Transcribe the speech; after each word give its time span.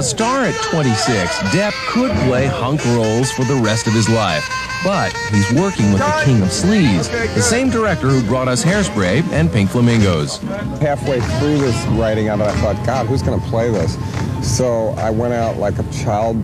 A 0.00 0.02
star 0.02 0.46
at 0.46 0.54
26, 0.62 1.30
Depp 1.52 1.74
could 1.88 2.10
play 2.26 2.46
hunk 2.46 2.82
roles 2.86 3.30
for 3.32 3.44
the 3.44 3.54
rest 3.56 3.86
of 3.86 3.92
his 3.92 4.08
life. 4.08 4.48
But 4.82 5.12
he's 5.30 5.52
working 5.52 5.92
with 5.92 6.00
the 6.00 6.22
king 6.24 6.40
of 6.40 6.48
sleaze, 6.48 7.10
the 7.34 7.42
same 7.42 7.68
director 7.68 8.08
who 8.08 8.26
brought 8.26 8.48
us 8.48 8.64
Hairspray 8.64 9.22
and 9.30 9.52
Pink 9.52 9.68
Flamingos. 9.68 10.38
Halfway 10.80 11.20
through 11.20 11.58
this 11.58 11.76
writing 11.88 12.28
it, 12.28 12.40
I 12.40 12.50
thought, 12.62 12.82
God, 12.86 13.08
who's 13.08 13.20
going 13.20 13.38
to 13.38 13.46
play 13.48 13.70
this? 13.70 13.98
So 14.42 14.94
I 14.96 15.10
went 15.10 15.34
out 15.34 15.58
like 15.58 15.78
a 15.78 15.84
child 15.92 16.42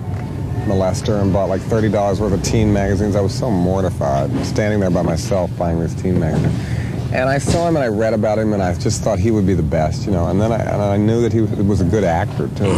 molester 0.66 1.22
and 1.22 1.32
bought 1.32 1.48
like 1.48 1.62
$30 1.62 2.20
worth 2.20 2.34
of 2.34 2.42
teen 2.42 2.70
magazines. 2.70 3.16
I 3.16 3.22
was 3.22 3.32
so 3.32 3.50
mortified, 3.50 4.30
standing 4.44 4.80
there 4.80 4.90
by 4.90 5.00
myself 5.00 5.50
buying 5.56 5.80
this 5.80 5.94
teen 5.94 6.20
magazine. 6.20 6.52
And 7.12 7.28
I 7.28 7.38
saw 7.38 7.68
him 7.68 7.76
and 7.76 7.84
I 7.84 7.88
read 7.88 8.14
about 8.14 8.38
him 8.38 8.52
and 8.52 8.62
I 8.62 8.74
just 8.74 9.02
thought 9.02 9.18
he 9.18 9.30
would 9.30 9.46
be 9.46 9.54
the 9.54 9.62
best, 9.62 10.04
you 10.04 10.12
know. 10.12 10.26
And 10.26 10.40
then 10.40 10.52
I, 10.52 10.58
and 10.58 10.82
I 10.82 10.96
knew 10.96 11.22
that 11.22 11.32
he 11.32 11.40
was 11.40 11.80
a 11.80 11.84
good 11.84 12.04
actor, 12.04 12.48
too. 12.56 12.72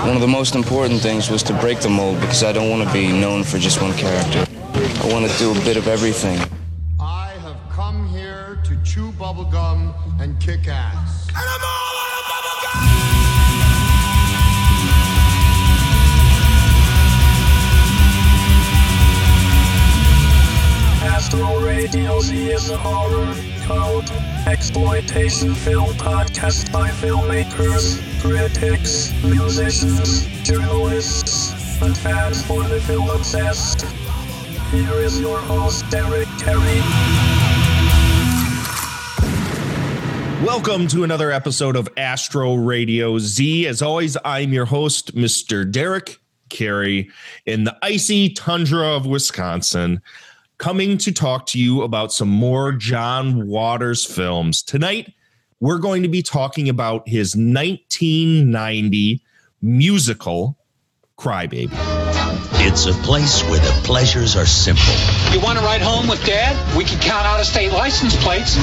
One 0.00 0.16
of 0.16 0.20
the 0.20 0.28
most 0.28 0.54
important 0.54 1.00
things 1.00 1.30
was 1.30 1.42
to 1.44 1.52
break 1.60 1.80
the 1.80 1.90
mold 1.90 2.20
because 2.20 2.42
I 2.42 2.52
don't 2.52 2.70
want 2.70 2.86
to 2.86 2.92
be 2.92 3.08
known 3.08 3.44
for 3.44 3.58
just 3.58 3.82
one 3.82 3.92
character. 3.94 4.46
I 4.74 5.12
want 5.12 5.30
to 5.30 5.38
do 5.38 5.52
a 5.52 5.64
bit 5.64 5.76
of 5.76 5.86
everything. 5.86 6.40
I 6.98 7.32
have 7.42 7.58
come 7.70 8.08
here 8.08 8.58
to 8.64 8.82
chew 8.82 9.12
bubblegum 9.12 9.92
and 10.20 10.40
kick 10.40 10.66
ass. 10.68 11.28
Astro 21.20 21.60
Radio 21.60 22.18
Z 22.20 22.50
is 22.50 22.70
a 22.70 22.78
horror, 22.78 23.34
exploitation 24.46 25.54
film 25.54 25.90
podcast 25.96 26.72
by 26.72 26.88
filmmakers, 26.88 28.00
critics, 28.22 29.12
musicians, 29.22 30.24
journalists, 30.44 31.52
and 31.82 31.94
fans 31.94 32.42
for 32.46 32.62
the 32.62 32.80
film 32.80 33.10
obsessed. 33.10 33.82
Here 34.70 34.94
is 34.94 35.20
your 35.20 35.38
host, 35.40 35.84
Derek 35.90 36.26
Carey. 36.38 36.80
Welcome 40.42 40.88
to 40.88 41.04
another 41.04 41.30
episode 41.30 41.76
of 41.76 41.86
Astro 41.98 42.54
Radio 42.54 43.18
Z. 43.18 43.66
As 43.66 43.82
always, 43.82 44.16
I'm 44.24 44.54
your 44.54 44.64
host, 44.64 45.14
Mr. 45.14 45.70
Derek 45.70 46.18
Carey, 46.48 47.10
in 47.44 47.64
the 47.64 47.76
icy 47.82 48.30
tundra 48.30 48.96
of 48.96 49.04
Wisconsin, 49.04 50.00
coming 50.60 50.98
to 50.98 51.10
talk 51.10 51.46
to 51.46 51.58
you 51.58 51.82
about 51.82 52.12
some 52.12 52.28
more 52.28 52.70
John 52.72 53.48
Waters 53.48 54.04
films. 54.04 54.62
Tonight, 54.62 55.14
we're 55.58 55.78
going 55.78 56.02
to 56.02 56.08
be 56.08 56.22
talking 56.22 56.68
about 56.68 57.08
his 57.08 57.34
1990 57.34 59.22
musical, 59.62 60.58
Crybaby. 61.18 61.70
It's 62.62 62.84
a 62.84 62.92
place 62.92 63.42
where 63.44 63.58
the 63.58 63.72
pleasures 63.84 64.36
are 64.36 64.44
simple. 64.44 64.92
You 65.32 65.40
want 65.40 65.58
to 65.58 65.64
ride 65.64 65.80
home 65.80 66.06
with 66.06 66.22
Dad? 66.26 66.54
We 66.76 66.84
can 66.84 67.00
count 67.00 67.24
out 67.24 67.40
of 67.40 67.46
state 67.46 67.72
license 67.72 68.14
plates. 68.22 68.54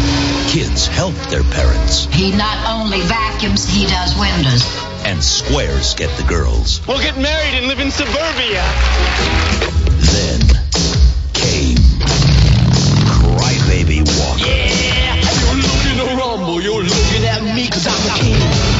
Kids 0.53 0.85
help 0.85 1.15
their 1.33 1.41
parents, 1.49 2.05
He 2.13 2.31
not 2.37 2.57
only 2.69 3.01
vacuums, 3.01 3.65
he 3.67 3.87
does 3.87 4.15
windows. 4.19 4.63
and 5.03 5.23
squares 5.23 5.95
get 5.95 6.15
the 6.17 6.23
girls. 6.29 6.79
We'll 6.87 6.99
get 7.01 7.17
married 7.17 7.55
and 7.57 7.65
live 7.67 7.79
in 7.79 7.89
suburbia. 7.89 8.61
Then 10.13 10.41
came 10.71 10.86
Crybaby 13.07 13.99
Walker. 14.19 14.45
Yeah, 14.45 15.15
you're 15.15 15.55
looking 15.55 15.97
to 15.97 16.15
rumble. 16.15 16.61
You're 16.61 16.83
looking 16.83 17.25
at 17.25 17.41
me 17.43 17.65
because 17.65 17.87
I'm 17.87 18.03
the 18.03 18.09
king. 18.21 18.76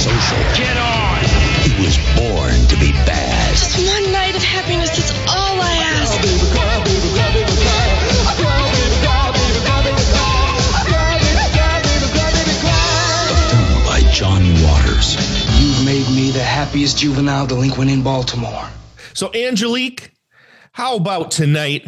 Just 0.00 0.08
antisocial. 0.08 0.38
Get 0.56 0.76
on! 0.76 1.24
He 1.62 1.84
was 1.84 1.96
born 2.16 2.66
to 2.68 2.76
be 2.76 2.92
bad. 3.04 3.50
Just 3.50 3.76
one 3.86 4.12
night 4.12 4.36
of 4.36 4.42
happiness, 4.42 4.90
that's 4.90 5.12
all 5.28 5.60
I 5.60 5.76
ask. 6.00 6.20
Baby, 6.22 6.38
cry, 6.52 6.84
baby, 6.84 7.08
cry, 7.12 7.32
baby, 7.32 7.54
cry. 7.60 7.86
Cry, 8.40 8.72
baby, 8.72 8.96
cry, 9.04 9.32
baby, 9.32 9.60
cry, 9.64 9.80
baby, 9.84 10.04
cry. 10.10 10.40
Cry, 10.88 11.18
baby, 11.20 11.44
cry, 11.52 11.76
baby, 11.84 12.08
cry, 12.14 12.30
baby, 12.32 12.54
cry. 12.60 12.80
Film 13.50 13.72
by 13.86 14.00
John 14.12 14.42
Waters. 14.64 15.16
You've 15.60 15.84
made 15.84 16.08
me 16.14 16.30
the 16.30 16.42
happiest 16.42 16.98
juvenile 16.98 17.46
delinquent 17.46 17.90
in 17.90 18.02
Baltimore. 18.02 18.68
So, 19.12 19.30
Angelique, 19.34 20.12
how 20.72 20.96
about 20.96 21.30
tonight? 21.30 21.86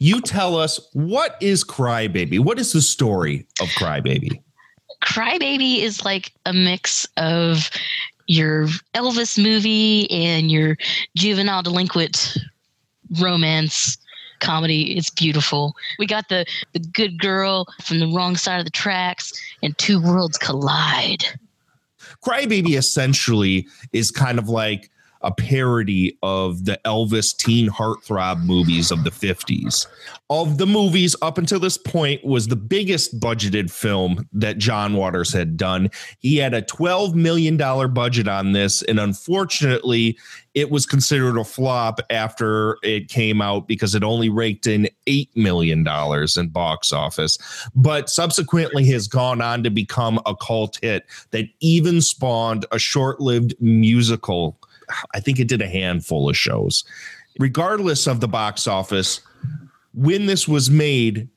You 0.00 0.20
tell 0.20 0.56
us 0.56 0.78
what 0.92 1.36
is 1.40 1.64
Crybaby? 1.64 2.38
What 2.38 2.60
is 2.60 2.72
the 2.72 2.80
story 2.80 3.48
of 3.60 3.66
Crybaby? 3.70 4.42
Crybaby 5.04 5.80
is 5.80 6.04
like 6.04 6.32
a 6.46 6.52
mix 6.52 7.06
of 7.16 7.70
your 8.26 8.66
Elvis 8.94 9.42
movie 9.42 10.10
and 10.10 10.50
your 10.50 10.76
juvenile 11.16 11.62
delinquent 11.62 12.36
romance 13.20 13.96
comedy. 14.40 14.96
It's 14.96 15.10
beautiful. 15.10 15.74
We 15.98 16.06
got 16.06 16.28
the 16.28 16.44
the 16.72 16.80
good 16.80 17.18
girl 17.18 17.66
from 17.82 18.00
the 18.00 18.08
wrong 18.08 18.36
side 18.36 18.58
of 18.58 18.64
the 18.64 18.70
tracks, 18.70 19.32
and 19.62 19.76
two 19.78 20.00
worlds 20.00 20.38
collide. 20.38 21.24
Crybaby 22.24 22.76
essentially 22.76 23.66
is 23.92 24.10
kind 24.10 24.38
of 24.38 24.48
like 24.48 24.90
a 25.22 25.32
parody 25.32 26.16
of 26.22 26.64
the 26.64 26.78
Elvis 26.84 27.36
teen 27.36 27.68
heartthrob 27.68 28.44
movies 28.44 28.90
of 28.90 29.04
the 29.04 29.10
50s. 29.10 29.86
Of 30.30 30.58
the 30.58 30.66
movies 30.66 31.16
up 31.22 31.38
until 31.38 31.58
this 31.58 31.78
point 31.78 32.24
was 32.24 32.48
the 32.48 32.56
biggest 32.56 33.18
budgeted 33.18 33.70
film 33.70 34.28
that 34.32 34.58
John 34.58 34.94
Waters 34.94 35.32
had 35.32 35.56
done. 35.56 35.90
He 36.18 36.36
had 36.36 36.52
a 36.52 36.62
12 36.62 37.14
million 37.14 37.56
dollar 37.56 37.88
budget 37.88 38.28
on 38.28 38.52
this 38.52 38.82
and 38.82 39.00
unfortunately 39.00 40.18
it 40.54 40.70
was 40.70 40.86
considered 40.86 41.38
a 41.38 41.44
flop 41.44 42.00
after 42.10 42.78
it 42.82 43.08
came 43.08 43.40
out 43.40 43.68
because 43.68 43.94
it 43.94 44.02
only 44.02 44.28
raked 44.28 44.66
in 44.66 44.88
8 45.06 45.36
million 45.36 45.84
dollars 45.84 46.36
in 46.36 46.48
box 46.48 46.92
office 46.92 47.38
but 47.74 48.10
subsequently 48.10 48.84
has 48.86 49.06
gone 49.06 49.40
on 49.40 49.62
to 49.62 49.70
become 49.70 50.20
a 50.26 50.34
cult 50.36 50.78
hit 50.82 51.04
that 51.30 51.44
even 51.60 52.00
spawned 52.00 52.66
a 52.72 52.78
short-lived 52.78 53.54
musical 53.60 54.57
I 55.14 55.20
think 55.20 55.38
it 55.38 55.48
did 55.48 55.62
a 55.62 55.68
handful 55.68 56.28
of 56.28 56.36
shows. 56.36 56.84
Regardless 57.38 58.06
of 58.06 58.20
the 58.20 58.28
box 58.28 58.66
office, 58.66 59.20
when 59.94 60.26
this 60.26 60.48
was 60.48 60.70
made, 60.70 61.28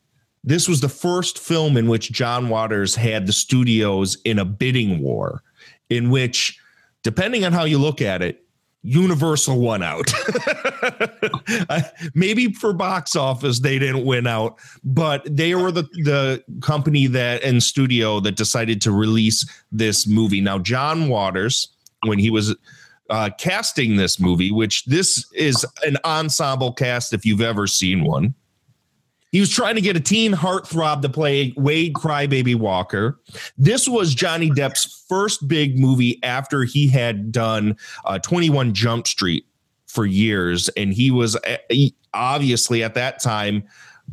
this 0.44 0.68
was 0.68 0.81
the 0.81 0.89
first 0.89 1.39
film 1.39 1.77
in 1.77 1.88
which 1.88 2.12
John 2.12 2.50
Waters 2.50 2.95
had 2.95 3.27
the 3.27 3.33
studios 3.33 4.18
in 4.25 4.39
a 4.39 4.45
bidding 4.45 5.00
war, 5.00 5.44
in 5.89 6.09
which, 6.09 6.59
depending 7.03 7.45
on 7.45 7.53
how 7.53 7.63
you 7.63 7.77
look 7.77 8.01
at 8.01 8.21
it, 8.21 8.44
Universal 8.83 9.59
won 9.59 9.83
out. 9.83 10.12
Uh, 11.69 11.81
maybe 12.15 12.51
for 12.54 12.74
box 12.74 13.15
office 13.15 13.59
they 13.59 13.77
didn't 13.77 14.04
win 14.04 14.25
out, 14.25 14.57
but 14.83 15.24
they 15.30 15.54
were 15.54 15.71
the 15.71 15.83
the 16.04 16.44
company 16.62 17.07
that 17.07 17.44
and 17.44 17.62
studio 17.62 18.19
that 18.19 18.36
decided 18.36 18.81
to 18.81 18.92
release 18.92 19.47
this 19.71 20.07
movie. 20.07 20.42
Now 20.42 20.57
John 20.57 21.07
Waters, 21.07 21.69
when 22.06 22.19
he 22.19 22.30
was 22.30 22.56
uh, 23.12 23.30
casting 23.38 23.98
this 23.98 24.19
movie, 24.19 24.52
which 24.52 24.86
this 24.86 25.30
is 25.34 25.66
an 25.86 25.98
ensemble 26.06 26.72
cast 26.74 27.13
if 27.13 27.25
you've 27.25 27.42
ever 27.42 27.68
seen 27.68 28.04
one. 28.04 28.34
He 29.31 29.40
was 29.40 29.50
trying 29.50 29.75
to 29.75 29.81
get 29.81 29.96
a 29.96 30.00
teen 30.00 30.34
heartthrob 30.34 31.02
to 31.04 31.10
play 31.10 31.54
Wade 31.56 31.94
Crybaby 31.94 32.56
Walker. 32.56 33.19
This 33.58 33.88
was 33.88 34.16
Johnny 34.16 34.50
Depp's 34.50 35.06
first 35.08 35.48
big 35.48 35.80
movie 35.80 36.22
after 36.24 36.63
he 36.63 36.88
had 36.88 37.31
done 37.31 37.78
uh, 38.06 38.19
21 38.19 38.74
Jump 38.74 39.08
Street 39.08 39.46
for 39.88 40.06
years. 40.06 40.69
And 40.69 40.94
he 40.94 41.12
was 41.12 41.38
he- 41.69 41.96
obviously 42.14 42.84
at 42.84 42.94
that 42.96 43.22
time 43.22 43.64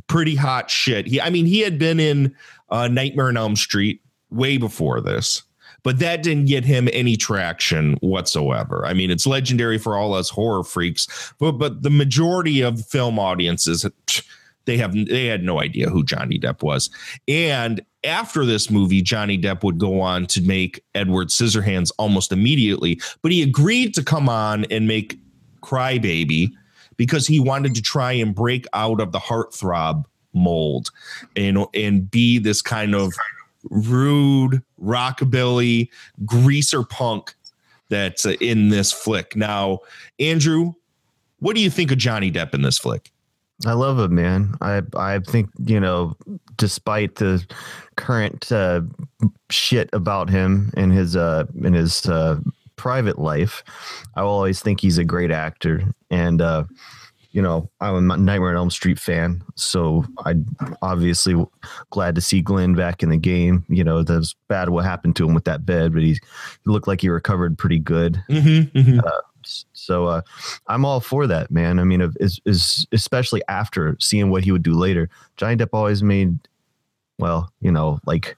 pretty 0.07 0.37
hot 0.37 0.71
shit. 0.71 1.07
He, 1.07 1.21
I 1.21 1.31
mean, 1.31 1.47
he 1.47 1.61
had 1.61 1.79
been 1.79 1.99
in 1.99 2.35
uh, 2.71 2.87
Nightmare 2.87 3.29
on 3.29 3.37
Elm 3.37 3.57
Street 3.57 4.01
way 4.31 4.57
before 4.57 5.01
this, 5.01 5.43
but 5.83 5.99
that 5.99 6.23
didn't 6.23 6.47
get 6.47 6.65
him 6.65 6.89
any 6.93 7.17
traction 7.17 7.95
whatsoever. 8.01 8.85
I 8.87 8.95
mean, 8.95 9.11
it's 9.11 9.27
legendary 9.27 9.79
for 9.79 9.97
all 9.97 10.15
us 10.15 10.29
horror 10.29 10.65
freaks, 10.65 11.33
but 11.39 11.53
but 11.53 11.83
the 11.83 11.91
majority 11.91 12.61
of 12.61 12.85
film 12.85 13.19
audiences. 13.19 13.87
They 14.65 14.77
have 14.77 14.93
they 14.93 15.25
had 15.25 15.43
no 15.43 15.63
idea 15.63 15.89
who 15.89 16.05
Johnny 16.05 16.39
Depp 16.39 16.63
was, 16.63 16.91
and 17.27 17.81
after 18.05 18.45
this 18.45 18.71
movie, 18.71 19.01
Johnny 19.01 19.39
Depp 19.39 19.65
would 19.65 19.79
go 19.79 20.03
on 20.03 20.27
to 20.27 20.43
make 20.43 20.85
Edward 20.95 21.29
Scissorhands 21.29 21.91
almost 21.99 22.33
immediately. 22.33 23.01
But 23.23 23.33
he 23.33 23.43
agreed 23.43 23.95
to 23.95 24.05
come 24.05 24.29
on 24.29 24.67
and 24.67 24.87
make 24.87 25.19
Crybaby 25.63 26.53
because 26.99 27.27
he 27.27 27.41
wanted 27.41 27.75
to 27.77 27.81
try 27.83 28.13
and 28.13 28.35
break 28.35 28.67
out 28.75 29.01
of 29.01 29.13
the 29.13 29.19
heartthrob 29.19 30.05
mold 30.35 30.91
and 31.35 31.65
and 31.75 32.11
be 32.11 32.39
this 32.39 32.61
kind 32.61 32.95
of 32.95 33.15
rude 33.71 34.63
rockabilly 34.81 35.89
greaser 36.25 36.85
punk 36.85 37.35
that's 37.89 38.27
uh, 38.27 38.35
in 38.41 38.69
this 38.69 38.93
flick. 38.93 39.37
Now, 39.37 39.81
Andrew, 40.19 40.75
what 41.41 41.57
do 41.57 41.63
you 41.63 41.71
think 41.71 41.91
of 41.91 41.99
Johnny 41.99 42.31
Depp 42.31 42.55
in 42.55 42.63
this 42.63 42.79
flick? 42.79 43.11
I 43.67 43.73
love 43.73 43.99
him, 43.99 44.15
man. 44.15 44.55
I 44.61 44.83
I 44.97 45.19
think 45.19 45.51
you 45.65 45.81
know, 45.81 46.17
despite 46.57 47.17
the 47.17 47.45
current 47.97 48.53
uh, 48.53 48.83
shit 49.51 49.91
about 49.93 50.31
him 50.31 50.71
and 50.77 50.93
his 50.93 51.17
uh 51.17 51.45
in 51.65 51.75
his 51.75 52.07
uh, 52.07 52.39
private 52.77 53.19
life, 53.19 53.65
I 54.15 54.21
always 54.21 54.61
think 54.61 54.81
he's 54.81 54.99
a 54.99 55.05
great 55.05 55.33
actor. 55.33 55.83
And 56.11 56.41
uh, 56.41 56.65
you 57.31 57.43
know, 57.43 57.71
I'm 57.81 58.11
a 58.11 58.17
Nightmare 58.17 58.51
on 58.51 58.57
Elm 58.57 58.71
Street 58.71 58.99
fan, 58.99 59.43
so 59.55 60.05
I 60.25 60.35
obviously 60.81 61.35
glad 61.91 62.15
to 62.15 62.21
see 62.21 62.41
Glenn 62.41 62.75
back 62.75 63.03
in 63.03 63.11
the 63.11 63.17
game. 63.17 63.65
You 63.69 63.85
know, 63.85 64.03
that's 64.03 64.35
bad 64.49 64.71
what 64.71 64.85
happened 64.85 65.17
to 65.17 65.27
him 65.27 65.35
with 65.35 65.45
that 65.45 65.67
bed, 65.67 65.93
but 65.93 66.03
he, 66.03 66.15
he 66.15 66.21
looked 66.65 66.89
like 66.89 67.03
he 67.03 67.09
recovered 67.09 67.59
pretty 67.59 67.79
good. 67.79 68.23
Mm-hmm, 68.31 69.01
Uh, 69.01 69.11
so 69.73 70.07
uh, 70.07 70.23
I'm 70.67 70.85
all 70.85 71.01
for 71.01 71.27
that, 71.27 71.51
man. 71.51 71.79
I 71.79 71.85
mean, 71.85 72.01
is, 72.21 72.41
is 72.45 72.87
especially 72.93 73.43
after 73.49 73.97
seeing 74.01 74.31
what 74.31 74.45
he 74.45 74.53
would 74.53 74.63
do 74.63 74.75
later. 74.75 75.09
Johnny 75.37 75.57
Depp 75.57 75.71
always 75.73 76.03
made, 76.03 76.39
well, 77.19 77.51
you 77.61 77.71
know, 77.71 77.99
like 78.07 78.37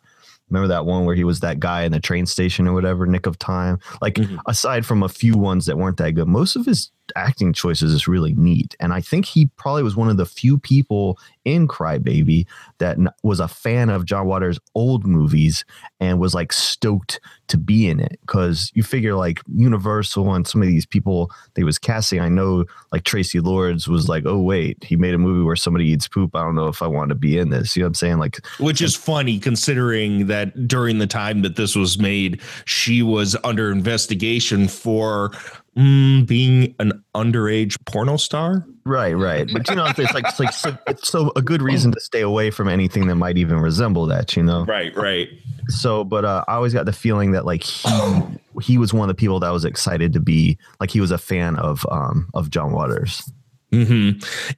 remember 0.50 0.68
that 0.68 0.84
one 0.84 1.04
where 1.04 1.14
he 1.14 1.24
was 1.24 1.40
that 1.40 1.60
guy 1.60 1.82
in 1.84 1.92
the 1.92 2.00
train 2.00 2.26
station 2.26 2.66
or 2.66 2.74
whatever, 2.74 3.06
Nick 3.06 3.26
of 3.26 3.38
Time. 3.38 3.78
Like 4.00 4.18
aside 4.46 4.84
from 4.84 5.02
a 5.02 5.08
few 5.08 5.36
ones 5.36 5.66
that 5.66 5.78
weren't 5.78 5.96
that 5.98 6.12
good, 6.12 6.28
most 6.28 6.56
of 6.56 6.66
his 6.66 6.90
acting 7.16 7.52
choices 7.52 7.92
is 7.92 8.08
really 8.08 8.34
neat. 8.34 8.74
And 8.80 8.92
I 8.92 9.00
think 9.00 9.24
he 9.24 9.46
probably 9.56 9.82
was 9.82 9.96
one 9.96 10.08
of 10.08 10.16
the 10.16 10.26
few 10.26 10.58
people 10.58 11.18
in 11.44 11.66
Crybaby 11.66 12.46
that 12.78 12.98
was 13.22 13.40
a 13.40 13.48
fan 13.48 13.88
of 13.88 14.04
John 14.04 14.26
Waters' 14.26 14.58
old 14.74 15.06
movies 15.06 15.64
and 16.00 16.20
was 16.20 16.34
like 16.34 16.52
stoked 16.52 17.20
to 17.48 17.56
be 17.56 17.88
in 17.88 18.00
it. 18.00 18.18
Cause 18.26 18.70
you 18.74 18.82
figure 18.82 19.14
like 19.14 19.40
Universal 19.54 20.34
and 20.34 20.46
some 20.46 20.62
of 20.62 20.68
these 20.68 20.86
people 20.86 21.30
they 21.54 21.64
was 21.64 21.78
casting, 21.78 22.20
I 22.20 22.28
know 22.28 22.64
like 22.92 23.02
Traci 23.02 23.42
Lords 23.42 23.88
was 23.88 24.08
like, 24.08 24.24
oh 24.26 24.40
wait, 24.40 24.82
he 24.84 24.96
made 24.96 25.14
a 25.14 25.18
movie 25.18 25.42
where 25.44 25.56
somebody 25.56 25.86
eats 25.86 26.08
poop. 26.08 26.34
I 26.36 26.42
don't 26.42 26.54
know 26.54 26.68
if 26.68 26.82
I 26.82 26.86
want 26.86 27.08
to 27.08 27.14
be 27.14 27.38
in 27.38 27.50
this. 27.50 27.76
You 27.76 27.82
know 27.82 27.86
what 27.86 27.88
I'm 27.88 27.94
saying? 27.94 28.18
Like 28.18 28.46
Which 28.58 28.82
is 28.82 28.94
funny 28.94 29.38
considering 29.38 30.26
that 30.26 30.68
during 30.68 30.98
the 30.98 31.06
time 31.06 31.42
that 31.42 31.56
this 31.56 31.74
was 31.74 31.98
made, 31.98 32.40
she 32.64 33.02
was 33.02 33.36
under 33.44 33.72
investigation 33.72 34.68
for 34.68 35.32
mm, 35.76 36.26
being 36.26 36.74
an 36.78 37.02
underage 37.14 37.76
porno 37.86 38.16
star. 38.16 38.66
Right, 38.84 39.12
right. 39.12 39.48
But 39.52 39.68
you 39.68 39.76
know, 39.76 39.86
it's 39.86 39.98
like 39.98 40.24
it's 40.26 40.40
like 40.40 40.52
so, 40.52 40.76
it's 40.86 41.08
so 41.08 41.32
a 41.36 41.42
good 41.42 41.62
reason 41.62 41.92
to 41.92 42.00
stay 42.00 42.22
away 42.22 42.50
from 42.50 42.68
anything 42.68 43.06
that 43.08 43.16
might 43.16 43.38
even 43.38 43.58
resemble 43.58 44.06
that. 44.06 44.36
You 44.36 44.42
know. 44.42 44.64
Right, 44.64 44.94
right. 44.96 45.28
So, 45.68 46.04
but 46.04 46.24
uh, 46.24 46.44
I 46.48 46.54
always 46.54 46.72
got 46.72 46.86
the 46.86 46.92
feeling 46.92 47.32
that 47.32 47.44
like 47.44 47.62
he 47.62 48.20
he 48.62 48.78
was 48.78 48.92
one 48.92 49.08
of 49.08 49.16
the 49.16 49.18
people 49.18 49.40
that 49.40 49.50
was 49.50 49.64
excited 49.64 50.12
to 50.14 50.20
be 50.20 50.58
like 50.80 50.90
he 50.90 51.00
was 51.00 51.10
a 51.10 51.18
fan 51.18 51.56
of 51.56 51.86
um 51.90 52.28
of 52.34 52.50
John 52.50 52.72
Waters. 52.72 53.30
hmm 53.72 54.10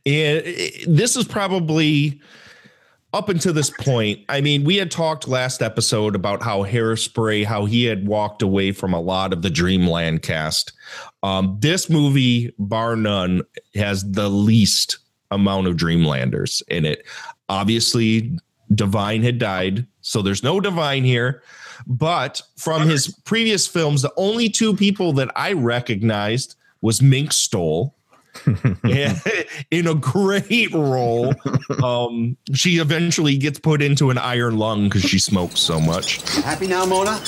And 0.06 0.38
uh, 0.38 0.50
this 0.86 1.16
is 1.16 1.24
probably 1.24 2.20
up 3.12 3.28
until 3.28 3.52
this 3.52 3.70
point. 3.70 4.20
I 4.28 4.40
mean, 4.40 4.64
we 4.64 4.76
had 4.76 4.90
talked 4.90 5.28
last 5.28 5.62
episode 5.62 6.14
about 6.14 6.42
how 6.42 6.64
Hairspray, 6.64 7.44
how 7.44 7.66
he 7.66 7.84
had 7.84 8.06
walked 8.06 8.42
away 8.42 8.72
from 8.72 8.94
a 8.94 9.00
lot 9.00 9.32
of 9.32 9.42
the 9.42 9.50
Dreamland 9.50 10.22
cast. 10.22 10.72
Um, 11.22 11.56
this 11.60 11.90
movie, 11.90 12.54
bar 12.58 12.96
none, 12.96 13.42
has 13.74 14.10
the 14.10 14.28
least 14.28 14.98
amount 15.30 15.66
of 15.66 15.76
Dreamlanders 15.76 16.62
in 16.68 16.84
it. 16.84 17.04
Obviously, 17.48 18.38
Divine 18.74 19.22
had 19.22 19.38
died, 19.38 19.86
so 20.00 20.22
there's 20.22 20.42
no 20.42 20.60
Divine 20.60 21.04
here. 21.04 21.42
But 21.86 22.40
from 22.56 22.82
his 22.88 23.08
previous 23.24 23.66
films, 23.66 24.02
the 24.02 24.12
only 24.16 24.48
two 24.48 24.74
people 24.74 25.12
that 25.14 25.30
I 25.36 25.52
recognized 25.52 26.54
was 26.80 27.02
Mink 27.02 27.32
Stole. 27.32 27.94
in 29.70 29.86
a 29.86 29.94
great 29.94 30.72
role. 30.72 31.34
Um, 31.82 32.36
she 32.54 32.78
eventually 32.78 33.36
gets 33.36 33.58
put 33.58 33.82
into 33.82 34.10
an 34.10 34.18
iron 34.18 34.58
lung 34.58 34.84
because 34.84 35.02
she 35.02 35.18
smokes 35.18 35.60
so 35.60 35.80
much. 35.80 36.22
Happy 36.42 36.66
now, 36.66 36.84
Mona? 36.84 37.20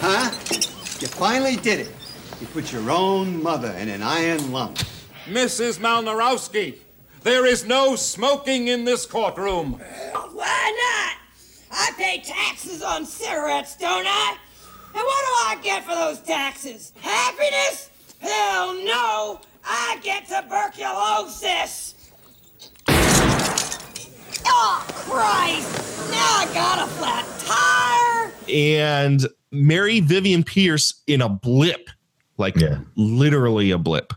Huh? 0.00 0.30
You 1.00 1.08
finally 1.08 1.56
did 1.56 1.80
it. 1.80 1.94
You 2.40 2.46
put 2.48 2.72
your 2.72 2.90
own 2.90 3.42
mother 3.42 3.70
in 3.72 3.88
an 3.88 4.02
iron 4.02 4.52
lung. 4.52 4.74
Mrs. 5.26 5.78
Malnarowski, 5.78 6.78
there 7.22 7.46
is 7.46 7.66
no 7.66 7.96
smoking 7.96 8.68
in 8.68 8.84
this 8.84 9.06
courtroom. 9.06 9.74
Why 10.32 11.14
not? 11.14 11.16
I 11.72 11.92
pay 11.96 12.20
taxes 12.20 12.82
on 12.82 13.04
cigarettes, 13.04 13.76
don't 13.76 14.06
I? 14.06 14.36
And 14.94 14.94
what 14.94 15.04
do 15.04 15.04
I 15.06 15.58
get 15.62 15.84
for 15.84 15.94
those 15.94 16.18
taxes? 16.20 16.92
Happiness? 17.00 17.90
Hell 18.20 18.74
no! 18.84 19.40
I 19.64 19.98
get 20.02 20.26
tuberculosis! 20.26 21.94
Oh, 24.46 24.84
Christ! 24.88 26.10
Now 26.10 26.36
I 26.36 26.50
got 26.52 26.86
a 26.86 26.90
flat 26.92 27.26
tire! 27.38 28.32
And 28.52 29.26
Mary 29.52 30.00
Vivian 30.00 30.42
Pearce 30.44 31.02
in 31.06 31.20
a 31.20 31.28
blip, 31.28 31.90
like 32.38 32.56
literally 32.96 33.70
a 33.70 33.78
blip. 33.78 34.12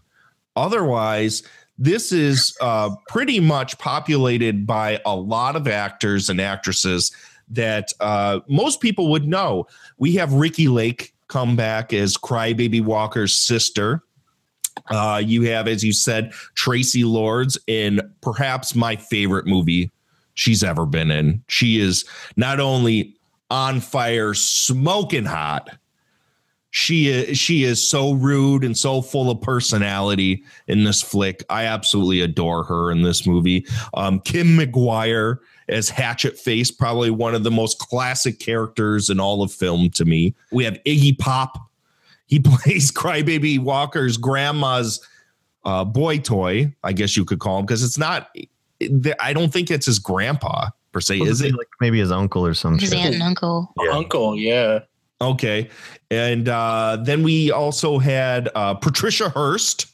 Otherwise, 0.56 1.44
this 1.78 2.12
is 2.12 2.56
uh, 2.62 2.96
pretty 3.07 3.39
much 3.39 3.78
populated 3.80 4.68
by 4.68 5.01
a 5.06 5.16
lot 5.16 5.56
of 5.56 5.68
actors 5.68 6.29
and 6.29 6.39
actresses 6.39 7.12
that 7.50 7.91
uh, 8.00 8.39
most 8.48 8.79
people 8.79 9.10
would 9.10 9.27
know. 9.27 9.65
We 9.98 10.13
have 10.13 10.34
Ricki 10.34 10.68
Lake 10.68 11.13
come 11.27 11.56
back 11.56 11.94
as 11.94 12.15
Crybaby 12.15 12.82
Walker's 12.82 13.34
sister. 13.34 14.03
Uh, 14.88 15.22
you 15.24 15.44
have, 15.44 15.68
as 15.68 15.84
you 15.84 15.94
said, 15.94 16.32
Traci 16.56 17.06
Lords 17.06 17.58
in 17.68 18.01
perhaps 18.22 18.75
my 18.75 18.96
favorite 18.96 19.46
movie 19.46 19.92
she's 20.34 20.63
ever 20.63 20.86
been 20.86 21.12
in. 21.12 21.44
She 21.48 21.80
is 21.80 22.06
not 22.36 22.60
only 22.60 23.15
on 23.50 23.80
fire, 23.80 24.34
smoking 24.34 25.25
hot. 25.25 25.70
She 26.72 27.08
is 27.08 27.38
she 27.38 27.65
is 27.65 27.88
so 27.88 28.13
rude 28.13 28.63
and 28.63 28.75
so 28.75 29.03
full 29.03 29.30
of 29.30 29.39
personality 29.42 30.44
in 30.68 30.86
this 30.86 31.03
flick. 31.03 31.44
I 31.51 31.65
absolutely 31.65 32.22
adore 32.22 32.63
her 32.63 32.92
in 32.92 33.03
this 33.03 33.27
movie. 33.27 33.68
Um, 33.94 34.20
Kim 34.22 34.58
McGuire 34.58 35.38
as 35.70 35.88
Hatchet 35.89 36.38
Face, 36.38 36.72
probably 36.72 37.12
one 37.12 37.36
of 37.36 37.44
the 37.44 37.51
most 37.51 37.77
classic 37.77 38.39
characters 38.39 39.12
in 39.12 39.20
all 39.20 39.44
of 39.44 39.51
film 39.51 39.92
to 39.92 40.03
me. 40.03 40.34
We 40.51 40.63
have 40.65 40.80
Iggy 40.84 41.18
Pop. 41.20 41.60
He 42.34 42.40
plays 42.44 42.92
Crybaby 42.92 43.60
Walker's 43.60 44.18
grandma's 44.18 45.08
uh, 45.66 45.86
boy 45.86 46.18
toy, 46.18 46.74
I 46.84 46.92
guess 46.92 47.16
you 47.16 47.25
could 47.25 47.38
call 47.38 47.60
him, 47.60 47.66
because 47.68 47.84
it's 47.84 47.98
not. 47.98 48.36
I 49.20 49.34
don't 49.34 49.54
think 49.54 49.70
it's 49.70 49.86
his 49.86 50.00
grandpa 50.00 50.72
per 50.92 51.00
se, 51.00 51.20
is 51.20 51.42
it? 51.42 51.56
Like 51.56 51.68
maybe 51.80 52.00
his 52.00 52.12
uncle 52.12 52.44
or 52.44 52.56
some 52.56 52.80
His 52.80 52.90
shit. 52.90 52.98
aunt 52.98 53.13
and 53.13 53.22
uncle. 53.22 53.72
Uncle, 53.92 54.36
yeah. 54.36 54.80
Okay. 55.22 55.70
And 56.10 56.50
uh, 56.50 56.98
then 57.04 57.22
we 57.22 57.52
also 57.52 58.00
had 58.00 58.50
uh, 58.56 58.74
Patricia 58.74 59.30
Hearst, 59.30 59.86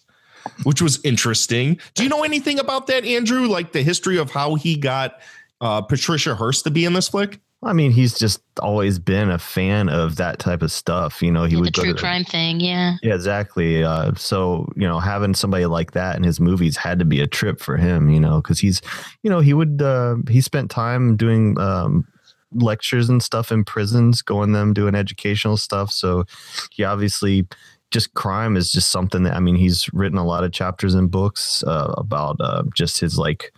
which 0.64 0.82
was 0.82 1.04
interesting. 1.04 1.78
Do 1.94 2.04
you 2.04 2.10
know 2.10 2.24
anything 2.24 2.58
about 2.58 2.88
that, 2.88 3.04
Andrew? 3.04 3.48
Like 3.48 3.74
the 3.74 3.84
history 3.84 4.18
of 4.18 4.32
how 4.32 4.56
he 4.56 4.78
got 4.78 5.20
uh, 5.60 5.82
Patricia 5.82 6.36
Hearst 6.36 6.64
to 6.64 6.72
be 6.72 6.86
in 6.86 6.94
this 6.94 7.10
flick? 7.10 7.42
I 7.62 7.74
mean, 7.74 7.92
he's 7.92 8.18
just 8.18 8.42
always 8.62 9.00
been 9.00 9.30
a 9.30 9.38
fan 9.38 9.90
of 9.90 10.16
that 10.16 10.40
type 10.40 10.62
of 10.62 10.72
stuff. 10.72 11.22
You 11.22 11.32
know, 11.32 11.44
he 11.44 11.56
the 11.56 11.62
would 11.62 11.74
go 11.74 11.84
true 11.84 11.94
to 11.94 12.00
crime 12.00 12.24
thing, 12.24 12.62
yeah. 12.62 12.96
Yeah, 13.04 13.16
exactly. 13.16 13.84
Uh, 13.84 14.14
so 14.16 14.72
you 14.78 14.88
know, 14.88 15.00
having 15.00 15.34
somebody 15.34 15.66
like 15.66 15.92
that 15.92 16.16
in 16.16 16.24
his 16.24 16.40
movies 16.40 16.78
had 16.78 17.00
to 17.00 17.06
be 17.06 17.20
a 17.20 17.28
trip 17.28 17.60
for 17.60 17.76
him. 17.76 18.10
You 18.10 18.20
know, 18.20 18.42
because 18.42 18.60
he's, 18.60 18.82
you 19.24 19.30
know, 19.30 19.42
he 19.42 19.54
would 19.54 19.82
uh, 19.82 20.16
he 20.30 20.40
spent 20.40 20.72
time 20.72 21.18
doing 21.18 21.60
um, 21.60 22.08
lectures 22.54 23.10
and 23.10 23.22
stuff 23.22 23.52
in 23.52 23.66
prisons, 23.66 24.22
going 24.22 24.54
them 24.54 24.74
doing 24.74 24.96
educational 24.96 25.58
stuff. 25.58 25.92
So 25.92 26.24
he 26.72 26.86
obviously 26.86 27.46
just 27.92 28.14
crime 28.14 28.56
is 28.56 28.72
just 28.72 28.90
something 28.90 29.24
that 29.24 29.36
I 29.36 29.40
mean, 29.40 29.56
he's 29.56 29.92
written 29.94 30.18
a 30.18 30.26
lot 30.26 30.46
of 30.46 30.54
chapters 30.54 30.96
in 30.96 31.08
books 31.08 31.62
uh, 31.64 31.94
about 31.98 32.38
uh, 32.40 32.64
just 32.74 33.02
his 33.02 33.18
like 33.18 33.52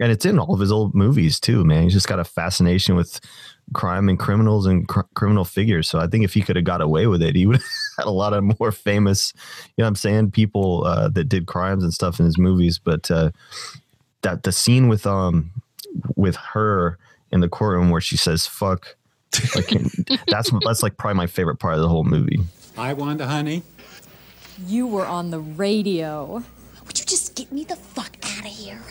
and 0.00 0.10
it's 0.10 0.24
in 0.24 0.38
all 0.38 0.54
of 0.54 0.60
his 0.60 0.72
old 0.72 0.94
movies 0.94 1.38
too, 1.38 1.64
man. 1.64 1.84
He's 1.84 1.92
just 1.92 2.08
got 2.08 2.18
a 2.18 2.24
fascination 2.24 2.96
with 2.96 3.20
crime 3.74 4.08
and 4.08 4.18
criminals 4.18 4.66
and 4.66 4.88
cr- 4.88 5.00
criminal 5.14 5.44
figures. 5.44 5.88
So 5.88 5.98
I 5.98 6.06
think 6.06 6.24
if 6.24 6.34
he 6.34 6.42
could 6.42 6.56
have 6.56 6.64
got 6.64 6.80
away 6.80 7.06
with 7.06 7.22
it, 7.22 7.36
he 7.36 7.46
would 7.46 7.56
have 7.56 7.64
had 7.98 8.06
a 8.06 8.10
lot 8.10 8.32
of 8.32 8.58
more 8.58 8.72
famous, 8.72 9.32
you 9.76 9.82
know, 9.82 9.84
what 9.84 9.88
I'm 9.88 9.94
saying 9.96 10.30
people 10.32 10.84
uh, 10.86 11.08
that 11.10 11.24
did 11.24 11.46
crimes 11.46 11.84
and 11.84 11.92
stuff 11.92 12.18
in 12.18 12.26
his 12.26 12.38
movies. 12.38 12.78
But 12.78 13.10
uh, 13.10 13.30
that 14.22 14.42
the 14.42 14.52
scene 14.52 14.88
with 14.88 15.06
um 15.06 15.50
with 16.16 16.36
her 16.36 16.98
in 17.30 17.40
the 17.40 17.48
courtroom 17.48 17.90
where 17.90 18.00
she 18.00 18.16
says 18.16 18.46
"fuck," 18.46 18.96
like 19.54 19.68
that's 20.28 20.50
that's 20.64 20.82
like 20.82 20.96
probably 20.96 21.16
my 21.16 21.26
favorite 21.26 21.58
part 21.58 21.74
of 21.74 21.80
the 21.80 21.88
whole 21.88 22.04
movie. 22.04 22.40
I 22.76 22.94
Wanda, 22.94 23.26
honey. 23.26 23.62
You 24.66 24.86
were 24.86 25.06
on 25.06 25.30
the 25.30 25.40
radio. 25.40 26.42
Would 26.86 26.98
you 26.98 27.04
just 27.04 27.34
get 27.34 27.50
me 27.52 27.64
the 27.64 27.76
fuck 27.76 28.16
out 28.22 28.40
of 28.40 28.52
here? 28.52 28.82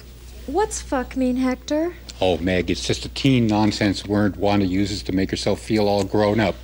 What's 0.48 0.82
fuck 0.82 1.16
mean, 1.16 1.36
Hector? 1.36 1.94
Oh, 2.22 2.38
Meg, 2.38 2.70
it's 2.70 2.86
just 2.86 3.06
a 3.06 3.10
teen 3.10 3.48
nonsense 3.48 4.06
word 4.06 4.36
Wanda 4.36 4.66
uses 4.66 5.04
to 5.04 5.12
make 5.12 5.30
herself 5.30 5.60
feel 5.60 5.88
all 5.88 6.04
grown 6.04 6.40
up. 6.40 6.56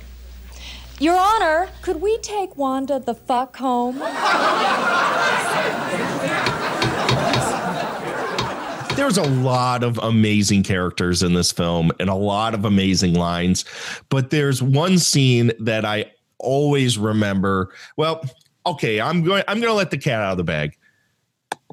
Your 0.98 1.16
Honor, 1.16 1.68
could 1.82 2.00
we 2.00 2.18
take 2.18 2.56
Wanda 2.56 2.98
the 2.98 3.14
fuck 3.14 3.56
home? 3.56 3.98
There's 8.96 9.18
a 9.18 9.28
lot 9.28 9.84
of 9.84 9.98
amazing 9.98 10.62
characters 10.62 11.22
in 11.22 11.34
this 11.34 11.52
film 11.52 11.92
and 12.00 12.08
a 12.08 12.14
lot 12.14 12.54
of 12.54 12.64
amazing 12.64 13.14
lines, 13.14 13.66
but 14.08 14.30
there's 14.30 14.62
one 14.62 14.98
scene 14.98 15.52
that 15.60 15.84
I 15.84 16.12
always 16.38 16.96
remember. 16.96 17.68
Well, 17.98 18.24
okay, 18.64 19.00
I'm 19.00 19.22
going 19.22 19.44
I'm 19.48 19.60
going 19.60 19.70
to 19.70 19.76
let 19.76 19.90
the 19.90 19.98
cat 19.98 20.22
out 20.22 20.32
of 20.32 20.38
the 20.38 20.44
bag. 20.44 20.76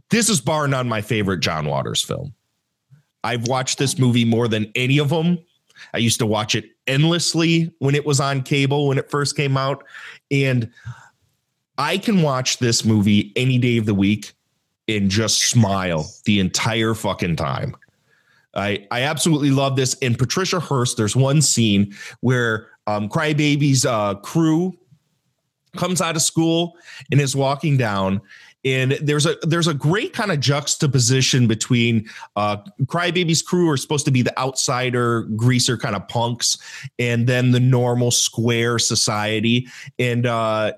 This 0.09 0.29
is 0.29 0.41
bar 0.41 0.67
none 0.67 0.87
my 0.87 1.01
favorite 1.01 1.39
John 1.39 1.65
Waters 1.67 2.03
film. 2.03 2.33
I've 3.23 3.47
watched 3.47 3.77
this 3.77 3.97
movie 3.97 4.25
more 4.25 4.47
than 4.47 4.71
any 4.75 4.99
of 4.99 5.09
them. 5.09 5.39
I 5.93 5.97
used 5.97 6.19
to 6.19 6.25
watch 6.25 6.55
it 6.55 6.65
endlessly 6.87 7.73
when 7.79 7.95
it 7.95 8.05
was 8.05 8.19
on 8.19 8.43
cable 8.43 8.87
when 8.87 8.97
it 8.97 9.09
first 9.09 9.35
came 9.35 9.57
out 9.57 9.83
and 10.29 10.69
I 11.77 11.97
can 11.97 12.21
watch 12.21 12.59
this 12.59 12.85
movie 12.85 13.31
any 13.35 13.57
day 13.57 13.77
of 13.77 13.85
the 13.85 13.95
week 13.95 14.33
and 14.87 15.09
just 15.09 15.49
smile 15.49 16.09
the 16.25 16.39
entire 16.39 16.93
fucking 16.93 17.35
time. 17.37 17.75
I 18.55 18.85
I 18.91 19.01
absolutely 19.01 19.51
love 19.51 19.75
this. 19.75 19.95
And 20.01 20.17
Patricia 20.17 20.59
Hearst, 20.59 20.97
there's 20.97 21.15
one 21.15 21.41
scene 21.41 21.95
where 22.21 22.67
um, 22.85 23.09
Crybaby's 23.09 23.85
uh, 23.85 24.15
crew 24.15 24.77
comes 25.75 26.01
out 26.01 26.15
of 26.15 26.21
school 26.21 26.77
and 27.11 27.19
is 27.19 27.35
walking 27.35 27.77
down. 27.77 28.21
And 28.65 28.93
there's 28.93 29.25
a 29.25 29.35
there's 29.41 29.67
a 29.67 29.73
great 29.73 30.13
kind 30.13 30.31
of 30.31 30.39
juxtaposition 30.39 31.47
between 31.47 32.09
uh, 32.35 32.57
Crybaby's 32.85 33.41
crew 33.41 33.69
are 33.69 33.77
supposed 33.77 34.05
to 34.05 34.11
be 34.11 34.21
the 34.21 34.37
outsider 34.39 35.23
greaser 35.35 35.77
kind 35.77 35.95
of 35.95 36.07
punks, 36.07 36.57
and 36.97 37.27
then 37.27 37.51
the 37.51 37.59
normal 37.59 38.11
square 38.11 38.79
society. 38.79 39.67
And 39.99 40.25
uh, 40.25 40.73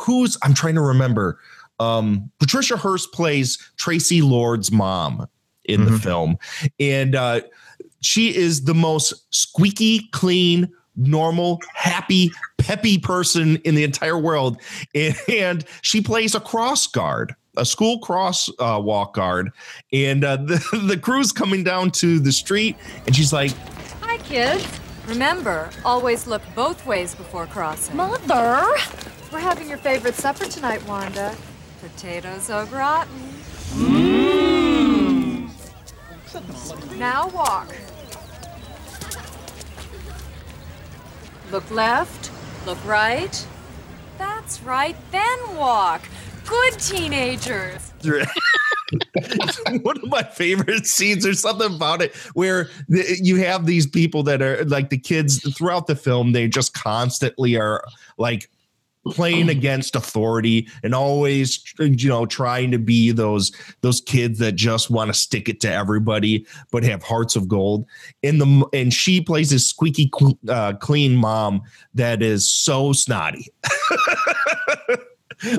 who's 0.00 0.36
I'm 0.42 0.54
trying 0.54 0.74
to 0.74 0.82
remember. 0.82 1.38
Um, 1.80 2.30
Patricia 2.38 2.76
Hearst 2.76 3.12
plays 3.12 3.58
Traci 3.76 4.22
Lord's 4.22 4.70
mom 4.70 5.26
in 5.64 5.84
the 5.86 5.98
film, 5.98 6.38
and 6.78 7.16
uh, 7.16 7.40
she 8.00 8.36
is 8.36 8.64
the 8.64 8.74
most 8.74 9.14
squeaky 9.34 10.08
clean, 10.12 10.70
normal, 10.94 11.60
happy, 11.74 12.30
peppy 12.64 12.98
person 12.98 13.56
in 13.56 13.74
the 13.74 13.84
entire 13.84 14.18
world, 14.18 14.60
and, 14.94 15.14
and 15.28 15.64
she 15.82 16.00
plays 16.00 16.34
a 16.34 16.40
cross 16.40 16.86
guard. 16.86 17.34
A 17.56 17.64
school 17.64 18.00
cross 18.00 18.50
uh, 18.58 18.80
walk 18.82 19.14
guard, 19.14 19.52
and 19.92 20.24
uh, 20.24 20.36
the 20.36 20.82
the 20.88 20.96
crew's 20.96 21.30
coming 21.30 21.62
down 21.62 21.92
to 21.92 22.18
the 22.18 22.32
street, 22.32 22.76
and 23.06 23.14
she's 23.14 23.32
like, 23.32 23.52
Hi, 24.00 24.18
kids. 24.18 24.66
Remember, 25.06 25.68
always 25.84 26.26
look 26.26 26.42
both 26.54 26.84
ways 26.86 27.14
before 27.14 27.46
crossing. 27.46 27.94
Mother! 27.94 28.64
We're 29.30 29.38
having 29.40 29.68
your 29.68 29.78
favorite 29.78 30.14
supper 30.14 30.46
tonight, 30.46 30.84
Wanda. 30.88 31.36
Potatoes 31.80 32.48
au 32.48 32.64
gratin. 32.66 33.34
Now 36.98 37.28
walk. 37.28 37.74
Look 41.52 41.70
left, 41.70 42.30
look 42.66 42.82
right. 42.84 43.46
That's 44.18 44.62
right, 44.62 44.96
then 45.10 45.56
walk. 45.56 46.02
Good 46.46 46.78
teenagers. 46.78 47.92
one 49.82 49.96
of 49.96 50.08
my 50.08 50.22
favorite 50.22 50.86
scenes 50.86 51.26
or 51.26 51.34
something 51.34 51.74
about 51.74 52.02
it 52.02 52.14
where 52.34 52.68
you 52.88 53.36
have 53.36 53.66
these 53.66 53.86
people 53.86 54.22
that 54.22 54.42
are 54.42 54.64
like 54.66 54.90
the 54.90 54.98
kids 54.98 55.40
throughout 55.56 55.86
the 55.86 55.96
film 55.96 56.32
they 56.32 56.46
just 56.46 56.74
constantly 56.74 57.56
are 57.56 57.82
like 58.18 58.50
playing 59.10 59.48
against 59.50 59.96
authority 59.96 60.68
and 60.82 60.94
always 60.94 61.62
you 61.78 62.08
know 62.08 62.26
trying 62.26 62.70
to 62.70 62.78
be 62.78 63.10
those 63.10 63.52
those 63.80 64.00
kids 64.00 64.38
that 64.38 64.52
just 64.52 64.90
want 64.90 65.08
to 65.08 65.14
stick 65.14 65.48
it 65.48 65.60
to 65.60 65.72
everybody 65.72 66.46
but 66.70 66.82
have 66.84 67.02
hearts 67.02 67.36
of 67.36 67.48
gold. 67.48 67.86
And 68.22 68.40
the 68.40 68.66
and 68.72 68.92
she 68.92 69.20
plays 69.20 69.50
this 69.50 69.66
squeaky 69.68 70.10
cl- 70.18 70.38
uh, 70.48 70.72
clean 70.74 71.16
mom 71.16 71.62
that 71.94 72.22
is 72.22 72.48
so 72.48 72.92
snotty. 72.92 73.48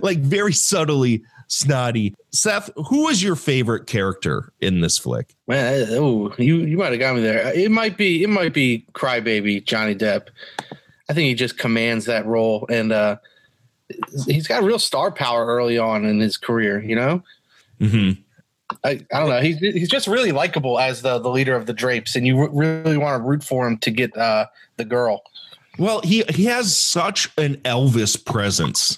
Like 0.02 0.20
very 0.20 0.54
subtly 0.54 1.22
snotty. 1.48 2.16
Seth 2.32 2.70
who 2.88 3.08
is 3.10 3.22
your 3.22 3.36
favorite 3.36 3.86
character 3.88 4.52
in 4.62 4.82
this 4.82 4.98
flick? 4.98 5.36
Man, 5.48 5.74
I- 5.74 5.96
oh, 5.96 6.34
you 6.38 6.58
you 6.60 6.78
might 6.78 6.92
have 6.92 7.00
got 7.00 7.16
me 7.16 7.22
there. 7.22 7.54
It 7.54 7.70
might 7.70 7.98
be 7.98 8.24
it 8.24 8.30
might 8.30 8.54
be 8.54 8.86
Crybaby 8.94 9.64
Johnny 9.66 9.94
Depp. 9.94 10.30
I 11.10 11.14
think 11.14 11.28
he 11.28 11.36
just 11.36 11.60
commands 11.60 12.06
that 12.06 12.26
role, 12.26 12.66
and 12.70 12.92
uh, 12.92 13.18
he's 14.26 14.48
got 14.48 14.64
real 14.64 14.80
star 14.80 15.12
power 15.12 15.46
early 15.46 15.78
on 15.78 16.06
in 16.06 16.20
his 16.20 16.38
career. 16.38 16.84
You 16.84 16.96
know, 16.96 17.24
mm-hmm. 17.80 18.22
I, 18.84 19.06
I 19.14 19.20
don't 19.20 19.30
know. 19.30 19.42
He's 19.42 19.58
he's 19.60 19.90
just 19.90 20.08
really 20.08 20.32
likable 20.32 20.80
as 20.80 21.02
the 21.02 21.20
the 21.20 21.30
leader 21.30 21.56
of 21.56 21.66
the 21.66 21.74
Drapes, 21.74 22.16
and 22.16 22.26
you 22.26 22.40
r- 22.40 22.50
really 22.52 22.98
want 22.98 23.22
to 23.22 23.28
root 23.28 23.44
for 23.44 23.68
him 23.68 23.78
to 23.80 23.92
get 23.92 24.16
uh, 24.18 24.48
the 24.78 24.86
girl. 24.86 25.24
Well, 25.78 26.02
he 26.02 26.24
he 26.30 26.46
has 26.46 26.76
such 26.76 27.32
an 27.38 27.56
Elvis 27.58 28.24
presence 28.24 28.98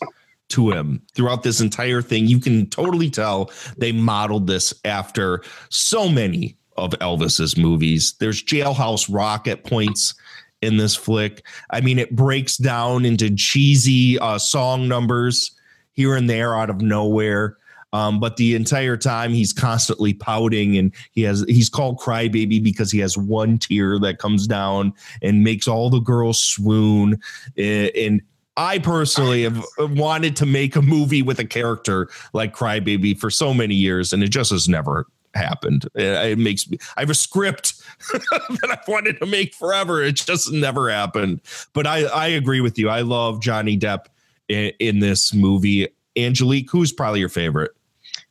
to 0.49 0.71
him 0.71 1.01
throughout 1.13 1.43
this 1.43 1.59
entire 1.59 2.01
thing. 2.01 2.27
You 2.27 2.39
can 2.39 2.69
totally 2.69 3.09
tell 3.09 3.51
they 3.77 3.91
modeled 3.91 4.47
this 4.47 4.73
after 4.85 5.43
so 5.69 6.07
many 6.07 6.55
of 6.77 6.91
Elvis's 6.91 7.57
movies. 7.57 8.13
There's 8.19 8.41
Jailhouse 8.43 9.13
Rock 9.13 9.47
at 9.47 9.63
points 9.63 10.13
in 10.61 10.77
this 10.77 10.95
flick. 10.95 11.45
I 11.69 11.81
mean, 11.81 11.99
it 11.99 12.15
breaks 12.15 12.57
down 12.57 13.05
into 13.05 13.33
cheesy 13.35 14.19
uh, 14.19 14.37
song 14.37 14.87
numbers 14.87 15.51
here 15.93 16.15
and 16.15 16.29
there 16.29 16.55
out 16.55 16.69
of 16.69 16.81
nowhere. 16.81 17.57
Um, 17.93 18.19
but 18.19 18.35
the 18.35 18.53
entire 18.53 18.97
time 18.97 19.31
he's 19.31 19.53
constantly 19.53 20.13
pouting 20.13 20.77
and 20.77 20.93
he 21.11 21.21
has 21.23 21.45
he's 21.47 21.69
called 21.69 21.99
crybaby 21.99 22.61
because 22.61 22.91
he 22.91 22.99
has 22.99 23.17
one 23.17 23.57
tear 23.57 23.97
that 23.99 24.19
comes 24.19 24.45
down 24.45 24.93
and 25.21 25.43
makes 25.43 25.69
all 25.69 25.89
the 25.89 25.99
girls 25.99 26.39
swoon 26.39 27.19
and 27.55 28.21
I 28.57 28.79
personally 28.79 29.43
have 29.43 29.63
wanted 29.77 30.35
to 30.37 30.45
make 30.47 30.75
a 30.75 30.81
movie 30.81 31.21
with 31.21 31.39
a 31.39 31.45
character 31.45 32.09
like 32.33 32.55
Crybaby 32.55 33.17
for 33.17 33.29
so 33.29 33.53
many 33.53 33.75
years, 33.75 34.11
and 34.11 34.23
it 34.23 34.29
just 34.29 34.49
has 34.49 34.67
never 34.67 35.05
happened. 35.35 35.85
It, 35.93 36.31
it 36.31 36.39
makes 36.39 36.67
me. 36.67 36.79
I 36.97 37.01
have 37.01 37.11
a 37.11 37.15
script 37.15 37.76
that 38.13 38.69
I've 38.69 38.87
wanted 38.87 39.19
to 39.19 39.25
make 39.25 39.53
forever. 39.53 40.03
It 40.03 40.15
just 40.15 40.51
never 40.51 40.89
happened. 40.89 41.41
But 41.73 41.87
I, 41.87 42.03
I 42.05 42.27
agree 42.27 42.61
with 42.61 42.77
you. 42.77 42.89
I 42.89 43.01
love 43.01 43.41
Johnny 43.41 43.77
Depp 43.77 44.05
in, 44.47 44.71
in 44.79 44.99
this 44.99 45.33
movie. 45.33 45.87
Angelique, 46.15 46.69
who's 46.71 46.91
probably 46.91 47.19
your 47.19 47.29
favorite? 47.29 47.71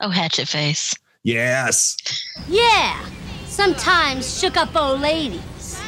Oh, 0.00 0.10
Hatchet 0.10 0.48
Face. 0.48 0.94
Yes. 1.22 1.96
Yeah, 2.48 3.04
sometimes 3.46 4.38
shook 4.38 4.56
up 4.56 4.74
old 4.76 5.00
ladies. 5.00 5.80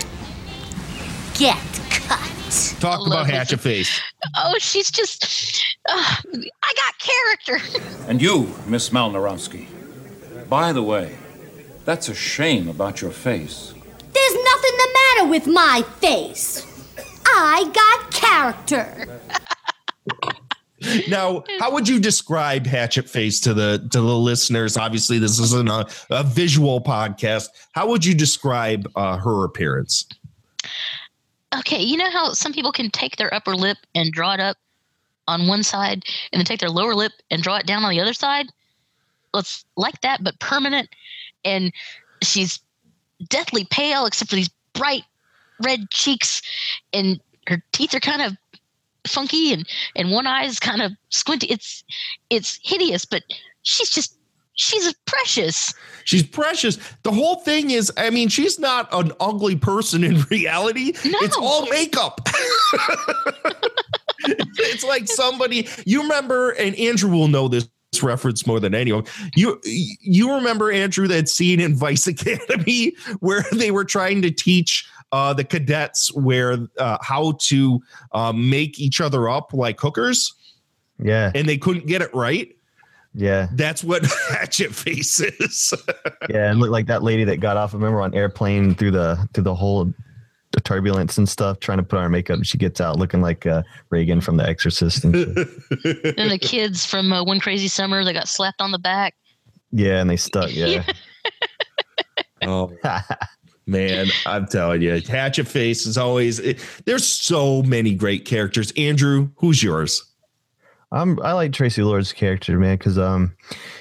Get 1.34 1.56
cut. 1.90 2.76
Talk 2.80 3.06
about 3.06 3.30
Hatchet 3.30 3.60
Face. 3.60 4.00
Oh, 4.36 4.54
she's 4.58 4.90
just. 4.90 5.64
Uh, 5.88 6.16
I 6.62 6.74
got 6.74 6.98
character. 6.98 7.80
And 8.08 8.20
you, 8.20 8.52
Miss 8.66 8.90
Malnarovsky. 8.90 9.68
By 10.48 10.72
the 10.72 10.82
way, 10.82 11.16
that's 11.88 12.10
a 12.10 12.14
shame 12.14 12.68
about 12.68 13.00
your 13.00 13.10
face. 13.10 13.72
There's 13.72 14.34
nothing 14.34 14.76
the 14.76 14.98
matter 15.00 15.30
with 15.30 15.46
my 15.46 15.82
face. 16.00 16.66
I 17.24 17.64
got 17.72 18.12
character. 18.12 19.20
Now, 21.08 21.42
how 21.58 21.72
would 21.72 21.88
you 21.88 21.98
describe 21.98 22.64
Hatchet 22.64 23.10
Face 23.10 23.40
to 23.40 23.52
the 23.52 23.88
to 23.90 24.00
the 24.00 24.16
listeners? 24.16 24.76
Obviously, 24.76 25.18
this 25.18 25.40
isn't 25.40 25.68
a, 25.68 25.84
a 26.08 26.22
visual 26.22 26.80
podcast. 26.80 27.48
How 27.72 27.88
would 27.88 28.04
you 28.04 28.14
describe 28.14 28.88
uh, 28.94 29.16
her 29.16 29.42
appearance? 29.42 30.06
Okay, 31.58 31.82
you 31.82 31.96
know 31.96 32.08
how 32.12 32.32
some 32.32 32.52
people 32.52 32.70
can 32.70 32.90
take 32.90 33.16
their 33.16 33.34
upper 33.34 33.56
lip 33.56 33.78
and 33.96 34.12
draw 34.12 34.34
it 34.34 34.40
up 34.40 34.56
on 35.26 35.48
one 35.48 35.64
side 35.64 36.04
and 36.32 36.38
then 36.38 36.46
take 36.46 36.60
their 36.60 36.70
lower 36.70 36.94
lip 36.94 37.12
and 37.28 37.42
draw 37.42 37.56
it 37.56 37.66
down 37.66 37.82
on 37.82 37.90
the 37.90 38.00
other 38.00 38.14
side? 38.14 38.46
Well, 39.34 39.40
it's 39.40 39.64
like 39.76 40.00
that, 40.02 40.22
but 40.22 40.38
permanent. 40.38 40.88
And 41.44 41.72
she's 42.22 42.60
deathly 43.28 43.64
pale 43.70 44.06
except 44.06 44.30
for 44.30 44.36
these 44.36 44.50
bright 44.72 45.04
red 45.60 45.90
cheeks 45.90 46.40
and 46.92 47.20
her 47.48 47.62
teeth 47.72 47.94
are 47.94 48.00
kind 48.00 48.22
of 48.22 48.36
funky 49.06 49.52
and 49.52 49.66
and 49.96 50.10
one 50.10 50.26
eye 50.26 50.44
is 50.44 50.60
kind 50.60 50.82
of 50.82 50.92
squinty 51.08 51.46
it's 51.48 51.82
it's 52.30 52.60
hideous 52.62 53.04
but 53.04 53.22
she's 53.62 53.90
just 53.90 54.16
she's 54.54 54.94
precious 55.06 55.74
She's 56.08 56.22
precious. 56.22 56.78
The 57.02 57.12
whole 57.12 57.34
thing 57.34 57.70
is, 57.70 57.92
I 57.98 58.08
mean, 58.08 58.30
she's 58.30 58.58
not 58.58 58.88
an 58.94 59.12
ugly 59.20 59.56
person 59.56 60.02
in 60.02 60.22
reality. 60.30 60.92
It's 61.04 61.36
all 61.36 61.68
makeup. 61.68 62.22
it's 64.24 64.84
like 64.84 65.06
somebody 65.06 65.68
you 65.84 66.00
remember, 66.00 66.52
and 66.52 66.74
Andrew 66.76 67.10
will 67.10 67.28
know 67.28 67.46
this 67.46 67.68
reference 68.02 68.46
more 68.46 68.60
than 68.60 68.74
anyone. 68.74 69.04
You 69.34 69.60
you 69.64 70.32
remember 70.34 70.70
Andrew 70.70 71.06
that 71.08 71.28
scene 71.28 71.60
in 71.60 71.74
Vice 71.74 72.06
Academy 72.06 72.94
where 73.20 73.44
they 73.52 73.70
were 73.70 73.84
trying 73.84 74.22
to 74.22 74.30
teach 74.30 74.86
uh, 75.12 75.32
the 75.32 75.44
cadets 75.44 76.12
where 76.14 76.58
uh, 76.78 76.98
how 77.00 77.32
to 77.40 77.80
uh, 78.12 78.32
make 78.32 78.78
each 78.78 79.00
other 79.00 79.28
up 79.28 79.52
like 79.54 79.80
hookers, 79.80 80.34
Yeah. 81.02 81.32
and 81.34 81.48
they 81.48 81.56
couldn't 81.56 81.86
get 81.86 82.02
it 82.02 82.14
right. 82.14 82.54
Yeah. 83.14 83.48
That's 83.54 83.82
what 83.82 84.04
Hatchet 84.30 84.74
Face 84.74 85.18
is. 85.20 85.72
Yeah, 86.28 86.50
and 86.50 86.60
look 86.60 86.68
like 86.70 86.86
that 86.88 87.02
lady 87.02 87.24
that 87.24 87.38
got 87.38 87.56
off. 87.56 87.72
Remember 87.72 88.02
on 88.02 88.14
airplane 88.14 88.74
through 88.74 88.90
the 88.90 89.26
through 89.32 89.44
the 89.44 89.54
whole 89.54 89.90
turbulence 90.64 91.18
and 91.18 91.28
stuff, 91.28 91.60
trying 91.60 91.78
to 91.78 91.84
put 91.84 91.96
on 91.96 92.02
her 92.02 92.08
makeup. 92.08 92.40
She 92.42 92.58
gets 92.58 92.80
out 92.80 92.98
looking 92.98 93.20
like 93.20 93.46
uh, 93.46 93.62
Regan 93.90 94.20
from 94.20 94.36
The 94.36 94.48
Exorcist. 94.48 95.04
And 95.04 95.14
shit. 95.14 95.36
and 96.18 96.30
the 96.30 96.38
kids 96.40 96.84
from 96.84 97.12
uh, 97.12 97.22
one 97.22 97.40
crazy 97.40 97.68
summer 97.68 98.04
they 98.04 98.12
got 98.12 98.28
slapped 98.28 98.60
on 98.60 98.72
the 98.72 98.78
back 98.78 99.14
yeah, 99.70 100.00
and 100.00 100.08
they 100.08 100.16
stuck. 100.16 100.54
Yeah, 100.54 100.84
Oh 102.42 102.72
man, 103.66 104.06
I'm 104.26 104.46
telling 104.46 104.82
you, 104.82 105.00
Hatchet 105.00 105.48
Face 105.48 105.86
is 105.86 105.98
always. 105.98 106.38
It, 106.38 106.58
there's 106.84 107.06
so 107.06 107.62
many 107.62 107.94
great 107.94 108.24
characters. 108.24 108.72
Andrew, 108.76 109.30
who's 109.36 109.62
yours? 109.62 110.04
I'm 110.90 111.20
I 111.20 111.32
like 111.32 111.50
Traci 111.50 111.84
Lord's 111.84 112.14
character, 112.14 112.58
man, 112.58 112.78
because 112.78 112.96
um, 112.96 113.36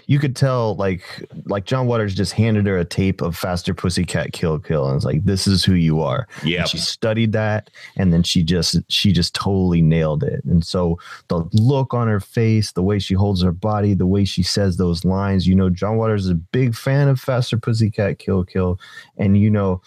you 0.08 0.20
could 0.20 0.36
tell 0.36 0.76
like 0.76 1.04
like 1.46 1.64
John 1.64 1.88
Waters 1.88 2.14
just 2.14 2.34
handed 2.34 2.66
her 2.66 2.78
a 2.78 2.84
tape 2.84 3.22
of 3.22 3.38
Faster 3.38 3.74
Pussycat 3.74 4.34
Kill 4.34 4.60
Kill, 4.60 4.88
and 4.88 4.98
it's 4.98 5.06
like 5.06 5.24
this 5.24 5.48
is 5.48 5.64
who 5.64 5.74
you 5.74 6.02
are. 6.02 6.28
Yeah, 6.44 6.66
she 6.66 6.78
studied 6.78 7.32
that, 7.32 7.70
and 7.96 8.12
then 8.12 8.24
she 8.24 8.44
just 8.44 8.78
she 8.90 9.14
just 9.14 9.34
totally 9.34 9.82
nailed 9.82 10.22
it. 10.22 10.44
And 10.44 10.66
so 10.66 11.00
the 11.30 11.48
look 11.54 11.94
on 11.94 12.10
her 12.10 12.20
face, 12.20 12.74
the 12.74 12.84
way 12.84 13.00
she 13.00 13.14
holds 13.14 13.42
her 13.42 13.54
body, 13.54 13.94
the 13.94 14.08
way 14.08 14.26
she 14.26 14.44
says 14.44 14.76
those 14.76 15.06
lines, 15.06 15.48
you 15.48 15.56
know, 15.56 15.70
John 15.70 15.96
Waters 15.96 16.26
is 16.26 16.32
a 16.32 16.36
big 16.36 16.76
fan 16.76 17.08
of 17.08 17.22
Faster 17.22 17.58
Pussycat 17.58 18.20
Kill 18.20 18.44
Kill, 18.44 18.80
and 19.18 19.38
you 19.38 19.50
know 19.50 19.82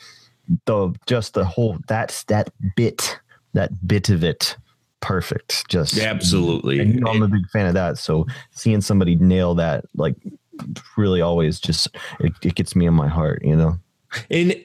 the 0.65 0.95
just 1.07 1.35
the 1.35 1.45
whole 1.45 1.77
that's 1.87 2.25
that 2.25 2.49
bit 2.77 3.21
that 3.53 3.87
bit 3.87 4.09
of 4.09 4.25
it 4.25 4.57
perfect. 5.01 5.69
Just 5.69 5.99
Absolutely. 5.99 6.81
and 6.81 6.95
you 6.95 7.01
know 7.01 7.11
i'm 7.11 7.23
a 7.23 7.29
big 7.29 7.49
fan 7.51 7.67
of 7.67 7.75
that. 7.75 7.99
So 7.99 8.27
seeing 8.53 8.81
somebody 8.81 9.17
nail 9.17 9.55
that 9.57 9.85
like 9.97 10.17
really 10.97 11.21
always 11.21 11.59
just 11.59 11.89
it, 12.19 12.33
it 12.43 12.55
gets 12.55 12.77
me 12.77 12.87
in 12.87 12.95
my 12.95 13.09
heart 13.09 13.43
you 13.45 13.57
know? 13.57 13.79
And 14.29 14.57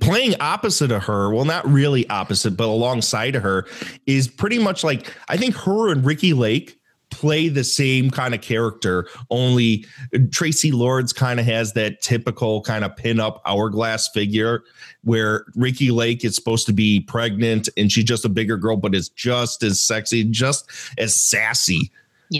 playing 0.00 0.36
opposite 0.40 0.90
of 0.90 1.04
her, 1.04 1.30
well, 1.30 1.44
not 1.44 1.68
really 1.68 2.08
opposite, 2.08 2.56
but 2.56 2.64
alongside 2.66 3.36
of 3.36 3.42
her, 3.42 3.66
is 4.06 4.26
pretty 4.26 4.58
much 4.58 4.82
like 4.82 5.14
I 5.28 5.36
think 5.36 5.54
her 5.54 5.92
and 5.92 6.04
Ricki 6.04 6.32
Lake 6.32 6.80
play 7.16 7.48
the 7.48 7.64
same 7.64 8.10
kind 8.10 8.34
of 8.34 8.42
character. 8.42 9.08
Only 9.30 9.86
Traci 10.12 10.70
Lords 10.70 11.14
kind 11.14 11.40
of 11.40 11.46
has 11.46 11.72
that 11.72 12.02
typical 12.02 12.60
kind 12.60 12.84
of 12.84 12.94
pin-up 12.94 13.40
hourglass 13.46 14.08
figure, 14.08 14.64
where 15.02 15.46
Ricki 15.54 15.90
Lake 15.90 16.24
is 16.24 16.34
supposed 16.34 16.66
to 16.66 16.74
be 16.74 17.00
pregnant 17.00 17.70
and 17.78 17.90
she's 17.90 18.04
just 18.04 18.26
a 18.26 18.28
bigger 18.28 18.58
girl, 18.58 18.76
but 18.76 18.94
is 18.94 19.08
just 19.08 19.62
as 19.62 19.80
sexy, 19.80 20.24
just 20.24 20.70
as 20.98 21.18
sassy. 21.18 21.90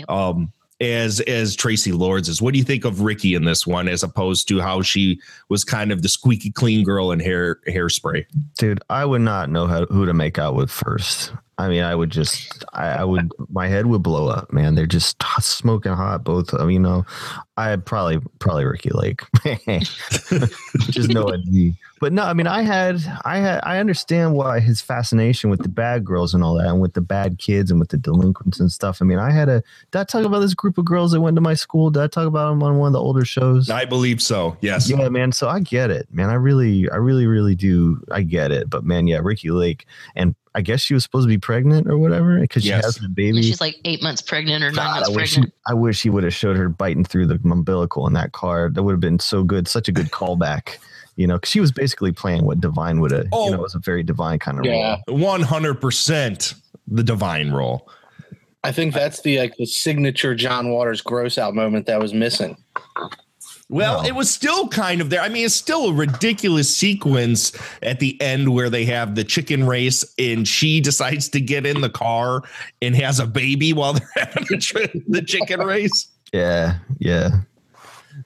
Um, 0.09 0.53
as 0.79 1.21
as 1.21 1.57
Traci 1.57 1.97
Lords 1.97 2.29
is. 2.29 2.39
What 2.39 2.53
do 2.53 2.59
you 2.59 2.63
think 2.63 2.85
of 2.85 3.01
Ricki 3.01 3.33
in 3.33 3.45
this 3.45 3.65
one, 3.65 3.87
as 3.87 4.03
opposed 4.03 4.47
to 4.49 4.59
how 4.59 4.83
she 4.83 5.19
was 5.49 5.63
kind 5.63 5.91
of 5.91 6.03
the 6.03 6.07
squeaky 6.07 6.51
clean 6.51 6.83
girl 6.83 7.11
in 7.11 7.19
hair 7.19 7.55
hairspray? 7.67 8.25
dude 8.57 8.79
i 8.89 9.05
would 9.05 9.21
not 9.21 9.49
know 9.49 9.67
how, 9.67 9.85
who 9.85 10.05
to 10.05 10.13
make 10.13 10.37
out 10.37 10.55
with 10.55 10.69
first 10.69 11.31
i 11.57 11.67
mean 11.67 11.83
i 11.83 11.95
would 11.95 12.09
just 12.09 12.65
I, 12.73 12.87
I 12.89 13.03
would 13.03 13.31
my 13.49 13.67
head 13.67 13.85
would 13.85 14.03
blow 14.03 14.27
up 14.27 14.51
man 14.51 14.75
they're 14.75 14.85
just 14.85 15.21
smoking 15.39 15.93
hot 15.93 16.23
both 16.23 16.53
of 16.53 16.61
'em, 16.61 16.69
you 16.69 16.79
know 16.79 17.05
i 17.57 17.75
probably 17.75 18.19
probably 18.39 18.65
ricki 18.65 18.91
lake 18.91 19.21
just 20.91 21.09
no 21.09 21.31
idea 21.31 21.73
but 21.99 22.13
no 22.13 22.23
i 22.23 22.33
mean 22.33 22.47
i 22.47 22.61
had 22.61 23.01
i 23.25 23.37
had 23.37 23.59
i 23.63 23.79
understand 23.79 24.33
why 24.33 24.59
his 24.59 24.81
fascination 24.81 25.49
with 25.49 25.61
the 25.61 25.69
bad 25.69 26.03
girls 26.05 26.33
and 26.33 26.43
all 26.43 26.55
that 26.55 26.67
and 26.67 26.81
with 26.81 26.93
the 26.93 27.01
bad 27.01 27.39
kids 27.39 27.71
and 27.71 27.79
with 27.79 27.89
the 27.89 27.97
delinquents 27.97 28.59
and 28.59 28.71
stuff 28.71 29.01
i 29.01 29.05
mean 29.05 29.19
i 29.19 29.31
had 29.31 29.49
a 29.49 29.63
did 29.91 29.99
i 29.99 30.03
talk 30.03 30.25
about 30.25 30.39
this 30.39 30.53
group 30.53 30.77
of 30.77 30.85
girls 30.85 31.11
that 31.11 31.21
went 31.21 31.35
to 31.35 31.41
my 31.41 31.53
school 31.53 31.89
did 31.89 32.03
i 32.03 32.07
talk 32.07 32.27
about 32.27 32.49
them 32.49 32.61
on 32.63 32.77
one 32.77 32.87
of 32.87 32.93
the 32.93 33.01
older 33.01 33.25
shows 33.25 33.67
I 33.69 33.85
believe 33.85 34.21
so. 34.21 34.57
Yes. 34.61 34.89
yeah, 34.89 35.09
man. 35.09 35.31
So 35.31 35.47
I 35.47 35.59
get 35.59 35.91
it, 35.91 36.07
man. 36.11 36.29
I 36.29 36.33
really, 36.33 36.89
I 36.89 36.95
really, 36.95 37.27
really 37.27 37.55
do. 37.55 38.03
I 38.11 38.21
get 38.21 38.51
it. 38.51 38.69
But 38.69 38.83
man, 38.83 39.07
yeah, 39.07 39.19
Ricki 39.21 39.49
Lake, 39.51 39.85
and 40.15 40.35
I 40.55 40.61
guess 40.61 40.81
she 40.81 40.93
was 40.93 41.03
supposed 41.03 41.25
to 41.25 41.29
be 41.29 41.37
pregnant 41.37 41.87
or 41.87 41.97
whatever 41.97 42.39
because 42.39 42.63
she 42.63 42.69
has 42.69 42.95
the 42.95 43.09
baby. 43.09 43.43
She's 43.43 43.61
like 43.61 43.75
eight 43.85 44.01
months 44.01 44.21
pregnant 44.21 44.63
or 44.63 44.71
nine 44.71 44.91
months 44.91 45.09
I 45.09 45.11
wish, 45.11 45.33
pregnant. 45.33 45.53
he, 45.67 45.71
I 45.71 45.73
wish 45.75 46.01
he 46.01 46.09
would 46.09 46.23
have 46.23 46.33
showed 46.33 46.57
her 46.57 46.69
biting 46.69 47.03
through 47.03 47.27
the 47.27 47.39
umbilical 47.51 48.07
in 48.07 48.13
that 48.13 48.31
car. 48.31 48.69
That 48.69 48.83
would 48.83 48.93
have 48.93 48.99
been 48.99 49.19
so 49.19 49.43
good, 49.43 49.67
such 49.67 49.87
a 49.87 49.91
good 49.91 50.07
callback. 50.11 50.77
You 51.15 51.25
know, 51.25 51.35
because 51.35 51.49
she 51.49 51.59
was 51.59 51.71
basically 51.71 52.11
playing 52.11 52.45
what 52.45 52.59
Divine 52.59 52.99
would 53.01 53.11
have. 53.11 53.23
You 53.25 53.29
oh. 53.31 53.49
know, 53.49 53.55
it 53.55 53.61
was 53.61 53.75
a 53.75 53.79
very 53.79 54.03
Divine 54.03 54.39
kind 54.39 54.59
of 54.59 54.65
role. 54.65 54.97
one 55.07 55.41
hundred 55.41 55.81
percent 55.81 56.53
the 56.87 57.03
divine 57.03 57.51
role. 57.51 57.89
I 58.63 58.71
think 58.71 58.93
that's 58.93 59.21
the 59.21 59.39
like 59.39 59.55
the 59.57 59.65
signature 59.65 60.35
John 60.35 60.69
Waters 60.69 61.01
gross 61.01 61.37
out 61.37 61.53
moment 61.53 61.85
that 61.85 61.99
was 61.99 62.13
missing. 62.13 62.57
Well, 63.69 64.05
it 64.05 64.15
was 64.15 64.29
still 64.29 64.69
kind 64.69 65.01
of 65.01 65.09
there. 65.09 65.19
I 65.19 65.27
mean, 65.27 65.45
it's 65.45 65.53
still 65.53 65.89
a 65.89 65.93
ridiculous 65.93 66.73
sequence 66.73 67.51
at 67.83 67.99
the 67.99 68.19
end 68.21 68.53
where 68.53 68.69
they 68.69 68.85
have 68.85 69.15
the 69.15 69.25
chicken 69.25 69.67
race 69.67 70.05
and 70.17 70.47
she 70.47 70.79
decides 70.79 71.27
to 71.29 71.41
get 71.41 71.65
in 71.65 71.81
the 71.81 71.89
car 71.89 72.43
and 72.81 72.95
has 72.95 73.19
a 73.19 73.27
baby 73.27 73.73
while 73.73 73.93
they're 73.93 74.09
having 74.15 74.45
the, 74.47 75.03
the 75.09 75.21
chicken 75.21 75.59
race. 75.59 76.07
Yeah, 76.31 76.77
yeah. 76.99 77.41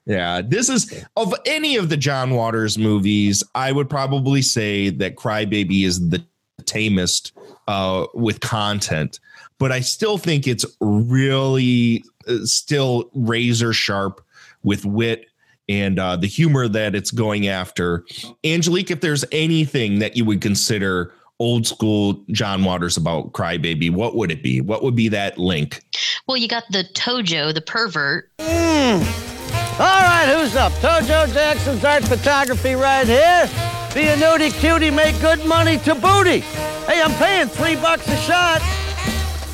Yeah, 0.05 0.41
this 0.41 0.69
is 0.69 1.05
of 1.17 1.33
any 1.45 1.75
of 1.75 1.89
the 1.89 1.97
John 1.97 2.31
Waters 2.31 2.77
movies, 2.77 3.43
I 3.55 3.71
would 3.71 3.89
probably 3.89 4.41
say 4.41 4.89
that 4.89 5.15
Crybaby 5.15 5.85
is 5.85 6.09
the 6.09 6.23
tamest 6.65 7.33
uh, 7.67 8.05
with 8.13 8.39
content, 8.39 9.19
but 9.57 9.71
I 9.71 9.81
still 9.81 10.17
think 10.17 10.47
it's 10.47 10.65
really 10.79 12.03
uh, 12.27 12.45
still 12.45 13.09
razor 13.13 13.73
sharp 13.73 14.23
with 14.63 14.85
wit 14.85 15.25
and 15.71 15.97
uh, 15.97 16.17
the 16.17 16.27
humor 16.27 16.67
that 16.67 16.95
it's 16.95 17.11
going 17.11 17.47
after. 17.47 18.05
Angelique, 18.43 18.91
if 18.91 18.99
there's 18.99 19.23
anything 19.31 19.99
that 19.99 20.17
you 20.17 20.25
would 20.25 20.41
consider 20.41 21.13
old 21.39 21.65
school 21.65 22.23
John 22.29 22.63
Waters 22.63 22.97
about 22.97 23.31
Crybaby, 23.31 23.89
what 23.89 24.15
would 24.15 24.31
it 24.31 24.43
be? 24.43 24.59
What 24.59 24.83
would 24.83 24.95
be 24.95 25.07
that 25.09 25.37
link? 25.37 25.81
Well, 26.27 26.37
you 26.37 26.47
got 26.47 26.63
the 26.71 26.83
Tojo, 26.93 27.53
the 27.53 27.61
pervert. 27.61 28.29
All 28.39 30.01
right, 30.01 30.35
who's 30.35 30.55
up? 30.55 30.73
Tojo 30.73 31.33
Jackson's 31.33 31.83
art 31.85 32.03
photography 32.03 32.75
right 32.75 33.07
here. 33.07 33.49
Be 33.93 34.07
a 34.07 34.15
nudie 34.15 34.53
cutie, 34.59 34.91
make 34.91 35.19
good 35.21 35.45
money 35.45 35.77
to 35.79 35.95
booty. 35.95 36.39
Hey, 36.85 37.01
I'm 37.01 37.13
paying 37.13 37.47
three 37.47 37.75
bucks 37.75 38.07
a 38.07 38.17
shot. 38.17 38.61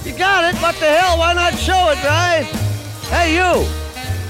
You 0.04 0.18
got 0.18 0.44
it. 0.44 0.60
What 0.62 0.76
the 0.76 0.88
hell? 0.88 1.20
Why 1.20 1.34
not 1.34 1.54
show 1.54 1.90
it, 1.92 2.04
right? 2.04 2.44
Hey, 3.10 3.36
you. 3.36 3.87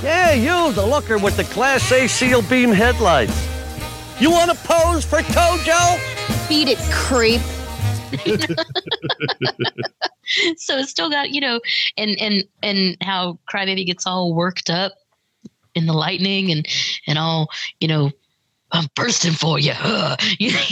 Yeah, 0.07 0.31
you, 0.31 0.71
the 0.71 0.85
looker 0.85 1.17
with 1.17 1.35
the 1.35 1.43
Class 1.43 1.91
A 1.91 2.07
seal 2.07 2.41
beam 2.43 2.71
headlights. 2.71 3.45
You 4.21 4.31
want 4.31 4.49
to 4.49 4.55
pose 4.65 5.03
for 5.03 5.19
Tojo? 5.19 6.47
Beat 6.47 6.69
it, 6.69 6.77
creep. 6.93 7.41
so 10.55 10.77
it's 10.77 10.89
still 10.89 11.09
got 11.09 11.31
you 11.31 11.41
know 11.41 11.59
and 11.97 12.17
and 12.21 12.45
and 12.63 12.95
how 13.01 13.37
crybaby 13.51 13.85
gets 13.85 14.07
all 14.07 14.33
worked 14.33 14.69
up 14.69 14.93
in 15.75 15.87
the 15.87 15.93
lightning 15.93 16.51
and 16.51 16.65
and 17.05 17.17
all 17.17 17.49
you 17.81 17.87
know 17.89 18.09
i'm 18.71 18.87
bursting 18.95 19.33
for 19.33 19.59
you 19.59 19.73
huh. 19.73 20.15
You 20.39 20.53
know, 20.53 20.63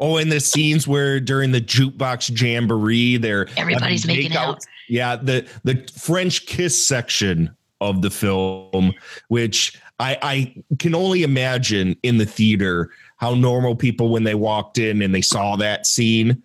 Oh, 0.00 0.16
and 0.16 0.32
the 0.32 0.40
scenes 0.40 0.88
where 0.88 1.20
during 1.20 1.52
the 1.52 1.60
jukebox 1.60 2.38
jamboree, 2.38 3.18
they're 3.18 3.46
Everybody's 3.56 4.04
making 4.04 4.36
out. 4.36 4.58
Yeah, 4.88 5.14
the 5.14 5.48
the 5.62 5.88
French 5.94 6.46
kiss 6.46 6.84
section 6.84 7.56
of 7.80 8.02
the 8.02 8.10
film, 8.10 8.92
which 9.28 9.80
I 9.98 10.18
I 10.22 10.54
can 10.78 10.94
only 10.94 11.22
imagine 11.22 11.96
in 12.02 12.18
the 12.18 12.26
theater 12.26 12.90
how 13.16 13.34
normal 13.34 13.76
people 13.76 14.10
when 14.10 14.24
they 14.24 14.34
walked 14.34 14.78
in 14.78 15.02
and 15.02 15.14
they 15.14 15.22
saw 15.22 15.56
that 15.56 15.86
scene, 15.86 16.42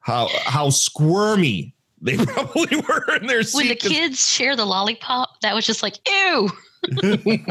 how 0.00 0.28
how 0.44 0.70
squirmy 0.70 1.74
they 2.00 2.16
probably 2.26 2.76
were 2.88 3.16
in 3.16 3.26
their 3.26 3.42
when 3.52 3.68
the 3.68 3.74
kids 3.74 4.28
share 4.28 4.56
the 4.56 4.64
lollipop 4.64 5.40
that 5.40 5.54
was 5.54 5.66
just 5.66 5.82
like 5.82 5.98
ew. 6.08 6.50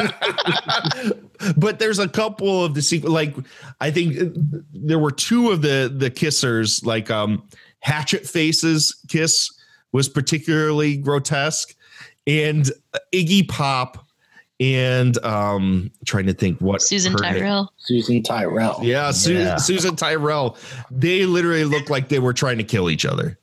But 1.57 1.79
there's 1.79 1.99
a 1.99 2.07
couple 2.07 2.63
of 2.63 2.73
the 2.73 2.81
sequel 2.81 3.11
like 3.11 3.35
i 3.81 3.91
think 3.91 4.17
uh, 4.17 4.25
there 4.73 4.99
were 4.99 5.11
two 5.11 5.51
of 5.51 5.61
the 5.61 5.93
the 5.93 6.09
kissers 6.09 6.85
like 6.85 7.11
um 7.11 7.43
hatchet 7.81 8.25
faces 8.25 8.95
kiss 9.09 9.51
was 9.91 10.07
particularly 10.07 10.95
grotesque 10.95 11.75
and 12.27 12.71
iggy 13.13 13.47
pop 13.47 14.05
and 14.59 15.17
um 15.25 15.91
trying 16.05 16.25
to 16.25 16.33
think 16.33 16.59
what 16.61 16.81
Susan 16.81 17.11
her 17.13 17.19
name- 17.19 17.33
Tyrrell. 17.35 17.73
Susan 17.77 18.23
Tyrrell. 18.23 18.79
yeah, 18.81 19.11
Su- 19.11 19.33
Yeah. 19.33 19.57
susan 19.57 19.95
tyrrell 19.97 20.57
they 20.89 21.25
literally 21.25 21.65
looked 21.65 21.89
like 21.89 22.07
they 22.09 22.19
were 22.19 22.33
trying 22.33 22.57
to 22.57 22.63
kill 22.63 22.89
each 22.89 23.05
other 23.05 23.37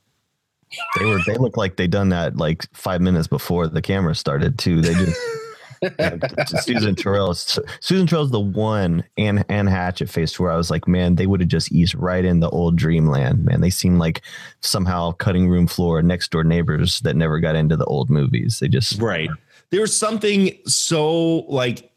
They 0.99 1.05
were 1.05 1.21
they 1.27 1.35
looked 1.37 1.59
like 1.59 1.77
they 1.77 1.87
done 1.87 2.09
that 2.11 2.37
like 2.39 2.67
five 2.73 3.03
minutes 3.03 3.27
before 3.29 3.67
the 3.69 3.83
camera 3.83 4.15
started 4.15 4.59
too. 4.59 4.81
They 4.81 4.95
just 4.95 5.21
yeah, 5.83 6.17
Susan 6.61 6.95
Tyrrell. 6.95 7.35
Susan 7.35 8.07
Tyrrell's 8.07 8.31
the 8.31 8.41
one 8.41 9.05
and 9.17 9.45
and 9.49 9.69
Hatchet 9.69 10.09
faced 10.09 10.39
where 10.41 10.51
I 10.51 10.57
was 10.57 10.71
like, 10.71 10.89
man, 10.89 11.17
they 11.17 11.27
would 11.27 11.41
have 11.41 11.49
just 11.49 11.73
eased 11.73 11.95
right 11.95 12.25
in 12.25 12.41
the 12.41 12.51
old 12.51 12.77
dreamland. 12.77 13.45
Man, 13.45 13.61
they 13.61 13.71
seem 13.71 13.99
like 13.99 14.23
somehow 14.61 15.13
cutting 15.13 15.49
room 15.49 15.67
floor 15.67 16.03
next 16.03 16.31
door 16.31 16.45
neighbors 16.45 17.01
that 17.01 17.17
never 17.17 17.41
got 17.41 17.57
into 17.57 17.77
the 17.77 17.85
old 17.85 18.11
movies. 18.11 18.59
They 18.61 18.69
just 18.69 19.01
right 19.01 19.31
There 19.71 19.81
was 19.81 19.97
something 19.97 20.59
so 20.67 21.41
like 21.49 21.92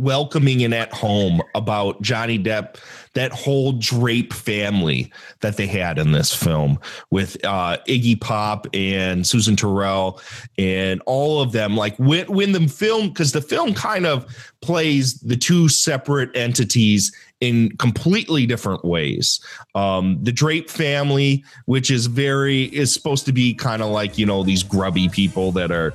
welcoming 0.00 0.64
and 0.64 0.74
at 0.74 0.92
home 0.92 1.42
about 1.54 2.00
Johnny 2.02 2.38
Depp, 2.38 2.76
that 3.14 3.32
whole 3.32 3.72
Drape 3.72 4.32
family 4.32 5.12
that 5.40 5.56
they 5.56 5.66
had 5.66 5.98
in 5.98 6.12
this 6.12 6.34
film 6.34 6.78
with 7.10 7.36
uh, 7.44 7.76
Iggy 7.88 8.20
Pop 8.20 8.66
and 8.72 9.26
Susan 9.26 9.56
Tyrrell 9.56 10.20
and 10.58 11.02
all 11.06 11.40
of 11.40 11.52
them. 11.52 11.76
Like 11.76 11.96
when 11.98 12.26
when 12.26 12.52
the 12.52 12.66
film, 12.68 13.08
because 13.08 13.32
the 13.32 13.42
film 13.42 13.74
kind 13.74 14.06
of 14.06 14.26
plays 14.60 15.20
the 15.20 15.36
two 15.36 15.68
separate 15.68 16.34
entities 16.36 17.12
in 17.40 17.74
completely 17.78 18.46
different 18.46 18.84
ways. 18.84 19.40
Um, 19.74 20.18
the 20.22 20.32
Drape 20.32 20.70
family, 20.70 21.44
which 21.64 21.90
is 21.90 22.06
very 22.06 22.64
is 22.64 22.92
supposed 22.92 23.24
to 23.26 23.32
be 23.32 23.54
kind 23.54 23.82
of 23.82 23.90
like 23.90 24.18
you 24.18 24.26
know 24.26 24.42
these 24.42 24.62
grubby 24.62 25.08
people 25.08 25.52
that 25.52 25.70
are 25.70 25.94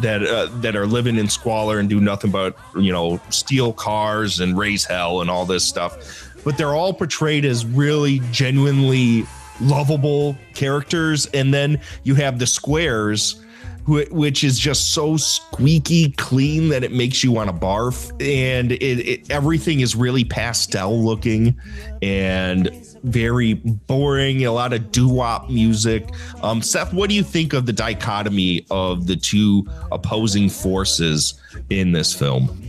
that 0.00 0.22
uh, 0.22 0.46
that 0.60 0.76
are 0.76 0.86
living 0.86 1.16
in 1.16 1.28
squalor 1.28 1.78
and 1.78 1.88
do 1.88 2.00
nothing 2.00 2.30
but 2.30 2.56
you 2.76 2.92
know 2.92 3.20
steal 3.30 3.72
cars 3.72 4.40
and 4.40 4.58
raise 4.58 4.84
hell 4.84 5.20
and 5.20 5.30
all 5.30 5.46
this 5.46 5.64
stuff. 5.64 6.32
But 6.44 6.56
they're 6.56 6.74
all 6.74 6.92
portrayed 6.92 7.44
as 7.44 7.66
really 7.66 8.20
genuinely 8.30 9.24
lovable 9.60 10.36
characters. 10.54 11.26
And 11.26 11.52
then 11.52 11.80
you 12.04 12.14
have 12.14 12.38
the 12.38 12.46
squares 12.46 13.42
which 13.86 14.42
is 14.42 14.58
just 14.58 14.92
so 14.92 15.16
squeaky 15.16 16.10
clean 16.10 16.70
that 16.70 16.82
it 16.82 16.90
makes 16.90 17.22
you 17.22 17.30
want 17.30 17.48
to 17.48 17.54
barf. 17.54 18.10
And 18.20 18.72
it, 18.72 18.82
it 18.82 19.30
everything 19.30 19.78
is 19.78 19.94
really 19.94 20.24
pastel 20.24 21.04
looking. 21.04 21.56
And 22.02 22.68
very 23.06 23.54
boring 23.54 24.44
a 24.44 24.50
lot 24.50 24.72
of 24.72 24.90
doo-wop 24.90 25.48
music 25.48 26.08
um 26.42 26.60
seth 26.60 26.92
what 26.92 27.08
do 27.08 27.14
you 27.14 27.22
think 27.22 27.52
of 27.52 27.64
the 27.64 27.72
dichotomy 27.72 28.66
of 28.70 29.06
the 29.06 29.14
two 29.14 29.64
opposing 29.92 30.48
forces 30.48 31.40
in 31.70 31.92
this 31.92 32.12
film 32.12 32.62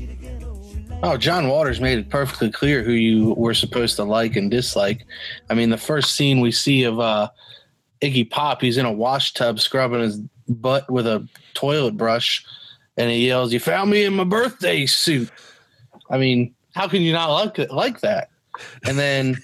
Oh, 1.03 1.15
John 1.15 1.47
Waters 1.47 1.79
made 1.79 1.99
it 1.99 2.09
perfectly 2.09 2.49
clear 2.49 2.81
who 2.81 2.91
you 2.91 3.35
were 3.35 3.53
supposed 3.53 3.97
to 3.97 4.03
like 4.03 4.35
and 4.35 4.49
dislike. 4.49 5.05
I 5.47 5.53
mean, 5.53 5.69
the 5.69 5.77
first 5.77 6.15
scene 6.15 6.39
we 6.39 6.51
see 6.51 6.85
of 6.85 6.99
uh, 6.99 7.29
Iggy 8.01 8.29
Pop, 8.29 8.61
he's 8.61 8.77
in 8.77 8.85
a 8.85 8.91
wash 8.91 9.33
tub 9.33 9.59
scrubbing 9.59 10.01
his 10.01 10.17
butt 10.49 10.89
with 10.89 11.05
a 11.05 11.27
toilet 11.53 11.97
brush, 11.97 12.43
and 12.97 13.11
he 13.11 13.27
yells, 13.27 13.53
"You 13.53 13.59
found 13.59 13.91
me 13.91 14.05
in 14.05 14.15
my 14.15 14.23
birthday 14.23 14.87
suit." 14.87 15.29
I 16.09 16.17
mean, 16.17 16.55
how 16.73 16.87
can 16.87 17.03
you 17.03 17.13
not 17.13 17.29
like 17.29 17.71
like 17.71 17.99
that? 18.01 18.29
And 18.87 18.97
then 18.97 19.37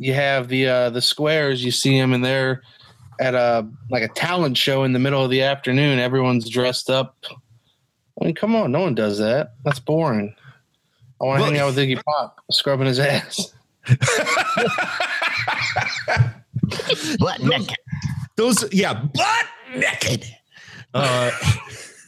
you 0.00 0.14
have 0.14 0.48
the 0.48 0.66
uh, 0.66 0.90
the 0.90 1.02
squares. 1.02 1.62
You 1.62 1.70
see 1.70 1.96
them, 1.96 2.14
and 2.14 2.24
they're 2.24 2.62
at 3.20 3.34
a 3.34 3.68
like 3.90 4.02
a 4.02 4.08
talent 4.08 4.56
show 4.56 4.82
in 4.82 4.94
the 4.94 4.98
middle 4.98 5.22
of 5.22 5.30
the 5.30 5.42
afternoon. 5.42 5.98
Everyone's 5.98 6.48
dressed 6.48 6.88
up. 6.88 7.16
I 8.20 8.24
mean, 8.24 8.34
come 8.34 8.56
on, 8.56 8.72
no 8.72 8.80
one 8.80 8.94
does 8.94 9.18
that. 9.18 9.52
That's 9.62 9.78
boring. 9.78 10.34
I 11.20 11.24
want 11.24 11.40
to 11.40 11.44
hang 11.44 11.58
out 11.58 11.66
with 11.66 11.76
Iggy 11.76 12.02
Pop, 12.02 12.40
scrubbing 12.50 12.86
his 12.86 12.98
ass. 12.98 13.52
butt 17.18 17.42
naked. 17.42 17.76
Those, 18.36 18.72
yeah, 18.72 18.94
butt 18.94 19.46
naked. 19.74 20.24
Uh, 20.94 21.30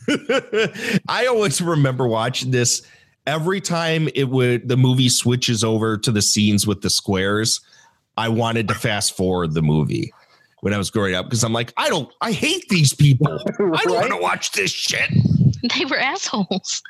I 1.09 1.26
always 1.26 1.61
remember 1.61 2.07
watching 2.07 2.52
this 2.52 2.83
every 3.26 3.61
time 3.61 4.09
it 4.14 4.31
would 4.31 4.68
the 4.68 4.78
movie 4.78 5.11
switches 5.11 5.62
over 5.62 5.98
to 5.98 6.11
the 6.11 6.22
scenes 6.22 6.66
with 6.66 6.81
the 6.81 6.88
squares. 6.90 7.61
I 8.16 8.29
wanted 8.29 8.68
to 8.68 8.75
fast 8.75 9.16
forward 9.16 9.55
the 9.55 9.62
movie 9.62 10.12
when 10.61 10.72
I 10.72 10.79
was 10.79 10.90
growing 10.90 11.14
up 11.14 11.27
because 11.27 11.44
I'm 11.44 11.53
like, 11.53 11.72
I 11.77 11.88
don't, 11.88 12.12
I 12.20 12.33
hate 12.33 12.68
these 12.68 12.94
people. 12.94 13.27
I 13.48 13.85
don't 13.85 13.94
want 13.94 14.11
to 14.11 14.18
watch 14.18 14.53
this 14.53 14.70
shit. 14.70 15.11
They 15.77 15.85
were 15.85 15.98
assholes. 15.98 16.83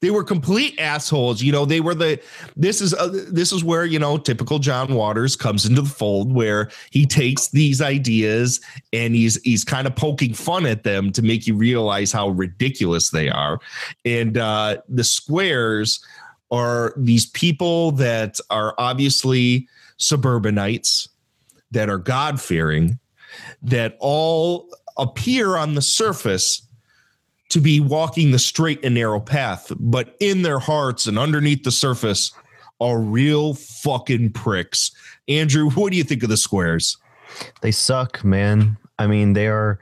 They 0.00 0.10
were 0.10 0.22
complete 0.22 0.78
assholes. 0.78 1.42
You 1.42 1.50
know, 1.50 1.64
they 1.64 1.80
were 1.80 1.94
the. 1.94 2.20
This 2.56 2.80
is 2.80 2.94
uh, 2.94 3.26
this 3.28 3.52
is 3.52 3.64
where 3.64 3.84
you 3.84 3.98
know 3.98 4.16
typical 4.16 4.60
John 4.60 4.94
Waters 4.94 5.34
comes 5.34 5.66
into 5.66 5.82
the 5.82 5.88
fold, 5.88 6.32
where 6.32 6.70
he 6.90 7.04
takes 7.04 7.48
these 7.48 7.82
ideas 7.82 8.60
and 8.92 9.14
he's 9.16 9.42
he's 9.42 9.64
kind 9.64 9.88
of 9.88 9.96
poking 9.96 10.34
fun 10.34 10.66
at 10.66 10.84
them 10.84 11.10
to 11.12 11.22
make 11.22 11.48
you 11.48 11.54
realize 11.54 12.12
how 12.12 12.28
ridiculous 12.28 13.10
they 13.10 13.28
are. 13.28 13.58
And 14.04 14.38
uh, 14.38 14.78
the 14.88 15.04
squares 15.04 15.98
are 16.52 16.94
these 16.96 17.26
people 17.26 17.90
that 17.92 18.38
are 18.50 18.74
obviously 18.78 19.68
suburbanites 19.98 21.08
that 21.70 21.90
are 21.90 21.98
God 21.98 22.40
fearing, 22.40 22.98
that 23.62 23.96
all 24.00 24.68
appear 24.96 25.56
on 25.56 25.74
the 25.74 25.82
surface 25.82 26.62
to 27.50 27.60
be 27.60 27.80
walking 27.80 28.30
the 28.30 28.38
straight 28.38 28.84
and 28.84 28.94
narrow 28.94 29.20
path, 29.20 29.72
but 29.78 30.16
in 30.20 30.42
their 30.42 30.58
hearts 30.58 31.06
and 31.06 31.18
underneath 31.18 31.64
the 31.64 31.70
surface 31.70 32.32
are 32.80 33.00
real 33.00 33.54
fucking 33.54 34.32
pricks. 34.32 34.90
Andrew, 35.28 35.70
what 35.74 35.90
do 35.90 35.98
you 35.98 36.04
think 36.04 36.22
of 36.22 36.28
the 36.28 36.36
squares? 36.36 36.96
They 37.60 37.70
suck, 37.70 38.24
man. 38.24 38.76
I 38.98 39.06
mean, 39.06 39.34
they 39.34 39.48
are 39.48 39.78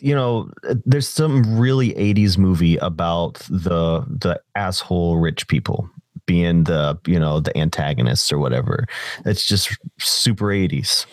you 0.00 0.14
know, 0.14 0.50
there's 0.86 1.06
some 1.06 1.58
really 1.58 1.92
80s 1.92 2.38
movie 2.38 2.76
about 2.78 3.34
the 3.50 4.00
the 4.08 4.40
asshole 4.54 5.18
rich 5.18 5.46
people 5.48 5.90
being 6.30 6.62
the, 6.62 6.96
you 7.08 7.18
know, 7.18 7.40
the 7.40 7.56
antagonists 7.58 8.30
or 8.30 8.38
whatever. 8.38 8.86
It's 9.26 9.44
just 9.44 9.76
super 9.98 10.44
80s. 10.46 11.04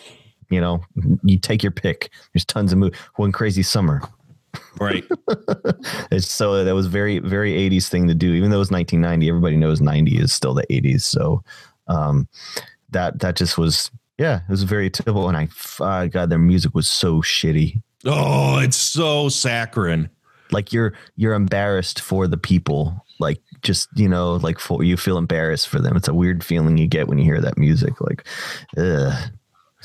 You 0.48 0.60
know, 0.60 0.80
you 1.24 1.40
take 1.40 1.60
your 1.60 1.72
pick. 1.72 2.10
There's 2.32 2.44
tons 2.44 2.72
of 2.72 2.78
movie. 2.78 2.96
One 3.16 3.32
crazy 3.32 3.64
summer. 3.64 4.00
Right. 4.80 5.04
it's 6.12 6.30
so 6.30 6.64
that 6.64 6.72
was 6.72 6.86
very 6.86 7.18
very 7.18 7.52
80s 7.68 7.88
thing 7.88 8.06
to 8.06 8.14
do 8.14 8.32
even 8.32 8.50
though 8.50 8.56
it 8.56 8.60
was 8.60 8.70
1990 8.70 9.28
everybody 9.28 9.56
knows 9.56 9.80
90 9.80 10.18
is 10.18 10.32
still 10.32 10.54
the 10.54 10.66
80s 10.70 11.02
so 11.02 11.42
um 11.88 12.26
that 12.90 13.18
that 13.18 13.36
just 13.36 13.58
was 13.58 13.90
yeah 14.16 14.36
it 14.36 14.50
was 14.50 14.62
very 14.62 14.88
typical 14.88 15.28
and 15.28 15.36
i 15.36 15.48
uh, 15.80 16.06
god 16.06 16.30
their 16.30 16.38
music 16.38 16.74
was 16.74 16.88
so 16.88 17.20
shitty 17.20 17.82
oh 18.06 18.58
it's 18.58 18.78
so 18.78 19.28
saccharine 19.28 20.08
like 20.50 20.72
you're 20.72 20.94
you're 21.16 21.34
embarrassed 21.34 22.00
for 22.00 22.26
the 22.26 22.38
people 22.38 23.04
like 23.20 23.40
just 23.62 23.88
you 23.94 24.08
know 24.08 24.34
like 24.36 24.58
for 24.58 24.82
you 24.82 24.96
feel 24.96 25.18
embarrassed 25.18 25.68
for 25.68 25.80
them. 25.80 25.96
It's 25.96 26.08
a 26.08 26.14
weird 26.14 26.44
feeling 26.44 26.78
you 26.78 26.86
get 26.86 27.08
when 27.08 27.18
you 27.18 27.24
hear 27.24 27.40
that 27.40 27.58
music 27.58 28.00
like 28.00 28.26
ugh, 28.76 29.30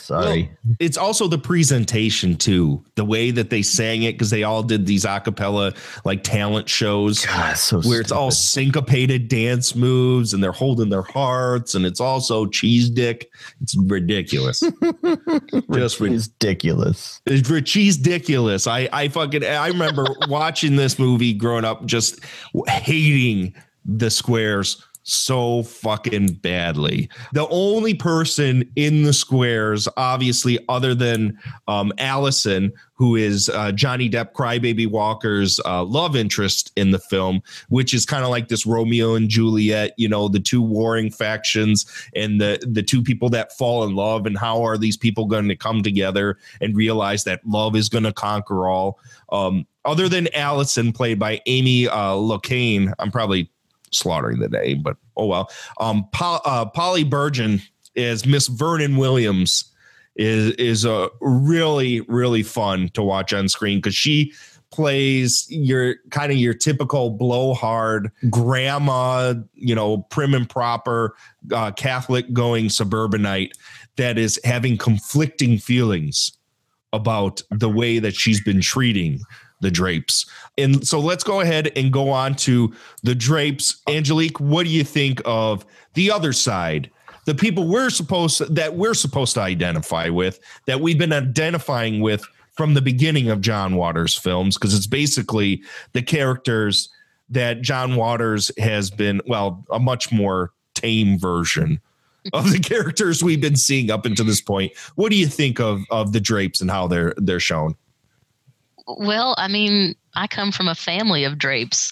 sorry 0.04 0.50
Well, 0.66 0.76
it's 0.80 0.98
also 0.98 1.28
the 1.28 1.38
presentation 1.38 2.36
too, 2.36 2.84
the 2.96 3.06
way 3.06 3.32
that 3.32 3.50
they 3.50 3.62
sang 3.62 4.04
it 4.04 4.14
because 4.14 4.30
they 4.30 4.44
all 4.44 4.64
did 4.64 4.86
these 4.86 5.06
acapella 5.06 5.76
like 6.06 6.24
talent 6.24 6.70
shows 6.70 7.26
God, 7.26 7.58
so 7.58 7.82
where 7.82 8.02
it's 8.02 8.12
all 8.12 8.32
syncopated 8.32 9.28
dance 9.28 9.76
moves 9.76 10.34
and 10.34 10.44
they're 10.44 10.52
holding 10.52 10.90
their 10.90 11.02
hearts 11.02 11.76
and 11.76 11.86
it's 11.86 12.00
also 12.00 12.46
cheese 12.46 12.90
dick. 12.90 13.32
It's 13.62 13.76
ridiculous. 13.78 14.62
Just 15.74 16.00
ridiculous 16.00 17.22
it's 17.26 17.50
ridiculous. 17.50 18.68
I 18.68 18.90
I 18.92 19.08
fucking 19.08 19.44
I 19.44 19.68
remember 19.68 20.06
watching 20.28 20.76
this 20.76 21.00
movie 21.00 21.34
growing 21.34 21.66
up, 21.66 21.86
just 21.86 22.20
hating 22.68 23.56
the 23.86 24.10
squares 24.10 24.84
so 25.04 25.64
fucking 25.64 26.34
badly. 26.36 27.10
The 27.34 27.48
only 27.50 27.94
person 27.94 28.70
in 28.76 29.04
the 29.04 29.14
squares, 29.14 29.88
obviously, 29.98 30.60
other 30.70 30.96
than 30.96 31.38
um, 31.68 31.92
Allison, 31.98 32.72
who 32.96 33.16
is 33.16 33.50
uh, 33.50 33.72
Johnny 33.74 34.10
Depp, 34.10 34.32
Crybaby 34.32 34.88
Walker's 34.88 35.60
uh, 35.66 35.84
love 35.84 36.16
interest 36.16 36.72
in 36.76 36.92
the 36.92 37.00
film, 37.00 37.42
which 37.70 37.94
is 37.94 38.06
kind 38.06 38.24
of 38.24 38.30
like 38.30 38.48
this 38.48 38.66
Romeo 38.66 39.16
and 39.16 39.30
Juliet, 39.30 39.94
you 39.98 40.08
know, 40.08 40.28
the 40.28 40.40
two 40.40 40.62
warring 40.62 41.12
factions 41.12 41.86
and 42.16 42.40
the 42.40 42.66
the 42.66 42.84
two 42.84 43.04
people 43.04 43.30
that 43.30 43.52
fall 43.58 43.84
in 43.84 43.96
love, 43.96 44.26
and 44.26 44.38
how 44.38 44.64
are 44.64 44.78
these 44.78 44.98
people 44.98 45.26
going 45.26 45.50
to 45.50 45.56
come 45.56 45.84
together 45.84 46.38
and 46.62 46.76
realize 46.76 47.26
that 47.26 47.46
love 47.46 47.76
is 47.76 47.90
going 47.90 48.06
to 48.06 48.14
conquer 48.14 48.68
all. 48.68 49.00
Um, 49.32 49.68
other 49.86 50.08
than 50.08 50.34
Allison, 50.34 50.94
played 50.94 51.20
by 51.20 51.42
Amy 51.46 51.88
uh, 51.88 52.14
Locane. 52.14 52.94
I'm 53.00 53.12
probably 53.12 53.50
slaughtering 53.94 54.40
the 54.40 54.50
name, 54.50 54.82
but 54.82 54.98
oh 55.18 55.28
well. 55.28 55.50
Um, 55.80 56.08
uh, 56.20 56.66
Polly 56.66 57.04
Bergen 57.04 57.62
is 57.96 58.26
Miss 58.26 58.48
Vernon 58.48 58.98
Williams. 58.98 59.70
Is 60.16 60.52
is 60.56 60.86
a 60.86 61.10
really 61.22 62.02
really 62.02 62.44
fun 62.44 62.90
to 62.90 63.02
watch 63.02 63.34
on 63.34 63.50
screen 63.50 63.80
because 63.80 63.96
she 63.96 64.32
plays 64.74 65.46
your 65.50 65.96
kind 66.10 66.32
of 66.32 66.38
your 66.38 66.54
typical 66.54 67.12
blowhard 67.12 68.12
grandma, 68.30 69.36
you 69.54 69.76
know, 69.76 70.00
prim 70.10 70.34
and 70.34 70.50
proper 70.50 71.16
uh, 71.52 71.72
Catholic 71.72 72.32
going 72.34 72.70
suburbanite 72.70 73.54
that 73.98 74.18
is 74.18 74.40
having 74.44 74.78
conflicting 74.78 75.60
feelings 75.60 76.32
about 76.92 77.42
the 77.52 77.70
way 77.70 78.00
that 78.00 78.16
she's 78.16 78.42
been 78.42 78.62
treating 78.62 79.20
the 79.64 79.72
drapes. 79.72 80.28
And 80.58 80.88
so 80.88 81.00
let's 81.00 81.24
go 81.24 81.42
ahead 81.42 81.72
and 81.76 81.92
go 81.92 82.12
on 82.12 82.36
to 82.36 82.72
the 83.02 83.16
drapes. 83.16 83.82
Angelique, 83.90 84.40
what 84.40 84.66
do 84.66 84.70
you 84.70 84.84
think 84.84 85.20
of 85.26 85.66
the 85.96 86.12
other 86.12 86.34
side? 86.34 86.92
The 87.26 87.34
people 87.34 87.68
we're 87.68 87.90
supposed 87.90 88.54
that 88.54 88.76
we're 88.76 88.94
supposed 88.94 89.34
to 89.36 89.42
identify 89.42 90.10
with, 90.10 90.40
that 90.68 90.82
we've 90.82 90.98
been 90.98 91.14
identifying 91.14 92.02
with 92.02 92.24
from 92.52 92.76
the 92.76 92.82
beginning 92.82 93.30
of 93.30 93.42
John 93.42 93.76
Waters 93.76 94.16
films, 94.16 94.58
because 94.58 94.76
it's 94.76 94.86
basically 94.86 95.64
the 95.94 96.04
characters 96.04 96.90
that 97.30 97.62
John 97.62 97.96
Waters 97.96 98.52
has 98.60 98.92
been, 98.92 99.22
well, 99.26 99.66
a 99.72 99.80
much 99.80 100.12
more 100.12 100.52
tame 100.76 101.18
version 101.18 101.80
of 102.34 102.52
the 102.52 102.60
characters 102.60 103.24
we've 103.24 103.42
been 103.42 103.56
seeing 103.56 103.90
up 103.90 104.06
until 104.06 104.26
this 104.26 104.42
point. 104.42 104.72
What 104.96 105.10
do 105.10 105.16
you 105.16 105.28
think 105.28 105.60
of 105.60 105.84
of 105.90 106.12
the 106.12 106.20
drapes 106.20 106.62
and 106.62 106.70
how 106.70 106.88
they're 106.88 107.14
they're 107.18 107.40
shown? 107.40 107.76
Well, 108.88 109.36
I 109.38 109.48
mean, 109.48 109.96
I 110.16 110.28
come 110.28 110.52
from 110.52 110.68
a 110.68 110.76
family 110.76 111.24
of 111.24 111.38
drapes. 111.38 111.92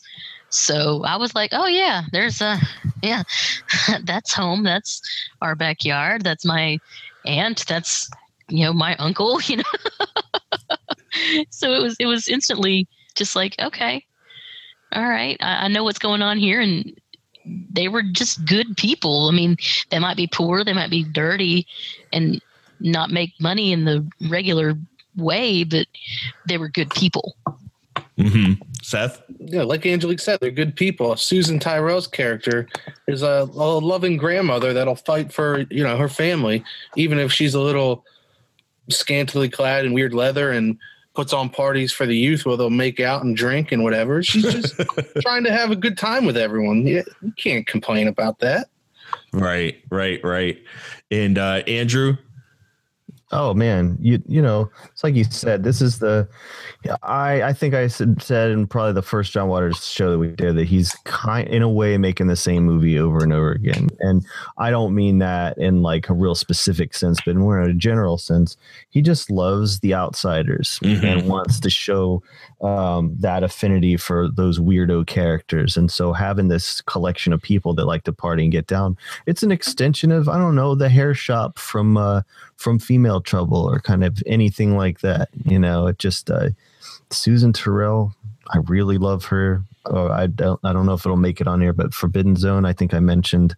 So 0.50 1.04
I 1.06 1.16
was 1.16 1.34
like, 1.34 1.52
oh 1.54 1.68
yeah, 1.68 2.04
there's 2.12 2.42
a 2.42 2.60
yeah, 3.02 3.24
that's 4.04 4.34
home. 4.34 4.64
That's 4.64 5.02
our 5.42 5.56
backyard. 5.56 6.24
That's 6.24 6.46
my 6.46 6.80
aunt. 7.26 7.66
That's 7.68 8.10
you 8.50 8.66
know 8.66 8.74
my 8.74 8.96
uncle. 8.98 9.40
You 9.50 9.58
know, 9.58 9.64
so 11.50 11.74
it 11.74 11.82
was 11.82 11.96
it 12.00 12.06
was 12.06 12.28
instantly 12.28 12.88
just 13.16 13.36
like 13.36 13.56
okay, 13.60 14.06
all 14.94 15.08
right, 15.08 15.38
I, 15.42 15.66
I 15.66 15.68
know 15.68 15.84
what's 15.84 16.00
going 16.00 16.22
on 16.22 16.38
here, 16.38 16.62
and 16.62 16.94
they 17.74 17.88
were 17.88 18.04
just 18.04 18.46
good 18.46 18.78
people. 18.78 19.30
I 19.30 19.36
mean, 19.36 19.58
they 19.90 20.00
might 20.00 20.18
be 20.18 20.28
poor, 20.28 20.64
they 20.64 20.74
might 20.74 20.90
be 20.90 21.04
dirty, 21.04 21.68
and 22.12 22.42
not 22.80 23.12
make 23.12 23.32
money 23.40 23.72
in 23.72 23.86
the 23.86 24.08
regular 24.30 24.76
way, 25.16 25.64
but 25.64 25.88
they 26.48 26.58
were 26.58 26.70
good 26.70 26.90
people. 26.92 27.36
Mm-hmm. 28.18 28.62
Seth? 28.82 29.22
Yeah, 29.40 29.64
like 29.64 29.86
Angelique 29.86 30.20
said, 30.20 30.40
they're 30.40 30.52
good 30.52 30.76
people. 30.76 31.16
Susan 31.16 31.60
Tyrrell's 31.60 32.08
character 32.08 32.68
is 33.08 33.24
a, 33.24 33.48
a 33.54 33.80
loving 33.80 34.18
grandmother 34.18 34.74
that'll 34.74 34.96
fight 34.96 35.32
for 35.32 35.62
you 35.70 35.84
know 35.84 35.98
her 35.98 36.10
family, 36.10 36.64
even 36.96 37.20
if 37.20 37.32
she's 37.32 37.54
a 37.54 37.62
little 37.62 38.06
scantily 38.90 39.50
clad 39.50 39.86
in 39.86 39.94
weird 39.94 40.14
leather 40.14 40.52
and 40.52 40.78
puts 41.14 41.34
on 41.34 41.50
parties 41.50 41.92
for 41.92 42.06
the 42.06 42.16
youth 42.16 42.46
where 42.46 42.56
they'll 42.58 42.70
make 42.70 43.00
out 43.00 43.24
and 43.24 43.36
drink 43.36 43.72
and 43.72 43.84
whatever. 43.84 44.24
She's 44.24 44.44
just 44.44 44.76
trying 45.22 45.44
to 45.44 45.52
have 45.52 45.72
a 45.72 45.76
good 45.76 45.98
time 45.98 46.26
with 46.26 46.38
everyone. 46.38 46.86
Yeah, 46.88 47.02
you 47.22 47.34
can't 47.38 47.68
complain 47.68 48.08
about 48.08 48.40
that. 48.40 48.68
Right, 49.34 49.82
right, 49.90 50.24
right. 50.24 50.62
And 51.10 51.38
uh 51.38 51.64
Andrew, 51.68 52.18
Oh 53.34 53.54
man, 53.54 53.98
you 54.02 54.22
you 54.28 54.42
know, 54.42 54.70
it's 54.92 55.04
like 55.04 55.16
you 55.16 55.24
said. 55.24 55.64
This 55.64 55.82
is 55.82 56.00
the, 56.00 56.28
I 57.04 57.42
I 57.44 57.54
think 57.54 57.74
I 57.74 57.88
said, 57.88 58.22
said 58.22 58.52
in 58.52 58.68
probably 58.68 58.92
the 58.94 59.02
first 59.02 59.32
John 59.32 59.48
Waters 59.48 59.86
show 59.86 60.12
that 60.12 60.18
we 60.18 60.28
did 60.30 60.58
that 60.58 60.68
he's 60.68 60.94
kind 61.06 61.48
in 61.48 61.62
a 61.62 61.70
way 61.70 61.98
making 61.98 62.28
the 62.28 62.36
same 62.36 62.64
movie 62.66 63.00
over 63.00 63.24
and 63.24 63.32
over 63.32 63.52
again. 63.54 63.88
And 64.02 64.26
I 64.58 64.70
don't 64.70 64.94
mean 64.94 65.20
that 65.20 65.58
in 65.58 65.82
like 65.82 66.10
a 66.10 66.14
real 66.14 66.36
specific 66.36 66.94
sense, 66.94 67.20
but 67.26 67.36
more 67.38 67.62
in 67.62 67.70
a 67.70 67.74
general 67.74 68.18
sense. 68.18 68.58
He 68.90 69.02
just 69.02 69.32
loves 69.32 69.80
the 69.80 69.94
outsiders 69.94 70.80
Mhm. 70.84 71.04
and 71.04 71.30
wants 71.30 71.60
to 71.62 71.70
show 71.70 72.22
um, 72.62 73.16
that 73.20 73.44
affinity 73.44 73.98
for 73.98 74.30
those 74.30 74.60
weirdo 74.60 75.08
characters. 75.08 75.76
And 75.76 75.92
so 75.92 76.14
having 76.14 76.48
this 76.48 76.82
collection 76.82 77.34
of 77.34 77.42
people 77.42 77.74
that 77.74 77.86
like 77.86 78.04
to 78.04 78.14
party 78.14 78.44
and 78.44 78.52
get 78.52 78.68
down, 78.68 78.98
it's 79.26 79.44
an 79.44 79.52
extension 79.52 80.12
of 80.12 80.30
I 80.30 80.38
don't 80.38 80.56
know 80.56 80.76
the 80.76 80.90
hair 80.90 81.14
shop 81.14 81.58
from 81.58 81.98
uh, 81.98 82.22
from 82.58 82.80
Female 82.80 83.22
Trouble 83.22 83.58
or 83.58 83.80
kind 83.80 84.04
of 84.04 84.22
anything 84.26 84.78
like 84.78 85.00
that. 85.02 85.30
You 85.46 85.60
know, 85.60 85.88
it 85.88 85.98
just 85.98 86.30
uh, 86.30 86.50
Susan 87.10 87.54
Tyrrell. 87.54 88.14
I 88.54 88.60
really 88.68 88.98
love 88.98 89.26
her. 89.26 89.64
Oh, 89.86 90.10
I 90.10 90.28
don't. 90.28 90.60
I 90.64 90.74
don't 90.74 90.86
know 90.86 90.94
if 90.94 91.06
it'll 91.06 91.18
make 91.18 91.42
it 91.42 91.48
on 91.48 91.62
here, 91.62 91.74
but 91.74 91.94
Forbidden 91.94 92.36
Zone. 92.36 92.66
I 92.66 92.74
think 92.74 92.94
I 92.94 93.00
mentioned. 93.00 93.56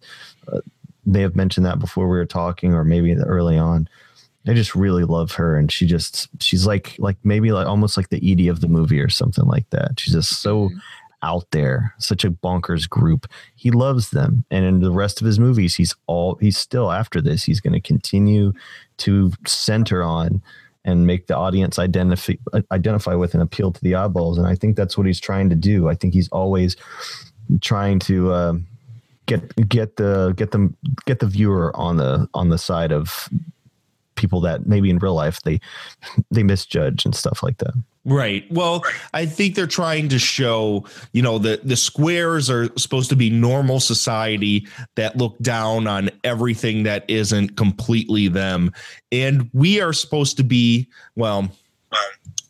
Uh, 0.50 0.60
may 1.06 1.20
have 1.20 1.36
mentioned 1.36 1.66
that 1.66 1.78
before 1.78 2.08
we 2.08 2.16
were 2.16 2.24
talking, 2.24 2.72
or 2.72 2.84
maybe 2.84 3.14
early 3.14 3.58
on. 3.58 3.88
I 4.46 4.52
just 4.52 4.74
really 4.74 5.04
love 5.04 5.32
her, 5.32 5.56
and 5.56 5.72
she 5.72 5.86
just 5.86 6.28
she's 6.40 6.66
like 6.66 6.96
like 6.98 7.16
maybe 7.24 7.52
like 7.52 7.66
almost 7.66 7.96
like 7.96 8.10
the 8.10 8.30
Edie 8.30 8.48
of 8.48 8.60
the 8.60 8.68
movie 8.68 9.00
or 9.00 9.08
something 9.08 9.44
like 9.46 9.68
that. 9.70 9.98
She's 9.98 10.14
just 10.14 10.42
so 10.42 10.70
out 11.22 11.46
there, 11.52 11.94
such 11.98 12.24
a 12.24 12.30
bonkers 12.30 12.88
group. 12.88 13.26
He 13.56 13.70
loves 13.70 14.10
them, 14.10 14.44
and 14.50 14.64
in 14.64 14.80
the 14.80 14.90
rest 14.90 15.20
of 15.20 15.26
his 15.26 15.40
movies, 15.40 15.74
he's 15.74 15.96
all 16.06 16.36
he's 16.36 16.58
still 16.58 16.92
after 16.92 17.22
this. 17.22 17.44
He's 17.44 17.60
going 17.60 17.72
to 17.72 17.80
continue 17.80 18.52
to 18.98 19.32
center 19.46 20.02
on 20.02 20.42
and 20.84 21.06
make 21.06 21.26
the 21.26 21.36
audience 21.36 21.78
identify 21.78 22.34
identify 22.70 23.14
with 23.14 23.32
and 23.32 23.42
appeal 23.42 23.72
to 23.72 23.80
the 23.80 23.94
eyeballs. 23.94 24.36
And 24.36 24.46
I 24.46 24.54
think 24.54 24.76
that's 24.76 24.98
what 24.98 25.06
he's 25.06 25.20
trying 25.20 25.48
to 25.48 25.56
do. 25.56 25.88
I 25.88 25.94
think 25.94 26.12
he's 26.12 26.28
always 26.28 26.76
trying 27.60 27.98
to. 28.00 28.32
Uh, 28.32 28.54
Get 29.26 29.56
get 29.70 29.96
the 29.96 30.34
get 30.36 30.50
them 30.50 30.76
get 31.06 31.20
the 31.20 31.26
viewer 31.26 31.74
on 31.74 31.96
the 31.96 32.28
on 32.34 32.50
the 32.50 32.58
side 32.58 32.92
of 32.92 33.26
people 34.24 34.40
that 34.40 34.66
maybe 34.66 34.88
in 34.90 34.98
real 34.98 35.14
life 35.14 35.40
they 35.42 35.60
they 36.30 36.42
misjudge 36.42 37.04
and 37.04 37.14
stuff 37.14 37.42
like 37.42 37.58
that. 37.58 37.74
Right. 38.06 38.44
Well, 38.50 38.82
I 39.14 39.24
think 39.24 39.54
they're 39.54 39.66
trying 39.66 40.10
to 40.10 40.18
show, 40.18 40.84
you 41.12 41.22
know, 41.22 41.38
the 41.38 41.60
the 41.64 41.76
squares 41.76 42.50
are 42.50 42.68
supposed 42.76 43.08
to 43.10 43.16
be 43.16 43.30
normal 43.30 43.80
society 43.80 44.66
that 44.96 45.16
look 45.16 45.38
down 45.38 45.86
on 45.86 46.10
everything 46.22 46.82
that 46.82 47.04
isn't 47.08 47.56
completely 47.56 48.28
them. 48.28 48.72
And 49.10 49.48
we 49.54 49.80
are 49.80 49.94
supposed 49.94 50.36
to 50.36 50.44
be, 50.44 50.88
well, 51.16 51.50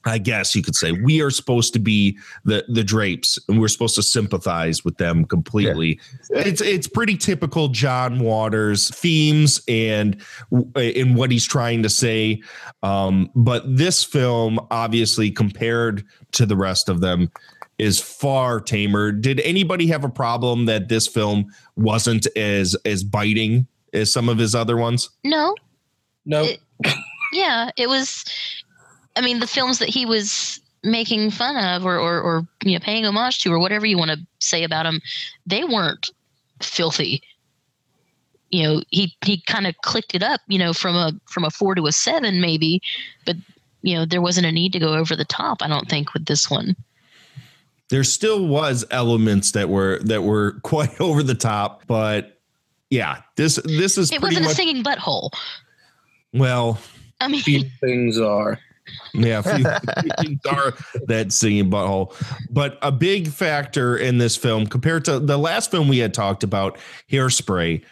I 0.07 0.19
guess 0.19 0.55
you 0.55 0.63
could 0.63 0.77
say 0.77 0.93
we 0.93 1.21
are 1.23 1.31
supposed 1.31 1.73
to 1.75 1.79
be 1.79 2.19
the 2.45 2.65
the 2.69 2.85
drapes 2.85 3.39
and 3.49 3.61
we're 3.61 3.69
supposed 3.69 3.95
to 3.97 4.03
sympathize 4.03 4.85
with 4.85 4.99
them 4.99 5.25
completely. 5.25 5.99
It's 6.31 6.61
it's 6.61 6.87
pretty 6.87 7.17
typical 7.17 7.69
John 7.69 8.19
Waters 8.19 8.91
themes 8.91 9.63
and 9.69 10.21
in 10.77 11.15
what 11.15 11.31
he's 11.31 11.47
trying 11.47 11.83
to 11.83 11.89
say. 11.89 12.43
Um, 12.83 13.31
but 13.35 13.63
this 13.77 14.05
film, 14.05 14.61
obviously, 14.71 15.31
compared 15.31 16.05
to 16.33 16.47
the 16.47 16.57
rest 16.57 16.89
of 16.89 17.01
them, 17.01 17.31
is 17.79 18.01
far 18.01 18.61
tamer. 18.61 19.13
Did 19.13 19.41
anybody 19.41 19.87
have 19.89 20.05
a 20.05 20.09
problem 20.09 20.67
that 20.67 20.89
this 20.89 21.07
film 21.07 21.47
wasn't 21.77 22.27
as 22.37 22.77
as 22.85 23.05
biting 23.05 23.67
as 23.93 24.13
some 24.13 24.29
of 24.29 24.39
his 24.39 24.55
other 24.55 24.77
ones? 24.77 25.11
No. 25.25 25.55
No. 26.27 26.49
yeah, 27.33 27.71
it 27.77 27.89
was. 27.89 28.25
I 29.17 29.21
mean, 29.21 29.41
the 29.41 29.47
films 29.47 29.79
that 29.79 29.89
he 29.89 30.07
was 30.07 30.61
making 30.83 31.31
fun 31.31 31.57
of, 31.57 31.85
or 31.87 31.99
or, 31.99 32.21
or 32.21 32.47
you 32.63 32.73
know, 32.73 32.81
paying 32.81 33.05
homage 33.07 33.41
to, 33.41 33.53
or 33.53 33.59
whatever 33.59 33.87
you 33.87 33.97
want 33.99 34.11
to 34.11 34.19
say 34.41 34.65
about 34.65 34.87
him, 34.87 35.01
they 35.47 35.65
weren't 35.65 36.11
filthy. 36.63 37.23
You 38.51 38.63
know, 38.63 38.83
he 38.91 39.15
he 39.25 39.41
kind 39.41 39.67
of 39.67 39.75
clicked 39.83 40.15
it 40.15 40.23
up, 40.23 40.41
you 40.49 40.59
know, 40.59 40.73
from 40.73 40.95
a 40.97 41.13
from 41.27 41.45
a 41.45 41.51
four 41.51 41.75
to 41.75 41.87
a 41.87 41.93
seven, 41.93 42.41
maybe, 42.41 42.81
but 43.27 43.37
you 43.83 43.95
know, 43.97 44.05
there 44.05 44.23
wasn't 44.23 44.47
a 44.47 44.53
need 44.53 44.73
to 44.73 44.79
go 44.79 44.95
over 44.95 45.15
the 45.15 45.25
top. 45.25 45.59
I 45.61 45.69
don't 45.69 45.89
think 45.89 46.15
with 46.15 46.27
this 46.27 46.49
one. 46.51 46.75
there 47.91 48.05
still 48.05 48.47
was 48.47 48.85
elements 48.91 49.53
that 49.53 49.69
were 49.69 49.99
that 50.05 50.23
were 50.23 50.53
quite 50.63 50.99
over 51.01 51.23
the 51.23 51.35
top 51.35 51.83
but 51.87 52.41
yeah 52.91 53.21
this 53.37 53.57
this 53.65 53.99
is 53.99 54.11
It 54.11 54.23
wasn't 54.23 54.47
a 54.47 54.51
singing 54.51 54.83
butthole. 54.83 55.31
well 56.33 56.79
I 57.21 57.29
mean, 57.29 57.43
things 57.81 58.19
are. 58.19 58.59
Yeah 59.15 59.41
few, 59.43 59.65
things 60.21 60.41
are 60.47 60.75
that 61.07 61.33
singing 61.33 61.71
butthole. 61.71 62.15
But 62.51 62.79
a 62.83 62.93
big 62.93 63.29
factor 63.29 63.97
in 63.97 64.19
this 64.19 64.37
film 64.37 64.67
compared 64.67 65.05
to 65.07 65.19
the 65.19 65.39
last 65.39 65.71
film 65.71 65.89
we 65.89 65.99
had 65.99 66.15
talked 66.15 66.43
about 66.43 66.79
hairspray 67.11 67.83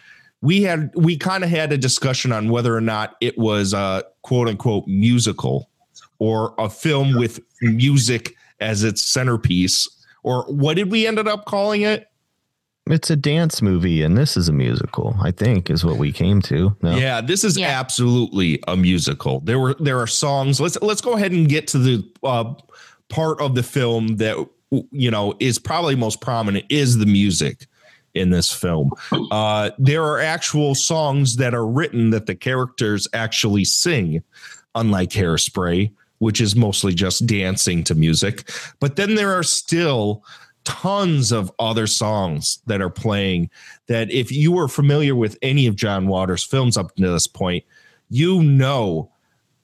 we 0.42 0.62
had 0.62 0.90
we 0.94 1.16
kind 1.16 1.42
of 1.44 1.50
had 1.50 1.72
a 1.72 1.78
discussion 1.78 2.33
on 2.33 2.50
whether 2.50 2.76
or 2.76 2.81
not 2.81 3.16
it 3.20 3.38
was 3.38 3.72
a 3.72 4.05
quote 4.22 4.48
unquote 4.48 4.87
musical 4.87 5.70
or 6.18 6.55
a 6.59 6.68
film 6.68 7.16
with 7.16 7.40
music 7.62 8.35
as 8.61 8.85
its 8.85 9.02
centerpiece 9.02 9.88
or 10.24 10.42
what 10.44 10.74
did 10.74 10.90
we 10.90 11.07
ended 11.07 11.26
up 11.26 11.46
calling 11.46 11.83
it 11.83 12.09
It's 12.86 13.10
a 13.10 13.16
dance 13.16 13.62
movie, 13.62 14.02
and 14.02 14.18
this 14.18 14.36
is 14.36 14.48
a 14.48 14.52
musical. 14.52 15.16
I 15.22 15.30
think 15.30 15.70
is 15.70 15.84
what 15.84 15.98
we 15.98 16.10
came 16.10 16.42
to. 16.42 16.76
No? 16.82 16.96
Yeah, 16.96 17.20
this 17.20 17.44
is 17.44 17.56
absolutely 17.58 18.60
a 18.66 18.76
musical. 18.76 19.40
There 19.40 19.60
were 19.60 19.74
there 19.74 20.00
are 20.00 20.06
songs. 20.08 20.60
Let's 20.60 20.80
let's 20.82 21.00
go 21.00 21.12
ahead 21.12 21.30
and 21.30 21.48
get 21.48 21.68
to 21.68 21.78
the 21.78 22.12
uh, 22.24 22.54
part 23.08 23.40
of 23.40 23.54
the 23.54 23.62
film 23.62 24.16
that 24.16 24.36
you 24.90 25.10
know 25.10 25.34
is 25.38 25.60
probably 25.60 25.94
most 25.94 26.20
prominent 26.20 26.64
is 26.70 26.98
the 26.98 27.06
music 27.06 27.66
in 28.14 28.30
this 28.30 28.52
film. 28.52 28.90
Uh, 29.30 29.70
there 29.78 30.04
are 30.04 30.20
actual 30.20 30.74
songs 30.74 31.36
that 31.36 31.54
are 31.54 31.66
written 31.66 32.10
that 32.10 32.26
the 32.26 32.34
characters 32.34 33.08
actually 33.14 33.64
sing, 33.64 34.22
unlike 34.74 35.10
Hairspray, 35.10 35.90
which 36.18 36.40
is 36.40 36.54
mostly 36.56 36.94
just 36.94 37.26
dancing 37.26 37.84
to 37.84 37.94
music. 37.94 38.50
But 38.80 38.96
then 38.96 39.14
there 39.14 39.32
are 39.32 39.42
still 39.42 40.24
tons 40.64 41.33
of 41.33 41.53
other 41.59 41.87
songs 41.87 42.61
that 42.66 42.81
are 42.81 42.90
playing 42.90 43.51
that 43.87 44.11
if 44.11 44.31
you 44.31 44.53
were 44.53 44.68
familiar 44.68 45.14
with 45.14 45.38
any 45.42 45.66
of 45.66 45.77
John 45.77 46.07
Waters' 46.07 46.44
films 46.44 46.77
up 46.77 46.94
to 46.96 47.11
this 47.11 47.27
point, 47.27 47.64
you 48.11 48.42
know 48.42 49.11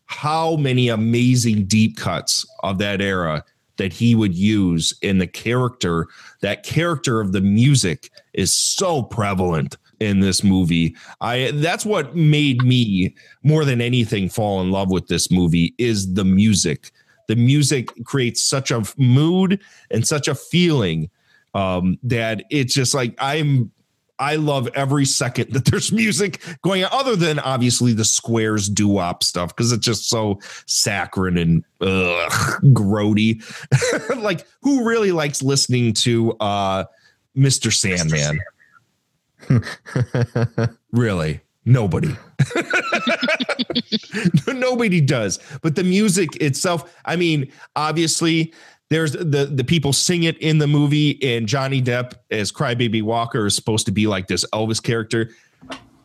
how 0.07 0.57
many 0.57 0.89
amazing 0.89 1.65
deep 1.65 1.97
cuts 1.97 2.47
of 2.63 2.79
that 2.79 3.01
era 3.01 3.45
that 3.77 3.93
he 3.93 4.15
would 4.15 4.35
use 4.35 4.93
in 5.03 5.19
the 5.19 5.27
character. 5.27 6.07
That 6.41 6.63
character 6.63 7.21
of 7.21 7.33
the 7.33 7.41
music 7.41 8.11
is 8.33 8.53
so 8.53 9.03
prevalent 9.03 9.77
in 10.01 10.21
this 10.21 10.45
movie. 10.45 10.95
I 11.21 11.51
that's 11.55 11.85
what 11.85 12.15
made 12.15 12.63
me 12.63 13.15
more 13.43 13.65
than 13.65 13.81
anything 13.81 14.29
fall 14.29 14.61
in 14.61 14.71
love 14.71 14.91
with 14.91 15.09
this 15.09 15.31
movie 15.31 15.75
is 15.79 16.15
the 16.15 16.25
music 16.25 16.93
the 17.29 17.37
music 17.37 17.89
creates 18.05 18.45
such 18.45 18.71
a 18.71 18.83
mood 18.97 19.61
and 19.91 20.07
such 20.07 20.27
a 20.29 20.35
feeling 20.35 21.09
um, 21.55 21.99
that 22.03 22.45
it's 22.51 22.75
just 22.75 22.95
like 22.95 23.15
i'm 23.19 23.71
I 24.19 24.37
love 24.37 24.69
every 24.75 25.05
second 25.05 25.51
that 25.53 25.67
there's 25.67 25.93
music 25.93 26.43
going 26.63 26.85
on, 26.85 26.91
other 26.93 27.17
than 27.17 27.39
obviously 27.39 27.93
the 27.93 28.05
squares 28.05 28.69
doo 28.69 28.89
wop 28.89 29.23
stuff, 29.23 29.55
because 29.55 29.73
it's 29.73 29.85
just 29.85 30.09
so 30.09 30.41
saccharine 30.67 31.39
and 31.39 31.65
ugh, 31.81 32.33
grody. 32.73 33.43
like, 34.23 34.47
who 34.63 34.85
really 34.85 35.13
likes 35.13 35.43
listening 35.43 35.93
to 35.95 36.33
uh, 36.41 36.85
Mr. 37.37 37.73
Sandman? 37.73 38.41
really? 40.93 41.41
Nobody. 41.69 42.17
Nobody 44.47 45.03
does. 45.03 45.39
But 45.61 45.77
the 45.77 45.85
music 45.85 46.35
itself, 46.37 46.97
I 47.05 47.17
mean, 47.17 47.53
obviously, 47.77 48.55
there's 48.89 49.13
the 49.13 49.51
the 49.53 49.65
people 49.65 49.93
sing 49.93 50.23
it 50.23 50.39
in 50.39 50.57
the 50.57 50.67
movie, 50.67 51.23
and 51.23 51.47
Johnny 51.47 51.83
Depp 51.83 52.15
as 52.31 52.51
Crybaby 52.51 53.03
Walker 53.03 53.45
is 53.45 53.55
supposed 53.55 53.85
to 53.85 53.93
be 53.93 54.07
like 54.07 54.29
this 54.29 54.47
Elvis 54.55 54.83
character. 54.83 55.31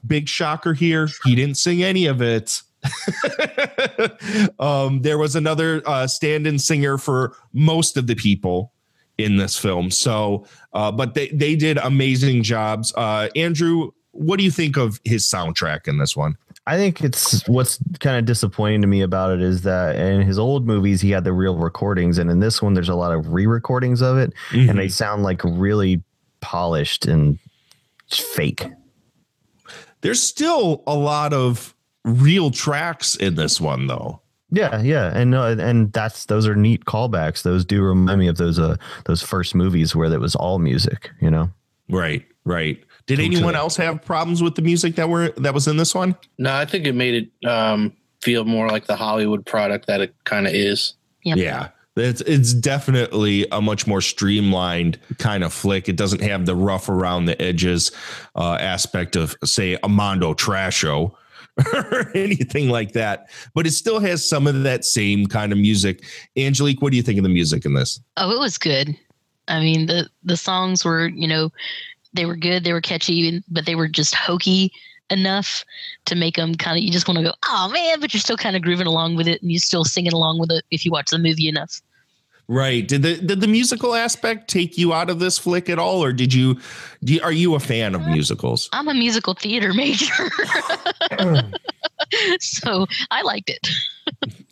Big 0.06 0.28
shocker 0.28 0.74
here, 0.74 1.08
he 1.24 1.34
didn't 1.34 1.56
sing 1.56 1.82
any 1.82 2.08
of 2.08 2.22
it. 2.22 2.62
um, 4.60 5.02
there 5.02 5.18
was 5.18 5.38
another 5.38 5.82
uh, 5.86 6.06
stand-in 6.06 6.60
singer 6.60 6.98
for 6.98 7.38
most 7.54 7.96
of 7.96 8.08
the 8.08 8.16
people 8.16 8.74
in 9.18 9.38
this 9.38 9.58
film. 9.58 9.90
So, 9.92 10.46
uh, 10.74 10.92
but 10.92 11.14
they 11.14 11.30
they 11.30 11.56
did 11.56 11.78
amazing 11.78 12.44
jobs. 12.44 12.94
Uh, 12.98 13.30
Andrew, 13.38 13.92
what 14.14 14.38
do 14.38 14.46
you 14.46 14.52
think 14.52 14.78
of 14.78 15.02
his 15.04 15.26
soundtrack 15.26 15.88
in 15.88 15.98
this 15.98 16.16
one? 16.16 16.38
I 16.66 16.78
think 16.78 17.02
it's 17.02 17.46
what's 17.50 17.78
kind 18.00 18.18
of 18.18 18.26
disappointing 18.26 18.82
to 18.82 18.88
me 18.88 19.02
about 19.02 19.32
it 19.32 19.42
is 19.42 19.64
that 19.64 19.98
in 19.98 20.22
his 20.22 20.40
old 20.40 20.66
movies 20.66 21.02
he 21.02 21.12
had 21.12 21.26
the 21.26 21.34
real 21.34 21.58
recordings, 21.58 22.18
and 22.18 22.32
in 22.32 22.40
this 22.40 22.62
one 22.62 22.74
there's 22.74 22.90
a 22.90 22.96
lot 22.96 23.12
of 23.12 23.34
re-recordings 23.34 24.02
of 24.02 24.18
it, 24.18 24.34
and 24.70 24.80
they 24.80 24.88
sound 24.88 25.24
like 25.24 25.42
really 25.44 26.02
polished 26.40 27.06
and 27.06 27.38
fake. 28.10 28.66
There's 30.02 30.22
still 30.22 30.84
a 30.88 30.96
lot 30.96 31.34
of 31.34 31.76
real 32.06 32.52
tracks 32.52 33.16
in 33.16 33.36
this 33.36 33.60
one, 33.60 33.88
though. 33.88 34.22
Yeah, 34.52 34.82
yeah, 34.82 35.12
and 35.18 35.34
uh, 35.34 35.56
and 35.60 35.92
that's 35.92 36.26
those 36.28 36.48
are 36.48 36.56
neat 36.56 36.86
callbacks. 36.86 37.42
Those 37.42 37.66
do 37.66 37.82
remind 37.82 38.20
me 38.20 38.28
of 38.28 38.38
those 38.38 38.60
uh 38.60 38.76
those 39.06 39.24
first 39.24 39.56
movies 39.56 39.96
where 39.96 40.14
it 40.14 40.20
was 40.20 40.36
all 40.36 40.60
music. 40.60 41.10
You 41.20 41.32
know, 41.32 41.50
right, 41.90 42.24
right. 42.46 42.82
Did 43.06 43.18
Totally. 43.18 43.36
anyone 43.36 43.56
else 43.56 43.76
have 43.78 44.04
problems 44.04 44.42
with 44.42 44.56
the 44.56 44.62
music 44.62 44.96
that 44.96 45.10
were 45.10 45.30
that 45.38 45.54
was 45.54 45.68
in 45.68 45.78
this 45.78 45.94
one? 45.94 46.16
No, 46.38 46.54
I 46.54 46.66
think 46.66 46.86
it 46.86 46.94
made 46.94 47.30
it 47.44 47.48
um, 47.48 47.92
feel 48.22 48.46
more 48.46 48.70
like 48.70 48.86
the 48.86 48.96
Hollywood 48.96 49.46
product 49.46 49.88
that 49.88 50.00
it 50.00 50.16
kind 50.24 50.48
of 50.48 50.54
is. 50.54 50.94
Yeah. 51.24 51.70
It's 51.96 52.22
it's 52.22 52.54
definitely 52.54 53.46
a 53.52 53.62
much 53.62 53.86
more 53.86 54.02
streamlined 54.02 54.98
kind 55.20 55.44
of 55.44 55.54
flick. 55.54 55.88
It 55.88 55.96
doesn't 55.96 56.22
have 56.22 56.46
the 56.46 56.56
rough 56.56 56.90
around 56.90 57.26
the 57.26 57.40
edges 57.40 57.92
uh, 58.36 58.58
aspect 58.60 59.16
of 59.16 59.36
say 59.44 59.78
a 59.84 59.90
Mondo 59.90 60.34
Trasho 60.34 61.14
or 61.74 62.12
anything 62.16 62.70
like 62.70 62.94
that. 62.94 63.30
But 63.54 63.68
it 63.68 63.72
still 63.72 64.00
has 64.00 64.28
some 64.28 64.48
of 64.48 64.64
that 64.64 64.86
same 64.86 65.28
kind 65.28 65.52
of 65.52 65.60
music. 65.60 66.04
Angelique, 66.36 66.82
what 66.82 66.90
do 66.92 66.98
you 66.98 67.04
think 67.04 67.20
of 67.20 67.24
the 67.24 67.30
music 67.30 67.64
in 67.64 67.76
this? 67.76 68.00
Oh, 68.18 68.32
it 68.32 68.40
was 68.40 68.58
good. 68.58 68.98
I 69.48 69.60
mean, 69.60 69.86
the 69.86 70.10
the 70.24 70.38
songs 70.38 70.84
were, 70.84 71.08
you 71.10 71.28
know, 71.28 71.52
they 72.14 72.26
were 72.26 72.36
good, 72.36 72.64
they 72.64 72.74
were 72.74 72.82
catchy, 72.82 73.44
but 73.50 73.66
they 73.66 73.76
were 73.76 73.88
just 73.88 74.16
hokey 74.16 74.72
enough 75.10 75.64
to 76.06 76.16
make 76.16 76.36
them 76.36 76.56
kind 76.56 76.78
of 76.78 76.84
you 76.84 76.92
just 76.92 77.08
want 77.08 77.18
to 77.18 77.24
go, 77.24 77.34
oh 77.46 77.70
man, 77.72 78.00
but 78.00 78.14
you're 78.14 78.22
still 78.22 78.38
kind 78.38 78.56
of 78.56 78.62
grooving 78.62 78.88
along 78.88 79.16
with 79.16 79.28
it, 79.28 79.42
and 79.42 79.52
you're 79.52 79.60
still 79.60 79.84
singing 79.84 80.14
along 80.14 80.40
with 80.40 80.52
it 80.52 80.64
if 80.72 80.86
you 80.86 80.92
watch 80.92 81.10
the 81.10 81.18
movie 81.18 81.48
enough. 81.48 81.82
Right. 82.48 82.86
Did 82.86 83.04
the 83.04 83.18
did 83.18 83.40
the 83.40 83.48
musical 83.48 83.96
aspect 83.96 84.50
take 84.50 84.78
you 84.78 84.94
out 84.94 85.10
of 85.10 85.20
this 85.20 85.38
flick 85.40 85.70
at 85.70 85.80
all, 85.80 86.04
or 86.04 86.12
did 86.12 86.34
you? 86.34 86.60
Do 87.04 87.14
you 87.14 87.22
are 87.22 87.32
you 87.32 87.56
a 87.56 87.60
fan 87.60 87.96
of 87.96 88.06
musicals? 88.06 88.70
I'm 88.74 88.90
a 88.90 88.94
musical 88.94 89.34
theater 89.34 89.74
major, 89.76 90.30
so 92.40 92.86
I 93.12 93.22
liked 93.22 93.50
it. 93.50 93.70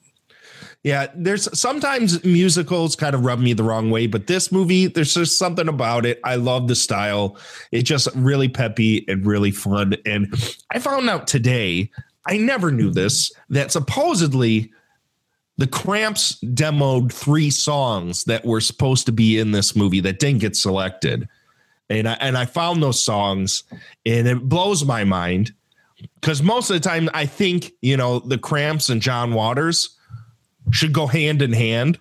Yeah, 0.84 1.08
there's 1.13 1.48
sometimes 1.58 2.24
musicals 2.26 2.96
kind 2.96 3.13
of 3.13 3.24
rub 3.24 3.39
me 3.39 3.54
the 3.54 3.63
wrong 3.63 3.91
way, 3.91 4.08
but 4.08 4.26
this 4.26 4.52
movie, 4.52 4.88
there's 4.88 5.13
just 5.13 5.38
something 5.38 5.67
about 5.67 6.08
it. 6.08 6.20
I 6.24 6.36
love 6.36 6.67
the 6.67 6.76
style. 6.76 7.38
It's 7.72 7.88
just 7.88 8.08
really 8.15 8.50
peppy 8.50 9.06
and 9.08 9.26
really 9.26 9.52
fun. 9.52 9.96
And 10.08 10.34
I 10.72 10.80
found 10.80 11.08
out 11.08 11.28
today, 11.28 11.91
I 12.26 12.38
never 12.38 12.72
knew 12.72 12.89
this, 12.89 13.32
that 13.50 13.72
supposedly 13.72 14.72
the 15.58 15.67
Cramps 15.67 16.39
demoed 16.44 17.12
three 17.12 17.52
songs 17.52 18.24
that 18.24 18.44
were 18.44 18.62
supposed 18.62 19.06
to 19.06 19.12
be 19.12 19.38
in 19.38 19.52
this 19.52 19.76
movie 19.76 20.00
that 20.00 20.17
didn't 20.17 20.41
get 20.41 20.56
selected. 20.56 21.30
And 21.91 22.10
I, 22.10 22.13
and 22.13 22.36
I 22.36 22.46
found 22.46 22.82
those 22.82 23.04
songs 23.04 23.63
and 24.04 24.28
it 24.28 24.41
blows 24.50 24.84
my 24.84 25.04
mind 25.04 25.54
because 26.20 26.41
most 26.41 26.72
of 26.72 26.82
the 26.82 26.89
time 26.89 27.08
I 27.13 27.28
think, 27.28 27.74
you 27.82 27.98
know, 27.98 28.17
the 28.17 28.39
Cramps 28.39 28.89
and 28.89 29.00
John 29.00 29.34
Waters 29.34 29.98
should 30.72 30.94
go 30.94 31.08
hand 31.08 31.42
in 31.42 31.54
hand. 31.54 32.00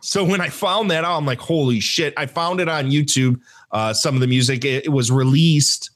So 0.00 0.24
when 0.24 0.40
I 0.40 0.48
found 0.48 0.90
that 0.90 1.04
out, 1.04 1.16
I'm 1.16 1.26
like, 1.26 1.38
holy 1.38 1.78
shit! 1.80 2.12
I 2.16 2.26
found 2.26 2.60
it 2.60 2.68
on 2.68 2.90
YouTube. 2.90 3.40
Uh, 3.70 3.92
some 3.94 4.14
of 4.16 4.20
the 4.20 4.26
music 4.26 4.64
it, 4.64 4.86
it 4.86 4.88
was 4.88 5.10
released 5.12 5.90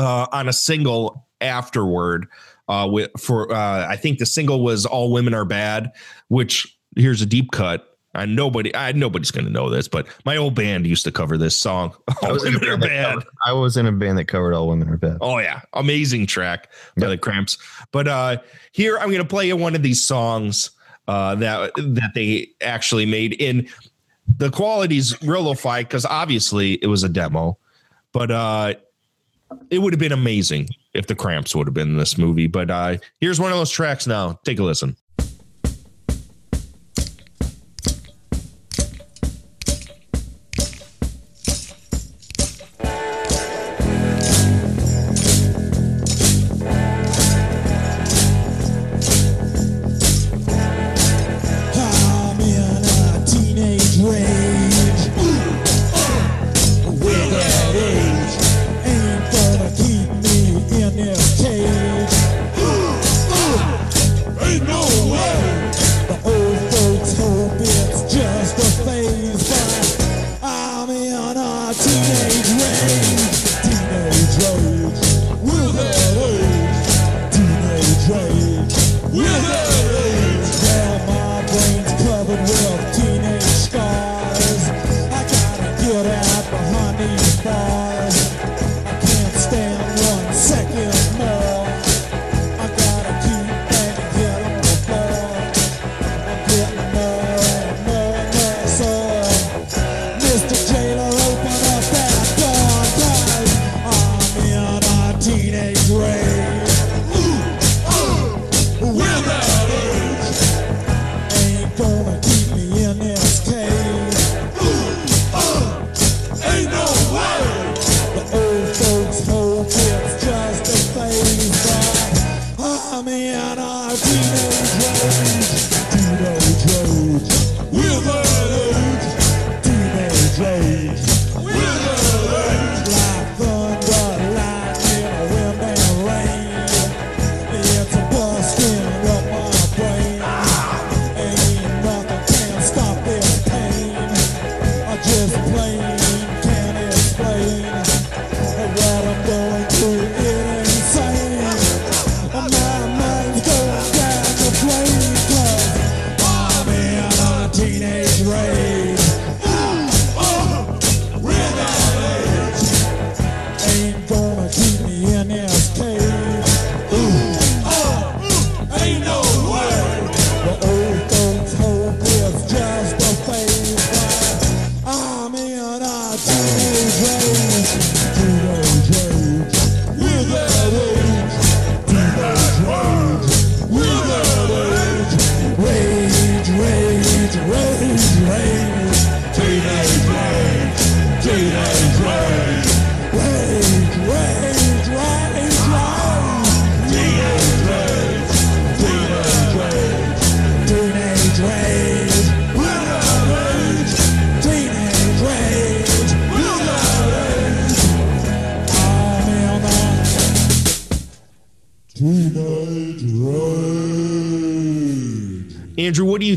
uh, 0.00 0.26
on 0.32 0.48
a 0.48 0.52
single 0.52 1.26
afterward. 1.40 2.26
Uh, 2.68 2.86
with 2.90 3.10
for 3.18 3.52
uh, 3.54 3.86
I 3.88 3.96
think 3.96 4.18
the 4.18 4.26
single 4.26 4.62
was 4.62 4.84
"All 4.86 5.12
Women 5.12 5.34
Are 5.34 5.44
Bad," 5.44 5.92
which 6.28 6.76
here's 6.96 7.22
a 7.22 7.26
deep 7.26 7.50
cut. 7.52 7.84
And 8.14 8.34
nobody, 8.34 8.74
I 8.74 8.90
nobody's 8.92 9.30
gonna 9.30 9.50
know 9.50 9.70
this, 9.70 9.86
but 9.86 10.06
my 10.24 10.36
old 10.36 10.54
band 10.54 10.86
used 10.86 11.04
to 11.04 11.12
cover 11.12 11.38
this 11.38 11.54
song. 11.56 11.94
All 12.22 12.32
was 12.32 12.42
women 12.42 12.66
are 12.68 12.76
bad. 12.76 13.14
covered- 13.14 13.24
I 13.46 13.52
was 13.52 13.76
in 13.76 13.86
a 13.86 13.92
band 13.92 14.18
that 14.18 14.24
covered 14.24 14.54
all 14.54 14.66
women 14.66 14.88
are 14.88 14.96
bad. 14.96 15.18
Oh 15.20 15.38
yeah, 15.38 15.60
amazing 15.74 16.26
track 16.26 16.72
by 16.96 17.06
the 17.08 17.18
Cramps. 17.18 17.58
But 17.92 18.08
uh 18.08 18.38
here 18.72 18.98
I'm 18.98 19.12
gonna 19.12 19.24
play 19.26 19.46
you 19.46 19.56
one 19.56 19.76
of 19.76 19.82
these 19.82 20.02
songs 20.02 20.70
uh 21.08 21.34
that 21.34 21.72
that 21.76 22.12
they 22.14 22.48
actually 22.60 23.06
made 23.06 23.32
in 23.40 23.68
the 24.36 24.50
quality's 24.50 25.20
real 25.22 25.42
lo-fi 25.42 25.82
because 25.82 26.04
obviously 26.04 26.74
it 26.74 26.86
was 26.86 27.02
a 27.02 27.08
demo, 27.08 27.58
but 28.12 28.30
uh 28.30 28.74
it 29.70 29.78
would 29.78 29.92
have 29.92 30.00
been 30.00 30.12
amazing 30.12 30.68
if 30.92 31.06
the 31.06 31.14
Cramps 31.14 31.54
would 31.54 31.66
have 31.66 31.74
been 31.74 31.88
in 31.88 31.96
this 31.96 32.18
movie. 32.18 32.46
But 32.46 32.70
uh 32.70 32.98
here's 33.20 33.40
one 33.40 33.50
of 33.50 33.58
those 33.58 33.70
tracks 33.70 34.06
now. 34.06 34.38
Take 34.44 34.58
a 34.58 34.62
listen. 34.62 34.96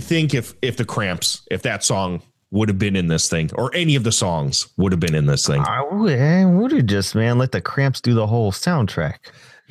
Think 0.01 0.33
if 0.33 0.53
if 0.61 0.77
the 0.77 0.85
Cramps, 0.85 1.41
if 1.49 1.61
that 1.61 1.83
song 1.83 2.21
would 2.51 2.67
have 2.67 2.79
been 2.79 2.95
in 2.95 3.07
this 3.07 3.29
thing, 3.29 3.49
or 3.55 3.73
any 3.73 3.95
of 3.95 4.03
the 4.03 4.11
songs 4.11 4.67
would 4.77 4.91
have 4.91 4.99
been 4.99 5.15
in 5.15 5.25
this 5.25 5.47
thing? 5.47 5.61
I 5.61 5.81
would, 5.83 6.19
I 6.19 6.45
would 6.45 6.71
have 6.73 6.85
just 6.85 7.15
man 7.15 7.37
let 7.37 7.51
the 7.53 7.61
Cramps 7.61 8.01
do 8.01 8.13
the 8.13 8.27
whole 8.27 8.51
soundtrack. 8.51 9.15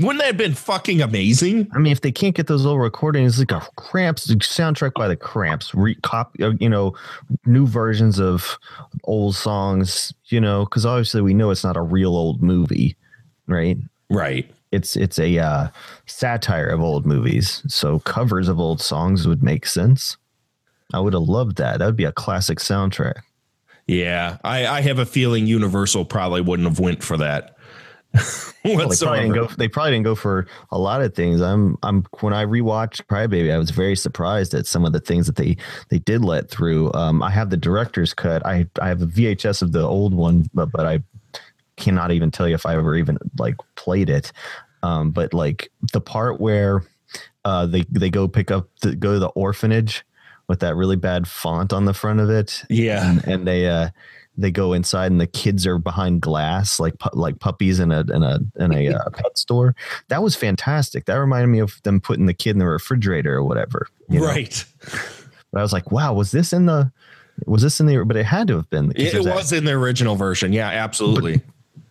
Wouldn't 0.01 0.21
that 0.21 0.29
have 0.29 0.37
been 0.39 0.55
fucking 0.55 1.03
amazing? 1.03 1.69
I 1.75 1.79
mean, 1.79 1.93
if 1.93 2.01
they 2.01 2.13
can't 2.13 2.35
get 2.35 2.47
those 2.47 2.65
old 2.65 2.81
recordings, 2.81 3.39
like 3.39 3.53
a 3.53 3.61
Cramps 3.77 4.27
soundtrack 4.29 4.95
by 4.95 5.09
the 5.09 5.17
Cramps, 5.17 5.75
re 5.75 5.97
uh, 6.11 6.25
you 6.59 6.71
know, 6.71 6.95
new 7.45 7.67
versions 7.67 8.19
of 8.19 8.59
old 9.05 9.35
songs, 9.35 10.15
you 10.27 10.41
know, 10.41 10.65
because 10.65 10.87
obviously 10.87 11.21
we 11.21 11.35
know 11.35 11.51
it's 11.51 11.65
not 11.65 11.77
a 11.77 11.83
real 11.83 12.17
old 12.17 12.43
movie, 12.43 12.97
right? 13.47 13.77
Right. 14.09 14.51
It's 14.73 14.97
it's 14.97 15.19
a 15.19 15.39
uh, 15.39 15.69
satire 16.07 16.69
of 16.69 16.81
old 16.81 17.05
movies, 17.05 17.63
so 17.67 17.99
covers 17.99 18.49
of 18.49 18.59
old 18.59 18.81
songs 18.81 19.27
would 19.27 19.43
make 19.43 19.67
sense. 19.67 20.17
I 20.93 21.01
would 21.01 21.13
have 21.13 21.23
loved 21.23 21.57
that. 21.57 21.79
That 21.79 21.87
would 21.87 21.97
be 21.97 22.05
a 22.05 22.13
classic 22.13 22.59
soundtrack. 22.59 23.23
Yeah, 23.87 24.39
I, 24.45 24.67
I 24.67 24.81
have 24.83 24.99
a 24.99 25.07
feeling 25.07 25.47
Universal 25.47 26.05
probably 26.05 26.41
wouldn't 26.41 26.69
have 26.69 26.79
went 26.79 27.03
for 27.03 27.17
that. 27.17 27.57
Well, 28.63 28.91
they 28.91 28.97
probably 28.97 29.21
didn't 29.21 29.35
go. 29.35 29.47
They 29.57 29.69
probably 29.69 29.93
didn't 29.93 30.05
go 30.05 30.15
for 30.15 30.47
a 30.71 30.79
lot 30.79 31.01
of 31.01 31.15
things. 31.15 31.41
I'm. 31.41 31.79
I'm. 31.83 32.05
When 32.21 32.35
I 32.35 32.45
rewatched 32.45 33.07
Crybaby, 33.07 33.51
I 33.51 33.57
was 33.57 33.71
very 33.71 33.97
surprised 33.97 34.53
at 34.53 34.67
some 34.67 34.85
of 34.85 34.93
the 34.93 35.01
things 35.01 35.27
that 35.29 35.37
they 35.37 35.57
they 35.89 35.99
did 35.99 36.23
let 36.23 36.51
through. 36.51 36.93
Um, 36.93 37.23
I 37.23 37.31
have 37.31 37.49
the 37.49 37.57
director's 37.57 38.13
cut. 38.13 38.45
I 38.45 38.67
I 38.79 38.89
have 38.89 39.01
a 39.01 39.07
VHS 39.07 39.63
of 39.63 39.73
the 39.73 39.81
old 39.81 40.13
one, 40.13 40.51
but 40.53 40.71
but 40.73 40.85
I 40.85 41.03
cannot 41.79 42.13
even 42.13 42.31
tell 42.31 42.47
you 42.47 42.55
if 42.55 42.67
I 42.67 42.75
ever 42.75 42.97
even 42.97 43.17
like 43.39 43.57
played 43.77 44.11
it. 44.11 44.31
Um, 44.83 45.11
but 45.11 45.33
like 45.33 45.71
the 45.95 46.03
part 46.03 46.39
where 46.39 46.83
uh, 47.47 47.65
they 47.65 47.85
they 47.91 48.11
go 48.11 48.29
pick 48.29 48.51
up 48.51 48.69
the, 48.83 48.95
go 48.95 49.15
to 49.15 49.19
the 49.19 49.29
orphanage 49.29 50.05
with 50.51 50.59
that 50.61 50.75
really 50.75 50.97
bad 50.97 51.29
font 51.29 51.73
on 51.73 51.85
the 51.85 51.95
front 51.95 52.19
of 52.19 52.29
it. 52.29 52.65
Yeah, 52.69 53.09
and, 53.09 53.25
and 53.27 53.47
they 53.47 53.69
uh, 53.69 53.91
they 54.37 54.51
go 54.51 54.73
inside 54.73 55.13
and 55.13 55.21
the 55.21 55.27
kids 55.29 55.65
are 55.65 55.79
behind 55.79 56.23
glass 56.23 56.81
like 56.81 56.99
pu- 56.99 57.17
like 57.17 57.39
puppies 57.39 57.79
in 57.79 57.93
a 57.93 58.01
in 58.01 58.25
a 58.25 58.41
in 58.59 58.73
a 58.75 58.89
uh, 58.95 59.11
pet 59.11 59.39
store. 59.39 59.77
That 60.09 60.25
was 60.25 60.35
fantastic. 60.35 61.05
That 61.05 61.15
reminded 61.21 61.47
me 61.47 61.61
of 61.61 61.81
them 61.85 62.01
putting 62.01 62.27
the 62.27 62.35
kid 62.35 62.51
in 62.51 62.59
the 62.59 62.67
refrigerator 62.67 63.37
or 63.37 63.45
whatever. 63.45 63.87
you 64.09 64.21
know? 64.21 64.27
Right. 64.27 64.65
But 65.53 65.61
I 65.61 65.63
was 65.63 65.73
like, 65.73 65.93
wow, 65.93 66.15
was 66.15 66.33
this 66.33 66.53
in 66.53 66.67
the 66.67 66.91
was 67.47 67.63
this 67.63 67.79
in 67.79 67.87
the 67.87 68.03
but 68.05 68.17
it 68.17 68.27
had 68.27 68.49
to 68.49 68.57
have 68.57 68.69
been 68.71 68.93
It, 68.97 69.13
that- 69.13 69.35
was 69.35 69.53
in 69.53 69.65
the 69.65 69.73
original 69.73 70.17
version. 70.17 70.53
Yeah, 70.53 70.69
absolutely. 70.69 71.41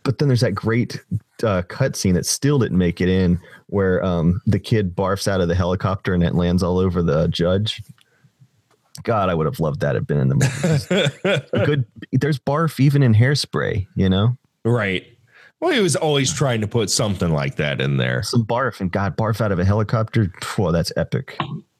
but 0.04 0.18
then 0.20 0.28
there's 0.28 0.42
that 0.42 0.54
great 0.54 1.02
uh, 1.44 1.62
cut 1.70 1.96
scene 1.96 2.14
that 2.16 2.26
still 2.26 2.60
didn't 2.60 2.78
make 2.78 3.00
it 3.00 3.08
in 3.08 3.40
where 3.68 4.04
um, 4.04 4.42
the 4.46 4.60
kid 4.60 4.96
barfs 4.96 5.28
out 5.28 5.40
of 5.40 5.48
the 5.48 5.56
helicopter 5.56 6.14
and 6.14 6.24
it 6.24 6.36
lands 6.36 6.62
all 6.62 6.78
over 6.78 7.02
the 7.02 7.28
judge. 7.30 7.82
God, 9.04 9.30
I 9.30 9.34
would 9.34 9.46
have 9.46 9.60
loved 9.60 9.80
that 9.82 9.96
had 9.96 10.08
been 10.08 10.20
in 10.20 10.28
the 10.30 10.36
movie. 10.36 11.66
Good, 11.66 11.86
there's 12.12 12.40
barf 12.40 12.80
even 12.80 13.04
in 13.04 13.14
hairspray, 13.14 13.88
you 13.96 14.10
know? 14.10 14.38
Right. 14.66 15.06
Well, 15.60 15.72
he 15.72 15.80
was 15.82 15.96
always 15.96 16.34
trying 16.34 16.62
to 16.62 16.68
put 16.68 16.90
something 16.90 17.32
like 17.32 17.56
that 17.58 17.82
in 17.82 17.98
there. 17.98 18.24
Some 18.24 18.46
barf 18.46 18.80
and 18.80 18.92
God, 18.92 19.18
barf 19.18 19.42
out 19.42 19.52
of 19.52 19.60
a 19.60 19.66
helicopter. 19.66 20.32
Whoa, 20.56 20.72
that's 20.72 20.92
epic. 20.96 21.38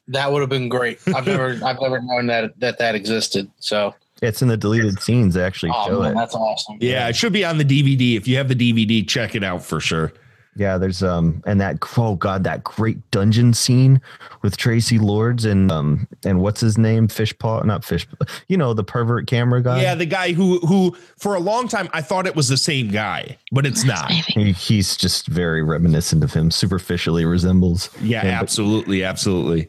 That 0.08 0.32
would 0.32 0.40
have 0.40 0.50
been 0.50 0.68
great. 0.68 0.98
I've 1.14 1.26
never, 1.26 1.58
I've 1.64 1.80
never 1.80 2.00
known 2.02 2.26
that 2.26 2.58
that 2.60 2.78
that 2.78 2.94
existed. 2.94 3.50
So, 3.58 3.94
It's 4.20 4.42
in 4.42 4.48
the 4.48 4.56
deleted 4.56 5.00
scenes. 5.00 5.34
They 5.34 5.42
actually 5.42 5.72
oh 5.74 5.86
show 5.86 6.00
man, 6.02 6.12
it. 6.12 6.14
that's 6.16 6.34
awesome. 6.34 6.76
Yeah, 6.80 7.08
it 7.08 7.16
should 7.16 7.32
be 7.32 7.44
on 7.44 7.58
the 7.58 7.64
DVD. 7.64 8.16
If 8.16 8.28
you 8.28 8.36
have 8.36 8.48
the 8.48 8.54
DVD, 8.54 9.06
check 9.06 9.34
it 9.34 9.44
out 9.44 9.64
for 9.64 9.80
sure. 9.80 10.12
Yeah, 10.56 10.78
there's 10.78 11.02
um 11.02 11.42
and 11.46 11.60
that 11.60 11.78
oh 11.96 12.16
god 12.16 12.44
that 12.44 12.64
great 12.64 13.10
dungeon 13.12 13.54
scene 13.54 14.00
with 14.42 14.56
Traci 14.56 15.00
Lords 15.00 15.44
and 15.44 15.70
um 15.70 16.08
and 16.24 16.40
what's 16.40 16.60
his 16.60 16.76
name 16.76 17.06
Fishpaw 17.08 17.64
not 17.64 17.84
Fish 17.84 18.06
you 18.48 18.56
know 18.56 18.74
the 18.74 18.82
pervert 18.84 19.26
camera 19.26 19.62
guy 19.62 19.82
Yeah, 19.82 19.94
the 19.94 20.06
guy 20.06 20.32
who 20.32 20.58
who 20.66 20.96
for 21.18 21.34
a 21.34 21.40
long 21.40 21.68
time 21.68 21.88
I 21.92 22.02
thought 22.02 22.26
it 22.26 22.34
was 22.34 22.48
the 22.48 22.56
same 22.56 22.88
guy, 22.88 23.38
but 23.52 23.64
it's 23.64 23.84
not. 23.84 24.10
he, 24.10 24.52
he's 24.52 24.96
just 24.96 25.28
very 25.28 25.62
reminiscent 25.62 26.24
of 26.24 26.32
him 26.34 26.50
superficially 26.50 27.24
resembles 27.24 27.88
Yeah, 28.02 28.22
him, 28.22 28.34
but- 28.34 28.42
absolutely, 28.42 29.04
absolutely. 29.04 29.68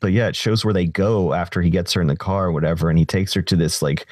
But 0.00 0.12
yeah, 0.12 0.28
it 0.28 0.36
shows 0.36 0.64
where 0.64 0.74
they 0.74 0.86
go 0.86 1.32
after 1.32 1.60
he 1.60 1.70
gets 1.70 1.92
her 1.92 2.00
in 2.00 2.06
the 2.06 2.16
car 2.16 2.46
or 2.46 2.52
whatever, 2.52 2.88
and 2.88 2.98
he 2.98 3.04
takes 3.04 3.34
her 3.34 3.42
to 3.42 3.56
this 3.56 3.82
like 3.82 4.06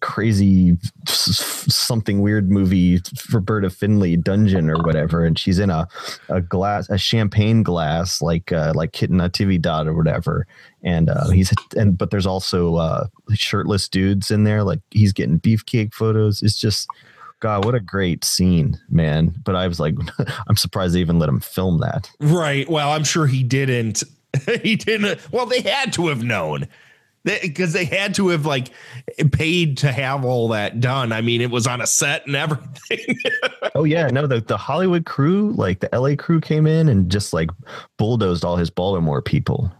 crazy 0.00 0.76
something 1.06 2.20
weird 2.20 2.50
movie 2.50 3.00
Roberta 3.32 3.70
Findlay 3.70 4.16
dungeon 4.16 4.70
or 4.70 4.76
whatever, 4.82 5.24
and 5.24 5.38
she's 5.38 5.58
in 5.58 5.70
a 5.70 5.88
a 6.28 6.40
glass 6.40 6.88
a 6.90 6.98
champagne 6.98 7.62
glass 7.62 8.20
like 8.20 8.52
uh, 8.52 8.72
like 8.74 8.92
Kitten 8.92 9.18
Natividad 9.18 9.86
or 9.86 9.94
whatever, 9.94 10.46
and 10.82 11.08
uh, 11.08 11.30
he's 11.30 11.52
and 11.76 11.96
but 11.96 12.10
there's 12.10 12.26
also 12.26 12.76
uh, 12.76 13.06
shirtless 13.32 13.88
dudes 13.88 14.30
in 14.30 14.44
there, 14.44 14.62
like 14.64 14.80
he's 14.90 15.12
getting 15.12 15.40
beefcake 15.40 15.94
photos. 15.94 16.42
It's 16.42 16.58
just. 16.58 16.88
God, 17.40 17.64
what 17.64 17.74
a 17.74 17.80
great 17.80 18.22
scene, 18.22 18.78
man! 18.90 19.34
But 19.44 19.56
I 19.56 19.66
was 19.66 19.80
like, 19.80 19.94
I'm 20.46 20.56
surprised 20.56 20.94
they 20.94 21.00
even 21.00 21.18
let 21.18 21.30
him 21.30 21.40
film 21.40 21.78
that. 21.78 22.10
Right. 22.20 22.68
Well, 22.68 22.90
I'm 22.90 23.02
sure 23.02 23.26
he 23.26 23.42
didn't. 23.42 24.02
he 24.62 24.76
didn't. 24.76 25.20
Well, 25.32 25.46
they 25.46 25.60
had 25.60 25.92
to 25.94 26.08
have 26.08 26.22
known 26.22 26.68
because 27.24 27.72
they, 27.72 27.84
had 27.84 28.14
to 28.14 28.28
have 28.28 28.46
like 28.46 28.70
paid 29.32 29.76
to 29.78 29.92
have 29.92 30.24
all 30.24 30.48
that 30.48 30.80
done. 30.80 31.12
I 31.12 31.20
mean, 31.20 31.40
it 31.40 31.50
was 31.50 31.66
on 31.66 31.80
a 31.80 31.86
set 31.86 32.26
and 32.26 32.36
everything. 32.36 33.18
Oh 33.76 33.84
yeah, 33.84 34.08
no, 34.08 34.26
the, 34.26 34.40
the 34.40 34.56
Hollywood 34.56 35.06
crew, 35.06 35.52
like 35.52 35.78
the 35.78 35.88
LA 35.96 36.16
crew 36.16 36.40
came 36.40 36.66
in 36.66 36.88
and 36.88 37.10
just 37.10 37.32
like 37.32 37.50
bulldozed 37.98 38.44
all 38.44 38.56
his 38.56 38.68
Baltimore 38.68 39.22
people. 39.22 39.72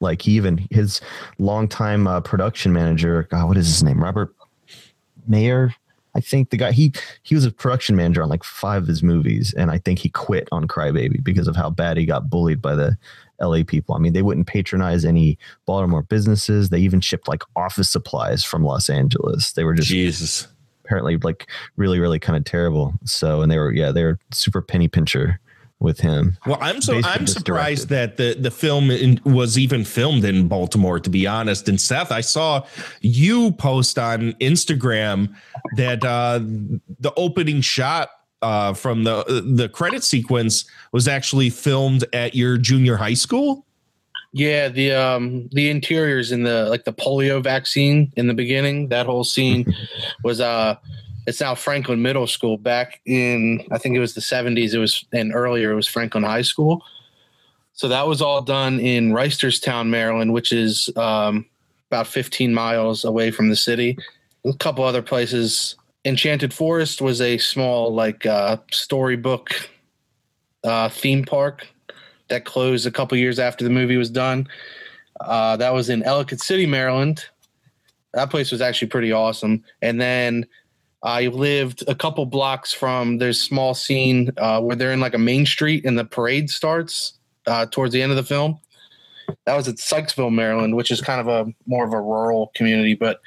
Like 0.00 0.28
even 0.28 0.66
his 0.70 1.00
longtime 1.38 2.06
uh, 2.06 2.20
production 2.20 2.72
manager, 2.72 3.26
God, 3.30 3.48
what 3.48 3.56
is 3.56 3.66
his 3.66 3.82
name? 3.82 4.02
Robert 4.02 4.34
Maier. 5.28 5.74
I 6.14 6.20
think 6.20 6.50
the 6.50 6.56
guy 6.56 6.70
he 6.70 6.92
he 7.24 7.34
was 7.34 7.44
a 7.44 7.50
production 7.50 7.96
manager 7.96 8.22
on 8.22 8.28
like 8.28 8.44
five 8.44 8.82
of 8.82 8.88
his 8.88 9.02
movies, 9.02 9.52
and 9.54 9.70
I 9.70 9.78
think 9.78 9.98
he 9.98 10.10
quit 10.10 10.48
on 10.52 10.68
Crybaby 10.68 11.24
because 11.24 11.48
of 11.48 11.56
how 11.56 11.70
bad 11.70 11.96
he 11.96 12.06
got 12.06 12.30
bullied 12.30 12.62
by 12.62 12.76
the 12.76 12.96
LA 13.44 13.62
people. 13.66 13.94
I 13.94 13.98
mean, 13.98 14.12
they 14.12 14.22
wouldn't 14.22 14.46
patronize 14.46 15.04
any 15.04 15.38
Baltimore 15.66 16.02
businesses. 16.02 16.68
They 16.68 16.78
even 16.78 17.00
shipped 17.00 17.28
like 17.28 17.42
office 17.56 17.90
supplies 17.90 18.44
from 18.44 18.64
Los 18.64 18.88
Angeles. 18.88 19.52
They 19.52 19.64
were 19.64 19.74
just 19.74 19.88
Jesus. 19.88 20.48
apparently 20.84 21.16
like 21.18 21.50
really 21.76 22.00
really 22.00 22.18
kind 22.18 22.36
of 22.36 22.44
terrible. 22.44 22.94
So 23.04 23.42
and 23.42 23.50
they 23.50 23.58
were 23.58 23.72
yeah 23.72 23.92
they 23.92 24.04
were 24.04 24.18
super 24.32 24.62
penny 24.62 24.88
pincher 24.88 25.40
with 25.80 26.00
him. 26.00 26.36
Well, 26.46 26.58
I'm 26.60 26.80
so 26.80 27.00
I'm 27.04 27.26
surprised 27.26 27.88
that 27.90 28.16
the 28.16 28.34
the 28.38 28.50
film 28.50 28.90
in, 28.90 29.20
was 29.24 29.58
even 29.58 29.84
filmed 29.84 30.24
in 30.24 30.48
Baltimore. 30.48 30.98
To 30.98 31.10
be 31.10 31.26
honest, 31.26 31.68
and 31.68 31.80
Seth, 31.80 32.10
I 32.10 32.22
saw 32.22 32.66
you 33.00 33.52
post 33.52 33.98
on 33.98 34.32
Instagram 34.34 35.34
that 35.76 36.04
uh, 36.04 36.40
the 36.98 37.12
opening 37.16 37.60
shot 37.60 38.08
uh, 38.44 38.74
from 38.74 39.04
the 39.04 39.24
the 39.56 39.70
credit 39.70 40.04
sequence 40.04 40.66
was 40.92 41.08
actually 41.08 41.48
filmed 41.48 42.04
at 42.12 42.34
your 42.34 42.58
junior 42.58 42.96
high 42.96 43.14
school. 43.14 43.64
Yeah, 44.32 44.68
the 44.68 44.92
um 44.92 45.48
the 45.52 45.70
interiors 45.70 46.30
in 46.30 46.42
the 46.42 46.66
like 46.66 46.84
the 46.84 46.92
polio 46.92 47.42
vaccine 47.42 48.12
in 48.16 48.26
the 48.26 48.34
beginning, 48.34 48.88
that 48.88 49.06
whole 49.06 49.24
scene 49.24 49.74
was 50.24 50.40
uh 50.40 50.76
it's 51.26 51.40
now 51.40 51.54
Franklin 51.54 52.02
Middle 52.02 52.26
School. 52.26 52.58
Back 52.58 53.00
in 53.06 53.66
I 53.70 53.78
think 53.78 53.96
it 53.96 54.00
was 54.00 54.12
the 54.14 54.20
70s, 54.20 54.74
it 54.74 54.78
was 54.78 55.06
and 55.12 55.34
earlier 55.34 55.72
it 55.72 55.76
was 55.76 55.88
Franklin 55.88 56.24
High 56.24 56.42
School. 56.42 56.84
So 57.72 57.88
that 57.88 58.06
was 58.06 58.20
all 58.20 58.42
done 58.42 58.78
in 58.78 59.12
Reisterstown, 59.12 59.88
Maryland, 59.88 60.34
which 60.34 60.52
is 60.52 60.90
um 60.96 61.46
about 61.90 62.06
15 62.08 62.52
miles 62.52 63.04
away 63.04 63.30
from 63.30 63.48
the 63.48 63.56
city. 63.56 63.96
A 64.44 64.52
couple 64.52 64.84
other 64.84 65.00
places. 65.00 65.76
Enchanted 66.04 66.52
Forest 66.52 67.00
was 67.00 67.20
a 67.20 67.38
small 67.38 67.92
like 67.92 68.26
uh 68.26 68.58
storybook 68.70 69.70
uh 70.62 70.88
theme 70.88 71.24
park 71.24 71.66
that 72.28 72.44
closed 72.44 72.86
a 72.86 72.90
couple 72.90 73.16
years 73.18 73.38
after 73.38 73.64
the 73.64 73.70
movie 73.70 73.96
was 73.96 74.10
done. 74.10 74.48
Uh, 75.20 75.56
that 75.56 75.72
was 75.72 75.88
in 75.88 76.02
Ellicott 76.02 76.40
City, 76.40 76.66
Maryland. 76.66 77.24
That 78.14 78.30
place 78.30 78.50
was 78.50 78.60
actually 78.60 78.88
pretty 78.88 79.12
awesome. 79.12 79.62
And 79.82 80.00
then 80.00 80.46
I 81.02 81.26
lived 81.26 81.84
a 81.86 81.94
couple 81.94 82.24
blocks 82.26 82.72
from 82.72 83.18
there's 83.18 83.40
small 83.40 83.74
scene 83.74 84.30
uh, 84.38 84.60
where 84.60 84.76
they're 84.76 84.92
in 84.92 85.00
like 85.00 85.14
a 85.14 85.18
main 85.18 85.46
street 85.46 85.84
and 85.84 85.98
the 85.98 86.04
parade 86.04 86.48
starts 86.50 87.18
uh, 87.46 87.66
towards 87.66 87.92
the 87.92 88.02
end 88.02 88.10
of 88.10 88.16
the 88.16 88.24
film. 88.24 88.58
That 89.46 89.56
was 89.56 89.68
at 89.68 89.76
Sykesville, 89.76 90.32
Maryland, 90.32 90.76
which 90.76 90.90
is 90.90 91.00
kind 91.00 91.20
of 91.20 91.28
a 91.28 91.52
more 91.66 91.84
of 91.84 91.92
a 91.92 92.00
rural 92.00 92.52
community, 92.54 92.94
but 92.94 93.20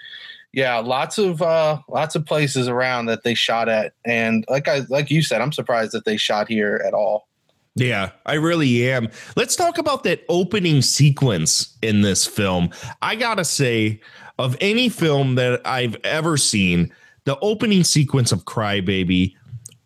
yeah, 0.53 0.77
lots 0.77 1.17
of 1.17 1.41
uh, 1.41 1.79
lots 1.89 2.15
of 2.15 2.25
places 2.25 2.67
around 2.67 3.07
that 3.07 3.23
they 3.23 3.33
shot 3.33 3.69
at, 3.69 3.93
and 4.05 4.45
like 4.49 4.67
I 4.67 4.81
like 4.89 5.11
you 5.11 5.21
said, 5.21 5.41
I'm 5.41 5.51
surprised 5.51 5.91
that 5.91 6.05
they 6.05 6.17
shot 6.17 6.47
here 6.47 6.81
at 6.85 6.93
all. 6.93 7.27
Yeah, 7.75 8.11
I 8.25 8.33
really 8.33 8.89
am. 8.89 9.09
Let's 9.35 9.55
talk 9.55 9.77
about 9.77 10.03
that 10.03 10.25
opening 10.29 10.81
sequence 10.81 11.77
in 11.83 12.01
this 12.01 12.25
film. 12.25 12.71
I 13.03 13.15
gotta 13.15 13.45
say, 13.45 14.01
of 14.39 14.57
any 14.59 14.89
film 14.89 15.35
that 15.35 15.61
I've 15.65 15.95
ever 16.03 16.37
seen, 16.37 16.91
the 17.25 17.37
opening 17.39 17.83
sequence 17.83 18.31
of 18.31 18.45
Crybaby, 18.45 19.35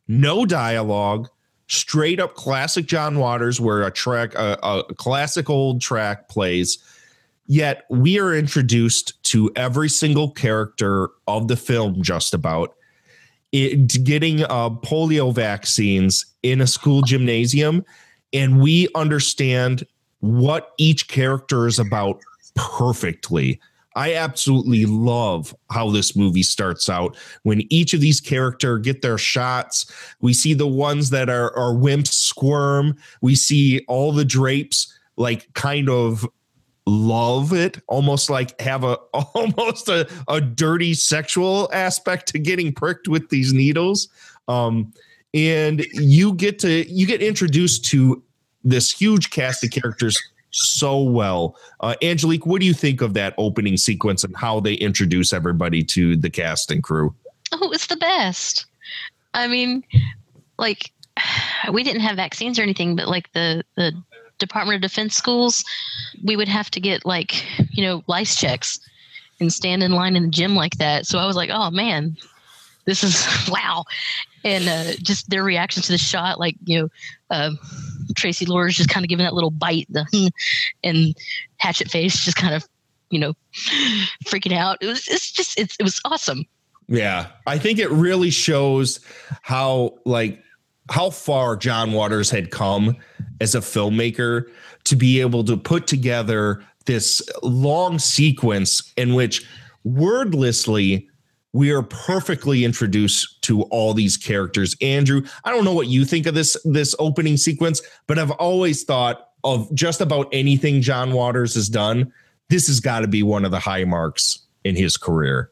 no 0.07 0.45
dialogue, 0.45 1.28
straight 1.68 2.20
up 2.20 2.36
classic 2.36 2.86
John 2.86 3.18
Waters, 3.18 3.59
where 3.59 3.84
a 3.84 3.91
track, 3.91 4.36
a, 4.36 4.57
a 4.64 4.93
classic 4.93 5.49
old 5.49 5.82
track 5.82 6.30
plays. 6.30 6.78
Yet 7.52 7.84
we 7.89 8.18
are 8.18 8.34
introduced 8.34 9.22
to 9.24 9.52
every 9.58 9.89
single 9.89 10.32
character 10.32 11.10
of 11.28 11.49
the 11.49 11.58
film, 11.58 12.02
just 12.02 12.34
about 12.34 12.78
it, 13.52 14.06
getting 14.06 14.43
uh, 14.43 14.70
polio 14.70 15.36
vaccines 15.36 16.26
in 16.43 16.62
a 16.62 16.66
school 16.66 17.02
gymnasium, 17.02 17.84
and 18.32 18.62
we 18.62 18.88
understand 18.95 19.86
what 20.22 20.72
each 20.78 21.10
character 21.10 21.68
is 21.68 21.78
about 21.78 22.22
perfectly. 22.56 23.60
I 23.97 24.16
absolutely 24.16 24.86
love 24.86 25.54
how 25.72 25.89
this 25.89 26.16
movie 26.16 26.43
starts 26.43 26.88
out 26.88 27.18
when 27.43 27.64
each 27.70 27.93
of 27.93 27.99
these 27.99 28.22
character 28.22 28.78
get 28.78 29.02
their 29.02 29.18
shots. 29.18 29.91
We 30.22 30.34
see 30.34 30.54
the 30.54 30.68
ones 30.68 31.10
that 31.10 31.30
are 31.30 31.54
are 31.58 31.74
wimps 31.74 32.14
squirm. 32.14 32.95
We 33.22 33.36
see 33.36 33.84
all 33.89 34.14
the 34.14 34.24
drapes 34.24 34.97
like 35.18 35.54
kind 35.54 35.89
of 35.89 36.26
love 36.92 37.54
it 37.54 37.80
almost 37.88 38.30
like 38.30 38.60
have 38.60 38.84
a 38.84 38.96
almost 39.34 39.88
a, 39.89 40.10
a 40.28 40.42
dirty 40.42 40.94
sexual 40.94 41.70
aspect 41.74 42.28
to 42.28 42.39
getting 42.39 42.74
pricked 42.74 43.08
with 43.08 43.30
these 43.30 43.54
needles. 43.54 44.10
Um 44.48 44.92
and 45.34 45.86
you 45.94 46.34
get 46.34 46.60
to 46.60 46.89
you 46.92 47.08
get 47.08 47.22
introduced 47.22 47.86
to 47.86 48.22
this 48.64 48.92
huge 48.92 49.30
cast 49.30 49.64
of 49.64 49.72
characters 49.72 50.22
so 50.52 51.02
well. 51.02 51.56
Uh 51.80 51.96
angelique 52.02 52.46
what 52.46 52.60
do 52.60 52.68
you 52.68 52.74
think 52.74 53.02
of 53.02 53.14
that 53.14 53.34
opening 53.38 53.78
sequence 53.78 54.24
and 54.24 54.36
how 54.36 54.60
they 54.60 54.74
introduce 54.74 55.32
everybody 55.32 55.84
to 55.84 56.18
the 56.18 56.30
cast 56.30 56.72
and 56.72 56.84
crew? 56.84 57.16
Oh, 57.54 57.72
it's 57.72 57.88
the 57.88 57.98
best. 57.98 58.66
I 59.34 59.48
mean, 59.48 59.84
like 60.58 60.92
we 61.72 61.84
didn't 61.84 62.02
have 62.02 62.18
vaccines 62.18 62.60
or 62.60 62.64
anything, 62.64 62.96
but 62.96 63.08
like 63.08 63.32
the 63.34 63.64
the 63.76 63.94
Department 64.42 64.76
of 64.76 64.82
Defense 64.82 65.16
schools, 65.16 65.64
we 66.24 66.36
would 66.36 66.50
have 66.50 66.70
to 66.72 66.82
get 66.82 67.06
like 67.06 67.46
you 67.72 67.84
know 67.84 68.04
lice 68.08 68.36
checks 68.36 68.80
and 69.39 69.52
stand 69.52 69.82
in 69.82 69.94
line 69.94 70.16
in 70.16 70.24
the 70.24 70.30
gym 70.30 70.56
like 70.56 70.78
that. 70.78 71.08
So 71.08 71.18
I 71.18 71.26
was 71.26 71.36
like, 71.36 71.50
oh 71.52 71.72
man, 71.72 72.18
this 72.86 73.04
is 73.04 73.26
wow, 73.50 73.86
and 74.44 74.68
uh, 74.68 74.94
just 75.02 75.30
their 75.30 75.44
reaction 75.44 75.82
to 75.84 75.92
the 75.92 75.98
shot, 75.98 76.39
like 76.39 76.56
you 76.66 76.82
know, 76.82 76.89
uh, 77.30 77.52
Traci 78.14 78.48
Lords 78.48 78.76
just 78.76 78.89
kind 78.89 79.06
of 79.06 79.10
giving 79.10 79.26
that 79.26 79.34
little 79.34 79.52
bite, 79.52 79.88
the, 79.89 80.32
and 80.84 81.16
Hatchet 81.58 81.89
Face 81.89 82.24
just 82.24 82.38
kind 82.38 82.54
of 82.54 82.68
you 83.10 83.20
know 83.20 83.34
freaking 84.26 84.56
out. 84.56 84.78
It 84.82 84.88
was 84.88 85.08
it's 85.08 85.32
just 85.32 85.60
it's, 85.60 85.76
it 85.80 85.84
was 85.84 86.02
awesome. 86.06 86.46
Yeah, 86.88 87.28
I 87.48 87.58
think 87.58 87.80
it 87.80 87.89
really 87.89 88.32
shows 88.32 89.00
how 89.44 89.98
like 90.06 90.44
how 90.90 91.10
far 91.10 91.56
John 91.56 91.94
Waters 91.94 92.30
had 92.30 92.52
come 92.52 92.98
as 93.40 93.56
a 93.56 93.60
filmmaker 93.60 94.50
to 94.86 94.96
be 94.96 95.22
able 95.22 95.44
to 95.46 95.58
put 95.58 95.88
together 95.88 96.64
this 96.86 97.22
long 97.44 98.00
sequence 98.00 98.92
in 98.98 99.14
which 99.14 99.46
wordlessly 99.84 101.08
we 101.54 101.72
are 101.72 101.84
perfectly 101.84 102.64
introduced 102.64 103.42
to 103.44 103.64
all 103.64 103.94
these 103.94 104.18
characters. 104.18 104.76
Andrew, 104.82 105.24
I 105.44 105.52
don't 105.52 105.66
know 105.66 105.74
what 105.74 105.88
you 105.88 106.06
think 106.06 106.26
of 106.26 106.34
this 106.34 106.58
this 106.64 106.96
opening 106.98 107.38
sequence, 107.38 107.82
but 108.08 108.18
I've 108.18 108.32
always 108.32 108.84
thought 108.84 109.30
of 109.44 109.74
just 109.74 110.02
about 110.02 110.30
anything 110.32 110.82
John 110.82 111.12
Waters 111.14 111.56
has 111.56 111.68
done, 111.68 112.12
this 112.50 112.68
has 112.68 112.80
got 112.80 113.02
to 113.02 113.08
be 113.08 113.24
one 113.24 113.46
of 113.46 113.52
the 113.52 113.60
high 113.60 113.84
marks 113.84 114.40
in 114.64 114.76
his 114.76 114.98
career. 114.98 115.51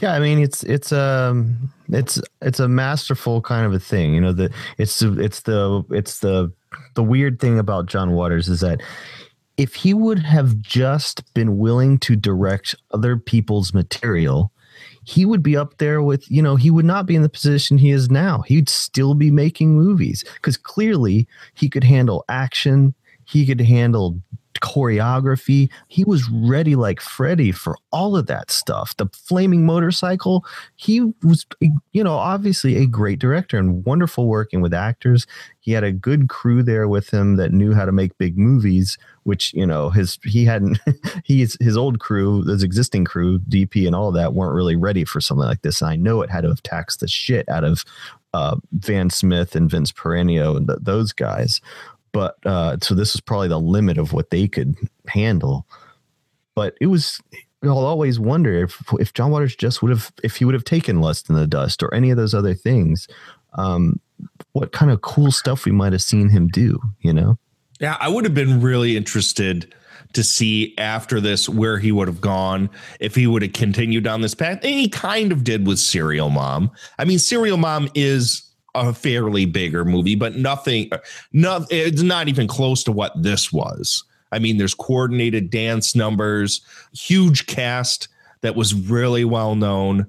Yeah, 0.00 0.12
I 0.12 0.18
mean 0.20 0.38
it's 0.38 0.62
it's 0.64 0.92
um 0.92 1.72
it's 1.88 2.20
it's 2.42 2.60
a 2.60 2.68
masterful 2.68 3.40
kind 3.40 3.64
of 3.64 3.72
a 3.72 3.78
thing. 3.78 4.14
You 4.14 4.20
know, 4.20 4.32
the 4.32 4.52
it's 4.78 5.00
it's 5.00 5.42
the 5.42 5.84
it's 5.90 6.20
the 6.20 6.52
the 6.94 7.02
weird 7.02 7.40
thing 7.40 7.58
about 7.58 7.86
John 7.86 8.12
Waters 8.12 8.48
is 8.48 8.60
that 8.60 8.82
if 9.56 9.74
he 9.74 9.94
would 9.94 10.18
have 10.18 10.60
just 10.60 11.32
been 11.32 11.56
willing 11.56 11.98
to 12.00 12.14
direct 12.14 12.74
other 12.92 13.16
people's 13.16 13.72
material, 13.72 14.52
he 15.04 15.24
would 15.24 15.42
be 15.42 15.56
up 15.56 15.78
there 15.78 16.02
with, 16.02 16.30
you 16.30 16.42
know, 16.42 16.56
he 16.56 16.70
would 16.70 16.84
not 16.84 17.06
be 17.06 17.16
in 17.16 17.22
the 17.22 17.28
position 17.28 17.78
he 17.78 17.90
is 17.90 18.10
now. 18.10 18.42
He'd 18.42 18.68
still 18.68 19.14
be 19.14 19.30
making 19.30 19.74
movies 19.74 20.24
because 20.34 20.56
clearly 20.58 21.26
he 21.54 21.70
could 21.70 21.84
handle 21.84 22.24
action, 22.28 22.94
he 23.24 23.46
could 23.46 23.60
handle 23.60 24.20
choreography. 24.60 25.70
He 25.88 26.04
was 26.04 26.28
ready 26.30 26.76
like 26.76 27.00
Freddie 27.00 27.52
for 27.52 27.76
all 27.92 28.16
of 28.16 28.26
that 28.26 28.50
stuff. 28.50 28.96
The 28.96 29.08
flaming 29.12 29.64
motorcycle, 29.64 30.44
he 30.76 31.00
was, 31.22 31.46
you 31.60 32.04
know, 32.04 32.14
obviously 32.14 32.76
a 32.76 32.86
great 32.86 33.18
director 33.18 33.58
and 33.58 33.84
wonderful 33.84 34.26
working 34.26 34.60
with 34.60 34.74
actors. 34.74 35.26
He 35.60 35.72
had 35.72 35.84
a 35.84 35.92
good 35.92 36.28
crew 36.28 36.62
there 36.62 36.88
with 36.88 37.10
him 37.10 37.36
that 37.36 37.52
knew 37.52 37.74
how 37.74 37.84
to 37.84 37.92
make 37.92 38.16
big 38.18 38.38
movies, 38.38 38.98
which, 39.24 39.52
you 39.52 39.66
know, 39.66 39.90
his, 39.90 40.18
he 40.24 40.44
hadn't, 40.44 40.78
he's, 41.24 41.56
his 41.60 41.76
old 41.76 41.98
crew, 41.98 42.42
his 42.42 42.62
existing 42.62 43.04
crew, 43.04 43.38
DP 43.40 43.86
and 43.86 43.94
all 43.94 44.12
that 44.12 44.34
weren't 44.34 44.54
really 44.54 44.76
ready 44.76 45.04
for 45.04 45.20
something 45.20 45.46
like 45.46 45.62
this. 45.62 45.80
And 45.80 45.90
I 45.90 45.96
know 45.96 46.22
it 46.22 46.30
had 46.30 46.42
to 46.42 46.48
have 46.48 46.62
taxed 46.62 47.00
the 47.00 47.08
shit 47.08 47.48
out 47.48 47.64
of 47.64 47.84
uh, 48.36 48.56
Van 48.72 49.08
Smith 49.08 49.56
and 49.56 49.70
Vince 49.70 49.92
Peranio 49.92 50.56
and 50.56 50.68
th- 50.68 50.80
those 50.82 51.12
guys 51.12 51.60
but 52.16 52.38
uh, 52.46 52.78
so 52.80 52.94
this 52.94 53.14
is 53.14 53.20
probably 53.20 53.48
the 53.48 53.60
limit 53.60 53.98
of 53.98 54.14
what 54.14 54.30
they 54.30 54.48
could 54.48 54.74
handle. 55.06 55.66
But 56.54 56.74
it 56.80 56.86
was 56.86 57.20
I'll 57.62 57.76
always 57.76 58.18
wonder 58.18 58.64
if 58.64 58.82
if 58.98 59.12
John 59.12 59.30
Waters 59.30 59.54
just 59.54 59.82
would 59.82 59.90
have 59.90 60.10
if 60.24 60.36
he 60.36 60.46
would 60.46 60.54
have 60.54 60.64
taken 60.64 61.02
Lust 61.02 61.28
in 61.28 61.36
the 61.36 61.46
Dust 61.46 61.82
or 61.82 61.92
any 61.92 62.10
of 62.10 62.16
those 62.16 62.32
other 62.32 62.54
things, 62.54 63.06
um, 63.52 64.00
what 64.52 64.72
kind 64.72 64.90
of 64.90 65.02
cool 65.02 65.30
stuff 65.30 65.66
we 65.66 65.72
might 65.72 65.92
have 65.92 66.00
seen 66.00 66.30
him 66.30 66.48
do, 66.48 66.80
you 67.00 67.12
know? 67.12 67.38
Yeah, 67.80 67.98
I 68.00 68.08
would 68.08 68.24
have 68.24 68.32
been 68.34 68.62
really 68.62 68.96
interested 68.96 69.74
to 70.14 70.24
see 70.24 70.74
after 70.78 71.20
this 71.20 71.50
where 71.50 71.76
he 71.76 71.92
would 71.92 72.08
have 72.08 72.22
gone 72.22 72.70
if 72.98 73.14
he 73.14 73.26
would 73.26 73.42
have 73.42 73.52
continued 73.52 74.04
down 74.04 74.22
this 74.22 74.34
path. 74.34 74.60
And 74.62 74.72
he 74.72 74.88
kind 74.88 75.32
of 75.32 75.44
did 75.44 75.66
with 75.66 75.78
Serial 75.78 76.30
Mom. 76.30 76.70
I 76.98 77.04
mean, 77.04 77.18
Serial 77.18 77.58
Mom 77.58 77.90
is 77.94 78.45
a 78.76 78.92
fairly 78.92 79.44
bigger 79.44 79.84
movie, 79.84 80.14
but 80.14 80.36
nothing, 80.36 80.90
not 81.32 81.66
it's 81.70 82.02
not 82.02 82.28
even 82.28 82.46
close 82.46 82.84
to 82.84 82.92
what 82.92 83.12
this 83.20 83.52
was. 83.52 84.04
I 84.32 84.38
mean, 84.38 84.58
there's 84.58 84.74
coordinated 84.74 85.50
dance 85.50 85.94
numbers, 85.94 86.60
huge 86.92 87.46
cast 87.46 88.08
that 88.40 88.56
was 88.56 88.74
really 88.74 89.24
well 89.24 89.54
known, 89.54 90.06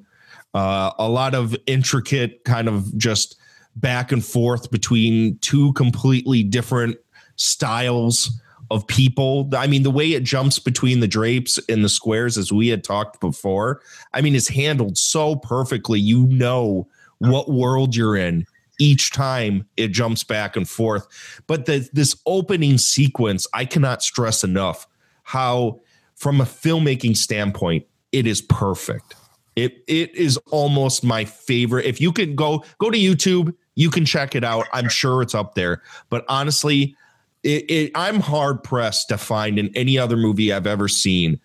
uh, 0.53 0.91
a 0.97 1.07
lot 1.07 1.36
of 1.36 1.55
intricate 1.65 2.43
kind 2.43 2.68
of 2.68 2.95
just 2.97 3.38
back 3.76 4.11
and 4.11 4.26
forth 4.26 4.72
between 4.72 5.38
two 5.39 5.72
completely 5.74 6.43
different 6.43 6.97
styles 7.36 8.41
of 8.72 8.86
people. 8.88 9.49
I 9.55 9.68
mean, 9.68 9.84
the 9.84 9.91
way 9.91 10.13
it 10.13 10.24
jumps 10.24 10.59
between 10.59 10.99
the 10.99 11.07
drapes 11.07 11.59
and 11.70 11.84
the 11.84 11.89
squares, 11.89 12.38
as 12.38 12.51
we 12.51 12.68
had 12.68 12.84
talked 12.84 13.22
before, 13.22 13.82
I 14.13 14.22
mean, 14.22 14.36
it's 14.36 14.49
handled 14.49 14.97
so 14.97 15.36
perfectly. 15.36 15.99
You 15.99 16.26
know 16.28 16.88
what 17.20 17.49
world 17.49 17.95
you're 17.95 18.18
in 18.18 18.45
each 18.80 19.11
time 19.11 19.67
it 19.78 19.89
jumps 19.89 20.23
back 20.23 20.55
and 20.55 20.67
forth. 20.67 21.07
But 21.47 21.65
the, 21.65 21.88
this 21.93 22.15
opening 22.25 22.78
sequence, 22.78 23.47
I 23.53 23.65
cannot 23.65 24.03
stress 24.03 24.43
enough 24.43 24.88
how, 25.23 25.82
from 26.15 26.41
a 26.41 26.45
filmmaking 26.45 27.17
standpoint, 27.17 27.86
it 28.11 28.25
is 28.25 28.41
perfect. 28.41 29.15
It 29.55 29.84
it 29.88 30.15
is 30.15 30.38
almost 30.51 31.03
my 31.03 31.25
favorite. 31.25 31.86
If 31.86 31.99
you 31.99 32.11
can 32.11 32.36
go 32.36 32.63
go 32.78 32.91
to 32.91 32.97
YouTube, 32.97 33.55
you 33.73 33.89
can 33.89 34.05
check 34.05 34.36
it 34.36 34.43
out. 34.43 34.67
I'm 34.71 34.88
sure 34.88 35.21
it's 35.21 35.34
up 35.34 35.55
there. 35.55 35.82
But 36.09 36.25
honestly, 36.30 36.95
it, 37.43 37.69
it, 37.69 37.91
I'm 37.95 38.19
hard 38.19 38.63
pressed 38.63 39.09
to 39.09 39.17
find 39.17 39.57
in 39.57 39.75
any 39.75 39.97
other 39.97 40.15
movie 40.15 40.53
I've 40.53 40.67
ever 40.67 40.88
seen 40.88 41.39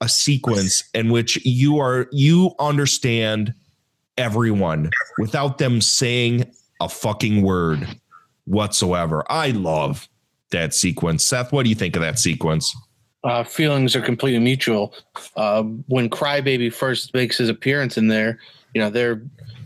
a 0.00 0.08
sequence 0.08 0.84
in 0.94 1.10
which 1.10 1.44
you 1.44 1.78
are 1.78 2.08
you 2.12 2.54
understand 2.58 3.54
everyone 4.20 4.90
without 5.18 5.58
them 5.58 5.80
saying 5.80 6.50
a 6.80 6.88
fucking 6.88 7.42
word 7.42 7.86
whatsoever. 8.44 9.24
I 9.28 9.50
love 9.50 10.08
that 10.50 10.74
sequence. 10.74 11.24
Seth, 11.24 11.52
what 11.52 11.64
do 11.64 11.68
you 11.68 11.74
think 11.74 11.96
of 11.96 12.02
that 12.02 12.18
sequence? 12.18 12.74
uh, 13.24 13.44
feelings 13.44 13.94
are 13.94 14.00
completely 14.00 14.38
mutual. 14.38 14.94
Uh, 15.36 15.62
when 15.88 16.08
Crybaby 16.08 16.72
first 16.72 17.12
makes 17.14 17.38
his 17.38 17.48
appearance 17.48 17.98
in 17.98 18.08
there, 18.08 18.38
you 18.74 18.80
know 18.80 18.90
they're 18.90 19.22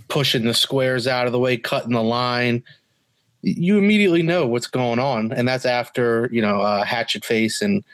pushing 0.09 0.45
the 0.45 0.55
squares 0.55 1.07
out 1.07 1.27
of 1.27 1.33
the 1.33 1.39
way, 1.39 1.57
cutting 1.57 1.93
the 1.93 2.03
line. 2.03 2.63
You 3.43 3.79
immediately 3.79 4.23
know 4.23 4.47
what's 4.47 4.67
going 4.67 4.99
on, 4.99 5.33
and 5.33 5.47
that's 5.47 5.67
after 5.67 6.29
you 6.33 6.43
know 6.43 6.61
uh, 6.61 6.85
Hatchet 6.85 7.25
Face 7.25 7.63
and 7.63 7.85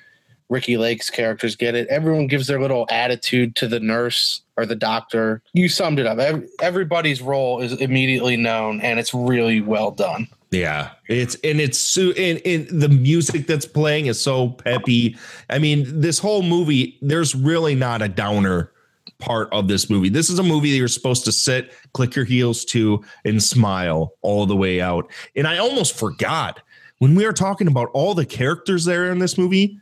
Ricki 0.48 0.76
Lake's 0.76 1.10
characters 1.10 1.56
get 1.56 1.74
it. 1.74 1.88
Everyone 1.88 2.26
gives 2.26 2.46
their 2.46 2.60
little 2.60 2.86
attitude 2.90 3.54
to 3.56 3.68
the 3.68 3.80
nurse 3.80 4.42
or 4.60 4.66
the 4.66 4.76
doctor. 4.76 5.42
You 5.52 5.68
summed 5.68 5.98
it 5.98 6.06
up. 6.06 6.18
Every, 6.18 6.48
everybody's 6.60 7.20
role 7.22 7.60
is 7.60 7.72
immediately 7.72 8.36
known, 8.36 8.80
and 8.80 8.98
it's 8.98 9.14
really 9.14 9.60
well 9.60 9.90
done. 9.90 10.28
Yeah, 10.50 10.90
it's 11.08 11.36
and 11.44 11.60
it's 11.60 11.78
so 11.78 12.10
and, 12.10 12.40
and 12.44 12.68
the 12.68 12.88
music 12.88 13.46
that's 13.46 13.66
playing 13.66 14.06
is 14.06 14.20
so 14.20 14.50
peppy. 14.50 15.16
I 15.48 15.58
mean, 15.58 16.00
this 16.00 16.18
whole 16.18 16.42
movie, 16.42 16.98
there's 17.02 17.34
really 17.34 17.74
not 17.74 18.02
a 18.02 18.08
downer 18.08 18.72
part 19.18 19.48
of 19.52 19.68
this 19.68 19.88
movie. 19.88 20.08
This 20.08 20.28
is 20.28 20.38
a 20.38 20.42
movie 20.42 20.70
that 20.72 20.76
you're 20.76 20.88
supposed 20.88 21.24
to 21.26 21.32
sit, 21.32 21.72
click 21.92 22.16
your 22.16 22.24
heels 22.24 22.64
to, 22.66 23.04
and 23.24 23.40
smile 23.40 24.14
all 24.22 24.46
the 24.46 24.56
way 24.56 24.80
out. 24.80 25.10
And 25.36 25.46
I 25.46 25.58
almost 25.58 25.96
forgot 25.96 26.60
when 26.98 27.14
we 27.14 27.24
were 27.24 27.32
talking 27.32 27.68
about 27.68 27.90
all 27.92 28.14
the 28.14 28.26
characters 28.26 28.84
there 28.84 29.10
in 29.12 29.18
this 29.18 29.38
movie, 29.38 29.78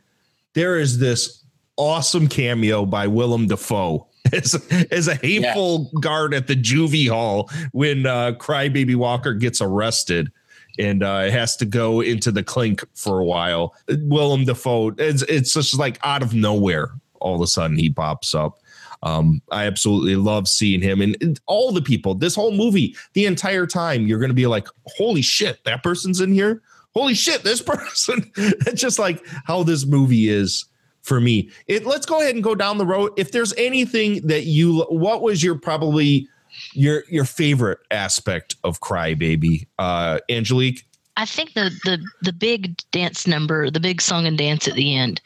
there 0.53 0.77
is 0.77 0.99
this 0.99 1.43
awesome 1.77 2.27
cameo 2.27 2.85
by 2.85 3.07
Willem 3.07 3.47
Dafoe 3.47 4.08
as, 4.33 4.55
as 4.91 5.07
a 5.07 5.15
hateful 5.15 5.91
guard 5.99 6.33
at 6.33 6.47
the 6.47 6.55
juvie 6.55 7.09
hall 7.09 7.49
when 7.71 8.05
uh, 8.05 8.33
Crybaby 8.33 8.95
Walker 8.95 9.33
gets 9.33 9.61
arrested 9.61 10.31
and 10.77 11.03
uh, 11.03 11.29
has 11.29 11.55
to 11.57 11.65
go 11.65 12.01
into 12.01 12.31
the 12.31 12.43
clink 12.43 12.83
for 12.95 13.19
a 13.19 13.25
while. 13.25 13.75
Willem 13.87 14.45
Dafoe, 14.45 14.93
it's, 14.97 15.23
it's 15.23 15.53
just 15.53 15.77
like 15.77 15.99
out 16.03 16.23
of 16.23 16.33
nowhere. 16.33 16.91
All 17.19 17.35
of 17.35 17.41
a 17.41 17.47
sudden, 17.47 17.77
he 17.77 17.89
pops 17.89 18.33
up. 18.33 18.59
Um, 19.03 19.41
I 19.51 19.65
absolutely 19.65 20.15
love 20.15 20.47
seeing 20.47 20.81
him 20.81 21.01
and, 21.01 21.17
and 21.21 21.39
all 21.45 21.71
the 21.71 21.81
people. 21.81 22.15
This 22.15 22.35
whole 22.35 22.51
movie, 22.51 22.95
the 23.13 23.25
entire 23.25 23.65
time, 23.65 24.07
you're 24.07 24.19
going 24.19 24.29
to 24.29 24.35
be 24.35 24.47
like, 24.47 24.67
"Holy 24.87 25.21
shit, 25.21 25.63
that 25.65 25.83
person's 25.83 26.21
in 26.21 26.33
here! 26.33 26.61
Holy 26.93 27.13
shit, 27.13 27.43
this 27.43 27.61
person!" 27.65 28.29
it's 28.35 28.81
just 28.81 28.99
like 28.99 29.25
how 29.45 29.63
this 29.63 29.85
movie 29.85 30.29
is 30.29 30.65
for 31.09 31.19
me. 31.19 31.49
It. 31.67 31.85
Let's 31.85 32.05
go 32.05 32.21
ahead 32.21 32.35
and 32.35 32.43
go 32.43 32.55
down 32.55 32.77
the 32.77 32.85
road. 32.85 33.11
If 33.17 33.33
there's 33.33 33.53
anything 33.57 34.25
that 34.27 34.45
you, 34.45 34.83
what 34.83 35.21
was 35.21 35.43
your 35.43 35.55
probably 35.55 36.29
your 36.73 37.03
your 37.09 37.25
favorite 37.25 37.79
aspect 37.91 38.55
of 38.63 38.79
Cry 38.79 39.15
Baby, 39.15 39.67
uh, 39.79 40.19
Angelique? 40.29 40.85
I 41.17 41.25
think 41.25 41.53
the 41.53 41.71
the 41.83 42.01
the 42.21 42.31
big 42.31 42.77
dance 42.91 43.27
number, 43.27 43.69
the 43.69 43.79
big 43.79 44.01
song 44.01 44.25
and 44.25 44.37
dance 44.37 44.67
at 44.67 44.75
the 44.75 44.95
end, 44.95 45.19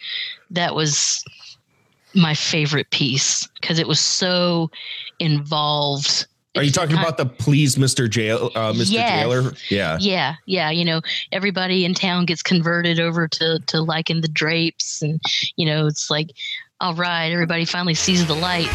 that 0.50 0.74
was 0.74 1.24
my 2.16 2.34
favorite 2.34 2.90
piece 2.92 3.48
because 3.62 3.78
it 3.78 3.88
was 3.88 4.00
so 4.00 4.72
involved. 5.20 6.26
Are 6.56 6.62
you 6.62 6.72
talking 6.72 6.98
about 6.98 7.18
the 7.18 7.26
please, 7.26 7.78
Mr. 7.78 8.08
Jail, 8.08 8.52
uh, 8.54 8.74
Mr. 8.74 8.92
Yes. 8.92 9.24
Jailer? 9.24 9.54
Yeah. 9.70 9.98
Yeah, 10.00 10.36
yeah. 10.46 10.70
You 10.70 10.86
know, 10.86 11.02
everybody 11.32 11.84
in 11.84 11.96
town 11.96 12.26
gets 12.26 12.44
converted 12.44 13.00
over 13.00 13.28
to 13.28 13.60
to 13.68 13.82
liking 13.82 14.22
the 14.22 14.28
drapes, 14.28 15.02
and 15.02 15.20
you 15.56 15.66
know, 15.66 15.88
it's 15.88 16.12
like, 16.12 16.30
all 16.80 16.94
right, 16.94 17.32
everybody 17.32 17.66
finally 17.66 17.96
sees 17.96 18.28
the 18.28 18.36
light. 18.36 18.70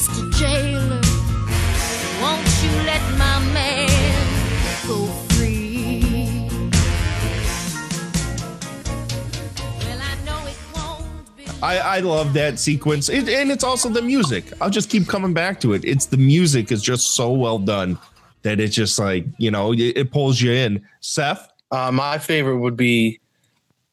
Mr. 0.00 0.32
Jailer, 0.32 1.02
won't 2.22 2.48
you 2.62 2.70
let 2.86 3.02
my 3.18 3.38
man 3.52 3.86
go 4.88 5.04
free? 5.34 6.48
Well, 9.84 10.00
I 10.00 10.14
know 10.24 10.46
it 10.46 10.56
won't 10.74 11.36
be. 11.36 11.44
I, 11.62 11.76
I 11.96 12.00
love 12.00 12.32
that 12.32 12.58
sequence, 12.58 13.10
it, 13.10 13.28
and 13.28 13.50
it's 13.50 13.62
also 13.62 13.90
the 13.90 14.00
music. 14.00 14.50
I'll 14.62 14.70
just 14.70 14.88
keep 14.88 15.06
coming 15.06 15.34
back 15.34 15.60
to 15.60 15.74
it. 15.74 15.84
It's 15.84 16.06
the 16.06 16.16
music 16.16 16.72
is 16.72 16.80
just 16.80 17.08
so 17.14 17.30
well 17.32 17.58
done 17.58 17.98
that 18.40 18.58
it's 18.58 18.74
just 18.74 18.98
like 18.98 19.26
you 19.36 19.50
know 19.50 19.72
it, 19.74 19.80
it 19.98 20.10
pulls 20.10 20.40
you 20.40 20.52
in. 20.52 20.82
Seth, 21.00 21.46
Uh, 21.70 21.92
my 21.92 22.16
favorite 22.16 22.56
would 22.60 22.76
be 22.76 23.19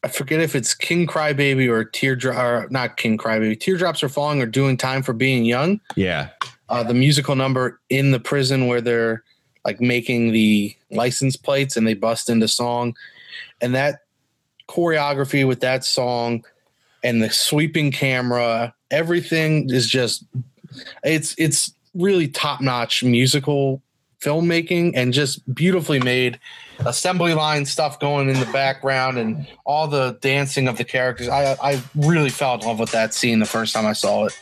I 0.04 0.08
forget 0.08 0.40
if 0.40 0.54
it's 0.54 0.74
King 0.74 1.06
Crybaby 1.06 1.68
or 1.68 1.84
Teardrop 1.84 2.36
or 2.36 2.68
not 2.70 2.96
King 2.96 3.18
Crybaby. 3.18 3.58
Teardrops 3.58 4.02
are 4.02 4.08
falling 4.08 4.40
or 4.40 4.46
doing 4.46 4.76
time 4.76 5.02
for 5.02 5.12
being 5.12 5.44
young. 5.44 5.80
yeah, 5.96 6.28
Uh, 6.68 6.82
the 6.82 6.94
musical 6.94 7.34
number 7.34 7.80
in 7.88 8.10
the 8.12 8.20
prison 8.20 8.66
where 8.66 8.80
they're 8.80 9.24
like 9.64 9.80
making 9.80 10.32
the 10.32 10.74
license 10.90 11.36
plates 11.36 11.76
and 11.76 11.86
they 11.86 11.94
bust 11.94 12.30
into 12.30 12.46
song, 12.46 12.94
and 13.60 13.74
that 13.74 14.00
choreography 14.68 15.46
with 15.46 15.60
that 15.60 15.84
song 15.84 16.44
and 17.02 17.22
the 17.22 17.30
sweeping 17.30 17.90
camera, 17.90 18.74
everything 18.90 19.68
is 19.70 19.88
just 19.88 20.24
it's 21.02 21.34
it's 21.38 21.72
really 21.94 22.28
top 22.28 22.60
notch 22.60 23.02
musical 23.02 23.82
filmmaking 24.20 24.92
and 24.94 25.12
just 25.12 25.42
beautifully 25.54 25.98
made 26.00 26.38
assembly 26.80 27.34
line 27.34 27.64
stuff 27.64 27.98
going 28.00 28.28
in 28.28 28.38
the 28.38 28.46
background 28.46 29.18
and 29.18 29.46
all 29.64 29.88
the 29.88 30.18
dancing 30.20 30.68
of 30.68 30.78
the 30.78 30.84
characters. 30.84 31.28
I 31.28 31.56
I 31.62 31.82
really 31.94 32.30
fell 32.30 32.54
in 32.54 32.60
love 32.60 32.78
with 32.78 32.92
that 32.92 33.14
scene 33.14 33.38
the 33.38 33.46
first 33.46 33.74
time 33.74 33.86
I 33.86 33.92
saw 33.92 34.26
it. 34.26 34.38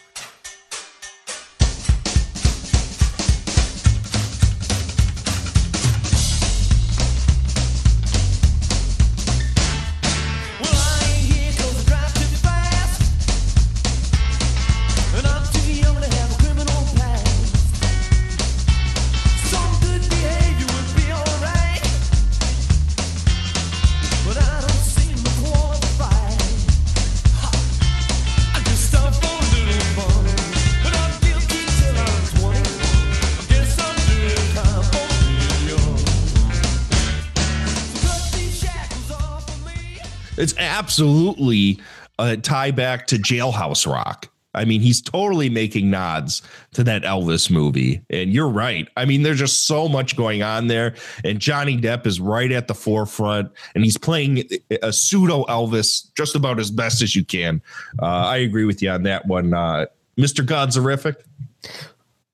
Absolutely 40.76 41.80
a 42.18 42.36
tie 42.36 42.70
back 42.70 43.06
to 43.08 43.16
Jailhouse 43.16 43.90
Rock. 43.90 44.28
I 44.54 44.64
mean, 44.64 44.80
he's 44.80 45.02
totally 45.02 45.50
making 45.50 45.90
nods 45.90 46.42
to 46.72 46.82
that 46.84 47.02
Elvis 47.02 47.50
movie. 47.50 48.00
And 48.08 48.32
you're 48.32 48.48
right. 48.48 48.88
I 48.96 49.04
mean, 49.04 49.22
there's 49.22 49.38
just 49.38 49.66
so 49.66 49.86
much 49.86 50.16
going 50.16 50.42
on 50.42 50.66
there. 50.66 50.94
And 51.24 51.38
Johnny 51.40 51.76
Depp 51.76 52.06
is 52.06 52.20
right 52.20 52.50
at 52.50 52.66
the 52.66 52.74
forefront 52.74 53.52
and 53.74 53.84
he's 53.84 53.98
playing 53.98 54.44
a 54.82 54.92
pseudo 54.92 55.44
Elvis 55.44 56.06
just 56.14 56.34
about 56.34 56.58
as 56.58 56.70
best 56.70 57.02
as 57.02 57.14
you 57.14 57.22
can. 57.22 57.60
Uh, 58.00 58.06
I 58.06 58.38
agree 58.38 58.64
with 58.64 58.82
you 58.82 58.88
on 58.90 59.02
that 59.02 59.26
one. 59.26 59.52
Uh, 59.52 59.86
Mr. 60.18 60.44
Godzerific. 60.44 61.16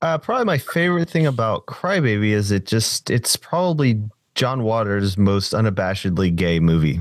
Uh, 0.00 0.18
probably 0.18 0.44
my 0.44 0.58
favorite 0.58 1.10
thing 1.10 1.26
about 1.26 1.66
Crybaby 1.66 2.30
is 2.30 2.52
it 2.52 2.66
just 2.66 3.10
it's 3.10 3.36
probably 3.36 4.00
John 4.34 4.62
Waters' 4.62 5.18
most 5.18 5.52
unabashedly 5.52 6.34
gay 6.34 6.60
movie. 6.60 7.00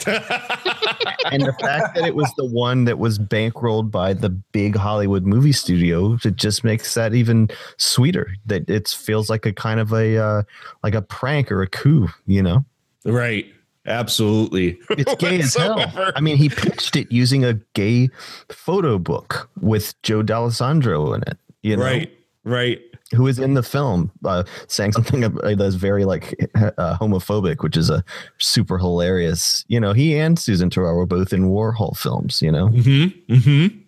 and 0.06 1.42
the 1.42 1.54
fact 1.60 1.94
that 1.96 2.04
it 2.04 2.14
was 2.14 2.32
the 2.36 2.44
one 2.44 2.84
that 2.84 2.98
was 2.98 3.18
bankrolled 3.18 3.90
by 3.90 4.12
the 4.12 4.30
big 4.30 4.76
Hollywood 4.76 5.24
movie 5.24 5.52
studio, 5.52 6.16
it 6.24 6.36
just 6.36 6.62
makes 6.62 6.94
that 6.94 7.14
even 7.14 7.48
sweeter. 7.78 8.32
That 8.46 8.68
it 8.70 8.88
feels 8.88 9.28
like 9.28 9.44
a 9.44 9.52
kind 9.52 9.80
of 9.80 9.92
a 9.92 10.16
uh, 10.16 10.42
like 10.82 10.94
a 10.94 11.02
prank 11.02 11.50
or 11.50 11.62
a 11.62 11.66
coup, 11.66 12.08
you 12.26 12.42
know? 12.42 12.64
Right. 13.04 13.46
Absolutely. 13.86 14.78
It's 14.90 15.14
gay 15.18 15.40
as 15.40 15.54
hell. 15.54 15.84
I 16.14 16.20
mean, 16.20 16.36
he 16.36 16.48
pitched 16.48 16.94
it 16.94 17.10
using 17.10 17.44
a 17.44 17.54
gay 17.74 18.10
photo 18.50 18.98
book 18.98 19.50
with 19.60 20.00
Joe 20.02 20.22
Dallesandro 20.22 21.16
in 21.16 21.22
it. 21.22 21.38
You 21.62 21.76
know? 21.76 21.82
Right. 21.82 22.12
Right. 22.44 22.80
Who 23.14 23.26
is 23.26 23.38
in 23.38 23.54
the 23.54 23.62
film 23.62 24.10
uh, 24.24 24.44
saying 24.66 24.92
something 24.92 25.20
that's 25.56 25.74
very 25.76 26.04
like 26.04 26.34
uh, 26.54 26.96
homophobic, 26.98 27.62
which 27.62 27.76
is 27.76 27.88
a 27.88 28.04
super 28.38 28.76
hilarious. 28.76 29.64
You 29.68 29.80
know, 29.80 29.92
he 29.94 30.16
and 30.18 30.38
Susan 30.38 30.68
Tyrrell 30.68 30.94
were 30.96 31.06
both 31.06 31.32
in 31.32 31.44
Warhol 31.50 31.96
films. 31.96 32.42
You 32.42 32.52
know, 32.52 32.68
Mm-hmm. 32.68 33.32
Mm-hmm. 33.34 33.78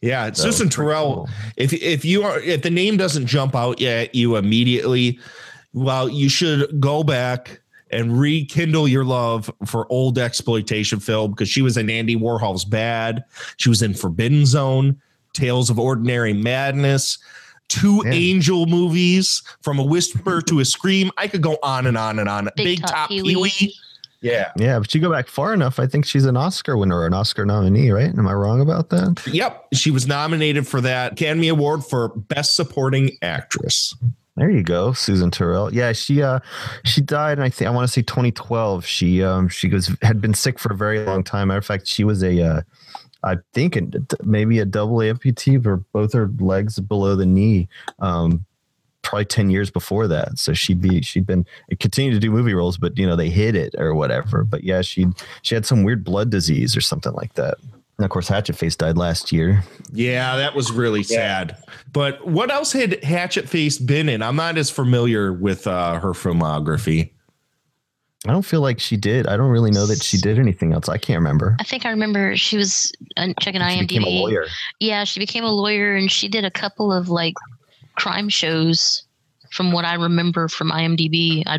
Yeah, 0.00 0.32
So, 0.32 0.44
Susan 0.44 0.68
Tyrrell. 0.68 1.14
cool. 1.14 1.28
If 1.56 1.72
if 1.72 2.04
you 2.04 2.22
are 2.24 2.40
if 2.40 2.62
the 2.62 2.70
name 2.70 2.96
doesn't 2.96 3.26
jump 3.26 3.54
out 3.54 3.80
at 3.82 4.14
you 4.14 4.36
immediately, 4.36 5.18
well, 5.72 6.08
you 6.08 6.28
should 6.28 6.80
go 6.80 7.02
back 7.04 7.60
and 7.90 8.18
rekindle 8.18 8.88
your 8.88 9.04
love 9.04 9.48
for 9.64 9.86
old 9.92 10.18
exploitation 10.18 10.98
film 10.98 11.30
because 11.30 11.48
she 11.48 11.62
was 11.62 11.76
in 11.76 11.88
Andy 11.88 12.16
Warhol's 12.16 12.64
Bad. 12.64 13.24
She 13.58 13.68
was 13.68 13.80
in 13.82 13.94
Forbidden 13.94 14.44
Zone, 14.44 15.00
Tales 15.34 15.70
of 15.70 15.78
Ordinary 15.78 16.32
Madness. 16.32 17.18
Two 17.68 18.02
Angel 18.06 18.66
movies, 18.66 19.42
from 19.60 19.78
a 19.78 19.82
whisper 19.82 20.40
to 20.42 20.60
a 20.60 20.64
scream. 20.64 21.10
I 21.16 21.28
could 21.28 21.42
go 21.42 21.58
on 21.62 21.86
and 21.86 21.96
on 21.96 22.18
and 22.18 22.28
on. 22.28 22.48
Big, 22.56 22.80
Top 22.86 23.08
Pee 23.08 23.22
Wee. 23.22 23.74
Yeah. 24.20 24.52
Yeah, 24.56 24.78
but 24.78 24.94
you 24.94 25.00
go 25.00 25.10
back 25.10 25.28
far 25.28 25.52
enough, 25.52 25.78
I 25.78 25.86
think 25.86 26.04
she's 26.06 26.24
an 26.24 26.36
Oscar 26.36 26.76
winner 26.76 26.98
or 26.98 27.06
an 27.06 27.14
Oscar 27.14 27.44
nominee, 27.44 27.90
right? 27.90 28.16
Am 28.16 28.26
I 28.26 28.34
wrong 28.34 28.60
about 28.60 28.90
that? 28.90 29.22
Yep. 29.26 29.68
She 29.74 29.90
was 29.90 30.06
nominated 30.06 30.66
for 30.66 30.80
that 30.80 31.12
Academy 31.12 31.48
Award 31.48 31.84
for 31.84 32.08
Best 32.08 32.56
Supporting 32.56 33.10
Actress. 33.22 33.94
There 34.36 34.50
you 34.50 34.62
go, 34.62 34.92
Susan 34.92 35.30
Tyrrell. 35.30 35.72
Yeah, 35.72 35.92
she 35.92 36.22
uh 36.22 36.40
she 36.84 37.00
died, 37.00 37.38
and 37.38 37.42
I 37.42 37.48
think 37.48 37.68
I 37.68 37.70
want 37.70 37.88
to 37.88 37.92
say 37.92 38.02
2012. 38.02 38.84
She 38.84 39.22
um 39.22 39.48
she 39.48 39.68
was 39.68 39.90
had 40.02 40.20
been 40.20 40.34
sick 40.34 40.58
for 40.58 40.70
a 40.70 40.76
very 40.76 41.00
long 41.00 41.24
time. 41.24 41.48
Matter 41.48 41.58
of 41.58 41.64
fact, 41.64 41.86
she 41.86 42.04
was 42.04 42.22
a 42.22 42.42
uh, 42.42 42.60
I 43.26 43.38
think 43.52 43.76
a, 43.76 43.82
maybe 44.22 44.60
a 44.60 44.64
double 44.64 44.98
amputee 44.98 45.62
for 45.62 45.78
both 45.92 46.12
her 46.12 46.30
legs 46.38 46.78
below 46.78 47.16
the 47.16 47.26
knee. 47.26 47.68
Um, 47.98 48.46
probably 49.02 49.24
10 49.24 49.50
years 49.50 49.70
before 49.70 50.08
that. 50.08 50.36
So 50.38 50.52
she'd 50.52 50.80
be, 50.80 51.00
she'd 51.02 51.26
been 51.26 51.46
continued 51.78 52.14
to 52.14 52.18
do 52.18 52.30
movie 52.30 52.54
roles, 52.54 52.76
but 52.76 52.98
you 52.98 53.06
know, 53.06 53.14
they 53.14 53.28
hid 53.28 53.54
it 53.54 53.74
or 53.78 53.94
whatever. 53.94 54.42
But 54.42 54.64
yeah, 54.64 54.82
she, 54.82 55.06
she 55.42 55.54
had 55.54 55.64
some 55.64 55.84
weird 55.84 56.02
blood 56.02 56.30
disease 56.30 56.76
or 56.76 56.80
something 56.80 57.12
like 57.12 57.34
that. 57.34 57.54
And 57.98 58.04
of 58.04 58.10
course, 58.10 58.28
Hatchet 58.28 58.56
Face 58.56 58.76
died 58.76 58.98
last 58.98 59.32
year. 59.32 59.62
Yeah, 59.92 60.36
that 60.36 60.54
was 60.54 60.70
really 60.70 61.02
sad. 61.02 61.56
But 61.92 62.26
what 62.26 62.50
else 62.50 62.72
had 62.72 63.02
Hatchet 63.02 63.48
Face 63.48 63.78
been 63.78 64.08
in? 64.08 64.22
I'm 64.22 64.36
not 64.36 64.58
as 64.58 64.70
familiar 64.70 65.32
with 65.32 65.66
uh, 65.66 66.00
her 66.00 66.10
filmography. 66.10 67.12
I 68.28 68.32
don't 68.32 68.42
feel 68.44 68.60
like 68.60 68.80
she 68.80 68.96
did. 68.96 69.26
I 69.26 69.36
don't 69.36 69.50
really 69.50 69.70
know 69.70 69.86
that 69.86 70.02
she 70.02 70.18
did 70.18 70.38
anything 70.38 70.72
else. 70.72 70.88
I 70.88 70.98
can't 70.98 71.18
remember. 71.18 71.56
I 71.60 71.64
think 71.64 71.86
I 71.86 71.90
remember 71.90 72.36
she 72.36 72.56
was 72.56 72.92
uh, 73.16 73.28
checking 73.40 73.60
She 73.60 73.66
IMDb. 73.66 73.88
became 73.88 74.02
a 74.04 74.08
lawyer. 74.20 74.46
Yeah, 74.80 75.04
she 75.04 75.20
became 75.20 75.44
a 75.44 75.50
lawyer 75.52 75.94
and 75.94 76.10
she 76.10 76.28
did 76.28 76.44
a 76.44 76.50
couple 76.50 76.92
of 76.92 77.08
like 77.08 77.34
crime 77.96 78.28
shows 78.28 79.02
from 79.52 79.72
what 79.72 79.84
I 79.84 79.94
remember 79.94 80.48
from 80.48 80.70
IMDb. 80.70 81.42
I, 81.46 81.58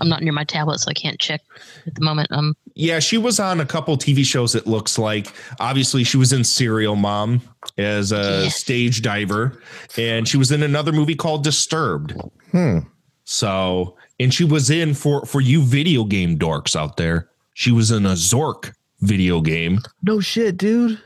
I'm 0.00 0.08
not 0.08 0.22
near 0.22 0.32
my 0.32 0.44
tablet, 0.44 0.80
so 0.80 0.90
I 0.90 0.92
can't 0.94 1.18
check 1.18 1.40
at 1.86 1.94
the 1.94 2.04
moment. 2.04 2.28
Um, 2.32 2.54
Yeah, 2.74 2.98
she 2.98 3.16
was 3.16 3.40
on 3.40 3.60
a 3.60 3.64
couple 3.64 3.96
TV 3.96 4.24
shows. 4.24 4.54
It 4.54 4.66
looks 4.66 4.98
like 4.98 5.32
obviously 5.60 6.04
she 6.04 6.16
was 6.18 6.32
in 6.32 6.44
Serial 6.44 6.96
Mom 6.96 7.40
as 7.78 8.12
a 8.12 8.50
stage 8.50 9.00
diver, 9.02 9.62
and 9.96 10.28
she 10.28 10.36
was 10.36 10.52
in 10.52 10.62
another 10.62 10.92
movie 10.92 11.14
called 11.14 11.42
Disturbed. 11.44 12.12
Hmm. 12.50 12.80
So, 13.24 13.96
and 14.20 14.32
she 14.32 14.44
was 14.44 14.70
in 14.70 14.94
for 14.94 15.24
for 15.26 15.40
you 15.40 15.62
video 15.62 16.04
game 16.04 16.38
dorks 16.38 16.76
out 16.76 16.96
there. 16.96 17.28
She 17.54 17.72
was 17.72 17.90
in 17.90 18.06
a 18.06 18.12
Zork 18.12 18.72
video 19.00 19.40
game. 19.40 19.80
No 20.02 20.20
shit, 20.20 20.56
dude. 20.56 21.00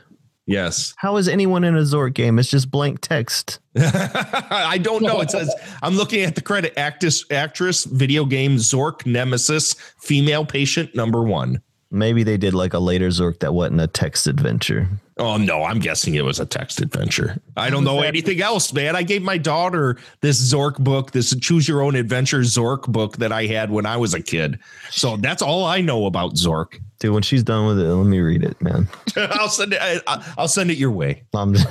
Yes. 0.45 0.93
How 0.97 1.15
is 1.17 1.27
anyone 1.27 1.63
in 1.63 1.75
a 1.75 1.81
Zork 1.81 2.13
game? 2.13 2.37
It's 2.37 2.49
just 2.49 2.69
blank 2.69 2.99
text. 2.99 3.59
I 3.77 4.77
don't 4.81 5.01
know. 5.01 5.21
It 5.21 5.31
says 5.31 5.53
I'm 5.81 5.95
looking 5.95 6.23
at 6.23 6.35
the 6.35 6.41
credit 6.41 6.73
actress 6.77 7.25
actress 7.31 7.85
video 7.85 8.25
game 8.25 8.57
Zork 8.57 9.05
Nemesis 9.05 9.73
female 9.99 10.45
patient 10.45 10.93
number 10.95 11.23
one. 11.23 11.61
Maybe 11.91 12.23
they 12.23 12.37
did 12.37 12.53
like 12.53 12.73
a 12.73 12.79
later 12.79 13.09
Zork 13.09 13.39
that 13.39 13.53
wasn't 13.53 13.81
a 13.81 13.87
text 13.87 14.27
adventure. 14.27 14.89
Oh 15.17 15.37
no, 15.37 15.63
I'm 15.63 15.79
guessing 15.79 16.15
it 16.15 16.25
was 16.25 16.39
a 16.39 16.45
text 16.45 16.81
adventure. 16.81 17.39
I 17.55 17.69
don't 17.69 17.83
know 17.83 18.01
anything 18.01 18.41
else, 18.41 18.73
man. 18.73 18.95
I 18.95 19.03
gave 19.03 19.21
my 19.21 19.37
daughter 19.37 19.97
this 20.21 20.41
Zork 20.41 20.79
book, 20.79 21.11
this 21.11 21.35
Choose 21.39 21.67
Your 21.67 21.83
Own 21.83 21.95
Adventure 21.95 22.39
Zork 22.39 22.91
book 22.91 23.17
that 23.17 23.31
I 23.31 23.45
had 23.45 23.69
when 23.69 23.85
I 23.85 23.95
was 23.97 24.15
a 24.15 24.21
kid. 24.21 24.59
So 24.89 25.17
that's 25.17 25.43
all 25.43 25.65
I 25.65 25.81
know 25.81 26.07
about 26.07 26.33
Zork. 26.33 26.79
Dude, 26.99 27.13
when 27.13 27.21
she's 27.21 27.43
done 27.43 27.67
with 27.67 27.79
it, 27.79 27.93
let 27.93 28.07
me 28.07 28.21
read 28.21 28.43
it, 28.43 28.59
man. 28.61 28.87
I'll 29.17 29.49
send 29.49 29.73
it. 29.73 29.79
I- 30.07 30.33
I'll 30.37 30.47
send 30.47 30.71
it 30.71 30.77
your 30.77 30.91
way. 30.91 31.23
I'm, 31.33 31.53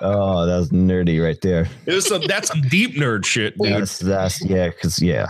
oh, 0.00 0.46
that's 0.46 0.68
nerdy 0.72 1.22
right 1.24 1.40
there. 1.40 1.68
It 1.86 1.94
was 1.94 2.06
some, 2.06 2.22
that's 2.26 2.48
some 2.48 2.60
deep 2.62 2.96
nerd 2.96 3.24
shit, 3.24 3.56
dude. 3.56 3.72
That's, 3.72 3.98
that's 4.00 4.44
yeah, 4.44 4.68
because 4.68 5.00
yeah. 5.00 5.28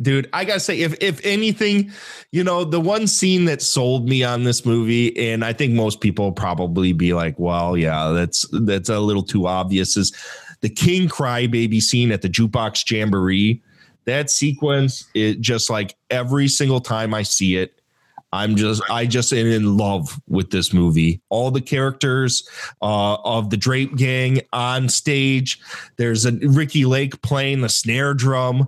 Dude 0.00 0.28
i 0.32 0.44
gotta 0.44 0.60
say 0.60 0.80
if 0.80 0.94
if 1.00 1.20
anything 1.24 1.90
you 2.32 2.42
know 2.42 2.64
the 2.64 2.80
one 2.80 3.06
scene 3.06 3.44
that 3.46 3.62
sold 3.62 4.08
me 4.08 4.24
on 4.24 4.44
this 4.44 4.64
movie 4.66 5.32
and 5.32 5.44
i 5.44 5.52
think 5.52 5.72
most 5.72 6.00
people 6.00 6.32
probably 6.32 6.92
be 6.92 7.14
like 7.14 7.38
well 7.38 7.76
yeah 7.76 8.08
that's 8.08 8.46
that's 8.52 8.88
a 8.88 9.00
little 9.00 9.22
too 9.22 9.46
obvious 9.46 9.96
is 9.96 10.12
the 10.60 10.68
king 10.68 11.08
crybaby 11.08 11.80
scene 11.80 12.10
at 12.10 12.22
the 12.22 12.28
jukebox 12.28 12.90
jamboree 12.90 13.62
that 14.04 14.30
sequence 14.30 15.04
it 15.14 15.40
just 15.40 15.70
like 15.70 15.96
every 16.10 16.48
single 16.48 16.80
time 16.80 17.14
i 17.14 17.22
see 17.22 17.56
it 17.56 17.80
I'm 18.34 18.56
just 18.56 18.82
I 18.90 19.06
just 19.06 19.32
am 19.32 19.46
in 19.46 19.76
love 19.76 20.20
with 20.26 20.50
this 20.50 20.72
movie. 20.72 21.20
All 21.28 21.52
the 21.52 21.60
characters 21.60 22.46
uh, 22.82 23.14
of 23.14 23.50
the 23.50 23.56
Drape 23.56 23.94
Gang 23.94 24.40
on 24.52 24.88
stage. 24.88 25.60
There's 25.98 26.26
a 26.26 26.32
Ricki 26.32 26.84
Lake 26.84 27.22
playing 27.22 27.60
the 27.60 27.68
snare 27.68 28.12
drum, 28.12 28.66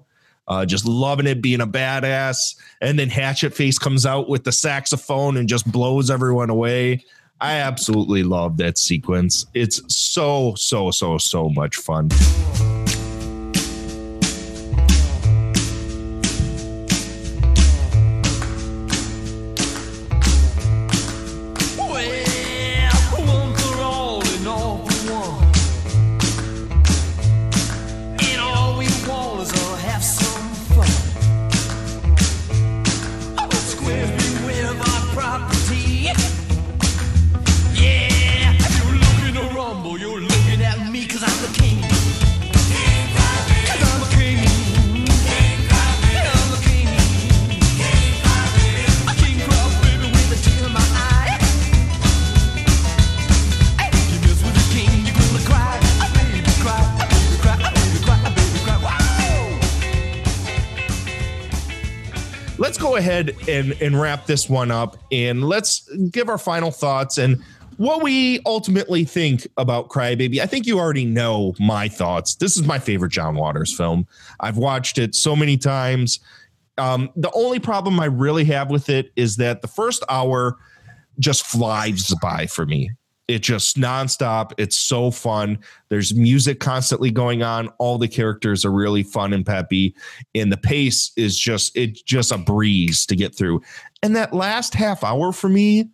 uh, 0.49 0.65
just 0.65 0.87
loving 0.87 1.27
it, 1.27 1.43
being 1.43 1.61
a 1.61 1.67
badass. 1.67 2.57
And 2.81 2.99
then 2.99 3.09
Hatchet 3.09 3.55
Face 3.55 3.79
comes 3.79 4.07
out 4.07 4.29
with 4.29 4.45
the 4.45 4.53
saxophone 4.53 5.37
and 5.37 5.49
just 5.49 5.71
blows 5.71 6.11
everyone 6.11 6.51
away. 6.51 7.05
I 7.41 7.57
absolutely 7.57 8.23
love 8.23 8.57
that 8.59 8.79
sequence. 8.79 9.47
It's 9.53 9.83
so 9.95 10.55
so 10.57 10.91
so 10.91 11.19
so 11.19 11.51
much 11.51 11.77
fun. 11.77 12.09
Ahead 63.17 63.49
and 63.49 63.73
and 63.81 64.01
wrap 64.01 64.27
this 64.27 64.49
one 64.49 64.71
up 64.71 64.97
and 65.11 65.45
let's 65.45 65.89
give 66.11 66.29
our 66.29 66.39
final 66.39 66.71
thoughts 66.71 67.19
and 67.19 67.43
what 67.77 68.03
we 68.03 68.41
ultimately 68.47 69.05
think 69.05 69.47
about 69.59 69.89
Crybaby. 69.89 70.41
I 70.41 70.47
think 70.47 70.67
you 70.67 70.79
already 70.79 71.05
know 71.05 71.55
my 71.59 71.89
thoughts. 71.89 72.35
This 72.37 72.57
is 72.57 72.65
my 72.65 72.79
favorite 72.79 73.13
John 73.13 73.35
Waters 73.35 73.77
film. 73.77 74.07
I've 74.41 74.57
watched 74.57 74.97
it 74.97 75.15
so 75.15 75.37
many 75.37 75.59
times. 75.59 76.19
Um, 76.79 77.11
the 77.17 77.31
only 77.35 77.59
problem 77.59 78.01
I 78.01 78.07
really 78.07 78.45
have 78.45 78.71
with 78.71 78.89
it 78.89 79.13
is 79.15 79.37
that 79.37 79.61
the 79.61 79.69
first 79.69 80.05
hour 80.09 80.57
just 81.19 81.47
flies 81.47 82.15
by 82.23 82.47
for 82.47 82.65
me. 82.65 82.91
It 83.29 83.43
just 83.43 83.77
nonstop. 83.77 84.53
It's 84.57 84.77
so 84.77 85.11
fun. 85.11 85.59
There's 85.89 86.15
music 86.15 86.61
constantly 86.61 87.11
going 87.11 87.43
on. 87.43 87.69
All 87.79 87.99
the 87.99 88.07
characters 88.07 88.65
are 88.65 88.71
really 88.71 89.03
fun 89.03 89.33
and 89.33 89.45
peppy, 89.45 89.97
and 90.35 90.53
the 90.53 90.57
pace 90.57 91.11
is 91.17 91.37
just 91.37 91.77
it's 91.77 92.03
just 92.03 92.31
a 92.31 92.39
breeze 92.39 93.05
to 93.07 93.17
get 93.17 93.35
through. 93.35 93.63
And 94.03 94.15
that 94.15 94.33
last 94.33 94.75
half 94.75 95.03
hour 95.03 95.33
for 95.33 95.49
me, 95.49 95.89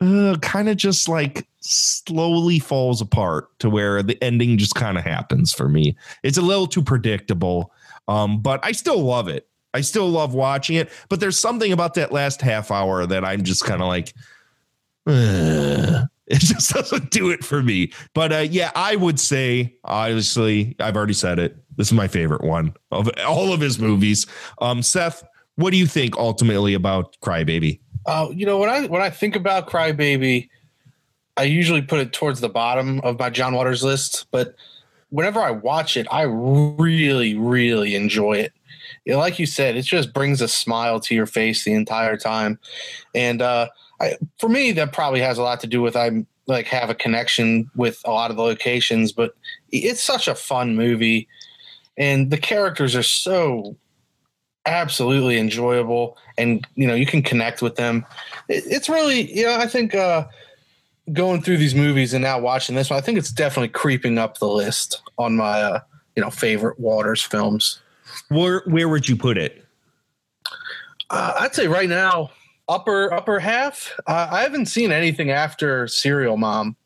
uh, 0.00 0.36
kind 0.40 0.68
of 0.68 0.76
just 0.76 1.08
like 1.08 1.48
slowly 1.60 2.60
falls 2.60 3.00
apart 3.00 3.48
to 3.58 3.68
where 3.68 4.00
the 4.02 4.22
ending 4.22 4.56
just 4.56 4.76
kind 4.76 4.96
of 4.96 5.04
happens 5.04 5.52
for 5.52 5.68
me. 5.68 5.96
It's 6.22 6.38
a 6.38 6.42
little 6.42 6.68
too 6.68 6.82
predictable, 6.82 7.72
um, 8.06 8.40
but 8.40 8.64
I 8.64 8.70
still 8.70 9.02
love 9.02 9.26
it. 9.26 9.48
I 9.74 9.80
still 9.80 10.08
love 10.08 10.32
watching 10.32 10.76
it. 10.76 10.90
But 11.08 11.18
there's 11.18 11.38
something 11.40 11.72
about 11.72 11.94
that 11.94 12.12
last 12.12 12.40
half 12.40 12.70
hour 12.70 13.04
that 13.04 13.24
I'm 13.24 13.42
just 13.42 13.64
kind 13.64 13.82
of 13.82 13.88
like. 13.88 14.14
"Ugh." 15.08 16.08
It 16.26 16.40
just 16.40 16.70
doesn't 16.74 17.10
do 17.10 17.30
it 17.30 17.44
for 17.44 17.62
me. 17.62 17.92
But 18.14 18.32
uh, 18.32 18.38
yeah, 18.38 18.70
I 18.74 18.96
would 18.96 19.18
say, 19.20 19.76
obviously, 19.84 20.76
I've 20.80 20.96
already 20.96 21.14
said 21.14 21.38
it. 21.38 21.56
This 21.76 21.88
is 21.88 21.92
my 21.92 22.08
favorite 22.08 22.42
one 22.42 22.74
of 22.90 23.10
all 23.26 23.52
of 23.52 23.60
his 23.60 23.78
movies. 23.78 24.26
Um, 24.60 24.82
Seth, 24.82 25.24
what 25.56 25.70
do 25.70 25.76
you 25.76 25.86
think 25.86 26.16
ultimately 26.16 26.74
about 26.74 27.16
Crybaby? 27.20 27.80
Uh, 28.06 28.28
you 28.32 28.46
know, 28.46 28.58
when 28.58 28.68
I 28.68 28.86
when 28.86 29.02
I 29.02 29.10
think 29.10 29.36
about 29.36 29.68
Crybaby, 29.68 30.48
I 31.36 31.44
usually 31.44 31.82
put 31.82 32.00
it 32.00 32.12
towards 32.12 32.40
the 32.40 32.48
bottom 32.48 33.00
of 33.00 33.18
my 33.18 33.30
John 33.30 33.54
Waters 33.54 33.82
list. 33.82 34.26
But 34.30 34.54
whenever 35.10 35.40
I 35.40 35.50
watch 35.50 35.96
it, 35.96 36.06
I 36.10 36.22
really, 36.22 37.36
really 37.36 37.94
enjoy 37.94 38.34
it. 38.34 38.52
You 39.04 39.12
know, 39.12 39.18
like 39.18 39.38
you 39.38 39.46
said, 39.46 39.76
it 39.76 39.82
just 39.82 40.12
brings 40.12 40.40
a 40.40 40.48
smile 40.48 41.00
to 41.00 41.14
your 41.14 41.26
face 41.26 41.64
the 41.64 41.72
entire 41.74 42.16
time. 42.16 42.58
And 43.14 43.40
uh, 43.40 43.68
I, 44.02 44.16
for 44.38 44.48
me, 44.48 44.72
that 44.72 44.92
probably 44.92 45.20
has 45.20 45.38
a 45.38 45.42
lot 45.42 45.60
to 45.60 45.66
do 45.66 45.80
with 45.80 45.96
I'm 45.96 46.26
like 46.46 46.66
have 46.66 46.90
a 46.90 46.94
connection 46.94 47.70
with 47.76 48.00
a 48.04 48.10
lot 48.10 48.30
of 48.30 48.36
the 48.36 48.42
locations, 48.42 49.12
but 49.12 49.34
it's 49.70 50.02
such 50.02 50.26
a 50.26 50.34
fun 50.34 50.74
movie, 50.74 51.28
and 51.96 52.30
the 52.30 52.38
characters 52.38 52.96
are 52.96 53.04
so 53.04 53.76
absolutely 54.66 55.38
enjoyable, 55.38 56.18
and 56.36 56.66
you 56.74 56.86
know 56.86 56.94
you 56.94 57.06
can 57.06 57.22
connect 57.22 57.62
with 57.62 57.76
them. 57.76 58.04
It, 58.48 58.64
it's 58.66 58.88
really, 58.88 59.32
you 59.32 59.44
know, 59.44 59.56
I 59.56 59.68
think 59.68 59.94
uh, 59.94 60.26
going 61.12 61.42
through 61.42 61.58
these 61.58 61.74
movies 61.74 62.12
and 62.12 62.22
now 62.22 62.40
watching 62.40 62.74
this 62.74 62.90
one, 62.90 62.98
I 62.98 63.02
think 63.02 63.18
it's 63.18 63.30
definitely 63.30 63.68
creeping 63.68 64.18
up 64.18 64.38
the 64.38 64.48
list 64.48 65.00
on 65.18 65.36
my 65.36 65.62
uh, 65.62 65.80
you 66.16 66.22
know 66.22 66.30
favorite 66.30 66.80
Waters 66.80 67.22
films. 67.22 67.80
Where 68.28 68.62
where 68.66 68.88
would 68.88 69.08
you 69.08 69.16
put 69.16 69.38
it? 69.38 69.64
Uh, 71.08 71.34
I'd 71.40 71.54
say 71.54 71.68
right 71.68 71.88
now, 71.88 72.30
upper 72.72 73.12
upper 73.12 73.38
half. 73.38 73.92
Uh, 74.06 74.28
I 74.30 74.42
haven't 74.42 74.66
seen 74.66 74.92
anything 74.92 75.30
after 75.30 75.86
Serial 75.86 76.36
Mom. 76.36 76.76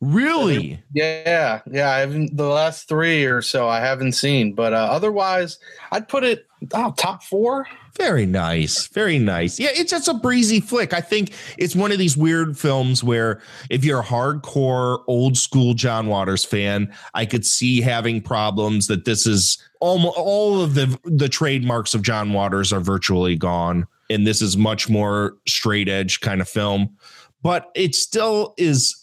Really? 0.00 0.82
Yeah, 0.92 1.60
yeah. 1.70 1.90
I 1.90 1.98
haven't 2.00 2.36
the 2.36 2.48
last 2.48 2.88
three 2.88 3.24
or 3.24 3.40
so. 3.40 3.68
I 3.68 3.78
haven't 3.78 4.12
seen, 4.12 4.52
but 4.52 4.72
uh, 4.72 4.88
otherwise, 4.90 5.58
I'd 5.92 6.08
put 6.08 6.24
it 6.24 6.46
oh, 6.74 6.92
top 6.96 7.22
four. 7.22 7.68
Very 7.96 8.26
nice. 8.26 8.88
Very 8.88 9.18
nice. 9.18 9.60
Yeah, 9.60 9.68
it's 9.72 9.92
just 9.92 10.08
a 10.08 10.14
breezy 10.14 10.60
flick. 10.60 10.92
I 10.92 11.00
think 11.00 11.32
it's 11.56 11.76
one 11.76 11.92
of 11.92 11.98
these 11.98 12.16
weird 12.16 12.58
films 12.58 13.04
where 13.04 13.40
if 13.70 13.84
you're 13.84 14.00
a 14.00 14.04
hardcore 14.04 15.04
old 15.06 15.36
school 15.36 15.74
John 15.74 16.08
Waters 16.08 16.44
fan, 16.44 16.92
I 17.14 17.24
could 17.24 17.46
see 17.46 17.80
having 17.80 18.22
problems 18.22 18.88
that 18.88 19.04
this 19.04 19.24
is 19.24 19.58
almost 19.80 20.16
all 20.18 20.62
of 20.62 20.74
the 20.74 20.98
the 21.04 21.28
trademarks 21.28 21.94
of 21.94 22.02
John 22.02 22.32
Waters 22.32 22.72
are 22.72 22.80
virtually 22.80 23.36
gone 23.36 23.86
and 24.12 24.26
this 24.26 24.42
is 24.42 24.56
much 24.56 24.88
more 24.88 25.36
straight 25.46 25.88
edge 25.88 26.20
kind 26.20 26.40
of 26.40 26.48
film, 26.48 26.96
but 27.42 27.70
it 27.74 27.94
still 27.94 28.54
is 28.58 28.98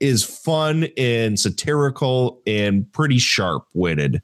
is 0.00 0.24
fun 0.24 0.88
and 0.96 1.38
satirical 1.38 2.42
and 2.44 2.92
pretty 2.92 3.18
sharp 3.18 3.64
witted 3.72 4.20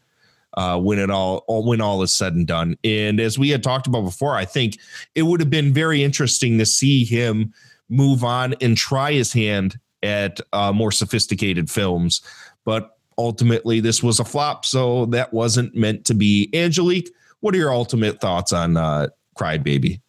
uh, 0.55 0.77
when 0.77 0.99
it 0.99 1.09
all, 1.09 1.45
when 1.49 1.81
all 1.81 2.03
is 2.03 2.13
said 2.13 2.35
and 2.35 2.49
done. 2.49 2.77
And 2.83 3.21
as 3.21 3.39
we 3.39 3.51
had 3.51 3.63
talked 3.63 3.87
about 3.87 4.03
before, 4.03 4.35
I 4.35 4.45
think 4.45 4.77
it 5.15 5.23
would 5.23 5.39
have 5.39 5.51
been 5.51 5.73
very 5.73 6.03
interesting 6.03 6.59
to 6.59 6.67
see 6.67 7.05
him 7.05 7.55
move 7.89 8.25
on 8.25 8.55
and 8.61 8.77
try 8.77 9.13
his 9.13 9.33
hand 9.33 9.79
at 10.03 10.41
uh, 10.53 10.73
more 10.73 10.91
sophisticated 10.91 11.71
films. 11.71 12.23
But 12.65 12.97
ultimately, 13.17 13.79
this 13.79 14.03
was 14.03 14.19
a 14.19 14.25
flop, 14.25 14.65
so 14.65 15.07
that 15.07 15.33
wasn't 15.33 15.77
meant 15.77 16.05
to 16.07 16.15
be. 16.15 16.51
Angelique, 16.55 17.11
what 17.39 17.55
are 17.55 17.59
your 17.59 17.73
ultimate 17.73 18.21
thoughts 18.21 18.53
on 18.53 18.77
uh, 18.77 19.09
Cry 19.37 19.59
Baby? 19.59 20.01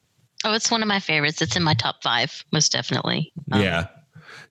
Oh, 0.45 0.53
it's 0.53 0.71
one 0.71 0.81
of 0.81 0.87
my 0.87 0.99
favorites. 0.99 1.41
It's 1.41 1.55
in 1.55 1.63
my 1.63 1.73
top 1.73 2.01
five, 2.01 2.43
most 2.51 2.71
definitely. 2.71 3.31
Um, 3.51 3.61
yeah. 3.61 3.87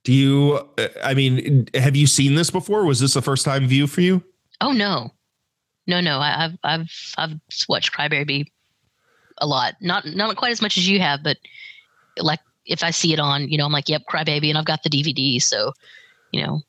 Do 0.03 0.13
you? 0.13 0.69
uh, 0.77 0.87
I 1.03 1.13
mean, 1.13 1.67
have 1.73 1.95
you 1.95 2.07
seen 2.07 2.35
this 2.35 2.51
before? 2.51 2.85
Was 2.85 2.99
this 2.99 3.15
a 3.15 3.21
first 3.21 3.43
time 3.45 3.67
view 3.67 3.87
for 3.87 4.01
you? 4.01 4.23
Oh 4.61 4.71
no, 4.71 5.11
no, 5.87 5.99
no. 5.99 6.19
I, 6.19 6.45
I've 6.45 6.57
I've 6.63 7.13
I've 7.17 7.39
watched 7.67 7.93
Crybaby 7.93 8.45
a 9.39 9.47
lot. 9.47 9.75
Not 9.81 10.05
not 10.05 10.35
quite 10.35 10.51
as 10.51 10.61
much 10.61 10.77
as 10.77 10.87
you 10.87 10.99
have, 10.99 11.23
but 11.23 11.37
like 12.17 12.39
if 12.65 12.83
I 12.83 12.91
see 12.91 13.13
it 13.13 13.19
on, 13.19 13.49
you 13.49 13.57
know, 13.57 13.65
I'm 13.65 13.71
like, 13.71 13.89
yep, 13.89 14.03
Crybaby, 14.09 14.49
and 14.49 14.57
I've 14.57 14.65
got 14.65 14.83
the 14.83 14.89
DVD. 14.89 15.41
So, 15.41 15.73
you 16.31 16.43
know, 16.43 16.61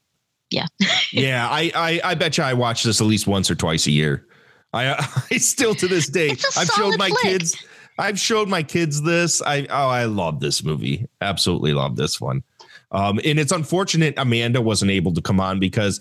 yeah. 0.51 0.66
yeah, 1.12 1.49
I, 1.49 1.71
I 1.75 2.01
I 2.05 2.14
bet 2.14 2.39
you 2.39 2.45
I 2.45 2.55
watch 2.55 2.83
this 2.83 3.01
at 3.01 3.07
least 3.07 3.27
once 3.27 3.51
or 3.51 3.55
twice 3.55 3.87
a 3.87 3.91
year. 3.91 4.27
I 4.73 4.95
I 5.31 5.37
still 5.37 5.75
to 5.77 5.89
this 5.89 6.09
day 6.09 6.31
I've 6.57 6.68
showed 6.68 6.97
my 6.99 7.09
flick. 7.11 7.23
kids 7.23 7.64
I've 8.01 8.18
showed 8.18 8.48
my 8.48 8.62
kids 8.62 9.03
this. 9.03 9.42
I 9.42 9.66
oh 9.70 9.88
I 9.88 10.07
love 10.07 10.40
this 10.40 10.64
movie. 10.64 11.07
Absolutely 11.20 11.74
love 11.74 11.96
this 11.96 12.20
one. 12.20 12.42
Um 12.90 13.20
and 13.24 13.38
it's 13.38 13.53
unfortunate 13.53 14.14
Amanda 14.16 14.61
wasn't 14.61 14.90
able 14.90 15.12
to 15.14 15.20
come 15.20 15.38
on 15.38 15.61
because 15.61 16.01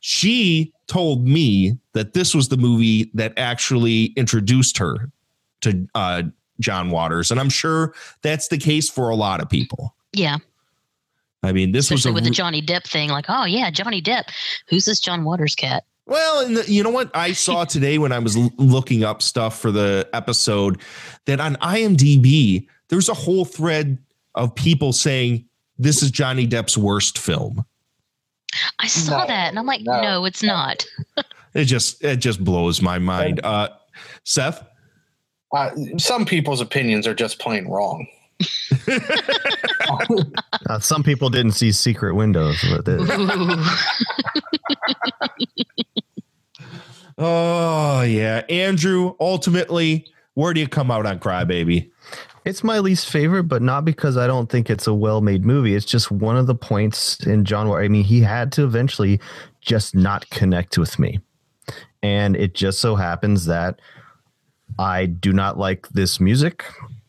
she 0.00 0.72
told 0.86 1.26
me 1.26 1.76
that 1.92 2.14
this 2.14 2.34
was 2.34 2.48
the 2.48 2.56
movie 2.56 3.10
that 3.14 3.34
actually 3.36 4.06
introduced 4.16 4.78
her 4.78 5.10
to 5.62 5.86
uh 5.94 6.22
John 6.60 6.90
Waters 6.90 7.30
and 7.30 7.40
I'm 7.40 7.50
sure 7.50 7.94
that's 8.22 8.48
the 8.48 8.58
case 8.58 8.88
for 8.88 9.10
a 9.10 9.16
lot 9.16 9.40
of 9.42 9.48
people. 9.50 9.94
yeah. 10.12 10.38
I 11.42 11.52
mean, 11.52 11.72
this 11.72 11.86
Especially 11.86 12.10
was 12.10 12.12
a 12.12 12.14
with 12.16 12.24
the 12.24 12.30
Johnny 12.30 12.60
Depp 12.60 12.84
thing. 12.84 13.08
Like, 13.08 13.24
oh 13.30 13.46
yeah, 13.46 13.70
Johnny 13.70 14.02
Depp. 14.02 14.24
Who's 14.68 14.84
this 14.84 15.00
John 15.00 15.24
Waters 15.24 15.54
cat? 15.54 15.84
Well, 16.06 16.44
and 16.44 16.56
the, 16.56 16.70
you 16.72 16.82
know 16.82 16.90
what 16.90 17.10
I 17.14 17.32
saw 17.32 17.64
today 17.76 17.98
when 17.98 18.12
I 18.12 18.18
was 18.18 18.36
l- 18.36 18.50
looking 18.56 19.04
up 19.04 19.22
stuff 19.22 19.58
for 19.60 19.70
the 19.70 20.08
episode 20.12 20.80
that 21.26 21.40
on 21.40 21.56
IMDb 21.56 22.66
there's 22.88 23.08
a 23.08 23.14
whole 23.14 23.44
thread 23.44 23.98
of 24.34 24.54
people 24.54 24.92
saying 24.92 25.44
this 25.78 26.02
is 26.02 26.10
Johnny 26.10 26.46
Depp's 26.46 26.76
worst 26.76 27.18
film. 27.18 27.64
I 28.80 28.88
saw 28.88 29.24
that, 29.26 29.48
and 29.50 29.58
I'm 29.58 29.66
like, 29.66 29.82
no, 29.82 30.24
it's 30.24 30.42
not. 30.42 30.84
It 31.52 31.64
just 31.64 32.04
it 32.04 32.18
just 32.18 32.44
blows 32.44 32.80
my 32.80 33.00
mind. 33.00 33.40
Uh, 33.42 33.70
Seth, 34.22 34.64
Uh, 35.52 35.70
some 35.98 36.24
people's 36.24 36.60
opinions 36.60 37.08
are 37.08 37.14
just 37.14 37.40
plain 37.40 37.66
wrong. 37.66 38.06
Uh, 40.68 40.78
some 40.78 41.02
people 41.02 41.30
didn't 41.30 41.52
see 41.52 41.72
Secret 41.72 42.14
Windows. 42.14 42.62
But 42.70 42.84
they- 42.84 42.98
oh 47.18 48.02
yeah, 48.02 48.42
Andrew. 48.48 49.14
Ultimately, 49.20 50.06
where 50.34 50.54
do 50.54 50.60
you 50.60 50.68
come 50.68 50.90
out 50.90 51.06
on 51.06 51.18
Crybaby? 51.18 51.90
It's 52.44 52.62
my 52.64 52.78
least 52.78 53.10
favorite, 53.10 53.44
but 53.44 53.60
not 53.62 53.84
because 53.84 54.16
I 54.16 54.26
don't 54.26 54.48
think 54.50 54.70
it's 54.70 54.86
a 54.86 54.94
well-made 54.94 55.44
movie. 55.44 55.74
It's 55.74 55.84
just 55.84 56.10
one 56.10 56.38
of 56.38 56.46
the 56.46 56.54
points 56.54 57.20
in 57.26 57.44
John. 57.44 57.68
Wa- 57.68 57.76
I 57.78 57.88
mean, 57.88 58.02
he 58.04 58.20
had 58.22 58.50
to 58.52 58.64
eventually 58.64 59.20
just 59.60 59.94
not 59.94 60.28
connect 60.30 60.78
with 60.78 60.98
me, 60.98 61.20
and 62.02 62.34
it 62.36 62.54
just 62.54 62.80
so 62.80 62.96
happens 62.96 63.44
that 63.46 63.78
I 64.78 65.04
do 65.06 65.32
not 65.34 65.58
like 65.58 65.86
this 65.90 66.18
music, 66.20 66.64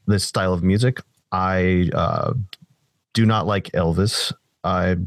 this 0.06 0.24
style 0.26 0.52
of 0.54 0.64
music. 0.64 1.00
I 1.32 1.90
uh, 1.94 2.34
do 3.14 3.26
not 3.26 3.48
like 3.48 3.72
Elvis. 3.72 4.34
I 4.64 4.98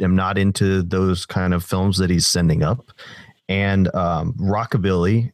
am 0.00 0.14
not 0.14 0.38
into 0.38 0.82
those 0.82 1.26
kind 1.26 1.54
of 1.54 1.64
films 1.64 1.98
that 1.98 2.10
he's 2.10 2.26
sending 2.26 2.62
up, 2.62 2.92
and 3.48 3.94
um, 3.94 4.34
rockabilly. 4.34 5.32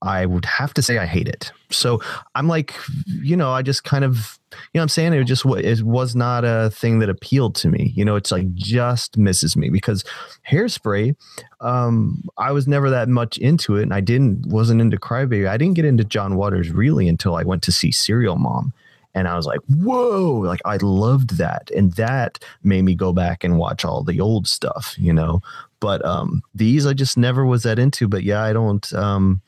I 0.00 0.26
would 0.26 0.44
have 0.44 0.72
to 0.74 0.82
say 0.82 0.98
I 0.98 1.06
hate 1.06 1.26
it. 1.26 1.50
So 1.70 2.00
I'm 2.36 2.46
like, 2.46 2.72
you 3.06 3.36
know, 3.36 3.50
I 3.50 3.62
just 3.62 3.82
kind 3.82 4.04
of, 4.04 4.38
you 4.52 4.78
know, 4.78 4.82
I'm 4.82 4.88
saying 4.88 5.12
it 5.12 5.24
just 5.24 5.44
it 5.44 5.82
was 5.82 6.14
not 6.14 6.44
a 6.44 6.70
thing 6.70 7.00
that 7.00 7.08
appealed 7.08 7.56
to 7.56 7.68
me. 7.68 7.92
You 7.96 8.04
know, 8.04 8.14
it's 8.14 8.30
like 8.30 8.54
just 8.54 9.18
misses 9.18 9.56
me 9.56 9.70
because 9.70 10.04
hairspray. 10.48 11.16
Um, 11.60 12.22
I 12.38 12.52
was 12.52 12.68
never 12.68 12.90
that 12.90 13.08
much 13.08 13.38
into 13.38 13.74
it, 13.74 13.82
and 13.82 13.92
I 13.92 14.00
didn't 14.00 14.46
wasn't 14.46 14.80
into 14.80 14.98
Crybaby. 14.98 15.48
I 15.48 15.56
didn't 15.56 15.74
get 15.74 15.84
into 15.84 16.04
John 16.04 16.36
Waters 16.36 16.70
really 16.70 17.08
until 17.08 17.34
I 17.34 17.42
went 17.42 17.64
to 17.64 17.72
see 17.72 17.90
Serial 17.90 18.36
Mom. 18.36 18.72
And 19.14 19.26
I 19.26 19.36
was 19.36 19.46
like, 19.46 19.60
whoa, 19.68 20.34
like 20.44 20.60
I 20.64 20.76
loved 20.76 21.38
that. 21.38 21.70
And 21.74 21.92
that 21.94 22.38
made 22.62 22.82
me 22.82 22.94
go 22.94 23.12
back 23.12 23.42
and 23.42 23.58
watch 23.58 23.84
all 23.84 24.02
the 24.02 24.20
old 24.20 24.46
stuff, 24.46 24.94
you 24.98 25.12
know. 25.12 25.40
But 25.80 26.04
um 26.04 26.42
these 26.54 26.86
I 26.86 26.92
just 26.92 27.16
never 27.16 27.44
was 27.44 27.62
that 27.62 27.78
into. 27.78 28.08
But 28.08 28.22
yeah, 28.22 28.42
I 28.42 28.52
don't 28.52 28.92
um 28.92 29.40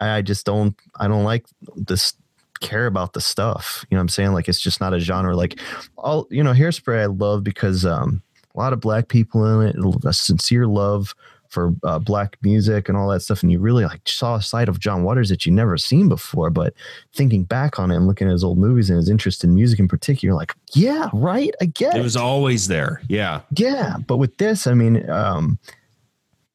I 0.00 0.22
just 0.22 0.46
don't 0.46 0.76
I 0.98 1.08
don't 1.08 1.24
like 1.24 1.46
this 1.76 2.14
care 2.60 2.86
about 2.86 3.12
the 3.12 3.20
stuff. 3.20 3.84
You 3.90 3.96
know 3.96 4.00
I'm 4.00 4.08
saying? 4.08 4.32
Like 4.32 4.48
it's 4.48 4.60
just 4.60 4.80
not 4.80 4.94
a 4.94 5.00
genre. 5.00 5.36
Like 5.36 5.60
all 5.96 6.26
you 6.30 6.42
know, 6.42 6.52
hairspray 6.52 7.02
I 7.02 7.06
love 7.06 7.44
because 7.44 7.84
um 7.84 8.22
a 8.54 8.58
lot 8.58 8.72
of 8.72 8.80
black 8.80 9.08
people 9.08 9.60
in 9.60 9.68
it, 9.68 9.76
a 10.04 10.12
sincere 10.12 10.66
love 10.66 11.14
for 11.54 11.72
uh, 11.84 11.98
black 11.98 12.36
music 12.42 12.88
and 12.88 12.98
all 12.98 13.08
that 13.08 13.20
stuff. 13.20 13.42
And 13.42 13.50
you 13.50 13.58
really 13.60 13.84
like 13.84 14.02
saw 14.06 14.34
a 14.34 14.42
side 14.42 14.68
of 14.68 14.80
John 14.80 15.04
Waters 15.04 15.30
that 15.30 15.46
you 15.46 15.52
never 15.52 15.78
seen 15.78 16.08
before. 16.08 16.50
But 16.50 16.74
thinking 17.14 17.44
back 17.44 17.78
on 17.78 17.90
it 17.90 17.96
and 17.96 18.06
looking 18.06 18.28
at 18.28 18.32
his 18.32 18.44
old 18.44 18.58
movies 18.58 18.90
and 18.90 18.98
his 18.98 19.08
interest 19.08 19.44
in 19.44 19.54
music 19.54 19.78
in 19.78 19.88
particular, 19.88 20.32
you're 20.32 20.38
like, 20.38 20.52
yeah, 20.74 21.08
right. 21.14 21.54
I 21.62 21.66
get 21.66 21.94
It 21.94 22.00
it. 22.00 22.02
was 22.02 22.16
always 22.16 22.68
there. 22.68 23.00
Yeah. 23.08 23.40
Yeah, 23.56 23.96
but 24.06 24.18
with 24.18 24.36
this, 24.36 24.66
I 24.66 24.74
mean, 24.74 25.08
um, 25.08 25.58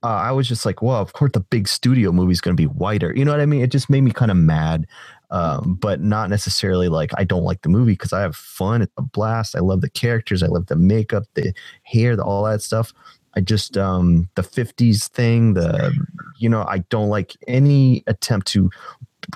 uh, 0.03 0.07
I 0.07 0.31
was 0.31 0.47
just 0.47 0.65
like, 0.65 0.81
well, 0.81 1.01
of 1.01 1.13
course, 1.13 1.31
the 1.33 1.39
big 1.41 1.67
studio 1.67 2.11
movie 2.11 2.31
is 2.31 2.41
going 2.41 2.55
to 2.55 2.61
be 2.61 2.67
whiter. 2.67 3.13
You 3.15 3.25
know 3.25 3.31
what 3.31 3.41
I 3.41 3.45
mean? 3.45 3.61
It 3.61 3.71
just 3.71 3.89
made 3.89 4.01
me 4.01 4.11
kind 4.11 4.31
of 4.31 4.37
mad, 4.37 4.87
um, 5.29 5.75
but 5.81 5.99
not 5.99 6.29
necessarily 6.29 6.87
like 6.87 7.11
I 7.17 7.25
don't 7.25 7.43
like 7.43 7.63
the 7.63 7.69
movie 7.69 7.91
because 7.93 8.13
I 8.13 8.21
have 8.21 8.35
fun. 8.35 8.81
It's 8.81 8.93
a 8.97 9.01
blast. 9.01 9.55
I 9.57 9.59
love 9.59 9.81
the 9.81 9.89
characters. 9.89 10.41
I 10.41 10.47
love 10.47 10.67
the 10.67 10.77
makeup, 10.77 11.23
the 11.33 11.53
hair, 11.83 12.15
the, 12.15 12.23
all 12.23 12.43
that 12.45 12.61
stuff. 12.61 12.93
I 13.39 13.41
just 13.41 13.77
um, 13.77 14.27
the 14.35 14.41
'50s 14.41 15.07
thing. 15.07 15.53
The 15.53 15.95
you 16.39 16.49
know, 16.49 16.65
I 16.67 16.79
don't 16.89 17.07
like 17.07 17.37
any 17.47 18.03
attempt 18.05 18.47
to 18.47 18.69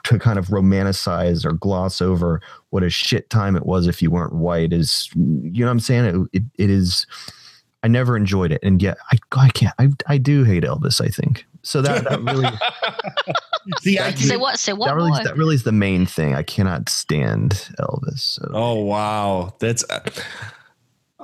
to 0.04 0.20
kind 0.20 0.38
of 0.38 0.48
romanticize 0.48 1.46
or 1.46 1.54
gloss 1.54 2.02
over 2.02 2.42
what 2.72 2.84
a 2.84 2.90
shit 2.90 3.30
time 3.30 3.56
it 3.56 3.66
was 3.66 3.88
if 3.88 4.02
you 4.02 4.12
weren't 4.12 4.36
white 4.36 4.74
is 4.74 5.10
you 5.16 5.60
know 5.60 5.68
what 5.68 5.72
I'm 5.72 5.80
saying 5.80 6.06
it, 6.34 6.38
it, 6.38 6.44
it 6.58 6.70
is 6.70 7.06
I 7.84 7.88
never 7.88 8.18
enjoyed 8.18 8.52
it 8.52 8.60
and 8.64 8.82
yet 8.82 8.98
I 9.12 9.18
I 9.32 9.50
can't 9.50 9.76
I, 9.78 9.90
I 10.08 10.18
do 10.18 10.46
hate 10.46 10.64
Elvis 10.64 11.00
I 11.00 11.10
think 11.10 11.46
so 11.62 11.82
that, 11.82 12.06
that 12.06 12.22
really 12.22 12.50
See, 13.82 14.00
I 14.00 14.12
Say 14.16 14.36
what? 14.36 14.58
Say 14.58 14.74
what? 14.74 14.88
that 14.88 14.96
really 14.96 15.24
that 15.24 15.38
really 15.38 15.56
is 15.56 15.64
the 15.64 15.72
main 15.72 16.08
thing 16.08 16.34
I 16.34 16.44
cannot 16.44 16.90
stand 16.90 17.70
Elvis 17.80 18.20
so. 18.20 18.50
Oh 18.52 18.84
wow, 18.84 19.54
that's. 19.60 19.86
Uh, 19.90 20.02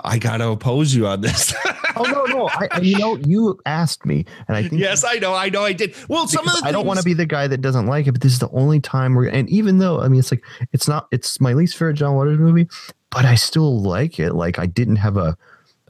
I 0.04 0.18
gotta 0.18 0.48
oppose 0.48 0.94
you 0.94 1.08
on 1.08 1.22
this. 1.22 1.54
oh 1.96 2.04
no, 2.04 2.24
no. 2.26 2.48
I, 2.50 2.68
I- 2.72 2.80
you 2.80 2.98
know, 2.98 3.16
you 3.18 3.60
asked 3.66 4.06
me, 4.06 4.26
and 4.48 4.56
I 4.58 4.62
think 4.68 4.82
yes, 4.82 5.04
I 5.04 5.16
know, 5.16 5.34
I 5.34 5.50
know, 5.50 5.64
I 5.64 5.74
did. 5.74 5.94
Well, 6.08 6.28
some 6.28 6.48
of 6.48 6.54
the 6.54 6.62
I 6.66 6.72
don't 6.72 6.86
want 6.86 7.00
to 7.00 7.06
be 7.06 7.14
the 7.14 7.26
guy 7.26 7.48
that 7.48 7.62
doesn't 7.62 7.88
like 7.88 8.08
it, 8.08 8.14
but 8.14 8.22
this 8.22 8.32
is 8.34 8.40
the 8.40 8.50
only 8.52 8.80
time 8.80 9.16
where, 9.16 9.28
and 9.28 9.50
even 9.50 9.80
though 9.80 10.00
I 10.02 10.08
mean, 10.08 10.20
it's 10.20 10.32
like 10.32 10.44
it's 10.74 10.88
not, 10.88 11.08
it's 11.12 11.40
my 11.42 11.54
least 11.54 11.74
favorite 11.76 11.94
John 11.96 12.16
Waters 12.16 12.40
movie, 12.40 12.68
but 13.12 13.26
I 13.26 13.36
still 13.36 13.82
like 13.82 14.20
it. 14.20 14.34
Like 14.34 14.60
I 14.60 14.66
didn't 14.66 14.98
have 14.98 15.18
a, 15.18 15.38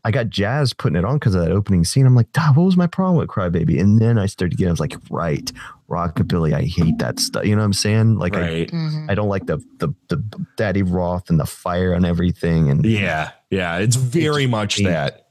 I 0.03 0.11
got 0.11 0.29
jazzed 0.29 0.77
putting 0.77 0.95
it 0.95 1.05
on 1.05 1.15
because 1.15 1.35
of 1.35 1.41
that 1.43 1.51
opening 1.51 1.83
scene. 1.83 2.05
I'm 2.05 2.15
like, 2.15 2.31
"Dad, 2.31 2.55
what 2.55 2.63
was 2.63 2.77
my 2.77 2.87
problem 2.87 3.17
with 3.17 3.27
Crybaby? 3.29 3.79
And 3.79 3.99
then 3.99 4.17
I 4.17 4.25
started 4.27 4.57
getting, 4.57 4.69
I 4.69 4.71
was 4.71 4.79
like, 4.79 4.95
right, 5.09 5.51
Rockabilly, 5.89 6.53
I 6.53 6.61
hate 6.63 6.97
that 6.99 7.19
stuff. 7.19 7.45
You 7.45 7.55
know 7.55 7.61
what 7.61 7.65
I'm 7.65 7.73
saying? 7.73 8.17
Like, 8.17 8.35
Right. 8.35 8.69
I, 8.73 9.05
I 9.09 9.15
don't 9.15 9.29
like 9.29 9.45
the, 9.47 9.57
the 9.77 9.93
the 10.07 10.17
Daddy 10.55 10.83
Roth 10.83 11.29
and 11.29 11.39
the 11.39 11.45
fire 11.45 11.93
and 11.93 12.05
everything. 12.05 12.69
And 12.69 12.85
Yeah, 12.85 13.31
yeah, 13.49 13.77
it's 13.77 13.95
very 13.95 14.47
much 14.47 14.77
that. 14.83 15.27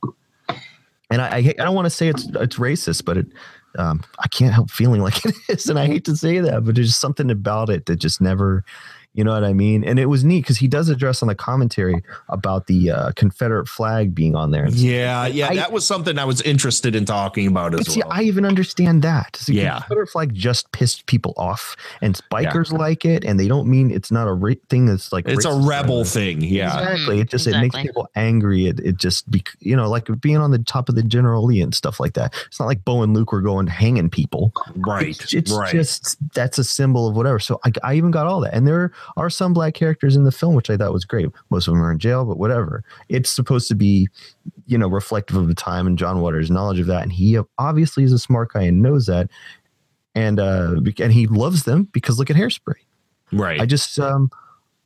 and 1.10 1.22
I, 1.22 1.28
I, 1.28 1.38
I 1.38 1.64
don't 1.64 1.74
want 1.74 1.86
to 1.86 1.90
say 1.90 2.08
it's 2.08 2.26
it's 2.26 2.56
racist, 2.56 3.04
but 3.04 3.16
it 3.16 3.26
um, 3.78 4.02
I 4.18 4.28
can't 4.28 4.52
help 4.52 4.70
feeling 4.70 5.02
like 5.02 5.24
it 5.24 5.34
is, 5.48 5.68
and 5.68 5.78
I 5.78 5.86
hate 5.86 6.04
to 6.06 6.16
say 6.16 6.40
that, 6.40 6.64
but 6.64 6.74
there's 6.74 6.88
just 6.88 7.00
something 7.00 7.30
about 7.30 7.70
it 7.70 7.86
that 7.86 7.96
just 7.96 8.20
never, 8.20 8.64
you 9.14 9.24
know 9.24 9.32
what 9.32 9.42
I 9.44 9.52
mean. 9.52 9.82
And 9.84 9.98
it 9.98 10.06
was 10.06 10.24
neat 10.24 10.42
because 10.42 10.58
he 10.58 10.68
does 10.68 10.88
address 10.88 11.22
on 11.22 11.28
the 11.28 11.34
commentary 11.34 12.02
about 12.28 12.66
the 12.66 12.90
uh, 12.90 13.12
Confederate 13.16 13.66
flag 13.66 14.14
being 14.14 14.36
on 14.36 14.50
there. 14.52 14.68
Yeah, 14.68 15.26
yeah, 15.26 15.48
I- 15.48 15.56
that 15.56 15.72
was 15.72 15.86
something 15.86 16.18
I 16.18 16.24
was 16.24 16.40
interested 16.42 16.94
in 16.94 17.04
talking 17.04 17.46
about 17.48 17.72
But 17.72 17.80
as 17.80 17.94
see, 17.94 18.00
well. 18.00 18.12
I 18.12 18.22
even 18.22 18.44
understand 18.44 19.02
that. 19.02 19.36
See, 19.36 19.54
Yeah. 19.54 19.80
Confederate 19.80 20.08
flag 20.10 20.34
just 20.34 20.70
pissed 20.72 21.06
people 21.06 21.34
off, 21.36 21.74
and 22.00 22.18
bikers 22.32 22.70
like 22.72 23.04
it, 23.04 23.24
and 23.24 23.40
they 23.40 23.48
don't 23.48 23.66
mean 23.68 23.90
it's 23.90 24.10
not 24.12 24.28
a 24.28 24.32
ra- 24.32 24.52
thing 24.68 24.86
that's 24.86 25.12
like 25.12 25.26
It's 25.28 25.44
a 25.44 25.48
racist 25.48 25.64
or 25.64 25.68
rebel 25.68 26.04
thing, 26.04 26.40
yeah. 26.42 26.78
exactly. 26.78 27.20
It 27.20 27.30
just 27.30 27.46
it 27.46 27.58
makes 27.58 27.76
people 27.76 28.08
angry. 28.14 28.66
It 28.66 28.78
it 28.80 28.96
just 28.98 29.28
be, 29.30 29.42
you 29.60 29.74
know 29.74 29.88
like 29.88 30.06
being 30.20 30.36
on 30.36 30.50
the 30.52 30.58
top 30.58 30.88
of 30.88 30.94
the 30.94 31.02
General 31.02 31.44
Lee 31.44 31.60
and 31.60 31.74
stuff 31.74 31.98
like 31.98 32.12
that. 32.14 32.34
It's 32.46 32.60
not 32.60 32.66
like 32.66 32.84
Bo 32.84 33.02
and 33.02 33.14
Luke 33.14 33.32
were 33.32 33.40
going 33.40 33.66
hanging 33.66 34.10
people. 34.10 34.52
Right, 34.76 35.08
It's, 35.08 35.32
it's 35.32 35.50
right. 35.52 35.72
just 35.72 36.16
that's 36.34 36.58
a 36.58 36.64
symbol 36.64 37.08
of 37.08 37.16
whatever. 37.16 37.38
So 37.40 37.58
I, 37.64 37.72
I 37.82 37.94
even 37.94 38.10
got 38.10 38.26
all 38.26 38.40
that, 38.42 38.54
and 38.54 38.66
there 38.66 38.92
are 39.16 39.30
some 39.30 39.52
black 39.52 39.74
characters 39.74 40.16
in 40.16 40.24
the 40.24 40.32
film 40.32 40.54
which 40.54 40.70
I 40.70 40.76
thought 40.76 40.92
was 40.92 41.04
great. 41.04 41.28
Most 41.50 41.68
of 41.68 41.74
them 41.74 41.82
are 41.82 41.92
in 41.92 41.98
jail, 41.98 42.24
but 42.24 42.38
whatever. 42.38 42.84
It's 43.08 43.30
supposed 43.30 43.68
to 43.68 43.74
be, 43.74 44.08
you 44.66 44.78
know, 44.78 44.88
reflective 44.88 45.36
of 45.36 45.48
the 45.48 45.54
time 45.54 45.86
and 45.86 45.98
John 45.98 46.20
Waters' 46.20 46.50
knowledge 46.50 46.80
of 46.80 46.86
that, 46.86 47.02
and 47.02 47.12
he 47.12 47.38
obviously 47.58 48.04
is 48.04 48.12
a 48.12 48.18
smart 48.18 48.52
guy 48.52 48.62
and 48.62 48.82
knows 48.82 49.06
that, 49.06 49.30
and 50.14 50.40
uh, 50.40 50.76
and 50.98 51.12
he 51.12 51.26
loves 51.26 51.64
them 51.64 51.84
because 51.92 52.18
look 52.18 52.30
at 52.30 52.36
Hairspray. 52.36 52.74
Right. 53.32 53.60
I 53.60 53.66
just 53.66 53.98
um, 53.98 54.30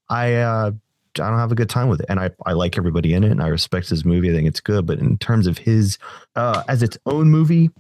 I 0.09 0.35
uh, 0.35 0.73
I 1.21 1.29
don't 1.29 1.39
have 1.39 1.53
a 1.53 1.57
good 1.57 1.71
time 1.71 1.89
with 1.89 2.01
it, 2.01 2.07
and 2.09 2.19
I 2.19 2.31
I 2.47 2.53
like 2.53 2.79
everybody 2.79 3.15
in 3.15 3.25
it, 3.25 3.31
and 3.31 3.43
I 3.43 3.49
respect 3.49 3.89
his 3.89 4.05
movie. 4.05 4.31
I 4.31 4.35
think 4.35 4.49
it's 4.49 4.61
good, 4.61 4.87
but 4.87 4.99
in 4.99 5.19
terms 5.19 5.47
of 5.47 5.59
his 5.59 5.99
uh, 6.37 6.63
as 6.69 6.83
its 6.83 6.99
own 7.07 7.31
movie, 7.31 7.71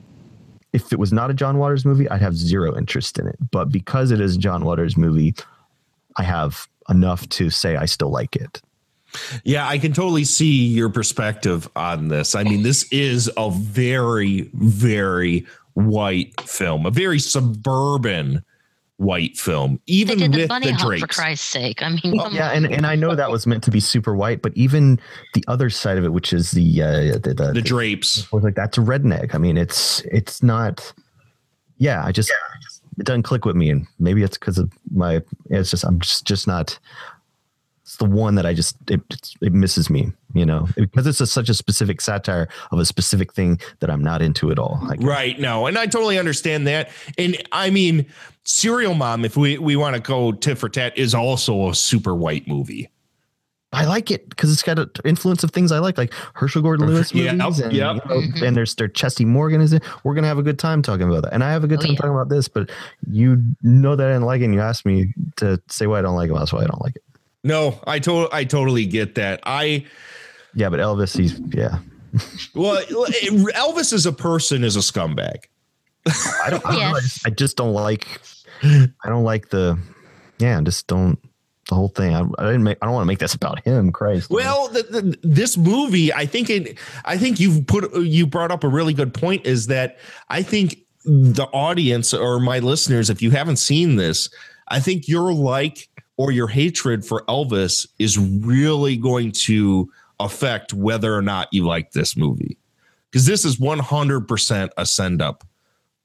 if 0.72 0.92
it 0.92 0.98
was 0.98 1.12
not 1.12 1.30
a 1.30 1.34
John 1.34 1.58
Waters 1.58 1.84
movie, 1.84 2.08
I'd 2.08 2.22
have 2.22 2.36
zero 2.36 2.76
interest 2.76 3.18
in 3.18 3.26
it. 3.26 3.36
But 3.50 3.70
because 3.70 4.10
it 4.10 4.20
is 4.20 4.36
a 4.36 4.38
John 4.38 4.64
Waters 4.64 4.96
movie, 4.96 5.34
I 6.16 6.22
have 6.24 6.68
enough 6.88 7.28
to 7.30 7.50
say 7.50 7.76
I 7.76 7.86
still 7.86 8.10
like 8.10 8.36
it. 8.36 8.60
Yeah, 9.44 9.68
I 9.68 9.78
can 9.78 9.92
totally 9.92 10.24
see 10.24 10.66
your 10.68 10.88
perspective 10.88 11.68
on 11.76 12.08
this. 12.08 12.34
I 12.34 12.44
mean, 12.44 12.62
this 12.62 12.84
is 12.90 13.30
a 13.36 13.50
very, 13.50 14.50
very 14.54 15.46
white 15.74 16.40
film, 16.40 16.86
a 16.86 16.90
very 16.90 17.18
suburban 17.18 18.42
white 18.96 19.36
film, 19.36 19.80
They 19.88 19.94
even 19.94 20.18
did 20.18 20.32
the 20.32 20.38
with 20.40 20.48
bunny 20.48 20.66
the 20.68 20.74
hop 20.74 20.98
for 20.98 21.06
Christ's 21.08 21.48
sake. 21.48 21.82
I 21.82 21.88
mean, 21.88 22.18
come 22.18 22.34
Yeah, 22.34 22.50
on. 22.50 22.64
and, 22.64 22.74
and 22.74 22.86
I 22.86 22.94
know 22.94 23.14
that 23.16 23.30
was 23.30 23.46
meant 23.48 23.64
to 23.64 23.70
be 23.70 23.80
super 23.80 24.14
white, 24.14 24.42
but 24.42 24.52
even 24.54 25.00
the 25.34 25.44
other 25.48 25.70
side 25.70 25.98
of 25.98 26.04
it, 26.04 26.12
which 26.12 26.32
is 26.32 26.52
the 26.52 26.82
uh, 26.82 27.18
the, 27.18 27.34
the, 27.34 27.52
The 27.52 27.62
drapes. 27.62 28.30
was 28.32 28.44
like 28.44 28.54
that's 28.54 28.78
a 28.78 28.80
redneck. 28.80 29.34
I 29.34 29.38
mean, 29.38 29.56
it's 29.56 30.00
it's 30.02 30.42
not. 30.42 30.92
Yeah, 31.78 32.04
I 32.04 32.12
just 32.12 32.30
it 32.98 33.06
doesn't 33.06 33.22
click 33.22 33.44
with 33.44 33.56
me, 33.56 33.70
and 33.70 33.86
maybe 33.98 34.22
it's 34.22 34.38
because 34.38 34.58
of 34.58 34.72
my. 34.92 35.22
It's 35.50 35.70
just 35.70 35.84
I'm 35.84 36.00
just 36.00 36.26
just 36.26 36.46
not. 36.46 36.78
It's 37.82 37.96
the 37.96 38.04
one 38.04 38.36
that 38.36 38.46
I 38.46 38.54
just 38.54 38.76
it 38.90 39.00
it 39.40 39.52
misses 39.52 39.90
me, 39.90 40.12
you 40.34 40.46
know, 40.46 40.68
because 40.76 41.06
it's 41.06 41.20
a, 41.20 41.26
such 41.26 41.48
a 41.48 41.54
specific 41.54 42.00
satire 42.00 42.48
of 42.70 42.78
a 42.78 42.84
specific 42.84 43.32
thing 43.32 43.60
that 43.80 43.90
I'm 43.90 44.02
not 44.02 44.22
into 44.22 44.50
at 44.50 44.58
all. 44.58 44.80
Right. 44.98 45.38
No, 45.38 45.66
and 45.66 45.76
I 45.76 45.86
totally 45.86 46.18
understand 46.18 46.66
that. 46.68 46.90
And 47.18 47.42
I 47.50 47.70
mean, 47.70 48.06
Serial 48.44 48.94
Mom, 48.94 49.24
if 49.24 49.36
we, 49.36 49.58
we 49.58 49.76
want 49.76 49.94
to 49.96 50.02
go 50.02 50.32
tit 50.32 50.58
for 50.58 50.68
tat, 50.68 50.96
is 50.96 51.14
also 51.14 51.70
a 51.70 51.74
super 51.74 52.14
white 52.14 52.46
movie. 52.48 52.88
I 53.74 53.86
like 53.86 54.10
it 54.10 54.28
because 54.28 54.52
it's 54.52 54.62
got 54.62 54.78
an 54.78 54.90
influence 55.04 55.42
of 55.44 55.50
things 55.50 55.72
I 55.72 55.78
like, 55.78 55.96
like 55.96 56.12
Herschell 56.34 56.60
Gordon 56.62 56.86
Lewis 56.86 57.14
Yeah, 57.14 57.32
movies, 57.32 57.60
and, 57.60 57.72
yep. 57.72 57.96
you 58.08 58.10
know, 58.10 58.46
and 58.46 58.54
there's 58.56 58.74
their 58.74 58.88
Chesty 58.88 59.24
Morgan 59.24 59.60
is 59.62 59.72
it. 59.72 59.82
We're 60.04 60.14
gonna 60.14 60.26
have 60.26 60.38
a 60.38 60.42
good 60.42 60.58
time 60.58 60.82
talking 60.82 61.08
about 61.08 61.22
that, 61.22 61.32
and 61.32 61.42
I 61.42 61.50
have 61.52 61.64
a 61.64 61.66
good 61.66 61.78
Oh, 61.78 61.82
time 61.82 61.92
yeah. 61.92 61.96
talking 61.96 62.12
about 62.12 62.28
this. 62.28 62.48
But 62.48 62.70
you 63.10 63.42
know 63.62 63.96
that 63.96 64.06
I 64.06 64.10
didn't 64.12 64.26
like 64.26 64.42
it, 64.42 64.44
and 64.44 64.54
you 64.54 64.60
asked 64.60 64.84
me 64.84 65.14
to 65.36 65.60
say 65.68 65.86
why 65.86 65.98
I 66.00 66.02
don't 66.02 66.14
like 66.16 66.30
it. 66.30 66.34
That's 66.34 66.52
why 66.52 66.60
I 66.60 66.66
don't 66.66 66.82
like 66.82 66.96
it. 66.96 67.02
No, 67.44 67.80
I 67.86 67.98
to- 68.00 68.28
I 68.30 68.44
totally 68.44 68.84
get 68.86 69.14
that. 69.16 69.40
I 69.44 69.86
Yeah, 70.54 70.68
but 70.68 70.78
Elvis, 70.78 71.16
he's 71.16 71.40
yeah. 71.54 71.78
well, 72.54 72.76
eh, 72.76 73.28
Elvis 73.56 73.92
as 73.94 74.04
a 74.04 74.12
person 74.12 74.64
is 74.64 74.76
a 74.76 74.80
scumbag. 74.80 75.44
I 76.06 76.50
don't. 76.50 76.64
I, 76.66 76.70
don't 76.72 76.80
know, 76.80 76.96
I, 76.96 77.00
just, 77.00 77.26
I 77.26 77.30
just 77.30 77.56
don't 77.56 77.72
like. 77.72 78.06
I 78.62 78.88
don't 79.08 79.24
like 79.24 79.48
the. 79.48 79.78
Yeah, 80.38 80.60
just 80.60 80.86
don't. 80.88 81.18
The 81.72 81.76
whole 81.76 81.88
thing. 81.88 82.14
I, 82.14 82.20
I 82.20 82.44
didn't 82.48 82.64
make. 82.64 82.76
I 82.82 82.84
don't 82.84 82.92
want 82.92 83.04
to 83.04 83.06
make 83.06 83.18
this 83.18 83.32
about 83.32 83.64
him. 83.64 83.92
Christ. 83.92 84.28
Well, 84.28 84.68
the, 84.68 84.82
the, 84.82 85.18
this 85.22 85.56
movie, 85.56 86.12
I 86.12 86.26
think 86.26 86.50
it. 86.50 86.78
I 87.06 87.16
think 87.16 87.40
you've 87.40 87.66
put 87.66 87.96
you 87.96 88.26
brought 88.26 88.50
up 88.50 88.62
a 88.62 88.68
really 88.68 88.92
good 88.92 89.14
point. 89.14 89.46
Is 89.46 89.68
that 89.68 89.96
I 90.28 90.42
think 90.42 90.76
the 91.06 91.46
audience 91.54 92.12
or 92.12 92.40
my 92.40 92.58
listeners, 92.58 93.08
if 93.08 93.22
you 93.22 93.30
haven't 93.30 93.56
seen 93.56 93.96
this, 93.96 94.28
I 94.68 94.80
think 94.80 95.08
your 95.08 95.32
like 95.32 95.88
or 96.18 96.30
your 96.30 96.46
hatred 96.46 97.06
for 97.06 97.24
Elvis 97.26 97.86
is 97.98 98.18
really 98.18 98.98
going 98.98 99.32
to 99.32 99.90
affect 100.20 100.74
whether 100.74 101.16
or 101.16 101.22
not 101.22 101.48
you 101.52 101.64
like 101.64 101.92
this 101.92 102.18
movie, 102.18 102.58
because 103.10 103.24
this 103.24 103.46
is 103.46 103.58
one 103.58 103.78
hundred 103.78 104.28
percent 104.28 104.72
a 104.76 104.84
send 104.84 105.22
up 105.22 105.42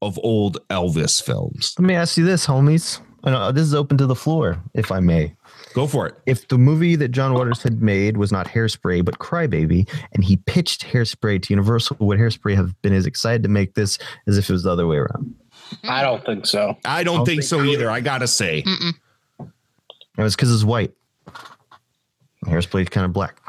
of 0.02 0.18
old 0.24 0.66
Elvis 0.70 1.22
films. 1.22 1.76
Let 1.78 1.86
me 1.86 1.96
ask 1.96 2.16
you 2.16 2.24
this, 2.24 2.48
homies. 2.48 3.02
I 3.24 3.32
know 3.32 3.52
this 3.52 3.64
is 3.64 3.74
open 3.74 3.98
to 3.98 4.06
the 4.06 4.16
floor, 4.16 4.62
if 4.74 4.90
I 4.92 5.02
may. 5.02 5.36
Go 5.78 5.86
for 5.88 6.08
it. 6.08 6.16
If 6.26 6.48
the 6.48 6.58
movie 6.58 6.96
that 6.96 7.10
John 7.10 7.34
Waters 7.36 7.62
had 7.62 7.82
made 7.84 8.18
was 8.18 8.32
not 8.32 8.48
Hairspray 8.48 9.06
but 9.06 9.20
Crybaby, 9.20 9.88
and 10.14 10.24
he 10.24 10.38
pitched 10.38 10.84
Hairspray 10.88 11.42
to 11.44 11.54
Universal, 11.54 11.98
would 12.00 12.18
Hairspray 12.18 12.56
have 12.56 12.80
been 12.82 12.94
as 12.94 13.06
excited 13.06 13.44
to 13.44 13.50
make 13.50 13.76
this 13.76 14.00
as 14.26 14.40
if 14.40 14.50
it 14.50 14.54
was 14.54 14.64
the 14.64 14.72
other 14.72 14.88
way 14.88 14.98
around? 14.98 15.36
I 15.84 16.02
don't 16.02 16.26
think 16.26 16.48
so. 16.48 16.76
I 16.84 17.04
don't 17.04 17.26
think 17.26 17.44
so 17.44 17.64
either. 17.64 17.92
I 17.92 18.00
gotta 18.00 18.28
say. 18.28 18.64
Mm-mm. 18.64 18.94
It 20.18 20.22
was 20.24 20.36
because 20.36 20.52
it's 20.52 20.64
white. 20.64 20.94
Hairspray 22.46 22.90
kind 22.90 23.06
of 23.06 23.14
black. 23.14 23.40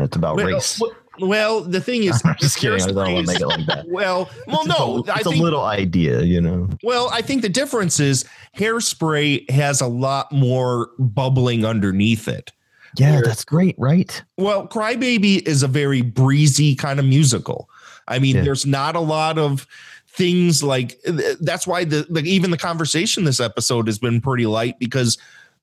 It's 0.00 0.16
about 0.16 0.36
Well, 0.36 0.46
uh, 0.46 0.50
race. 0.50 0.80
well- 0.80 0.92
Well, 1.20 1.60
the 1.62 1.80
thing 1.80 2.04
is, 2.04 2.20
I'm 2.24 2.36
just 2.40 2.58
kidding. 2.58 2.80
I 2.82 2.86
don't 2.86 2.96
want 2.96 3.26
to 3.26 3.32
make 3.32 3.40
it 3.40 3.46
like 3.46 3.66
that. 3.66 3.88
Well, 3.88 4.28
well, 4.46 4.60
It's 4.60 4.68
no, 4.68 5.04
a, 5.06 5.12
I 5.12 5.16
it's 5.16 5.26
a 5.26 5.30
think. 5.30 5.42
little 5.42 5.64
idea, 5.64 6.22
you 6.22 6.40
know. 6.40 6.68
Well, 6.82 7.10
I 7.12 7.22
think 7.22 7.42
the 7.42 7.48
difference 7.48 8.00
is 8.00 8.24
hairspray 8.56 9.48
has 9.50 9.80
a 9.80 9.86
lot 9.86 10.30
more 10.32 10.90
bubbling 10.98 11.64
underneath 11.64 12.28
it. 12.28 12.52
Yeah, 12.96 13.20
that's 13.22 13.44
great, 13.44 13.74
right? 13.78 14.22
Well, 14.38 14.66
Crybaby 14.66 15.46
is 15.46 15.62
a 15.62 15.68
very 15.68 16.00
breezy 16.02 16.74
kind 16.74 16.98
of 16.98 17.04
musical. 17.04 17.68
I 18.08 18.18
mean, 18.18 18.36
Yeah. 18.36 18.42
there's 18.42 18.64
not 18.66 18.96
a 18.96 19.00
lot 19.00 19.38
of 19.38 19.66
things 20.08 20.62
like 20.64 20.98
that's 21.40 21.64
why 21.66 21.84
the, 21.84 22.06
the 22.10 22.20
even 22.22 22.50
the 22.50 22.56
conversation 22.58 23.24
this 23.24 23.38
episode 23.40 23.86
has 23.86 23.98
been 23.98 24.20
pretty 24.20 24.46
light 24.46 24.78
because 24.80 25.16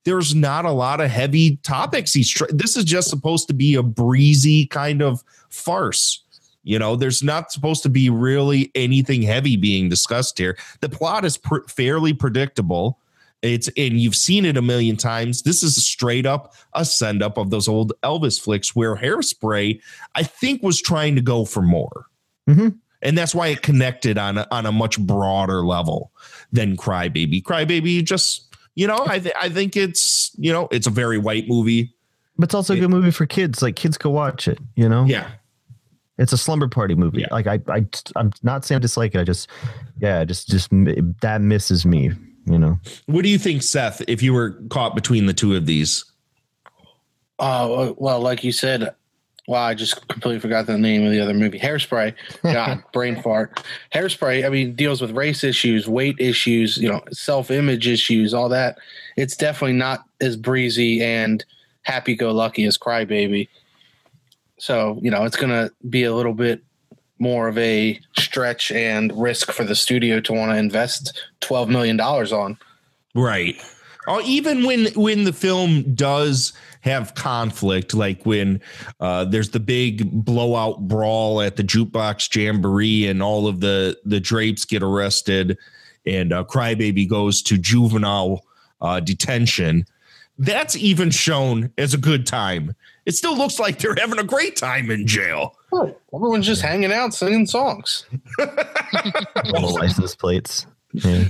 there's 0.06 0.34
not 0.34 0.66
a 0.66 0.72
lot 0.72 1.02
of 1.02 1.10
heavy 1.10 1.58
topics. 1.58 2.14
He's 2.14 2.30
tr- 2.30 2.46
this 2.50 2.78
is 2.78 2.84
just 2.86 3.10
supposed 3.10 3.48
to 3.50 3.54
be 3.54 3.76
a 3.76 3.84
breezy 3.84 4.66
kind 4.68 5.02
of 5.02 5.24
farce. 5.50 6.22
You 6.64 6.80
know, 6.80 6.96
there's 6.96 7.22
not 7.22 7.52
supposed 7.52 7.84
to 7.84 7.90
be 7.90 8.10
really 8.10 8.72
anything 8.74 9.22
heavy 9.22 9.56
being 9.56 9.90
discussed 9.90 10.38
here. 10.38 10.58
The 10.82 10.90
plot 10.90 11.26
is 11.26 11.38
pr- 11.38 11.68
fairly 11.68 12.14
predictable. 12.14 13.00
It's 13.42 13.68
and 13.78 14.00
you've 14.00 14.16
seen 14.16 14.46
it 14.46 14.58
a 14.58 14.62
million 14.62 14.98
times. 14.98 15.44
This 15.44 15.62
is 15.62 15.76
straight 15.86 16.26
up 16.26 16.54
a 16.74 16.84
send 16.86 17.22
up 17.22 17.38
of 17.38 17.52
those 17.52 17.68
old 17.68 17.94
Elvis 18.02 18.42
flicks 18.42 18.76
where 18.76 18.96
Hairspray, 18.96 19.80
I 20.16 20.24
think, 20.24 20.64
was 20.64 20.82
trying 20.82 21.16
to 21.16 21.22
go 21.22 21.46
for 21.46 21.62
more, 21.62 22.06
Mhm. 22.50 22.78
and 23.04 23.16
that's 23.16 23.36
why 23.36 23.48
it 23.50 23.62
connected 23.62 24.18
on 24.18 24.40
a, 24.40 24.48
on 24.50 24.66
a 24.66 24.72
much 24.72 24.98
broader 25.00 25.64
level 25.64 26.12
than 26.52 26.76
Crybaby. 26.76 27.44
Crybaby 27.44 28.04
just, 28.04 28.55
you 28.76 28.88
know, 28.88 29.04
I 29.08 29.20
th- 29.20 29.36
I 29.40 29.50
think 29.50 29.76
it's 29.76 30.32
you 30.38 30.52
know 30.54 30.68
it's 30.72 30.88
a 30.88 30.92
very 30.92 31.18
white 31.18 31.48
movie. 31.48 31.94
But 32.38 32.46
it's 32.46 32.54
also 32.54 32.74
a 32.74 32.80
good 32.80 32.90
movie 32.90 33.12
for 33.12 33.26
kids. 33.26 33.62
Like 33.62 33.76
kids 33.78 33.98
go 33.98 34.10
watch 34.10 34.50
it, 34.50 34.60
you 34.76 34.90
know? 34.90 35.06
Yeah, 35.06 35.30
It's 36.18 36.34
a 36.34 36.38
slumber 36.38 36.68
party 36.68 36.94
movie. 36.94 37.26
Like 37.32 37.48
I, 37.48 37.62
I, 37.70 37.86
I'm 38.18 38.34
not 38.44 38.66
saying 38.66 38.78
I 38.78 38.82
dislike 38.82 39.16
it. 39.16 39.22
I 39.22 39.24
just, 39.24 39.48
yeah, 40.00 40.26
just, 40.26 40.50
just 40.50 40.70
that 41.22 41.40
misses 41.40 41.86
me. 41.86 42.12
You 42.46 42.60
know, 42.60 42.78
what 43.06 43.24
do 43.24 43.30
you 43.30 43.38
think, 43.40 43.64
Seth? 43.64 44.02
If 44.10 44.22
you 44.22 44.34
were 44.34 44.60
caught 44.70 44.96
between 44.96 45.28
the 45.28 45.34
two 45.34 45.56
of 45.56 45.66
these, 45.66 46.04
Uh, 47.40 47.94
well, 47.98 48.20
like 48.20 48.44
you 48.44 48.52
said, 48.52 48.94
Wow, 49.48 49.64
I 49.64 49.76
just 49.76 50.08
completely 50.08 50.40
forgot 50.40 50.66
the 50.66 50.78
name 50.78 51.06
of 51.06 51.12
the 51.12 51.20
other 51.20 51.34
movie. 51.34 51.60
Hairspray. 51.60 52.16
God, 52.44 52.84
brain 52.94 53.22
fart. 53.22 53.64
Hairspray, 53.94 54.46
I 54.46 54.50
mean, 54.50 54.76
deals 54.76 55.02
with 55.02 55.12
race 55.12 55.44
issues, 55.44 55.88
weight 55.88 56.16
issues, 56.20 56.78
you 56.78 56.90
know, 56.90 57.02
self 57.12 57.52
image 57.52 57.88
issues, 57.88 58.34
all 58.34 58.50
that. 58.50 58.78
It's 59.18 59.38
definitely 59.38 59.78
not 59.78 60.04
as 60.20 60.36
breezy 60.36 61.04
and 61.04 61.46
happy 61.84 62.16
go 62.16 62.32
lucky 62.32 62.66
as 62.66 62.78
Crybaby. 62.78 63.48
So, 64.58 64.98
you 65.02 65.12
know, 65.12 65.26
it's 65.26 65.36
going 65.36 65.52
to 65.52 65.72
be 65.90 66.04
a 66.04 66.16
little 66.16 66.34
bit 66.34 66.64
more 67.20 67.48
of 67.48 67.58
a 67.58 68.00
stretch 68.18 68.72
and 68.72 69.12
risk 69.16 69.52
for 69.52 69.64
the 69.64 69.76
studio 69.76 70.20
to 70.22 70.34
want 70.34 70.52
to 70.52 70.58
invest 70.58 71.22
$12 71.42 71.70
million 71.70 72.00
on. 72.00 72.58
Right. 73.14 73.56
Or 74.08 74.22
even 74.22 74.66
when 74.66 74.88
when 74.94 75.24
the 75.24 75.34
film 75.34 75.96
does 75.96 76.54
have 76.86 77.16
conflict, 77.16 77.94
like 77.94 78.26
when 78.26 78.62
uh, 79.00 79.26
there's 79.26 79.50
the 79.50 79.60
big 79.60 80.10
blowout 80.24 80.88
brawl 80.88 81.42
at 81.42 81.56
the 81.56 81.64
jukebox 81.64 82.34
jamboree, 82.34 83.08
and 83.08 83.22
all 83.22 83.48
of 83.48 83.60
the 83.60 84.00
the 84.06 84.20
drapes 84.20 84.64
get 84.66 84.84
arrested, 84.84 85.58
and 86.06 86.32
uh, 86.32 86.44
Crybaby 86.46 87.10
goes 87.10 87.42
to 87.44 87.58
juvenile 87.58 88.46
uh, 88.82 89.00
detention. 89.00 89.86
That's 90.38 90.76
even 90.76 91.10
shown 91.12 91.72
as 91.78 91.94
a 91.94 91.98
good 91.98 92.28
time. 92.28 92.76
It 93.06 93.14
still 93.14 93.38
looks 93.38 93.60
like 93.60 93.80
they're 93.80 93.96
having 93.96 94.20
a 94.20 94.24
great 94.24 94.56
time 94.56 94.92
in 94.92 95.08
jail. 95.08 95.58
Everyone's 96.14 96.46
just 96.46 96.62
hanging 96.62 96.92
out 96.92 97.14
singing 97.14 97.46
songs. 97.46 98.06
All 98.40 98.46
the 98.46 99.78
license 99.80 100.16
plates. 100.16 100.66
Yeah. 100.94 101.26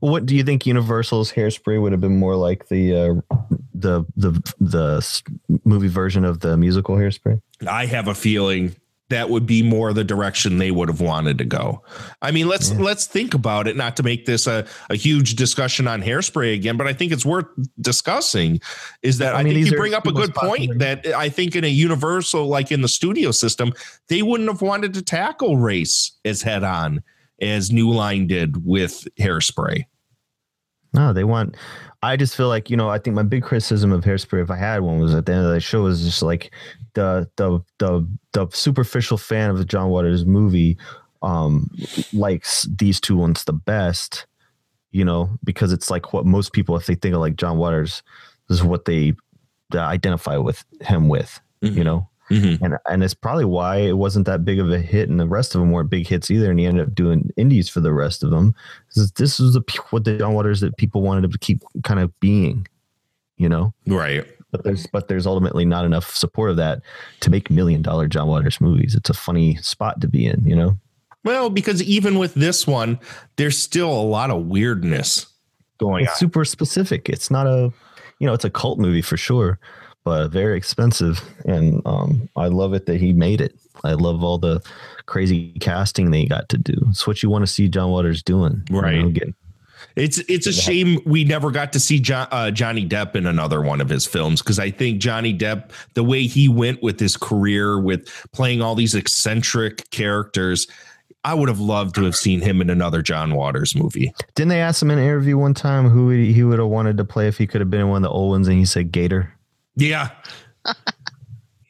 Well, 0.00 0.12
what 0.12 0.26
do 0.26 0.36
you 0.36 0.44
think 0.44 0.66
Universal's 0.66 1.32
Hairspray 1.32 1.80
would 1.80 1.92
have 1.92 2.00
been 2.00 2.18
more 2.18 2.36
like 2.36 2.68
the 2.68 2.94
uh, 2.94 3.36
the 3.74 4.04
the 4.16 4.32
the 4.60 5.22
movie 5.64 5.88
version 5.88 6.24
of 6.24 6.40
the 6.40 6.56
musical 6.56 6.96
Hairspray? 6.96 7.40
I 7.68 7.86
have 7.86 8.08
a 8.08 8.14
feeling 8.14 8.76
that 9.12 9.28
would 9.28 9.44
be 9.44 9.62
more 9.62 9.92
the 9.92 10.04
direction 10.04 10.56
they 10.56 10.70
would 10.70 10.88
have 10.88 11.02
wanted 11.02 11.36
to 11.36 11.44
go. 11.44 11.82
I 12.22 12.30
mean, 12.30 12.48
let's 12.48 12.72
let's 12.72 13.06
think 13.06 13.34
about 13.34 13.68
it. 13.68 13.76
Not 13.76 13.94
to 13.98 14.02
make 14.02 14.24
this 14.24 14.46
a, 14.46 14.66
a 14.88 14.96
huge 14.96 15.34
discussion 15.34 15.86
on 15.86 16.02
hairspray 16.02 16.54
again, 16.54 16.78
but 16.78 16.86
I 16.86 16.94
think 16.94 17.12
it's 17.12 17.24
worth 17.24 17.46
discussing. 17.80 18.60
Is 19.02 19.18
that 19.18 19.34
I 19.34 19.40
I, 19.40 19.42
mean, 19.42 19.54
think 19.54 19.70
you 19.70 19.76
bring 19.76 19.92
up 19.92 20.06
a 20.06 20.12
good 20.12 20.34
point 20.34 20.78
that 20.78 21.06
I 21.08 21.28
think 21.28 21.54
in 21.54 21.62
a 21.62 21.68
universal, 21.68 22.46
like 22.46 22.72
in 22.72 22.80
the 22.80 22.88
studio 22.88 23.32
system, 23.32 23.74
they 24.08 24.22
wouldn't 24.22 24.48
have 24.48 24.62
wanted 24.62 24.94
to 24.94 25.02
tackle 25.02 25.58
race 25.58 26.12
as 26.24 26.40
head 26.40 26.64
on 26.64 27.02
as 27.42 27.70
New 27.70 27.90
Line 27.90 28.26
did 28.26 28.64
with 28.64 29.06
hairspray. 29.18 29.84
No, 30.94 31.12
they 31.12 31.24
want. 31.24 31.56
I 32.02 32.16
just 32.16 32.36
feel 32.36 32.48
like 32.48 32.70
you 32.70 32.76
know. 32.76 32.88
I 32.90 32.98
think 32.98 33.14
my 33.14 33.22
big 33.22 33.42
criticism 33.42 33.92
of 33.92 34.04
Hairspray, 34.04 34.42
if 34.42 34.50
I 34.50 34.56
had 34.56 34.80
one, 34.80 34.98
was 34.98 35.14
at 35.14 35.26
the 35.26 35.32
end 35.32 35.46
of 35.46 35.52
the 35.52 35.60
show 35.60 35.82
was 35.82 36.04
just 36.04 36.22
like 36.22 36.52
the 36.94 37.28
the 37.36 37.60
the 37.78 38.06
the 38.32 38.48
superficial 38.50 39.16
fan 39.16 39.50
of 39.50 39.58
the 39.58 39.64
John 39.64 39.88
Waters 39.88 40.26
movie 40.26 40.76
um 41.22 41.70
likes 42.12 42.68
these 42.78 43.00
two 43.00 43.16
ones 43.16 43.44
the 43.44 43.52
best, 43.52 44.26
you 44.90 45.04
know, 45.04 45.30
because 45.44 45.72
it's 45.72 45.90
like 45.90 46.12
what 46.12 46.26
most 46.26 46.52
people, 46.52 46.76
if 46.76 46.86
they 46.86 46.94
think 46.94 47.14
of 47.14 47.20
like 47.20 47.36
John 47.36 47.56
Waters, 47.56 48.02
this 48.48 48.58
is 48.58 48.64
what 48.64 48.84
they, 48.84 49.14
they 49.70 49.78
identify 49.78 50.36
with 50.36 50.64
him 50.80 51.08
with, 51.08 51.40
you 51.60 51.84
know. 51.84 52.08
Mm-hmm. 52.32 52.64
And 52.64 52.78
and 52.88 53.04
it's 53.04 53.14
probably 53.14 53.44
why 53.44 53.76
it 53.76 53.96
wasn't 53.98 54.26
that 54.26 54.44
big 54.44 54.58
of 54.58 54.70
a 54.70 54.78
hit, 54.78 55.08
and 55.08 55.20
the 55.20 55.28
rest 55.28 55.54
of 55.54 55.60
them 55.60 55.70
weren't 55.70 55.90
big 55.90 56.06
hits 56.06 56.30
either. 56.30 56.50
And 56.50 56.58
he 56.58 56.66
ended 56.66 56.88
up 56.88 56.94
doing 56.94 57.30
indies 57.36 57.68
for 57.68 57.80
the 57.80 57.92
rest 57.92 58.22
of 58.22 58.30
them. 58.30 58.54
This 58.88 59.04
is, 59.04 59.12
this 59.12 59.38
was 59.38 59.54
the 59.54 59.62
what 59.90 60.04
the 60.04 60.18
John 60.18 60.34
Waters 60.34 60.60
that 60.60 60.76
people 60.76 61.02
wanted 61.02 61.30
to 61.30 61.38
keep 61.38 61.62
kind 61.84 62.00
of 62.00 62.18
being, 62.20 62.66
you 63.36 63.48
know. 63.48 63.74
Right. 63.86 64.26
But 64.50 64.64
there's 64.64 64.86
but 64.86 65.08
there's 65.08 65.26
ultimately 65.26 65.64
not 65.64 65.84
enough 65.84 66.14
support 66.14 66.50
of 66.50 66.56
that 66.56 66.82
to 67.20 67.30
make 67.30 67.50
million 67.50 67.82
dollar 67.82 68.06
John 68.08 68.28
Waters 68.28 68.60
movies. 68.60 68.94
It's 68.94 69.10
a 69.10 69.14
funny 69.14 69.56
spot 69.56 70.00
to 70.00 70.08
be 70.08 70.26
in, 70.26 70.44
you 70.44 70.54
know. 70.54 70.78
Well, 71.24 71.50
because 71.50 71.82
even 71.82 72.18
with 72.18 72.34
this 72.34 72.66
one, 72.66 72.98
there's 73.36 73.56
still 73.56 73.90
a 73.90 74.02
lot 74.02 74.30
of 74.30 74.46
weirdness 74.46 75.26
going 75.78 76.04
It's 76.04 76.12
on. 76.12 76.18
super 76.18 76.44
specific. 76.44 77.08
It's 77.08 77.30
not 77.30 77.46
a, 77.46 77.72
you 78.18 78.26
know, 78.26 78.32
it's 78.32 78.44
a 78.44 78.50
cult 78.50 78.78
movie 78.78 79.02
for 79.02 79.16
sure, 79.16 79.58
but 80.04 80.28
very 80.28 80.56
expensive. 80.56 81.20
And 81.44 81.82
um, 81.86 82.28
I 82.36 82.46
love 82.48 82.74
it 82.74 82.86
that 82.86 83.00
he 83.00 83.12
made 83.12 83.40
it. 83.40 83.54
I 83.84 83.92
love 83.92 84.22
all 84.22 84.38
the 84.38 84.60
crazy 85.06 85.52
casting 85.60 86.10
they 86.10 86.26
got 86.26 86.48
to 86.50 86.58
do. 86.58 86.74
It's 86.90 87.06
what 87.06 87.22
you 87.22 87.30
want 87.30 87.42
to 87.42 87.52
see 87.52 87.68
John 87.68 87.90
Waters 87.90 88.22
doing, 88.22 88.62
you 88.70 88.80
Right. 88.80 88.98
know, 89.00 89.10
getting- 89.10 89.34
It's 89.96 90.18
it's 90.28 90.46
a 90.46 90.52
shame 90.52 91.00
we 91.04 91.24
never 91.24 91.50
got 91.50 91.72
to 91.74 91.80
see 91.80 91.98
John, 92.00 92.28
uh, 92.30 92.50
Johnny 92.50 92.86
Depp 92.86 93.16
in 93.16 93.26
another 93.26 93.60
one 93.60 93.80
of 93.80 93.88
his 93.88 94.06
films 94.06 94.40
because 94.40 94.58
I 94.58 94.70
think 94.70 95.00
Johnny 95.00 95.36
Depp, 95.36 95.70
the 95.94 96.04
way 96.04 96.22
he 96.26 96.48
went 96.48 96.82
with 96.82 96.98
his 97.00 97.16
career 97.16 97.78
with 97.78 98.08
playing 98.32 98.62
all 98.62 98.74
these 98.74 98.94
eccentric 98.94 99.90
characters, 99.90 100.66
I 101.24 101.34
would 101.34 101.48
have 101.48 101.60
loved 101.60 101.94
to 101.96 102.04
have 102.04 102.16
seen 102.16 102.40
him 102.40 102.60
in 102.60 102.70
another 102.70 103.02
John 103.02 103.34
Waters 103.34 103.74
movie. 103.74 104.12
Didn't 104.34 104.48
they 104.50 104.60
ask 104.60 104.80
him 104.82 104.90
in 104.90 104.98
an 104.98 105.04
interview 105.04 105.36
one 105.36 105.54
time 105.54 105.88
who 105.88 106.10
he 106.10 106.32
he 106.32 106.42
would 106.44 106.58
have 106.60 106.68
wanted 106.68 106.96
to 106.98 107.04
play 107.04 107.26
if 107.28 107.36
he 107.38 107.46
could 107.46 107.60
have 107.60 107.70
been 107.70 107.80
in 107.80 107.88
one 107.88 107.98
of 108.04 108.08
the 108.10 108.14
old 108.14 108.30
ones, 108.30 108.48
and 108.48 108.58
he 108.58 108.64
said 108.64 108.92
Gator. 108.92 109.32
Yeah. 109.76 110.10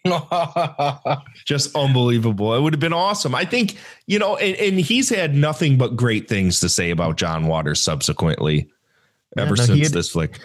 Just 1.44 1.74
unbelievable. 1.76 2.54
It 2.54 2.60
would 2.60 2.72
have 2.72 2.80
been 2.80 2.92
awesome. 2.92 3.34
I 3.34 3.44
think, 3.44 3.76
you 4.06 4.18
know, 4.18 4.36
and, 4.36 4.56
and 4.56 4.80
he's 4.80 5.08
had 5.08 5.34
nothing 5.34 5.78
but 5.78 5.96
great 5.96 6.28
things 6.28 6.60
to 6.60 6.68
say 6.68 6.90
about 6.90 7.16
John 7.16 7.46
Waters 7.46 7.80
subsequently 7.80 8.68
ever 9.36 9.54
no, 9.56 9.64
since 9.64 9.86
had- 9.88 9.92
this 9.92 10.10
flick. 10.10 10.40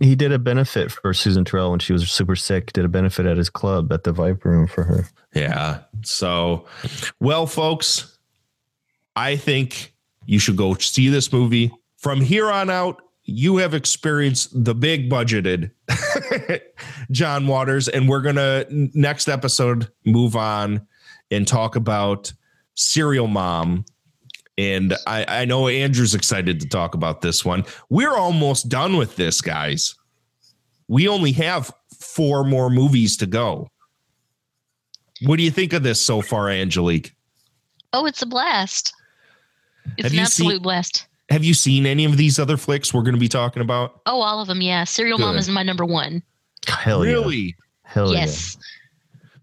He 0.00 0.16
did 0.16 0.32
a 0.32 0.40
benefit 0.40 0.90
for 0.90 1.14
Susan 1.14 1.44
Tyrrell 1.44 1.70
when 1.70 1.78
she 1.78 1.92
was 1.92 2.10
super 2.10 2.34
sick. 2.34 2.72
Did 2.72 2.84
a 2.84 2.88
benefit 2.88 3.26
at 3.26 3.36
his 3.36 3.48
club 3.48 3.92
at 3.92 4.02
the 4.02 4.12
Viper 4.12 4.50
Room 4.50 4.66
for 4.66 4.82
her. 4.82 5.06
Yeah. 5.34 5.80
So, 6.02 6.66
well, 7.20 7.46
folks, 7.46 8.18
I 9.14 9.36
think 9.36 9.94
you 10.26 10.40
should 10.40 10.56
go 10.56 10.74
see 10.74 11.08
this 11.08 11.32
movie. 11.32 11.70
From 11.96 12.20
here 12.20 12.50
on 12.50 12.70
out, 12.70 13.02
you 13.24 13.56
have 13.56 13.74
experienced 13.74 14.64
the 14.64 14.74
big 14.74 15.10
budgeted 15.10 15.70
John 17.10 17.46
Waters, 17.46 17.88
and 17.88 18.08
we're 18.08 18.20
to 18.36 18.66
next 18.68 19.28
episode 19.28 19.88
move 20.04 20.36
on 20.36 20.86
and 21.30 21.48
talk 21.48 21.76
about 21.76 22.32
Serial 22.74 23.26
Mom. 23.26 23.84
And 24.56 24.94
I, 25.06 25.40
I 25.40 25.44
know 25.46 25.68
Andrew's 25.68 26.14
excited 26.14 26.60
to 26.60 26.68
talk 26.68 26.94
about 26.94 27.22
this 27.22 27.44
one. 27.44 27.64
We're 27.88 28.14
almost 28.16 28.68
done 28.68 28.96
with 28.96 29.16
this, 29.16 29.40
guys. 29.40 29.94
We 30.86 31.08
only 31.08 31.32
have 31.32 31.72
four 31.98 32.44
more 32.44 32.70
movies 32.70 33.16
to 33.16 33.26
go. 33.26 33.68
What 35.22 35.36
do 35.36 35.42
you 35.42 35.50
think 35.50 35.72
of 35.72 35.82
this 35.82 36.00
so 36.04 36.20
far, 36.20 36.50
Angelique? 36.50 37.14
Oh, 37.92 38.06
it's 38.06 38.22
a 38.22 38.26
blast. 38.26 38.92
It's 39.96 40.04
Have 40.04 40.12
an 40.12 40.18
absolute 40.20 40.52
seen- 40.54 40.62
blast. 40.62 41.06
Have 41.30 41.44
you 41.44 41.54
seen 41.54 41.86
any 41.86 42.04
of 42.04 42.16
these 42.16 42.38
other 42.38 42.56
flicks 42.56 42.92
we're 42.92 43.02
going 43.02 43.14
to 43.14 43.20
be 43.20 43.28
talking 43.28 43.62
about? 43.62 44.02
Oh, 44.06 44.20
all 44.20 44.40
of 44.40 44.48
them. 44.48 44.60
Yeah. 44.60 44.84
Serial 44.84 45.18
Mom 45.18 45.36
is 45.36 45.48
my 45.48 45.62
number 45.62 45.84
one. 45.84 46.22
Hell 46.66 47.04
yeah. 47.04 47.12
really? 47.12 47.56
Hell 47.82 48.12
yes. 48.12 48.56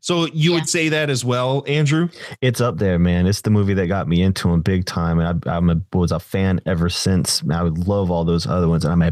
So 0.02 0.26
you 0.28 0.52
would 0.53 0.68
say 0.68 0.90
that 0.90 1.12
as 1.12 1.24
well, 1.24 1.64
Andrew? 1.68 2.10
It's 2.41 2.60
up 2.60 2.78
there, 2.80 2.98
man. 2.98 3.28
It's 3.28 3.41
the 3.41 3.52
movie 3.52 3.76
that 3.76 3.86
got 3.88 4.08
me 4.08 4.24
into 4.24 4.49
him 4.49 4.62
big 4.62 4.86
time, 4.86 5.20
and 5.20 5.48
I, 5.48 5.56
I'm 5.58 5.70
a, 5.70 5.80
was 5.94 6.12
a 6.12 6.20
fan 6.20 6.60
ever 6.66 6.90
since. 6.90 7.44
I 7.52 7.62
would 7.62 7.88
love 7.88 8.10
all 8.10 8.26
those 8.26 8.48
other 8.48 8.68
ones, 8.68 8.84
and 8.84 8.91
I'm 8.91 9.02
a, 9.03 9.12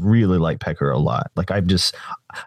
really 0.00 0.38
like 0.38 0.58
Pecker 0.58 0.90
a 0.90 0.98
lot. 0.98 1.30
Like 1.36 1.52
I've 1.52 1.68
just, 1.68 1.94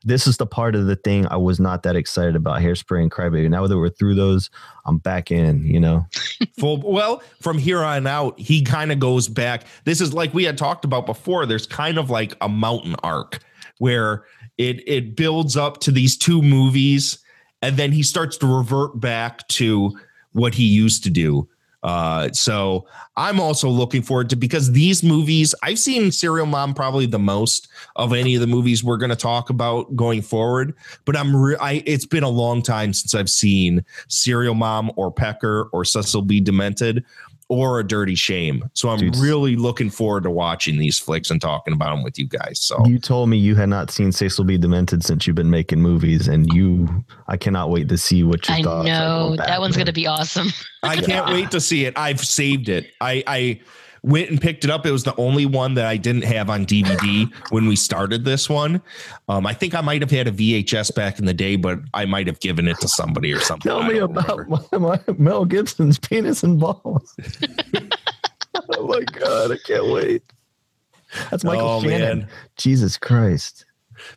this 0.04 0.28
is 0.28 0.38
the 0.38 0.46
part 0.46 0.76
of 0.76 0.86
the 0.86 0.96
thing 0.96 1.28
I 1.28 1.38
was 1.38 1.60
not 1.60 1.84
that 1.84 1.96
excited 1.96 2.36
about 2.36 2.62
Hairspray 2.62 3.02
and 3.02 3.12
Crybaby. 3.12 3.50
Now 3.50 3.68
that 3.68 3.78
we're 3.78 3.90
through 3.90 4.16
those, 4.16 4.50
I'm 4.86 4.98
back 4.98 5.32
in. 5.32 5.66
You 5.66 5.80
know, 5.80 6.06
Full 6.60 6.82
well, 6.82 7.22
from 7.42 7.58
here 7.58 7.84
on 7.84 8.08
out, 8.08 8.40
he 8.40 8.64
kind 8.64 8.92
of 8.92 9.00
goes 9.00 9.28
back. 9.28 9.64
This 9.86 10.02
is 10.02 10.14
like 10.14 10.34
we 10.34 10.44
had 10.44 10.58
talked 10.58 10.86
about 10.86 11.06
before. 11.06 11.46
There's 11.46 11.68
kind 11.68 11.98
of 11.98 12.10
like 12.10 12.36
a 12.42 12.50
mountain 12.50 12.96
arc 13.04 13.40
where 13.78 14.26
it 14.58 14.88
it 14.88 15.16
builds 15.16 15.58
up 15.58 15.80
to 15.82 15.92
these 15.92 16.18
two 16.18 16.42
movies, 16.42 17.20
and 17.62 17.78
then 17.78 17.92
he 17.92 18.04
starts 18.04 18.38
to 18.38 18.48
revert 18.48 19.00
back 19.00 19.48
to 19.50 19.98
what 20.34 20.54
he 20.54 20.66
used 20.66 21.04
to 21.04 21.10
do. 21.10 21.48
Uh, 21.82 22.30
so 22.32 22.86
I'm 23.16 23.40
also 23.40 23.70
looking 23.70 24.02
forward 24.02 24.30
to 24.32 24.36
because 24.36 24.72
these 24.74 25.02
movies 25.02 25.56
I've 25.64 25.80
seen 25.80 26.12
Serial 26.12 26.46
Mom 26.46 26.74
probably 26.74 27.06
the 27.06 27.20
most 27.20 27.70
of 27.96 28.14
any 28.14 28.36
of 28.36 28.42
the 28.42 28.48
movies 28.48 28.84
we're 28.84 28.98
going 28.98 29.12
to 29.12 29.16
talk 29.16 29.50
about 29.50 29.96
going 29.96 30.22
forward. 30.22 30.74
But 31.06 31.16
I'm 31.16 31.36
re- 31.36 31.58
I 31.62 31.84
it's 31.86 32.06
been 32.06 32.24
a 32.24 32.30
long 32.30 32.62
time 32.62 32.94
since 32.94 33.16
I've 33.16 33.30
seen 33.30 33.86
Serial 34.10 34.56
Mom 34.56 34.92
or 34.98 35.12
Pecker 35.12 35.70
or 35.72 35.86
Cecil 35.86 36.24
B. 36.24 36.42
Demented 36.42 37.06
or 37.50 37.80
A 37.80 37.84
Dirty 37.84 38.16
Shame. 38.16 38.70
So 38.74 38.90
I'm 38.90 39.10
really 39.20 39.56
looking 39.56 39.90
forward 39.90 40.24
to 40.24 40.30
watching 40.30 40.78
these 40.78 41.00
flicks 41.00 41.32
and 41.32 41.42
talking 41.42 41.74
about 41.74 41.90
them 41.96 42.04
with 42.04 42.18
you 42.18 42.28
guys. 42.28 42.62
So 42.62 42.86
you 42.86 43.00
told 43.00 43.28
me 43.30 43.38
you 43.38 43.56
had 43.56 43.70
not 43.70 43.92
seen 43.92 44.12
Cecil 44.12 44.46
B. 44.46 44.58
Demented 44.58 45.04
since 45.04 45.26
you've 45.26 45.36
been 45.36 45.50
making 45.50 45.82
movies, 45.82 46.28
and 46.28 46.52
you, 46.54 47.04
I 47.28 47.38
cannot 47.38 47.72
wait 47.72 47.90
to 47.90 47.98
see 47.98 48.24
what 48.24 48.48
your 48.48 48.58
I 48.58 48.62
thoughts. 48.62 48.88
are 48.88 48.92
know 48.92 49.30
on 49.32 49.38
that 49.38 49.60
one's 49.60 49.76
going 49.76 49.88
to 49.88 49.94
be 49.94 50.06
awesome. 50.08 50.50
I 50.84 50.98
can't 50.98 51.28
wait 51.28 51.52
to 51.52 51.60
see 51.60 51.86
it. 51.86 51.98
I've 51.98 52.20
saved 52.20 52.70
it. 52.70 52.94
I, 53.02 53.24
I 53.26 53.60
went 54.04 54.30
and 54.30 54.40
picked 54.42 54.64
it 54.64 54.70
up. 54.70 54.86
It 54.86 54.92
was 54.92 55.04
the 55.04 55.16
only 55.18 55.46
one 55.46 55.74
that 55.76 55.86
I 55.86 55.98
didn't 55.98 56.24
have 56.24 56.50
on 56.50 56.66
DVD 56.66 57.32
when 57.50 57.68
we 57.68 57.76
started 57.76 58.26
this 58.26 58.50
one. 58.50 58.82
Um, 59.28 59.46
I 59.46 59.54
think 59.54 59.74
I 59.76 59.82
might 59.82 60.02
have 60.02 60.12
had 60.12 60.28
a 60.28 60.32
VHS 60.32 60.94
back 60.96 61.20
in 61.20 61.26
the 61.26 61.34
day, 61.34 61.56
but 61.56 61.80
I 61.94 62.06
might 62.06 62.28
have 62.28 62.40
given 62.40 62.68
it 62.68 62.80
to 62.82 62.88
somebody 62.88 63.34
or 63.34 63.40
something. 63.40 63.70
Tell 63.70 63.84
me 63.84 63.98
about 63.98 64.48
my, 64.50 64.78
my 64.78 65.00
Mel 65.18 65.46
Gibson's 65.46 66.00
penis 66.00 66.44
and 66.44 66.60
balls. 66.60 67.16
oh 68.70 68.88
my 68.88 69.02
god, 69.02 69.52
I 69.52 69.58
can't 69.66 69.88
wait. 69.88 70.24
That's 71.32 71.44
Michael 71.44 71.68
Oh, 71.68 71.82
Shannon. 71.82 72.20
man. 72.20 72.28
Jesus 72.58 72.98
Christ. 72.98 73.66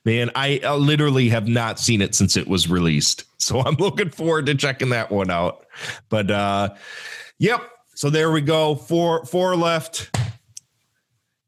Man, 0.05 0.31
I 0.35 0.61
uh, 0.63 0.77
literally 0.77 1.29
have 1.31 1.49
not 1.49 1.81
seen 1.81 2.03
it 2.03 2.15
since 2.15 2.37
it 2.37 2.47
was 2.47 2.69
released. 2.69 3.25
So 3.39 3.61
I'm 3.61 3.75
looking 3.79 4.11
forward 4.11 4.47
to 4.47 4.55
checking 4.55 4.91
that 4.91 5.11
one 5.11 5.31
out. 5.31 5.67
But 6.09 6.31
uh 6.31 6.75
yep. 7.39 7.69
So 8.03 8.11
there 8.11 8.33
we 8.33 8.41
go. 8.41 8.75
Four 8.75 9.25
four 9.27 9.55
left. 9.55 10.11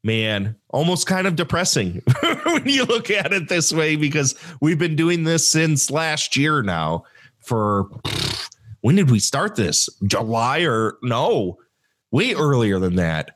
Man, 0.05 0.55
almost 0.69 1.05
kind 1.05 1.27
of 1.27 1.35
depressing 1.35 2.01
when 2.45 2.65
you 2.65 2.85
look 2.85 3.11
at 3.11 3.33
it 3.33 3.49
this 3.49 3.73
way 3.73 3.97
because 3.97 4.35
we've 4.61 4.79
been 4.79 4.95
doing 4.95 5.25
this 5.25 5.51
since 5.51 5.91
last 5.91 6.37
year 6.37 6.63
now. 6.63 7.03
For 7.39 7.89
when 8.79 8.95
did 8.95 9.11
we 9.11 9.19
start 9.19 9.57
this? 9.57 9.89
July 10.07 10.59
or 10.61 10.95
no? 11.03 11.57
Way 12.11 12.35
earlier 12.35 12.79
than 12.79 12.95
that. 12.95 13.31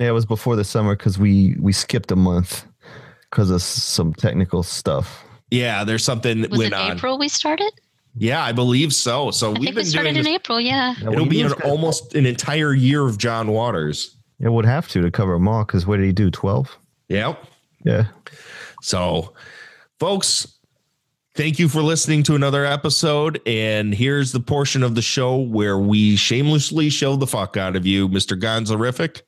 Yeah, 0.00 0.08
it 0.08 0.10
was 0.10 0.26
before 0.26 0.56
the 0.56 0.64
summer 0.64 0.96
because 0.96 1.20
we 1.20 1.54
we 1.60 1.72
skipped 1.72 2.10
a 2.10 2.16
month 2.16 2.66
because 3.30 3.50
of 3.50 3.62
some 3.62 4.12
technical 4.12 4.64
stuff. 4.64 5.22
Yeah, 5.52 5.84
there's 5.84 6.02
something 6.02 6.40
that 6.40 6.50
Was 6.50 6.58
went 6.58 6.72
it 6.72 6.76
on. 6.76 6.96
April 6.96 7.18
we 7.18 7.28
started? 7.28 7.70
Yeah, 8.18 8.42
I 8.42 8.52
believe 8.52 8.94
so. 8.94 9.30
So 9.30 9.48
I 9.48 9.50
we've 9.50 9.56
think 9.60 9.68
we 9.76 9.82
been 9.82 9.84
started 9.86 10.08
doing 10.14 10.16
in 10.18 10.24
this- 10.24 10.34
April. 10.34 10.60
Yeah. 10.60 10.94
It'll 11.00 11.26
be 11.26 11.42
an, 11.42 11.52
almost 11.64 12.14
an 12.14 12.24
entire 12.26 12.72
year 12.72 13.02
of 13.06 13.18
John 13.18 13.48
Waters. 13.52 14.16
It 14.40 14.50
would 14.50 14.64
have 14.66 14.88
to 14.88 15.02
to 15.02 15.10
cover 15.10 15.34
them 15.34 15.48
all 15.48 15.64
because 15.64 15.86
what 15.86 15.96
did 15.98 16.06
he 16.06 16.12
do? 16.12 16.30
Twelve. 16.30 16.76
Yep. 17.08 17.42
Yeah. 17.84 18.06
So, 18.82 19.32
folks, 19.98 20.46
thank 21.34 21.58
you 21.58 21.68
for 21.68 21.82
listening 21.82 22.22
to 22.24 22.34
another 22.34 22.64
episode. 22.66 23.40
And 23.46 23.94
here's 23.94 24.32
the 24.32 24.40
portion 24.40 24.82
of 24.82 24.94
the 24.94 25.02
show 25.02 25.36
where 25.38 25.78
we 25.78 26.16
shamelessly 26.16 26.90
show 26.90 27.16
the 27.16 27.26
fuck 27.26 27.56
out 27.56 27.76
of 27.76 27.86
you, 27.86 28.08
Mr. 28.08 28.38
Gonzoriffic. 28.40 29.22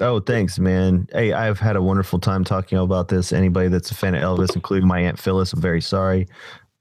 Oh, 0.00 0.18
thanks, 0.20 0.58
man. 0.58 1.06
Hey, 1.12 1.32
I've 1.32 1.60
had 1.60 1.76
a 1.76 1.82
wonderful 1.82 2.18
time 2.18 2.42
talking 2.42 2.78
about 2.78 3.08
this. 3.08 3.32
Anybody 3.32 3.68
that's 3.68 3.90
a 3.90 3.94
fan 3.94 4.14
of 4.16 4.22
Elvis, 4.22 4.54
including 4.56 4.88
my 4.88 4.98
aunt 5.00 5.18
Phyllis, 5.20 5.52
I'm 5.52 5.60
very 5.60 5.80
sorry. 5.80 6.26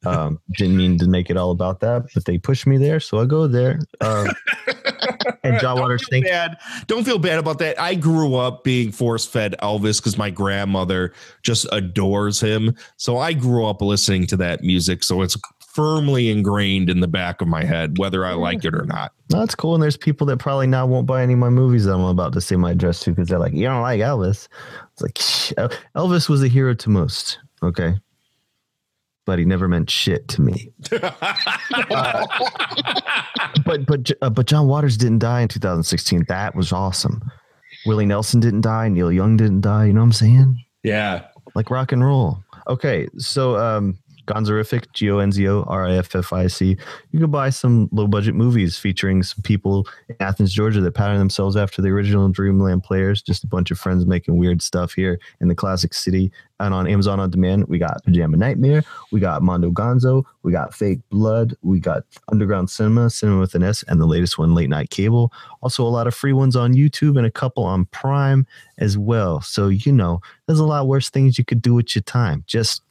Um, 0.06 0.40
didn't 0.58 0.78
mean 0.78 0.98
to 1.00 1.08
make 1.08 1.30
it 1.30 1.38
all 1.38 1.52
about 1.52 1.80
that, 1.82 2.06
but 2.14 2.26
they 2.26 2.38
pushed 2.38 2.68
me 2.68 2.78
there, 2.78 3.00
so 3.00 3.20
I 3.20 3.26
go 3.26 3.48
there. 3.48 3.80
Um, 4.02 4.28
and 5.44 5.60
John 5.60 5.80
Waters, 5.80 6.06
thank 6.10 6.26
bad. 6.26 6.58
Don't 6.88 7.04
feel 7.04 7.20
bad 7.20 7.40
about 7.40 7.60
that. 7.60 7.80
I 7.80 7.96
grew 7.96 8.36
up 8.36 8.64
being 8.64 8.92
force 8.92 9.26
fed 9.26 9.56
Elvis 9.62 10.00
because 10.00 10.18
my 10.18 10.30
grandmother 10.30 11.14
just 11.42 11.68
adores 11.72 12.40
him. 12.40 12.76
So 12.98 13.18
I 13.18 13.34
grew 13.34 13.66
up 13.66 13.82
listening 13.82 14.28
to 14.28 14.38
that 14.38 14.64
music. 14.64 15.04
So 15.04 15.22
it's 15.22 15.38
firmly 15.74 16.30
ingrained 16.30 16.90
in 16.90 17.00
the 17.00 17.08
back 17.08 17.42
of 17.42 17.48
my 17.48 17.64
head, 17.64 17.98
whether 17.98 18.26
I 18.26 18.34
like 18.34 18.64
it 18.64 18.76
or 18.76 18.86
not. 18.86 19.12
That's 19.30 19.56
cool. 19.56 19.74
And 19.74 19.82
there's 19.82 19.98
people 19.98 20.28
that 20.28 20.38
probably 20.38 20.68
now 20.68 20.86
won't 20.86 21.08
buy 21.08 21.24
any 21.24 21.34
of 21.34 21.40
my 21.40 21.50
movies 21.50 21.86
that 21.86 21.94
I'm 21.94 22.02
about 22.02 22.34
to 22.34 22.42
say 22.42 22.56
my 22.56 22.72
address 22.72 23.00
to 23.02 23.12
because 23.12 23.28
they're 23.28 23.40
like, 23.40 23.54
you 23.54 23.66
don't 23.66 23.82
like 23.82 24.00
Elvis. 24.00 24.48
It's 24.94 25.02
like 25.02 25.16
Elvis 25.96 26.30
was 26.30 26.44
a 26.44 26.48
hero 26.48 26.76
to 26.76 26.90
most. 26.90 27.40
Okay. 27.64 27.96
But 29.26 29.40
he 29.40 29.45
never 29.45 29.68
meant 29.70 29.90
shit 29.90 30.28
to 30.30 30.41
me. 30.41 30.70
but 30.90 32.28
but 33.86 34.12
uh, 34.22 34.30
but 34.30 34.45
John 34.48 34.68
Waters 34.68 34.98
didn't 34.98 35.20
die 35.20 35.41
in 35.41 35.48
2016. 35.48 36.26
That 36.28 36.56
was 36.56 36.74
awesome. 36.74 37.22
Willie 37.86 38.06
Nelson 38.06 38.40
didn't 38.40 38.62
die. 38.62 38.90
Neil 38.90 39.12
Young 39.12 39.38
didn't 39.38 39.62
die. 39.62 39.86
You 39.86 39.94
know 39.94 40.02
what 40.02 40.08
I'm 40.08 40.14
saying? 40.14 40.66
Yeah. 40.84 41.26
Like 41.56 41.70
rock 41.70 41.91
and 41.91 42.04
roll. 42.04 42.44
Okay, 42.68 43.08
so 43.18 43.58
um, 43.58 43.98
Gonzoriffic, 44.26 44.91
G 44.94 45.12
O 45.12 45.20
N 45.20 45.32
Z 45.32 45.48
O 45.48 45.64
R 45.64 45.86
I 45.86 45.94
F 45.98 46.16
F 46.16 46.32
I 46.32 46.48
C. 46.48 46.78
You 47.12 47.20
can 47.20 47.32
buy 47.32 47.50
some 47.50 47.90
low 47.91 48.08
budget 48.08 48.36
movies 48.36 48.78
featuring 48.78 49.24
some 49.24 49.41
people 49.44 49.88
in 50.10 50.16
Athens, 50.20 50.54
Georgia 50.54 50.82
that 50.82 50.94
pattern 50.94 51.18
themselves 51.18 51.56
after 51.56 51.82
the 51.82 51.90
original 51.90 52.30
Dreamland 52.30 52.84
players. 52.84 53.22
Just 53.22 53.44
a 53.44 53.48
bunch 53.48 53.72
of 53.72 53.80
friends 53.80 54.06
making 54.06 54.38
weird 54.38 54.62
stuff 54.62 54.94
here 54.94 55.20
in 55.41 55.48
the 55.48 55.56
classic 55.56 55.94
city. 55.94 56.32
And 56.60 56.74
on 56.74 56.88
Amazon 56.88 57.20
on 57.20 57.30
demand, 57.30 57.66
we 57.68 57.78
got 57.78 58.02
Pajama 58.06 58.38
Nightmare, 58.38 58.84
we 59.12 59.20
got 59.20 59.41
Mondo 59.41 59.70
Gonzo, 59.70 60.24
we 60.44 60.54
got 60.54 60.74
Fake 60.74 61.00
Blood, 61.10 61.56
we 61.62 61.80
got 61.80 62.04
Underground 62.32 62.70
Cinema, 62.70 63.10
Cinema 63.10 63.41
with 63.41 63.56
an 63.56 63.64
S, 63.64 63.84
and 63.90 64.00
the 64.00 64.06
latest 64.06 64.38
one, 64.38 64.54
Late 64.54 64.70
Night 64.70 64.90
Cable. 64.90 65.34
Also, 65.62 65.84
a 65.84 65.90
lot 65.90 66.08
of 66.08 66.16
free 66.16 66.32
ones 66.32 66.56
on 66.56 66.74
YouTube 66.74 67.18
and 67.18 67.26
a 67.26 67.32
couple 67.32 67.66
on 67.66 67.86
Prime 67.86 68.48
as 68.78 68.98
well. 68.98 69.41
So, 69.41 69.68
you 69.68 69.91
know, 69.91 70.22
there's 70.45 70.60
a 70.60 70.66
lot 70.66 70.88
worse 70.88 71.10
things 71.10 71.38
you 71.38 71.44
could 71.44 71.62
do 71.62 71.74
with 71.74 71.95
your 71.95 72.04
time. 72.04 72.45
Just, 72.48 72.82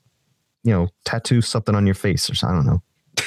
you 0.62 0.72
know, 0.72 0.89
tattoo 1.05 1.40
something 1.40 1.74
on 1.74 1.86
your 1.86 1.94
face 1.94 2.30
or 2.30 2.34
something. 2.34 2.59
I 2.59 2.62
don't 2.62 2.66
know. 2.66 2.82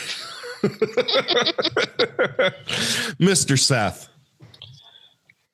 Mr. 3.19 3.59
Seth. 3.59 4.09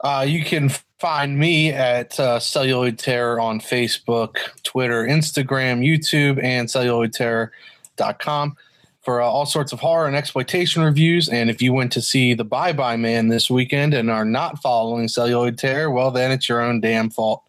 Uh, 0.03 0.25
you 0.27 0.43
can 0.43 0.69
find 0.99 1.37
me 1.37 1.71
at 1.71 2.19
uh, 2.19 2.39
Celluloid 2.39 2.97
Terror 2.97 3.39
on 3.39 3.59
Facebook, 3.59 4.37
Twitter, 4.63 5.05
Instagram, 5.05 5.85
YouTube, 5.85 6.41
and 6.43 6.67
celluloidterror.com 6.67 8.57
for 9.01 9.21
uh, 9.21 9.25
all 9.25 9.45
sorts 9.45 9.73
of 9.73 9.79
horror 9.79 10.07
and 10.07 10.15
exploitation 10.15 10.83
reviews. 10.83 11.27
And 11.27 11.49
if 11.49 11.61
you 11.61 11.73
went 11.73 11.91
to 11.93 12.01
see 12.01 12.33
The 12.33 12.43
Bye 12.43 12.73
Bye 12.73 12.97
Man 12.97 13.29
this 13.29 13.49
weekend 13.49 13.93
and 13.93 14.09
are 14.09 14.25
not 14.25 14.61
following 14.61 15.07
Celluloid 15.07 15.57
Terror, 15.57 15.89
well, 15.89 16.11
then 16.11 16.31
it's 16.31 16.47
your 16.47 16.61
own 16.61 16.81
damn 16.81 17.09
fault 17.09 17.43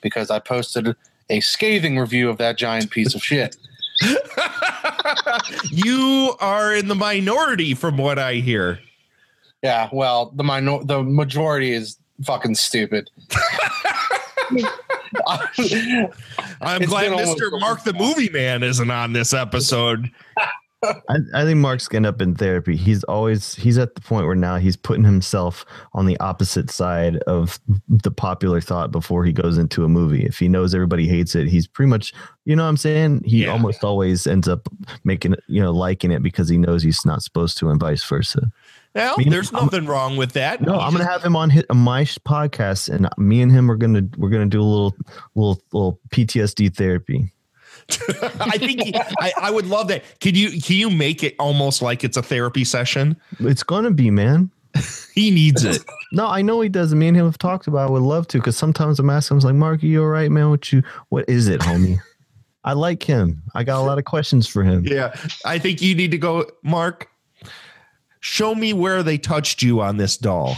because 0.00 0.30
I 0.30 0.38
posted 0.38 0.96
a 1.30 1.40
scathing 1.40 1.98
review 1.98 2.28
of 2.28 2.38
that 2.38 2.56
giant 2.56 2.90
piece 2.90 3.14
of 3.14 3.22
shit. 3.22 3.56
You 5.70 6.34
are 6.40 6.74
in 6.74 6.88
the 6.88 6.94
minority 6.94 7.74
from 7.74 7.96
what 7.96 8.18
I 8.18 8.34
hear. 8.34 8.80
Yeah, 9.62 9.88
well, 9.92 10.32
the 10.34 10.44
minor- 10.44 10.84
the 10.84 11.02
majority 11.02 11.72
is 11.72 11.98
fucking 12.24 12.54
stupid. 12.54 13.10
I'm 16.60 16.82
glad 16.82 17.12
Mr. 17.12 17.60
Mark 17.60 17.84
the 17.84 17.94
Movie 17.94 18.30
Man 18.30 18.62
isn't 18.62 18.90
on 18.90 19.12
this 19.12 19.32
episode. 19.32 20.10
I, 21.08 21.18
I 21.34 21.44
think 21.44 21.58
Mark's 21.58 21.88
gonna 21.88 22.08
end 22.08 22.14
up 22.14 22.22
in 22.22 22.34
therapy. 22.34 22.76
He's 22.76 23.04
always 23.04 23.54
he's 23.54 23.78
at 23.78 23.94
the 23.94 24.00
point 24.00 24.26
where 24.26 24.34
now 24.34 24.56
he's 24.56 24.76
putting 24.76 25.04
himself 25.04 25.64
on 25.92 26.06
the 26.06 26.18
opposite 26.20 26.70
side 26.70 27.18
of 27.24 27.58
the 27.88 28.10
popular 28.10 28.60
thought 28.60 28.90
before 28.90 29.24
he 29.24 29.32
goes 29.32 29.58
into 29.58 29.84
a 29.84 29.88
movie. 29.88 30.24
If 30.24 30.38
he 30.38 30.48
knows 30.48 30.74
everybody 30.74 31.08
hates 31.08 31.34
it, 31.34 31.48
he's 31.48 31.66
pretty 31.66 31.90
much 31.90 32.12
you 32.44 32.54
know 32.54 32.64
what 32.64 32.68
I'm 32.68 32.76
saying? 32.76 33.22
He 33.24 33.46
almost 33.46 33.84
always 33.84 34.26
ends 34.26 34.48
up 34.48 34.68
making 35.04 35.34
you 35.48 35.62
know, 35.62 35.72
liking 35.72 36.10
it 36.10 36.22
because 36.22 36.48
he 36.48 36.58
knows 36.58 36.82
he's 36.82 37.04
not 37.06 37.22
supposed 37.22 37.58
to 37.58 37.70
and 37.70 37.80
vice 37.80 38.04
versa. 38.04 38.50
Well, 38.94 39.16
Me- 39.18 39.28
there's 39.28 39.50
nothing 39.50 39.86
wrong 39.86 40.16
with 40.16 40.32
that. 40.32 40.60
No, 40.60 40.78
I'm 40.78 40.92
gonna 40.92 41.04
have 41.04 41.24
him 41.24 41.34
on 41.34 41.50
his, 41.50 41.64
on 41.68 41.78
my 41.78 42.04
podcast, 42.04 42.88
and 42.88 43.08
me 43.18 43.42
and 43.42 43.50
him 43.50 43.70
are 43.70 43.76
gonna 43.76 44.02
we're 44.16 44.28
gonna 44.28 44.46
do 44.46 44.60
a 44.60 44.62
little 44.62 44.94
little 45.34 45.60
little 45.72 46.00
PTSD 46.10 46.74
therapy. 46.74 47.32
I 48.40 48.58
think 48.58 48.82
he- 48.82 48.94
I, 49.20 49.32
I 49.40 49.50
would 49.50 49.66
love 49.66 49.88
that. 49.88 50.02
Can 50.20 50.34
you 50.34 50.60
can 50.60 50.76
you 50.76 50.90
make 50.90 51.22
it 51.22 51.34
almost 51.38 51.82
like 51.82 52.04
it's 52.04 52.16
a 52.16 52.22
therapy 52.22 52.64
session? 52.64 53.16
It's 53.40 53.62
gonna 53.62 53.90
be, 53.90 54.10
man. 54.10 54.50
he 55.14 55.30
needs 55.30 55.64
it. 55.64 55.84
No, 56.12 56.28
I 56.28 56.42
know 56.42 56.60
he 56.60 56.68
does. 56.68 56.94
Me 56.94 57.08
and 57.08 57.16
him 57.16 57.24
have 57.24 57.38
talked 57.38 57.66
about. 57.66 57.86
it. 57.86 57.88
I 57.88 57.90
would 57.90 58.02
love 58.02 58.28
to 58.28 58.38
because 58.38 58.56
sometimes 58.56 59.00
I'm 59.00 59.10
asking 59.10 59.38
him, 59.38 59.40
like, 59.42 59.54
Mark, 59.56 59.82
are 59.82 59.86
you 59.86 60.00
all 60.02 60.06
right, 60.08 60.30
man? 60.30 60.48
What 60.50 60.72
you? 60.72 60.84
What 61.08 61.28
is 61.28 61.48
it, 61.48 61.60
homie? 61.60 61.98
I 62.62 62.72
like 62.74 63.02
him. 63.02 63.42
I 63.52 63.64
got 63.64 63.80
a 63.80 63.82
lot 63.84 63.98
of 63.98 64.04
questions 64.04 64.46
for 64.46 64.62
him. 64.62 64.84
Yeah, 64.86 65.12
I 65.44 65.58
think 65.58 65.82
you 65.82 65.96
need 65.96 66.12
to 66.12 66.18
go, 66.18 66.44
Mark. 66.62 67.08
Show 68.20 68.54
me 68.54 68.72
where 68.72 69.02
they 69.02 69.18
touched 69.18 69.60
you 69.60 69.80
on 69.80 69.96
this 69.96 70.16
doll. 70.16 70.56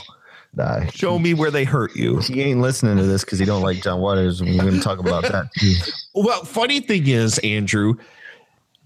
Nah, 0.56 0.86
Show 0.86 1.18
me 1.18 1.34
where 1.34 1.50
they 1.50 1.64
hurt 1.64 1.94
you. 1.94 2.16
he 2.20 2.40
ain't 2.42 2.60
listening 2.62 2.96
to 2.96 3.02
this 3.02 3.22
because 3.24 3.38
he 3.38 3.44
don't 3.44 3.60
like 3.62 3.82
John 3.82 4.00
Waters. 4.00 4.42
We're 4.42 4.56
gonna 4.56 4.80
talk 4.80 4.98
about 4.98 5.22
that 5.24 5.52
too. 5.58 5.74
Well, 6.14 6.44
funny 6.46 6.80
thing 6.80 7.06
is, 7.08 7.38
Andrew, 7.40 7.96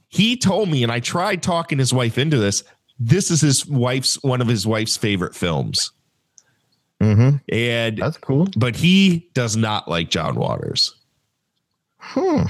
he 0.09 0.37
told 0.37 0.69
me, 0.69 0.83
and 0.83 0.91
I 0.91 0.99
tried 0.99 1.45
talking 1.45 1.79
his 1.79 1.95
wife 1.95 2.19
into 2.19 2.39
this. 2.39 2.65
This 2.99 3.31
is 3.31 3.41
his 3.41 3.65
wife's 3.67 4.21
one 4.25 4.41
of 4.41 4.49
his 4.49 4.67
wife's 4.67 4.97
favorite 4.97 5.35
films, 5.37 5.93
Mm-hmm. 7.01 7.37
and 7.51 7.97
That's 7.99 8.17
cool. 8.19 8.49
but 8.57 8.75
he 8.75 9.31
does 9.33 9.57
not 9.57 9.87
like 9.89 10.11
John 10.11 10.35
Waters. 10.35 10.93
Hmm. 11.99 12.43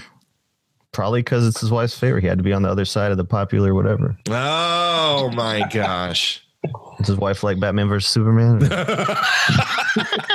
Probably 0.92 1.20
because 1.20 1.46
it's 1.46 1.60
his 1.60 1.70
wife's 1.70 1.96
favorite. 1.98 2.22
He 2.22 2.26
had 2.26 2.38
to 2.38 2.44
be 2.44 2.52
on 2.54 2.62
the 2.62 2.70
other 2.70 2.84
side 2.86 3.10
of 3.12 3.16
the 3.18 3.24
popular 3.24 3.74
whatever. 3.74 4.16
Oh 4.30 5.30
my 5.34 5.68
gosh! 5.68 6.42
Does 7.00 7.08
his 7.08 7.16
wife 7.16 7.42
like 7.42 7.58
Batman 7.58 7.88
versus 7.88 8.10
Superman? 8.10 8.60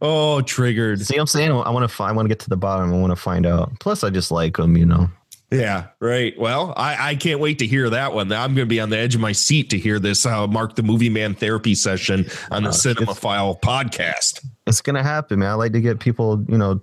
Oh, 0.00 0.42
triggered. 0.42 1.00
See, 1.00 1.16
I'm 1.16 1.26
saying 1.26 1.50
I 1.50 1.70
want 1.70 1.82
to 1.82 1.88
find. 1.88 2.10
I 2.10 2.14
want 2.14 2.26
to 2.26 2.28
get 2.28 2.38
to 2.40 2.48
the 2.48 2.56
bottom. 2.56 2.92
I 2.92 2.96
want 2.98 3.10
to 3.10 3.16
find 3.16 3.44
out. 3.46 3.80
Plus, 3.80 4.04
I 4.04 4.10
just 4.10 4.30
like 4.30 4.56
him. 4.58 4.76
You 4.76 4.86
know. 4.86 5.10
Yeah, 5.50 5.86
right. 5.98 6.38
Well, 6.38 6.74
I, 6.76 7.10
I 7.10 7.14
can't 7.16 7.40
wait 7.40 7.58
to 7.60 7.66
hear 7.66 7.88
that 7.90 8.12
one. 8.12 8.30
I'm 8.30 8.54
going 8.54 8.66
to 8.66 8.66
be 8.66 8.80
on 8.80 8.90
the 8.90 8.98
edge 8.98 9.14
of 9.14 9.20
my 9.22 9.32
seat 9.32 9.70
to 9.70 9.78
hear 9.78 9.98
this 9.98 10.26
uh, 10.26 10.46
Mark 10.46 10.76
the 10.76 10.82
Movie 10.82 11.08
Man 11.08 11.34
therapy 11.34 11.74
session 11.74 12.26
on 12.50 12.62
the 12.64 12.68
Uh, 12.68 12.72
Cinema 12.72 13.14
File 13.14 13.56
podcast. 13.56 14.44
It's 14.66 14.82
gonna 14.82 15.02
happen, 15.02 15.38
man. 15.40 15.50
I 15.50 15.54
like 15.54 15.72
to 15.72 15.80
get 15.80 15.98
people, 15.98 16.44
you 16.48 16.58
know, 16.58 16.74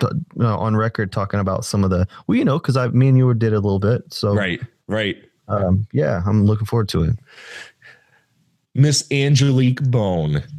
t- 0.00 0.06
you 0.10 0.42
know, 0.42 0.56
on 0.56 0.74
record 0.74 1.12
talking 1.12 1.38
about 1.38 1.64
some 1.66 1.84
of 1.84 1.90
the, 1.90 2.08
well, 2.26 2.38
you 2.38 2.44
know, 2.44 2.58
because 2.58 2.76
I, 2.76 2.88
me 2.88 3.08
and 3.08 3.18
you 3.18 3.32
did 3.34 3.52
a 3.52 3.60
little 3.60 3.78
bit. 3.78 4.02
So 4.12 4.34
Right, 4.34 4.60
right. 4.88 5.16
Um, 5.48 5.86
yeah, 5.92 6.22
I'm 6.26 6.44
looking 6.44 6.66
forward 6.66 6.88
to 6.90 7.04
it. 7.04 7.16
Miss 8.74 9.06
Angelique 9.10 9.82
Bone. 9.82 10.42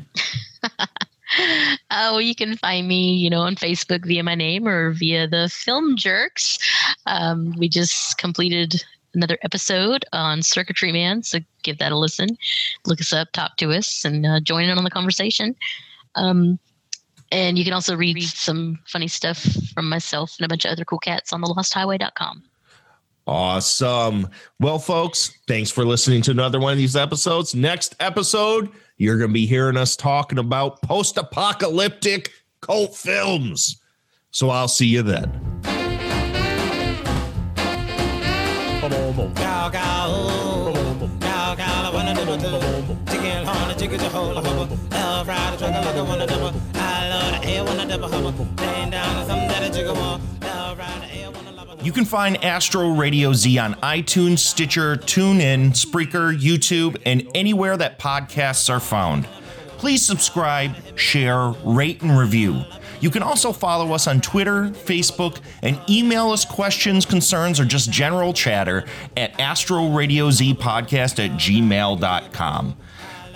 Oh, 1.96 2.18
you 2.18 2.36
can 2.36 2.58
find 2.58 2.88
me, 2.88 3.14
you 3.14 3.30
know, 3.30 3.42
on 3.42 3.56
Facebook 3.56 4.06
via 4.06 4.24
my 4.24 4.36
name 4.36 4.68
or 4.68 4.92
via 4.92 5.28
the 5.28 5.50
Film 5.50 5.96
Jerks. 5.96 6.58
Um, 7.06 7.54
we 7.58 7.70
just 7.70 8.18
completed 8.18 8.84
another 9.14 9.38
episode 9.44 10.04
on 10.12 10.42
Circuitry 10.42 10.92
Man, 10.92 11.22
so 11.22 11.40
give 11.62 11.78
that 11.78 11.92
a 11.92 11.98
listen. 11.98 12.30
Look 12.86 13.00
us 13.00 13.14
up, 13.14 13.32
talk 13.32 13.58
to 13.58 13.72
us, 13.72 14.06
and 14.06 14.26
uh, 14.26 14.40
join 14.40 14.66
in 14.66 14.78
on 14.78 14.84
the 14.84 14.90
conversation. 14.90 15.56
Um, 16.16 16.60
and 17.32 17.58
you 17.58 17.64
can 17.64 17.74
also 17.74 17.96
read 17.96 18.22
some 18.24 18.80
funny 18.88 19.08
stuff 19.08 19.46
from 19.74 19.90
myself 19.90 20.36
and 20.40 20.46
a 20.46 20.50
bunch 20.50 20.66
of 20.66 20.72
other 20.72 20.86
cool 20.86 21.00
cats 21.00 21.34
on 21.34 21.42
thelosthighway.com. 21.42 22.44
Awesome. 23.26 24.28
Well, 24.60 24.80
folks, 24.80 25.38
thanks 25.48 25.72
for 25.72 25.86
listening 25.86 26.22
to 26.24 26.32
another 26.32 26.60
one 26.60 26.74
of 26.74 26.78
these 26.78 26.96
episodes. 26.96 27.56
Next 27.56 27.96
episode, 28.00 28.70
you're 28.98 29.18
going 29.18 29.30
to 29.30 29.34
be 29.34 29.46
hearing 29.46 29.78
us 29.78 29.96
talking 29.96 30.40
about 30.40 30.82
post 30.82 31.18
apocalyptic 31.18 32.32
cult 32.62 32.96
films. 32.96 33.82
So 34.32 34.50
I'll 34.50 34.68
see 34.68 34.88
you 34.88 35.04
then. 35.04 35.62
You 51.84 51.92
can 51.92 52.06
find 52.06 52.42
Astro 52.42 52.92
Radio 52.92 53.34
Z 53.34 53.58
on 53.58 53.74
iTunes, 53.76 54.40
Stitcher, 54.40 54.96
TuneIn, 54.96 55.72
Spreaker, 55.72 56.34
YouTube, 56.34 56.96
and 57.06 57.30
anywhere 57.36 57.76
that 57.76 58.00
podcasts 58.00 58.70
are 58.70 58.80
found. 58.80 59.26
Please 59.78 60.02
subscribe, 60.02 60.78
share, 60.98 61.50
rate, 61.66 62.02
and 62.02 62.18
review. 62.18 62.64
You 63.02 63.10
can 63.10 63.22
also 63.22 63.52
follow 63.52 63.92
us 63.92 64.08
on 64.08 64.22
Twitter, 64.22 64.70
Facebook, 64.70 65.42
and 65.62 65.78
email 65.90 66.32
us 66.32 66.46
questions, 66.46 67.06
concerns, 67.06 67.60
or 67.60 67.66
just 67.66 67.92
general 67.92 68.32
chatter 68.32 68.86
at 69.18 69.34
astroradiozpodcast 69.34 71.26
at 71.26 71.32
gmail.com. 71.32 72.78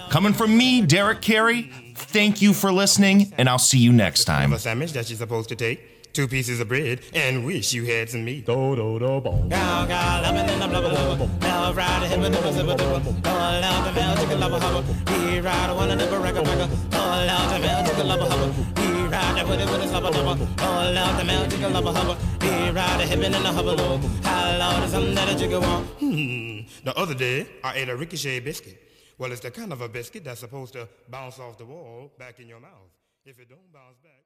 Coming 0.10 0.32
from 0.32 0.58
me, 0.58 0.82
Derek 0.84 1.20
Carey, 1.20 1.70
thank 1.96 2.42
you 2.42 2.54
for 2.54 2.72
listening, 2.72 3.34
and 3.38 3.50
I'll 3.50 3.60
see 3.60 3.80
you 3.80 3.92
next 3.92 4.24
time. 4.24 4.54
A 4.54 4.60
sandwich 4.60 4.94
that 4.94 5.06
supposed 5.08 5.50
to 5.50 5.58
take. 5.58 5.97
Two 6.18 6.28
pieces 6.28 6.60
of 6.60 6.68
bread 6.68 7.02
and 7.14 7.46
wish 7.46 7.74
you 7.74 7.86
had 7.86 8.10
some 8.10 8.26
meat. 8.26 8.44
Do 8.48 8.76
do 8.76 8.98
do 8.98 9.22
boom. 9.22 9.52
Cow 9.52 9.86
cow 9.86 10.22
loving 10.24 10.50
in 10.50 10.60
the 10.60 10.68
blubber 10.68 10.90
blubber. 10.90 11.30
Love 11.46 11.78
ride 11.78 12.02
a 12.02 12.08
hip 12.08 12.18
and 12.18 12.34
dibble 12.34 12.52
zibble 12.54 12.76
dibble. 12.76 13.16
Oh 13.24 13.60
love 13.62 13.86
the 13.86 13.92
mel 13.94 14.18
chicken 14.18 14.40
lover 14.40 14.60
hubba. 14.60 14.82
We 15.12 15.40
ride 15.40 15.70
a 15.70 15.76
one 15.76 15.92
and 15.92 16.00
dibble 16.00 16.18
record 16.18 16.48
record. 16.48 16.72
Oh 16.92 16.98
love 16.98 17.54
the 17.54 17.60
mel 17.60 17.86
chicken 17.86 18.08
lover 18.08 18.26
hubba. 18.26 18.48
We 18.78 19.08
ride 19.14 19.42
a 19.42 19.48
with 19.48 19.62
it 19.62 19.70
with 19.70 19.84
a 19.84 19.88
slubber 19.90 20.10
dubber. 20.10 20.48
Oh 20.58 20.92
love 20.92 21.18
the 21.20 21.24
mel 21.24 21.48
chicken 21.52 21.72
lover 21.72 21.94
hubba. 21.94 22.18
We 22.42 22.70
ride 22.72 23.00
a 23.00 23.06
hip 23.06 23.24
and 23.24 23.36
in 23.36 23.44
the 23.44 23.52
hubba 23.54 23.74
low. 23.74 23.98
How 24.24 24.58
loud 24.58 24.84
is 24.86 24.92
something 24.94 25.14
that 25.14 25.30
a 25.30 25.38
jigger 25.38 25.60
want? 25.60 25.86
Hmm. 26.00 26.62
The 26.84 26.98
other 26.98 27.14
day 27.14 27.48
I 27.64 27.76
ate 27.76 27.90
a 27.90 27.96
ricochet 27.96 28.40
biscuit. 28.40 28.82
Well, 29.20 29.32
it's 29.32 29.42
the 29.42 29.52
kind 29.52 29.72
of 29.72 29.82
a 29.82 29.88
biscuit 29.88 30.24
that's 30.24 30.40
supposed 30.40 30.74
to 30.74 30.90
bounce 31.10 31.38
off 31.38 31.60
the 31.60 31.66
wall 31.66 32.12
back 32.18 32.40
in 32.40 32.48
your 32.48 32.60
mouth. 32.60 32.90
If 33.24 33.38
it 33.40 33.50
don't 33.50 33.72
bounce 33.72 34.00
back. 34.00 34.17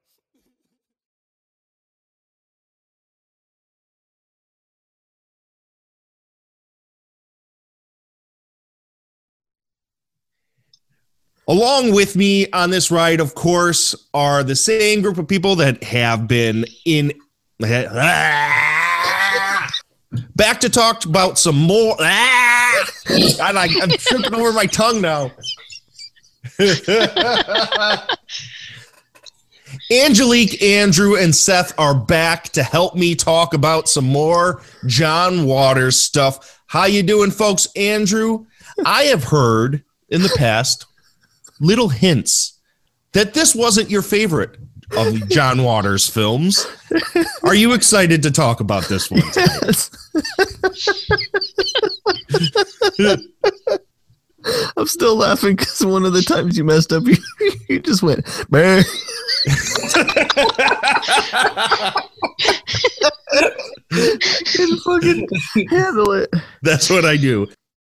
Along 11.48 11.92
with 11.92 12.14
me 12.14 12.48
on 12.52 12.70
this 12.70 12.90
ride, 12.90 13.20
of 13.20 13.34
course, 13.34 13.96
are 14.14 14.44
the 14.44 14.54
same 14.54 15.02
group 15.02 15.18
of 15.18 15.26
people 15.26 15.56
that 15.56 15.82
have 15.82 16.28
been 16.28 16.64
in. 16.84 17.12
Back 20.36 20.60
to 20.60 20.68
talk 20.68 21.04
about 21.04 21.38
some 21.38 21.56
more. 21.56 21.96
I, 22.00 22.78
I'm 23.82 23.90
tripping 23.90 24.34
over 24.34 24.52
my 24.52 24.66
tongue 24.66 25.00
now. 25.00 25.30
Angelique, 29.90 30.62
Andrew, 30.62 31.16
and 31.16 31.34
Seth 31.34 31.72
are 31.78 31.94
back 31.94 32.44
to 32.50 32.62
help 32.62 32.94
me 32.94 33.14
talk 33.14 33.54
about 33.54 33.88
some 33.88 34.04
more 34.04 34.62
John 34.86 35.46
Waters 35.46 35.96
stuff. 35.96 36.60
How 36.66 36.84
you 36.84 37.02
doing, 37.02 37.30
folks? 37.30 37.68
Andrew, 37.74 38.44
I 38.84 39.04
have 39.04 39.24
heard 39.24 39.82
in 40.08 40.22
the 40.22 40.34
past 40.36 40.84
little 41.62 41.88
hints 41.88 42.60
that 43.12 43.32
this 43.34 43.54
wasn't 43.54 43.88
your 43.90 44.02
favorite 44.02 44.58
of 44.96 45.28
John 45.30 45.62
Waters 45.62 46.08
films. 46.08 46.66
Are 47.42 47.54
you 47.54 47.72
excited 47.72 48.22
to 48.24 48.30
talk 48.30 48.60
about 48.60 48.84
this 48.84 49.10
one? 49.10 49.22
Yes. 49.34 49.90
I'm 54.76 54.86
still 54.86 55.16
laughing 55.16 55.54
because 55.54 55.86
one 55.86 56.04
of 56.04 56.12
the 56.12 56.22
times 56.22 56.58
you 56.58 56.64
messed 56.64 56.92
up, 56.92 57.04
you, 57.06 57.16
you 57.68 57.78
just 57.78 58.02
went, 58.02 58.26
man. 58.50 58.82
Couldn't 64.52 64.78
fucking 64.80 65.28
handle 65.70 66.12
it. 66.12 66.34
That's 66.62 66.90
what 66.90 67.04
I 67.04 67.16
do. 67.16 67.48